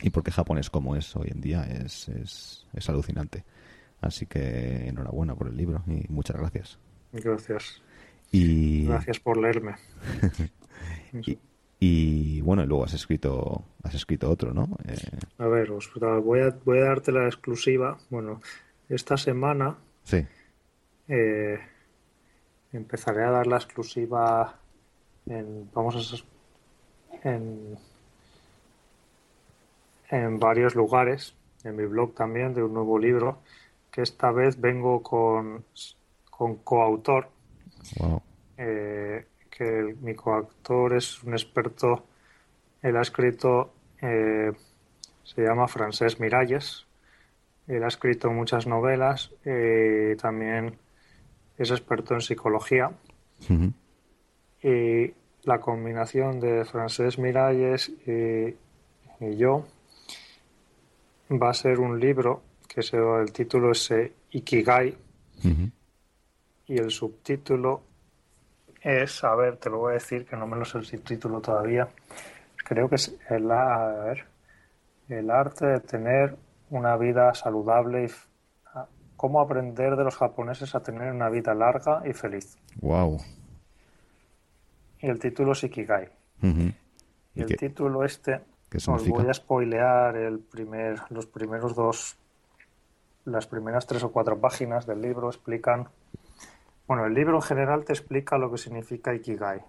y 0.00 0.10
por 0.10 0.22
qué 0.22 0.32
Japón 0.32 0.58
es 0.58 0.70
como 0.70 0.96
es 0.96 1.14
hoy 1.16 1.28
en 1.30 1.40
día 1.40 1.64
es, 1.64 2.08
es, 2.08 2.66
es 2.72 2.88
alucinante. 2.88 3.44
Así 4.00 4.26
que 4.26 4.88
enhorabuena 4.88 5.34
por 5.34 5.48
el 5.48 5.56
libro 5.56 5.82
y 5.86 6.04
muchas 6.12 6.36
gracias. 6.36 6.78
Gracias. 7.22 7.82
Y... 8.32 8.86
Gracias 8.86 9.20
por 9.20 9.36
leerme. 9.36 9.76
y, 11.12 11.38
y, 11.78 12.40
bueno, 12.40 12.66
luego 12.66 12.84
has 12.84 12.94
escrito 12.94 13.64
has 13.84 13.94
escrito 13.94 14.30
otro, 14.30 14.52
¿no? 14.52 14.68
Eh... 14.86 14.96
A 15.38 15.46
ver, 15.46 15.70
voy 16.22 16.40
a, 16.40 16.50
voy 16.64 16.78
a 16.78 16.84
darte 16.84 17.12
la 17.12 17.26
exclusiva. 17.26 17.98
Bueno, 18.10 18.40
esta 18.88 19.16
semana 19.16 19.76
sí. 20.02 20.26
eh, 21.08 21.60
empezaré 22.72 23.24
a 23.24 23.30
dar 23.30 23.46
la 23.46 23.56
exclusiva 23.56 24.58
en, 25.26 25.70
vamos 25.72 26.24
a, 27.22 27.28
en, 27.28 27.76
en 30.10 30.38
varios 30.38 30.74
lugares, 30.74 31.34
en 31.62 31.76
mi 31.76 31.86
blog 31.86 32.14
también, 32.14 32.54
de 32.54 32.62
un 32.62 32.74
nuevo 32.74 32.98
libro, 32.98 33.38
que 33.90 34.02
esta 34.02 34.32
vez 34.32 34.60
vengo 34.60 35.02
con, 35.02 35.64
con 36.36 36.56
coautor. 36.56 37.28
Eh, 38.56 39.26
que 39.50 39.96
mi 40.00 40.14
coautor 40.14 40.96
es 40.96 41.22
un 41.22 41.32
experto, 41.32 42.06
él 42.82 42.96
ha 42.96 43.02
escrito, 43.02 43.72
eh, 44.00 44.50
se 45.22 45.42
llama 45.42 45.68
Francés 45.68 46.18
Miralles, 46.18 46.86
él 47.68 47.84
ha 47.84 47.88
escrito 47.88 48.30
muchas 48.30 48.66
novelas, 48.66 49.30
eh, 49.44 50.16
también 50.20 50.76
es 51.56 51.70
experto 51.70 52.14
en 52.14 52.20
psicología. 52.20 52.90
Y 54.62 55.12
la 55.44 55.60
combinación 55.60 56.40
de 56.40 56.64
Francés 56.64 57.18
Miralles 57.18 57.90
y, 58.06 58.56
yo 59.36 59.64
va 61.30 61.50
a 61.50 61.54
ser 61.54 61.78
un 61.78 61.98
libro 62.00 62.42
que 62.68 62.82
se, 62.82 62.96
el 62.96 63.32
título 63.32 63.70
es 63.70 63.90
eh, 63.92 64.12
Ikigai 64.32 64.96
y 66.66 66.78
el 66.78 66.90
subtítulo 66.90 67.82
es, 68.80 69.24
a 69.24 69.34
ver, 69.34 69.56
te 69.56 69.70
lo 69.70 69.78
voy 69.78 69.92
a 69.92 69.94
decir 69.94 70.26
que 70.26 70.36
no 70.36 70.46
me 70.46 70.56
lo 70.56 70.64
sé 70.64 70.78
el 70.78 70.84
subtítulo 70.84 71.40
todavía. 71.40 71.88
Creo 72.56 72.88
que 72.88 72.96
es 72.96 73.16
el, 73.28 73.50
el 75.08 75.30
arte 75.30 75.66
de 75.66 75.80
tener 75.80 76.36
una 76.70 76.96
vida 76.96 77.34
saludable 77.34 78.04
y 78.04 78.08
cómo 79.16 79.40
aprender 79.40 79.96
de 79.96 80.04
los 80.04 80.16
japoneses 80.16 80.74
a 80.74 80.82
tener 80.82 81.12
una 81.12 81.28
vida 81.30 81.54
larga 81.54 82.02
y 82.04 82.12
feliz. 82.12 82.58
Wow. 82.80 83.18
Y 85.00 85.08
el 85.08 85.18
título 85.18 85.52
es 85.52 85.64
Ikigai. 85.64 86.08
Y, 86.42 87.40
el 87.40 87.56
título 87.56 88.04
este 88.04 88.40
os 88.86 89.08
voy 89.08 89.28
a 89.28 89.34
spoilear 89.34 90.16
el 90.16 90.40
primer, 90.40 91.00
los 91.10 91.26
primeros 91.26 91.74
dos, 91.74 92.16
las 93.24 93.46
primeras 93.46 93.86
tres 93.86 94.02
o 94.02 94.12
cuatro 94.12 94.38
páginas 94.38 94.86
del 94.86 95.00
libro 95.00 95.28
explican. 95.28 95.88
Bueno, 96.86 97.06
el 97.06 97.14
libro 97.14 97.36
en 97.36 97.42
general 97.42 97.84
te 97.84 97.92
explica 97.92 98.36
lo 98.36 98.50
que 98.50 98.58
significa 98.58 99.14
Ikigai. 99.14 99.60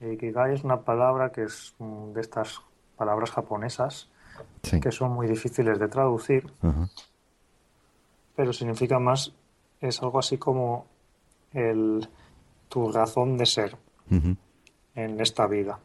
Ikigai 0.00 0.54
es 0.54 0.64
una 0.64 0.80
palabra 0.82 1.30
que 1.32 1.44
es 1.44 1.74
de 1.78 2.20
estas 2.20 2.62
palabras 2.96 3.30
japonesas 3.30 4.08
que 4.80 4.92
son 4.92 5.12
muy 5.12 5.26
difíciles 5.26 5.78
de 5.78 5.88
traducir, 5.88 6.50
pero 8.34 8.52
significa 8.52 8.98
más, 8.98 9.32
es 9.80 10.02
algo 10.02 10.18
así 10.18 10.38
como 10.38 10.86
el, 11.52 12.08
tu 12.68 12.90
razón 12.90 13.36
de 13.36 13.46
ser 13.46 13.76
en 14.94 15.20
esta 15.20 15.46
vida, 15.46 15.78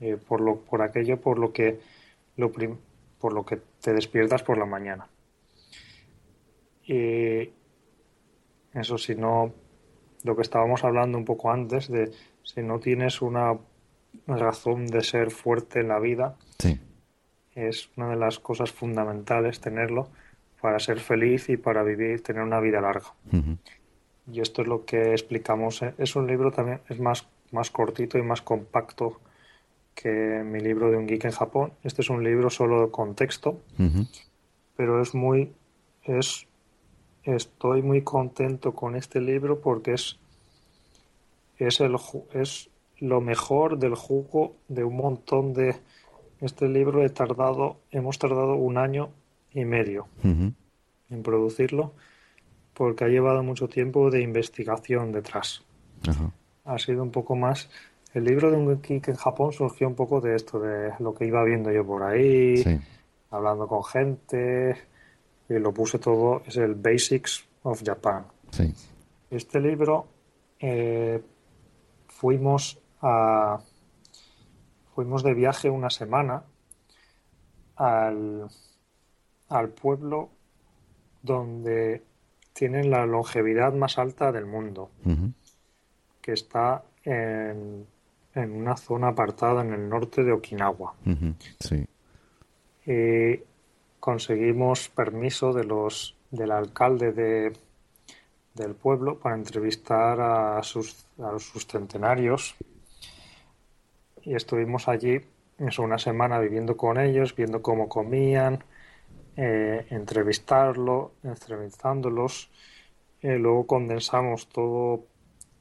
eh, 0.00 0.16
por, 0.16 0.40
lo, 0.40 0.60
por 0.60 0.82
aquello 0.82 1.20
por 1.20 1.38
lo, 1.38 1.52
que, 1.52 1.80
lo 2.36 2.52
por 3.18 3.32
lo 3.32 3.44
que 3.44 3.60
te 3.80 3.92
despiertas 3.92 4.42
por 4.42 4.58
la 4.58 4.66
mañana. 4.66 5.08
Y 6.84 7.50
eso 8.72 8.98
si 8.98 9.14
no, 9.14 9.52
lo 10.24 10.36
que 10.36 10.42
estábamos 10.42 10.84
hablando 10.84 11.18
un 11.18 11.24
poco 11.24 11.50
antes 11.50 11.88
de 11.88 12.12
si 12.42 12.62
no 12.62 12.78
tienes 12.78 13.22
una 13.22 13.56
razón 14.26 14.86
de 14.86 15.02
ser 15.02 15.30
fuerte 15.30 15.80
en 15.80 15.88
la 15.88 15.98
vida, 15.98 16.36
es 17.54 17.90
una 17.96 18.10
de 18.10 18.16
las 18.16 18.38
cosas 18.38 18.70
fundamentales 18.72 19.60
tenerlo 19.60 20.08
para 20.60 20.78
ser 20.78 21.00
feliz 21.00 21.48
y 21.48 21.56
para 21.56 21.82
vivir, 21.82 22.22
tener 22.22 22.42
una 22.42 22.60
vida 22.60 22.80
larga. 22.80 23.12
Y 24.30 24.40
esto 24.40 24.62
es 24.62 24.68
lo 24.68 24.84
que 24.84 25.12
explicamos. 25.12 25.82
Eh, 25.82 25.94
es 25.98 26.14
un 26.16 26.26
libro 26.26 26.50
también, 26.50 26.80
es 26.88 27.00
más, 27.00 27.26
más 27.50 27.70
cortito 27.70 28.18
y 28.18 28.22
más 28.22 28.42
compacto 28.42 29.20
que 29.94 30.42
mi 30.44 30.60
libro 30.60 30.90
de 30.90 30.96
un 30.96 31.06
geek 31.06 31.24
en 31.24 31.32
Japón. 31.32 31.72
Este 31.82 32.02
es 32.02 32.10
un 32.10 32.22
libro 32.22 32.48
solo 32.50 32.90
con 32.90 33.14
texto, 33.14 33.60
pero 34.76 35.02
es 35.02 35.14
muy, 35.14 35.52
es, 36.04 36.46
estoy 37.24 37.82
muy 37.82 38.02
contento 38.02 38.74
con 38.74 38.96
este 38.96 39.20
libro 39.20 39.60
porque 39.60 39.94
es, 39.94 40.18
es, 41.58 41.80
el, 41.80 41.96
es 42.32 42.70
lo 42.98 43.20
mejor 43.20 43.78
del 43.78 43.94
jugo 43.94 44.56
de 44.68 44.84
un 44.84 44.96
montón 44.96 45.52
de, 45.52 45.76
este 46.40 46.68
libro 46.68 47.04
he 47.04 47.10
tardado, 47.10 47.76
hemos 47.90 48.18
tardado 48.18 48.54
un 48.54 48.78
año 48.78 49.10
y 49.52 49.64
medio 49.64 50.06
en 50.22 51.22
producirlo 51.22 51.92
porque 52.72 53.04
ha 53.04 53.08
llevado 53.08 53.42
mucho 53.42 53.68
tiempo 53.68 54.10
de 54.10 54.22
investigación 54.22 55.12
detrás. 55.12 55.62
ha 56.64 56.78
sido 56.78 57.02
un 57.02 57.10
poco 57.10 57.36
más. 57.36 57.68
El 58.14 58.24
libro 58.24 58.50
de 58.50 58.56
un 58.56 58.80
geek 58.80 59.08
en 59.08 59.16
Japón 59.16 59.52
surgió 59.52 59.86
un 59.86 59.94
poco 59.94 60.20
de 60.20 60.34
esto, 60.34 60.58
de 60.60 60.92
lo 60.98 61.14
que 61.14 61.26
iba 61.26 61.44
viendo 61.44 61.70
yo 61.70 61.84
por 61.84 62.02
ahí, 62.02 62.56
Sí. 62.58 62.80
hablando 63.30 63.68
con 63.68 63.84
gente, 63.84 64.76
y 65.50 65.58
lo 65.58 65.74
puse 65.74 65.98
todo, 65.98 66.42
es 66.46 66.56
el 66.56 66.74
Basics 66.74 67.44
of 67.64 67.82
Japan. 67.84 68.24
Sí. 68.50 68.72
Este 69.30 69.60
libro 69.60 70.06
eh, 70.60 71.20
fuimos 72.06 72.78
a 73.02 73.60
fuimos 74.94 75.22
de 75.22 75.34
viaje 75.34 75.70
una 75.70 75.90
semana 75.90 76.44
al, 77.76 78.48
al 79.48 79.68
pueblo 79.70 80.30
donde 81.22 82.04
tienen 82.52 82.90
la 82.90 83.06
longevidad 83.06 83.72
más 83.72 83.98
alta 83.98 84.30
del 84.32 84.46
mundo, 84.46 84.90
que 86.20 86.32
está 86.32 86.82
en, 87.04 87.86
en 88.34 88.52
una 88.52 88.76
zona 88.76 89.08
apartada 89.08 89.62
en 89.62 89.72
el 89.72 89.88
norte 89.88 90.22
de 90.22 90.32
Okinawa. 90.32 90.94
Sí. 91.60 91.86
Y 92.84 93.42
conseguimos 94.00 94.88
permiso 94.88 95.52
de 95.52 95.64
los 95.64 96.16
del 96.30 96.52
alcalde 96.52 97.12
de, 97.12 97.52
del 98.54 98.74
pueblo 98.74 99.18
para 99.18 99.36
entrevistar 99.36 100.20
a 100.20 100.62
sus, 100.62 101.06
a 101.18 101.38
sus 101.38 101.66
centenarios. 101.66 102.56
Y 104.22 104.34
estuvimos 104.34 104.88
allí 104.88 105.20
eso, 105.58 105.82
una 105.82 105.98
semana 105.98 106.38
viviendo 106.38 106.76
con 106.76 106.98
ellos, 106.98 107.34
viendo 107.36 107.62
cómo 107.62 107.88
comían, 107.88 108.64
eh, 109.36 109.86
entrevistarlo, 109.90 111.12
entrevistándolos. 111.22 112.50
Eh, 113.22 113.38
luego 113.38 113.66
condensamos 113.66 114.48
todo, 114.48 115.04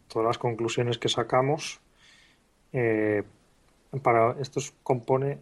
todas 0.07 0.28
las 0.28 0.38
conclusiones 0.38 0.98
que 0.98 1.10
sacamos. 1.10 1.82
Eh, 2.72 3.24
para 4.03 4.36
esto 4.40 4.60
es- 4.60 4.74
compone 4.84 5.40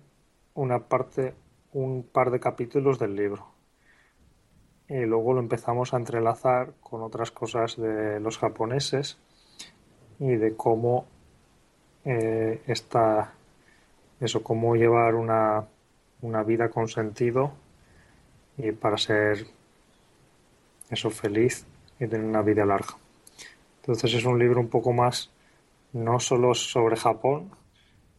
una 0.55 0.79
parte, 0.79 1.33
un 1.73 2.03
par 2.03 2.31
de 2.31 2.39
capítulos 2.39 2.99
del 2.99 3.15
libro. 3.15 3.47
Y 4.89 5.01
luego 5.01 5.33
lo 5.33 5.39
empezamos 5.39 5.93
a 5.93 5.97
entrelazar 5.97 6.73
con 6.79 7.01
otras 7.01 7.31
cosas 7.31 7.75
de 7.75 8.19
los 8.19 8.37
japoneses 8.37 9.17
y 10.19 10.35
de 10.35 10.55
cómo 10.55 11.05
eh, 12.05 12.61
está 12.67 13.33
eso, 14.19 14.41
cómo 14.41 14.75
llevar 14.75 15.15
una, 15.15 15.67
una 16.21 16.43
vida 16.43 16.69
con 16.69 16.87
sentido 16.87 17.51
y 18.57 18.71
para 18.71 18.97
ser 18.97 19.45
eso 20.89 21.09
feliz 21.09 21.65
y 21.99 22.07
tener 22.07 22.25
una 22.25 22.41
vida 22.41 22.65
larga. 22.65 22.95
Entonces 23.81 24.13
es 24.13 24.25
un 24.25 24.39
libro 24.39 24.59
un 24.59 24.69
poco 24.69 24.93
más, 24.93 25.29
no 25.93 26.19
solo 26.19 26.53
sobre 26.53 26.95
Japón, 26.95 27.51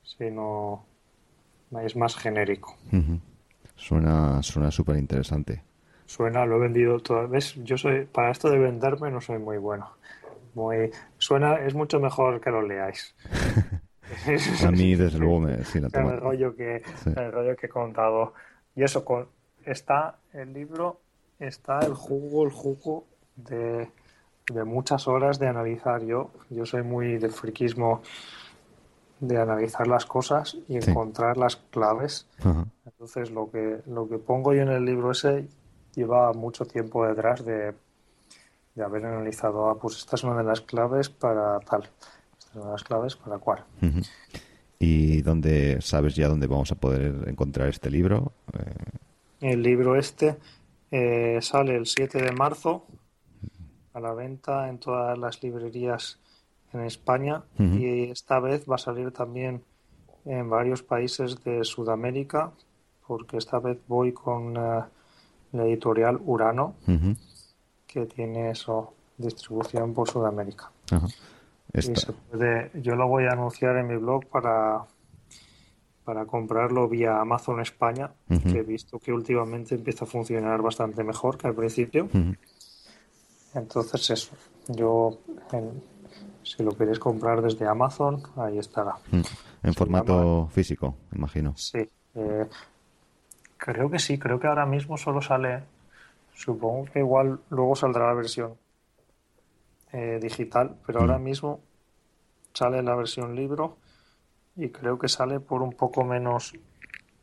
sino 0.02 0.84
es 1.82 1.96
más 1.96 2.16
genérico. 2.16 2.76
Suena 4.42 4.70
súper 4.70 4.96
interesante. 4.96 5.62
Suena, 6.06 6.46
lo 6.46 6.56
he 6.56 6.60
vendido 6.60 6.98
todo. 7.00 7.28
¿Ves? 7.28 7.54
Yo 7.64 7.76
soy, 7.76 8.06
para 8.06 8.30
esto 8.30 8.48
de 8.50 8.58
venderme 8.58 9.10
no 9.10 9.20
soy 9.20 9.38
muy 9.38 9.58
bueno. 9.58 9.90
Muy, 10.54 10.90
suena, 11.18 11.56
es 11.56 11.74
mucho 11.74 12.00
mejor 12.00 12.40
que 12.40 12.50
lo 12.50 12.62
leáis. 12.62 13.14
A 14.66 14.70
mí, 14.70 14.94
desde 14.94 15.18
luego, 15.18 15.40
me, 15.40 15.62
sí, 15.64 15.80
la 15.80 15.88
el 15.92 16.16
rollo 16.18 16.56
que, 16.56 16.82
Sí. 17.04 17.10
el 17.14 17.30
rollo 17.30 17.54
que 17.56 17.66
he 17.66 17.68
contado. 17.68 18.32
Y 18.74 18.82
eso, 18.82 19.04
con, 19.04 19.28
está 19.64 20.16
el 20.32 20.52
libro, 20.54 21.00
está 21.38 21.80
el 21.80 21.92
jugo, 21.92 22.44
el 22.44 22.52
jugo 22.52 23.04
de, 23.36 23.90
de 24.50 24.64
muchas 24.64 25.06
horas 25.08 25.38
de 25.38 25.48
analizar. 25.48 26.02
Yo, 26.04 26.30
yo 26.48 26.64
soy 26.64 26.82
muy 26.82 27.18
del 27.18 27.32
friquismo 27.32 28.02
de 29.20 29.36
analizar 29.38 29.86
las 29.86 30.06
cosas 30.06 30.56
y 30.68 30.80
Sí. 30.80 30.90
encontrar 30.90 31.36
las 31.36 31.56
claves. 31.56 32.26
Ajá. 32.40 32.64
Entonces, 32.86 33.30
lo 33.30 33.50
que, 33.50 33.80
lo 33.86 34.08
que 34.08 34.18
pongo 34.18 34.52
yo 34.54 34.62
en 34.62 34.68
el 34.70 34.84
libro 34.84 35.10
ese 35.12 35.48
lleva 35.94 36.32
mucho 36.32 36.64
tiempo 36.64 37.06
detrás 37.06 37.44
de, 37.44 37.74
de 38.74 38.82
haber 38.84 39.06
analizado, 39.06 39.68
ah, 39.70 39.78
pues 39.78 39.96
esta 39.98 40.16
es 40.16 40.24
una 40.24 40.36
de 40.38 40.44
las 40.44 40.60
claves 40.60 41.08
para 41.08 41.58
tal, 41.60 41.82
esta 42.38 42.50
es 42.50 42.54
una 42.56 42.66
de 42.66 42.70
las 42.72 42.84
claves 42.84 43.16
para 43.16 43.38
cual. 43.38 43.64
¿Y 44.78 45.22
dónde 45.22 45.80
sabes 45.80 46.14
ya 46.14 46.28
dónde 46.28 46.46
vamos 46.46 46.70
a 46.70 46.76
poder 46.76 47.28
encontrar 47.28 47.68
este 47.68 47.90
libro? 47.90 48.32
Eh, 48.52 48.74
El 49.52 49.62
libro 49.62 49.96
este 49.96 50.36
eh, 50.92 51.38
sale 51.42 51.74
el 51.76 51.86
7 51.86 52.22
de 52.22 52.32
marzo 52.32 52.84
a 53.94 54.00
la 54.00 54.12
venta 54.14 54.68
en 54.68 54.78
todas 54.78 55.18
las 55.18 55.42
librerías 55.42 56.18
en 56.72 56.80
España 56.82 57.42
y 57.58 58.10
esta 58.10 58.40
vez 58.40 58.64
va 58.70 58.74
a 58.76 58.78
salir 58.78 59.10
también 59.12 59.62
en 60.24 60.50
varios 60.50 60.82
países 60.82 61.42
de 61.44 61.64
Sudamérica 61.64 62.52
porque 63.06 63.38
esta 63.38 63.58
vez 63.58 63.78
voy 63.88 64.12
con 64.12 64.54
eh, 64.56 64.82
la 65.52 65.64
editorial 65.64 66.18
Urano 66.24 66.74
que 67.86 68.04
tiene 68.06 68.50
eso 68.50 68.92
distribución 69.16 69.94
por 69.94 70.08
Sudamérica. 70.10 70.70
Ajá. 70.90 71.06
Y 71.72 71.82
se 71.96 72.12
puede, 72.12 72.70
yo 72.82 72.94
lo 72.96 73.08
voy 73.08 73.24
a 73.24 73.32
anunciar 73.32 73.76
en 73.76 73.86
mi 73.88 73.96
blog 73.96 74.26
para, 74.26 74.84
para 76.04 76.24
comprarlo 76.26 76.88
vía 76.88 77.18
Amazon 77.20 77.60
España, 77.60 78.10
que 78.28 78.58
he 78.58 78.62
visto 78.62 78.98
que 78.98 79.12
últimamente 79.12 79.74
empieza 79.74 80.04
a 80.04 80.08
funcionar 80.08 80.60
bastante 80.62 81.02
mejor 81.02 81.36
que 81.38 81.46
al 81.46 81.54
principio. 81.54 82.08
Entonces 83.54 84.10
eso, 84.10 84.36
yo 84.68 85.18
en- 85.52 85.82
si 86.48 86.62
lo 86.62 86.76
queréis 86.76 86.98
comprar 86.98 87.42
desde 87.42 87.66
Amazon, 87.66 88.22
ahí 88.36 88.58
estará. 88.58 88.94
Mm. 89.10 89.22
En 89.64 89.72
Se 89.72 89.78
formato 89.78 90.48
físico, 90.52 90.94
imagino. 91.14 91.52
Sí, 91.56 91.78
eh, 92.14 92.46
creo 93.56 93.90
que 93.90 93.98
sí, 93.98 94.18
creo 94.18 94.38
que 94.40 94.46
ahora 94.46 94.66
mismo 94.66 94.96
solo 94.96 95.20
sale, 95.20 95.64
supongo 96.34 96.86
que 96.92 97.00
igual 97.00 97.40
luego 97.50 97.74
saldrá 97.76 98.06
la 98.06 98.14
versión 98.14 98.54
eh, 99.92 100.18
digital, 100.22 100.76
pero 100.86 101.00
ahora 101.00 101.18
Mm. 101.18 101.22
mismo 101.24 101.60
sale 102.54 102.82
la 102.82 102.94
versión 102.94 103.34
libro 103.34 103.76
y 104.56 104.68
creo 104.70 104.98
que 104.98 105.08
sale 105.08 105.40
por 105.40 105.62
un 105.62 105.72
poco 105.72 106.04
menos, 106.04 106.54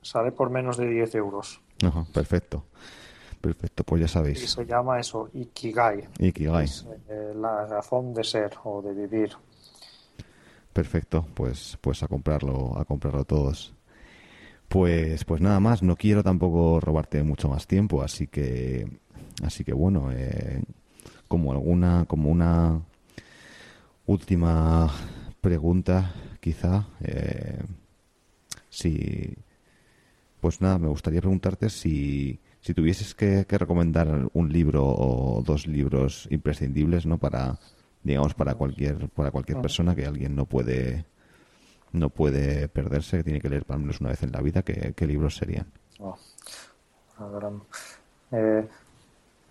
sale 0.02 0.31
por 0.31 0.49
menos 0.49 0.77
de 0.77 0.88
10 0.88 1.15
euros. 1.15 1.61
Ajá, 1.85 2.06
perfecto. 2.14 2.64
Perfecto, 3.45 3.84
pues 3.84 4.01
ya 4.01 4.07
Y 4.07 4.09
sabéis. 4.09 4.47
se 4.47 4.65
llama 4.65 4.99
eso, 4.99 5.30
Ikigai, 5.34 6.07
Ikigai. 6.19 6.63
es, 6.63 6.88
eh, 7.09 7.34
la 7.35 7.65
razón 7.67 8.11
de 8.13 8.23
ser 8.23 8.51
o 8.63 8.81
de 8.81 8.93
vivir. 8.93 9.38
Perfecto, 10.73 11.26
pues, 11.34 11.77
pues 11.81 12.03
a 12.03 12.07
comprarlo, 12.07 12.77
a 12.77 12.85
comprarlo 12.85 13.23
todos. 13.23 13.73
Pues, 14.67 15.26
pues 15.26 15.41
nada 15.41 15.59
más, 15.59 15.84
no 15.84 15.95
quiero 15.95 16.23
tampoco 16.23 16.80
robarte 16.81 17.23
mucho 17.23 17.49
más 17.49 17.67
tiempo, 17.67 18.01
así 18.03 18.27
que, 18.27 18.88
así 19.43 19.63
que 19.63 19.73
bueno, 19.73 20.11
eh, 20.11 20.63
como 21.27 21.51
alguna, 21.51 22.05
como 22.07 22.30
una 22.30 22.81
última 24.05 24.91
pregunta, 25.41 26.13
quizá, 26.41 26.88
eh, 27.01 27.59
si, 28.69 29.35
pues 30.41 30.61
nada, 30.61 30.77
me 30.77 30.88
gustaría 30.88 31.22
preguntarte 31.22 31.69
si, 31.69 32.39
si 32.66 32.74
tuvieses 32.74 33.14
que, 33.14 33.46
que 33.48 33.60
recomendar 33.60 34.28
un 34.34 34.52
libro 34.52 34.84
o 34.88 35.44
dos 35.46 35.68
libros 35.68 36.28
imprescindibles, 36.32 37.06
¿no? 37.06 37.20
Para, 37.20 37.60
digamos, 38.02 38.34
para 38.34 38.56
cualquier, 38.56 39.08
para 39.10 39.30
cualquier 39.30 39.62
persona 39.62 39.94
que 39.94 40.08
alguien 40.08 40.36
no 40.36 40.48
puede, 40.48 41.06
no 41.92 42.10
puede 42.10 42.68
perderse, 42.68 43.18
que 43.18 43.24
tiene 43.24 43.40
que 43.40 43.50
leer 43.50 43.66
lo 43.70 43.78
menos 43.78 44.02
una 44.02 44.10
vez 44.10 44.24
en 44.24 44.32
la 44.32 44.42
vida, 44.42 44.64
¿qué, 44.64 44.94
qué 44.96 45.06
libros 45.06 45.36
serían? 45.38 45.68
Oh, 46.00 46.18
eh, 48.32 48.68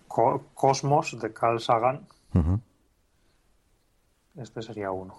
Co- 0.09 0.49
Cosmos 0.53 1.17
de 1.17 1.31
Carl 1.31 1.61
Sagan, 1.61 2.05
este 4.35 4.61
sería 4.61 4.91
uno. 4.91 5.15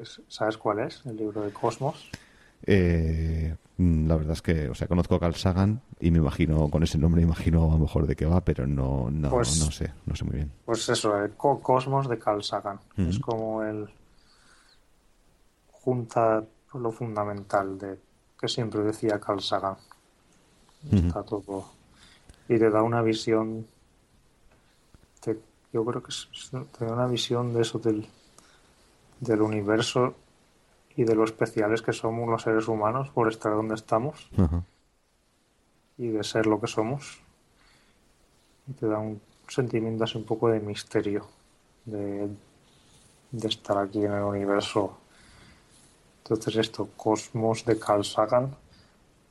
Es- 0.00 0.22
¿Sabes 0.28 0.56
cuál 0.58 0.78
es? 0.78 1.02
El 1.06 1.16
libro 1.16 1.42
de 1.42 1.50
Cosmos. 1.52 2.08
Eh, 2.66 3.56
la 3.78 4.16
verdad 4.16 4.32
es 4.34 4.42
que, 4.42 4.68
o 4.68 4.74
sea, 4.74 4.86
conozco 4.86 5.16
a 5.16 5.20
Carl 5.20 5.34
Sagan 5.34 5.80
y 5.98 6.10
me 6.12 6.18
imagino, 6.18 6.68
con 6.70 6.82
ese 6.84 6.96
nombre, 6.98 7.22
imagino 7.22 7.68
a 7.70 7.72
lo 7.74 7.78
mejor 7.80 8.06
de 8.06 8.14
qué 8.14 8.24
va, 8.24 8.40
pero 8.42 8.66
no, 8.66 9.10
no, 9.10 9.30
Pues- 9.30 9.58
no 9.58 9.70
sé, 9.72 9.92
no 10.06 10.14
sé 10.14 10.24
muy 10.24 10.36
bien. 10.36 10.52
Pues 10.64 10.88
eso, 10.88 11.16
el 11.18 11.32
Co- 11.32 11.60
Cosmos 11.60 12.08
de 12.08 12.18
Carl 12.18 12.42
Sagan. 12.44 12.78
Es 12.96 13.18
como 13.18 13.62
el 13.64 13.88
junta 15.72 16.44
lo 16.74 16.90
fundamental 16.90 17.78
de 17.78 17.98
que 18.40 18.48
siempre 18.48 18.82
decía 18.82 19.20
Carl 19.20 19.40
Sagan. 19.40 19.76
Está 20.90 21.22
todo 21.22 21.64
y 22.48 22.58
te 22.58 22.68
da 22.70 22.82
una 22.82 23.00
visión 23.00 23.66
te- 25.20 25.40
yo 25.72 25.82
creo 25.84 26.02
que 26.02 26.10
es- 26.10 26.28
te 26.78 26.84
da 26.84 26.92
una 26.92 27.06
visión 27.06 27.52
de 27.54 27.62
eso 27.62 27.78
del 27.78 28.06
del 29.20 29.40
universo 29.40 30.14
y 30.96 31.04
de 31.04 31.14
lo 31.14 31.24
especiales 31.24 31.82
que 31.82 31.92
somos 31.92 32.28
los 32.28 32.42
seres 32.42 32.68
humanos 32.68 33.10
por 33.10 33.28
estar 33.28 33.52
donde 33.52 33.74
estamos 33.74 34.28
Ajá. 34.36 34.62
y 35.98 36.08
de 36.08 36.22
ser 36.22 36.46
lo 36.46 36.60
que 36.60 36.66
somos. 36.66 37.20
Y 38.66 38.72
te 38.72 38.86
da 38.86 38.98
un 38.98 39.20
sentimiento 39.48 40.04
así 40.04 40.16
un 40.18 40.24
poco 40.24 40.48
de 40.48 40.60
misterio, 40.60 41.26
de, 41.84 42.28
de 43.32 43.48
estar 43.48 43.78
aquí 43.78 44.04
en 44.04 44.12
el 44.12 44.22
universo. 44.22 44.98
Entonces 46.22 46.56
esto, 46.56 46.88
Cosmos 46.96 47.64
de 47.64 47.78
Carl 47.78 48.04
Sagan 48.04 48.56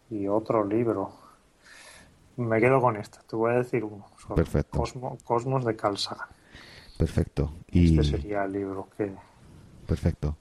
y 0.10 0.28
otro 0.28 0.64
libro. 0.66 1.12
Me 2.38 2.60
quedo 2.60 2.82
con 2.82 2.98
esto, 2.98 3.20
te 3.28 3.36
voy 3.36 3.52
a 3.54 3.58
decir 3.58 3.84
uno. 3.84 4.06
Perfecto. 4.36 4.84
Cosmos 5.24 5.66
de 5.66 5.76
Carl 5.76 5.98
Sagan. 5.98 6.28
Perfecto. 6.98 7.52
Y... 7.68 8.00
Este 8.00 8.18
sería 8.18 8.44
el 8.44 8.54
libro 8.54 8.90
que... 8.96 9.12
Perfecto. 9.88 10.38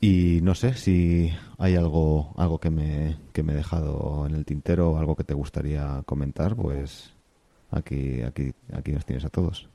Y 0.00 0.40
no 0.42 0.54
sé 0.54 0.74
si 0.74 1.32
hay 1.58 1.74
algo, 1.74 2.34
algo 2.36 2.58
que, 2.58 2.70
me, 2.70 3.16
que 3.32 3.42
me 3.42 3.52
he 3.52 3.56
dejado 3.56 4.26
en 4.26 4.34
el 4.34 4.44
tintero 4.44 4.90
o 4.90 4.98
algo 4.98 5.16
que 5.16 5.24
te 5.24 5.34
gustaría 5.34 6.02
comentar, 6.04 6.54
pues 6.54 7.14
aquí, 7.70 8.22
aquí, 8.22 8.52
aquí 8.72 8.92
nos 8.92 9.06
tienes 9.06 9.24
a 9.24 9.30
todos. 9.30 9.68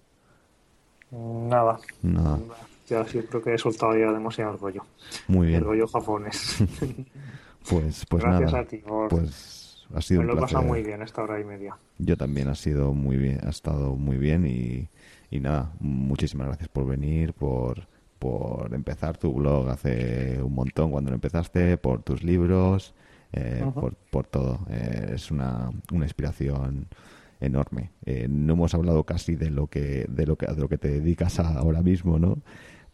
Nada. 1.11 1.79
Nada. 2.01 2.39
Ya, 2.87 3.05
sí, 3.05 3.19
creo 3.21 3.41
que 3.41 3.53
he 3.53 3.57
soltado 3.57 3.97
ya 3.97 4.11
demasiado 4.11 4.53
el 4.53 4.59
rollo. 4.59 4.85
Muy 5.27 5.47
bien. 5.47 5.59
El 5.59 5.65
rollo 5.65 5.87
japonés. 5.87 6.57
pues, 7.69 8.05
pues 8.07 8.23
Gracias 8.23 8.51
nada. 8.51 8.63
a 8.63 8.67
ti. 8.67 8.77
Por... 8.77 9.09
Pues 9.09 9.87
ha 9.93 10.01
sido 10.01 10.21
Me 10.21 10.27
lo 10.27 10.37
he 10.37 10.41
pasado 10.41 10.63
muy 10.63 10.83
bien 10.83 11.01
esta 11.01 11.23
hora 11.23 11.39
y 11.39 11.43
media. 11.43 11.77
Yo 11.97 12.15
también 12.15 12.47
ha 12.47 12.55
sido 12.55 12.93
muy 12.93 13.17
bien, 13.17 13.39
ha 13.45 13.49
estado 13.49 13.95
muy 13.95 14.17
bien 14.17 14.45
y, 14.45 14.87
y 15.29 15.39
nada, 15.39 15.73
muchísimas 15.79 16.47
gracias 16.47 16.69
por 16.69 16.85
venir, 16.85 17.33
por, 17.33 17.87
por 18.21 18.71
empezar 18.75 19.17
tu 19.17 19.33
blog 19.33 19.67
hace 19.69 20.39
un 20.43 20.53
montón 20.53 20.91
cuando 20.91 21.09
lo 21.09 21.15
empezaste, 21.15 21.77
por 21.79 22.03
tus 22.03 22.21
libros, 22.23 22.93
eh, 23.33 23.65
por, 23.73 23.95
por 23.95 24.27
todo. 24.27 24.59
Eh, 24.69 25.13
es 25.15 25.31
una, 25.31 25.71
una 25.91 26.05
inspiración 26.05 26.85
enorme. 27.39 27.89
Eh, 28.05 28.27
no 28.29 28.53
hemos 28.53 28.75
hablado 28.75 29.03
casi 29.05 29.35
de 29.35 29.49
lo 29.49 29.65
que 29.65 30.05
de 30.07 30.27
lo 30.27 30.35
que 30.37 30.45
de 30.45 30.61
lo 30.61 30.69
que 30.69 30.77
te 30.77 30.89
dedicas 30.89 31.39
a- 31.39 31.57
ahora 31.57 31.81
mismo, 31.81 32.19
¿no? 32.19 32.37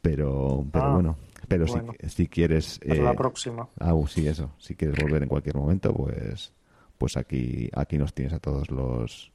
Pero 0.02 0.66
pero 0.72 0.86
Ah, 0.86 0.94
bueno, 0.94 1.18
pero 1.50 1.66
bueno. 1.66 1.92
si, 2.00 2.10
si 2.10 2.28
quieres 2.30 2.80
Hasta 2.82 3.04
la 3.04 3.14
próxima. 3.14 3.68
Ah, 3.82 3.94
sí, 4.08 4.26
eso. 4.30 4.52
Si 4.58 4.76
quieres 4.76 4.98
volver 5.04 5.24
en 5.24 5.30
cualquier 5.30 5.58
momento, 5.58 5.94
pues, 5.94 6.54
pues 6.98 7.18
aquí, 7.18 7.70
aquí 7.74 7.98
nos 7.98 8.14
tienes 8.14 8.34
a 8.34 8.40
todos 8.40 8.72
los, 8.72 9.34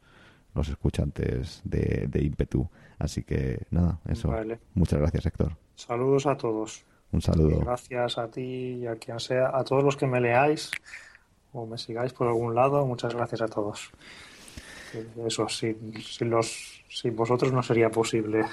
los 0.54 0.68
escuchantes 0.70 1.60
de, 1.64 2.06
de 2.08 2.24
ímpetu. 2.24 2.66
Así 2.98 3.24
que 3.24 3.66
nada, 3.70 4.00
eso. 4.08 4.28
Vale. 4.28 4.58
Muchas 4.74 4.98
gracias, 4.98 5.26
Héctor. 5.26 5.58
Saludos 5.86 6.26
a 6.26 6.36
todos. 6.36 6.84
Un 7.12 7.20
saludo. 7.22 7.58
Gracias 7.60 8.18
a 8.18 8.28
ti 8.28 8.40
y 8.82 8.86
a 8.86 8.96
quien 8.96 9.20
sea, 9.20 9.50
a 9.54 9.64
todos 9.64 9.82
los 9.84 9.96
que 9.96 10.06
me 10.06 10.20
leáis 10.20 10.70
o 11.52 11.66
me 11.66 11.76
sigáis 11.76 12.12
por 12.12 12.26
algún 12.28 12.54
lado, 12.54 12.86
muchas 12.86 13.14
gracias 13.14 13.42
a 13.42 13.48
todos. 13.48 13.90
Eso, 15.26 15.48
sin, 15.48 16.00
sin 16.02 16.30
los, 16.30 16.82
sin 16.88 17.14
vosotros 17.16 17.52
no 17.52 17.62
sería 17.62 17.90
posible 17.90 18.44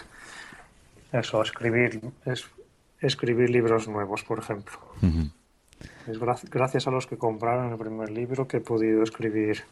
eso, 1.11 1.41
escribir, 1.41 2.01
es, 2.25 2.45
escribir 2.99 3.49
libros 3.49 3.87
nuevos, 3.87 4.23
por 4.23 4.39
ejemplo. 4.39 4.77
Es 6.07 6.19
gra- 6.19 6.49
gracias 6.49 6.87
a 6.87 6.91
los 6.91 7.07
que 7.07 7.17
compraron 7.17 7.71
el 7.71 7.77
primer 7.77 8.09
libro 8.11 8.47
que 8.47 8.57
he 8.57 8.61
podido 8.61 9.03
escribir 9.03 9.63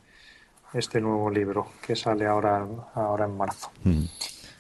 este 0.74 1.00
nuevo 1.02 1.30
libro 1.30 1.68
que 1.86 1.96
sale 1.96 2.26
ahora, 2.26 2.66
ahora 2.96 3.26
en 3.26 3.38
marzo. 3.38 3.72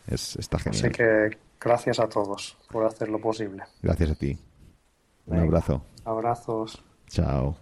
Es, 0.07 0.35
está 0.37 0.57
Así 0.57 0.71
genial. 0.71 0.91
que 0.91 1.37
gracias 1.67 1.99
a 1.99 2.07
todos 2.07 2.57
por 2.71 2.85
hacerlo 2.85 3.19
posible. 3.19 3.63
Gracias 3.81 4.11
a 4.11 4.15
ti. 4.15 4.37
Un 5.25 5.33
Venga. 5.33 5.43
abrazo. 5.47 5.83
Abrazos. 6.05 6.81
Chao. 7.07 7.57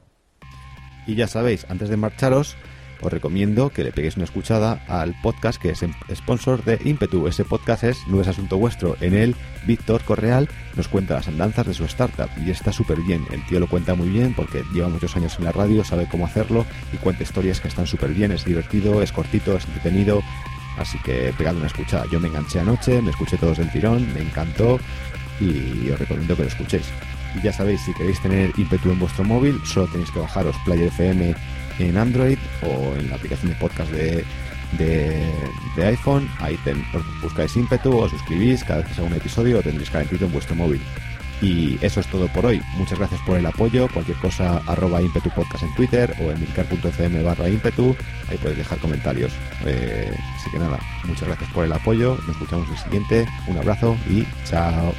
Y 1.07 1.15
ya 1.15 1.27
sabéis, 1.27 1.65
antes 1.69 1.90
de 1.90 1.98
marcharos, 1.98 2.56
os 3.02 3.11
recomiendo 3.11 3.69
que 3.69 3.84
le 3.84 3.91
peguéis 3.91 4.15
una 4.15 4.23
escuchada 4.26 4.84
al 4.88 5.14
podcast 5.22 5.61
que 5.61 5.69
es 5.72 5.84
em- 5.84 5.94
sponsor 6.14 6.64
de 6.64 6.80
Impetu. 6.86 7.27
Ese 7.27 7.44
podcast 7.45 7.84
es 7.84 7.98
No 8.07 8.22
es 8.22 8.27
asunto 8.27 8.57
vuestro. 8.57 8.95
En 9.02 9.14
él, 9.15 9.36
Víctor 9.68 10.03
Correal 10.03 10.48
nos 10.76 10.88
cuenta 10.88 11.15
las 11.15 11.27
andanzas 11.27 11.68
de 11.68 11.73
su 11.73 11.84
startup 11.86 12.30
y 12.44 12.49
está 12.52 12.72
súper 12.72 12.99
bien. 13.02 13.26
El 13.32 13.45
tío 13.48 13.60
lo 13.60 13.68
cuenta 13.68 13.95
muy 13.95 14.10
bien 14.10 14.34
porque 14.36 14.64
lleva 14.73 14.88
muchos 14.90 15.15
años 15.15 15.36
en 15.38 15.45
la 15.45 15.52
radio, 15.52 15.84
sabe 15.84 16.07
cómo 16.10 16.26
hacerlo 16.26 16.65
y 16.94 16.98
cuenta 16.98 17.23
historias 17.23 17.60
que 17.60 17.68
están 17.68 17.86
súper 17.88 18.11
bien. 18.11 18.32
Es 18.32 18.45
divertido, 18.45 19.02
es 19.03 19.11
cortito, 19.11 19.56
es 19.57 19.65
entretenido. 19.65 20.22
Así 20.77 20.97
que 20.99 21.34
pegad 21.38 21.56
una 21.56 21.68
escuchada. 21.68 22.06
Yo 22.11 22.19
me 22.19 22.27
enganché 22.27 22.60
anoche, 22.60 23.02
me 23.02 23.11
escuché 23.11 23.38
todos 23.38 23.57
del 23.57 23.72
tirón, 23.72 24.14
me 24.14 24.22
encantó 24.22 24.80
y 25.39 25.89
os 25.89 25.99
recomiendo 25.99 26.35
que 26.35 26.43
lo 26.43 26.49
escuchéis. 26.49 26.85
Ya 27.43 27.52
sabéis, 27.52 27.81
si 27.81 27.93
queréis 27.93 28.22
tener 28.22 28.52
ímpetu 28.57 28.91
en 28.91 28.99
vuestro 28.99 29.23
móvil, 29.23 29.60
solo 29.65 29.88
tenéis 29.88 30.11
que 30.11 30.19
bajaros 30.19 30.56
Player 30.64 30.88
FM 30.88 31.35
en 31.80 31.97
Android 31.97 32.38
o 32.61 32.95
en 32.97 33.10
la 33.10 33.15
aplicación 33.15 33.52
de 33.52 33.57
podcast 33.57 33.91
de, 33.91 34.23
de, 34.77 35.85
iPhone. 35.85 36.30
Ahí 36.39 36.57
buscáis 37.22 37.56
ímpetu, 37.56 37.97
os 37.97 38.11
suscribís, 38.11 38.64
cada 38.64 38.80
vez 38.80 38.88
que 38.88 38.93
salga 38.93 39.11
un 39.11 39.18
episodio 39.18 39.57
lo 39.57 39.64
tendréis 39.64 39.89
calentito 39.89 40.26
en 40.26 40.31
vuestro 40.31 40.56
móvil. 40.56 40.81
Y 41.41 41.78
eso 41.82 41.99
es 41.99 42.07
todo 42.07 42.28
por 42.30 42.45
hoy. 42.45 42.62
Muchas 42.78 42.98
gracias 42.98 43.22
por 43.22 43.38
el 43.38 43.45
apoyo. 43.45 43.88
Cualquier 43.90 44.18
cosa, 44.18 44.62
arroba 44.68 45.02
ímpetu 45.02 45.30
podcast 45.30 45.64
en 45.64 45.76
Twitter 45.76 46.16
o 46.22 46.32
en 46.32 46.40
milcar.fm 46.40 47.24
barra 47.24 47.49
ímpetu. 47.49 47.95
Ahí 48.30 48.38
podéis 48.38 48.60
dejar 48.60 48.78
comentarios. 48.80 49.32
Eh, 49.66 50.16
así 50.38 50.49
que 50.52 50.60
nada, 50.60 50.80
muchas 51.03 51.28
gracias 51.28 51.49
por 51.52 51.66
el 51.66 51.74
apoyo. 51.74 52.18
Nos 52.28 52.30
escuchamos 52.30 52.70
el 52.70 52.78
siguiente. 52.78 53.28
Un 53.48 53.57
abrazo 53.57 53.98
y 54.10 54.26
chao. 54.45 54.94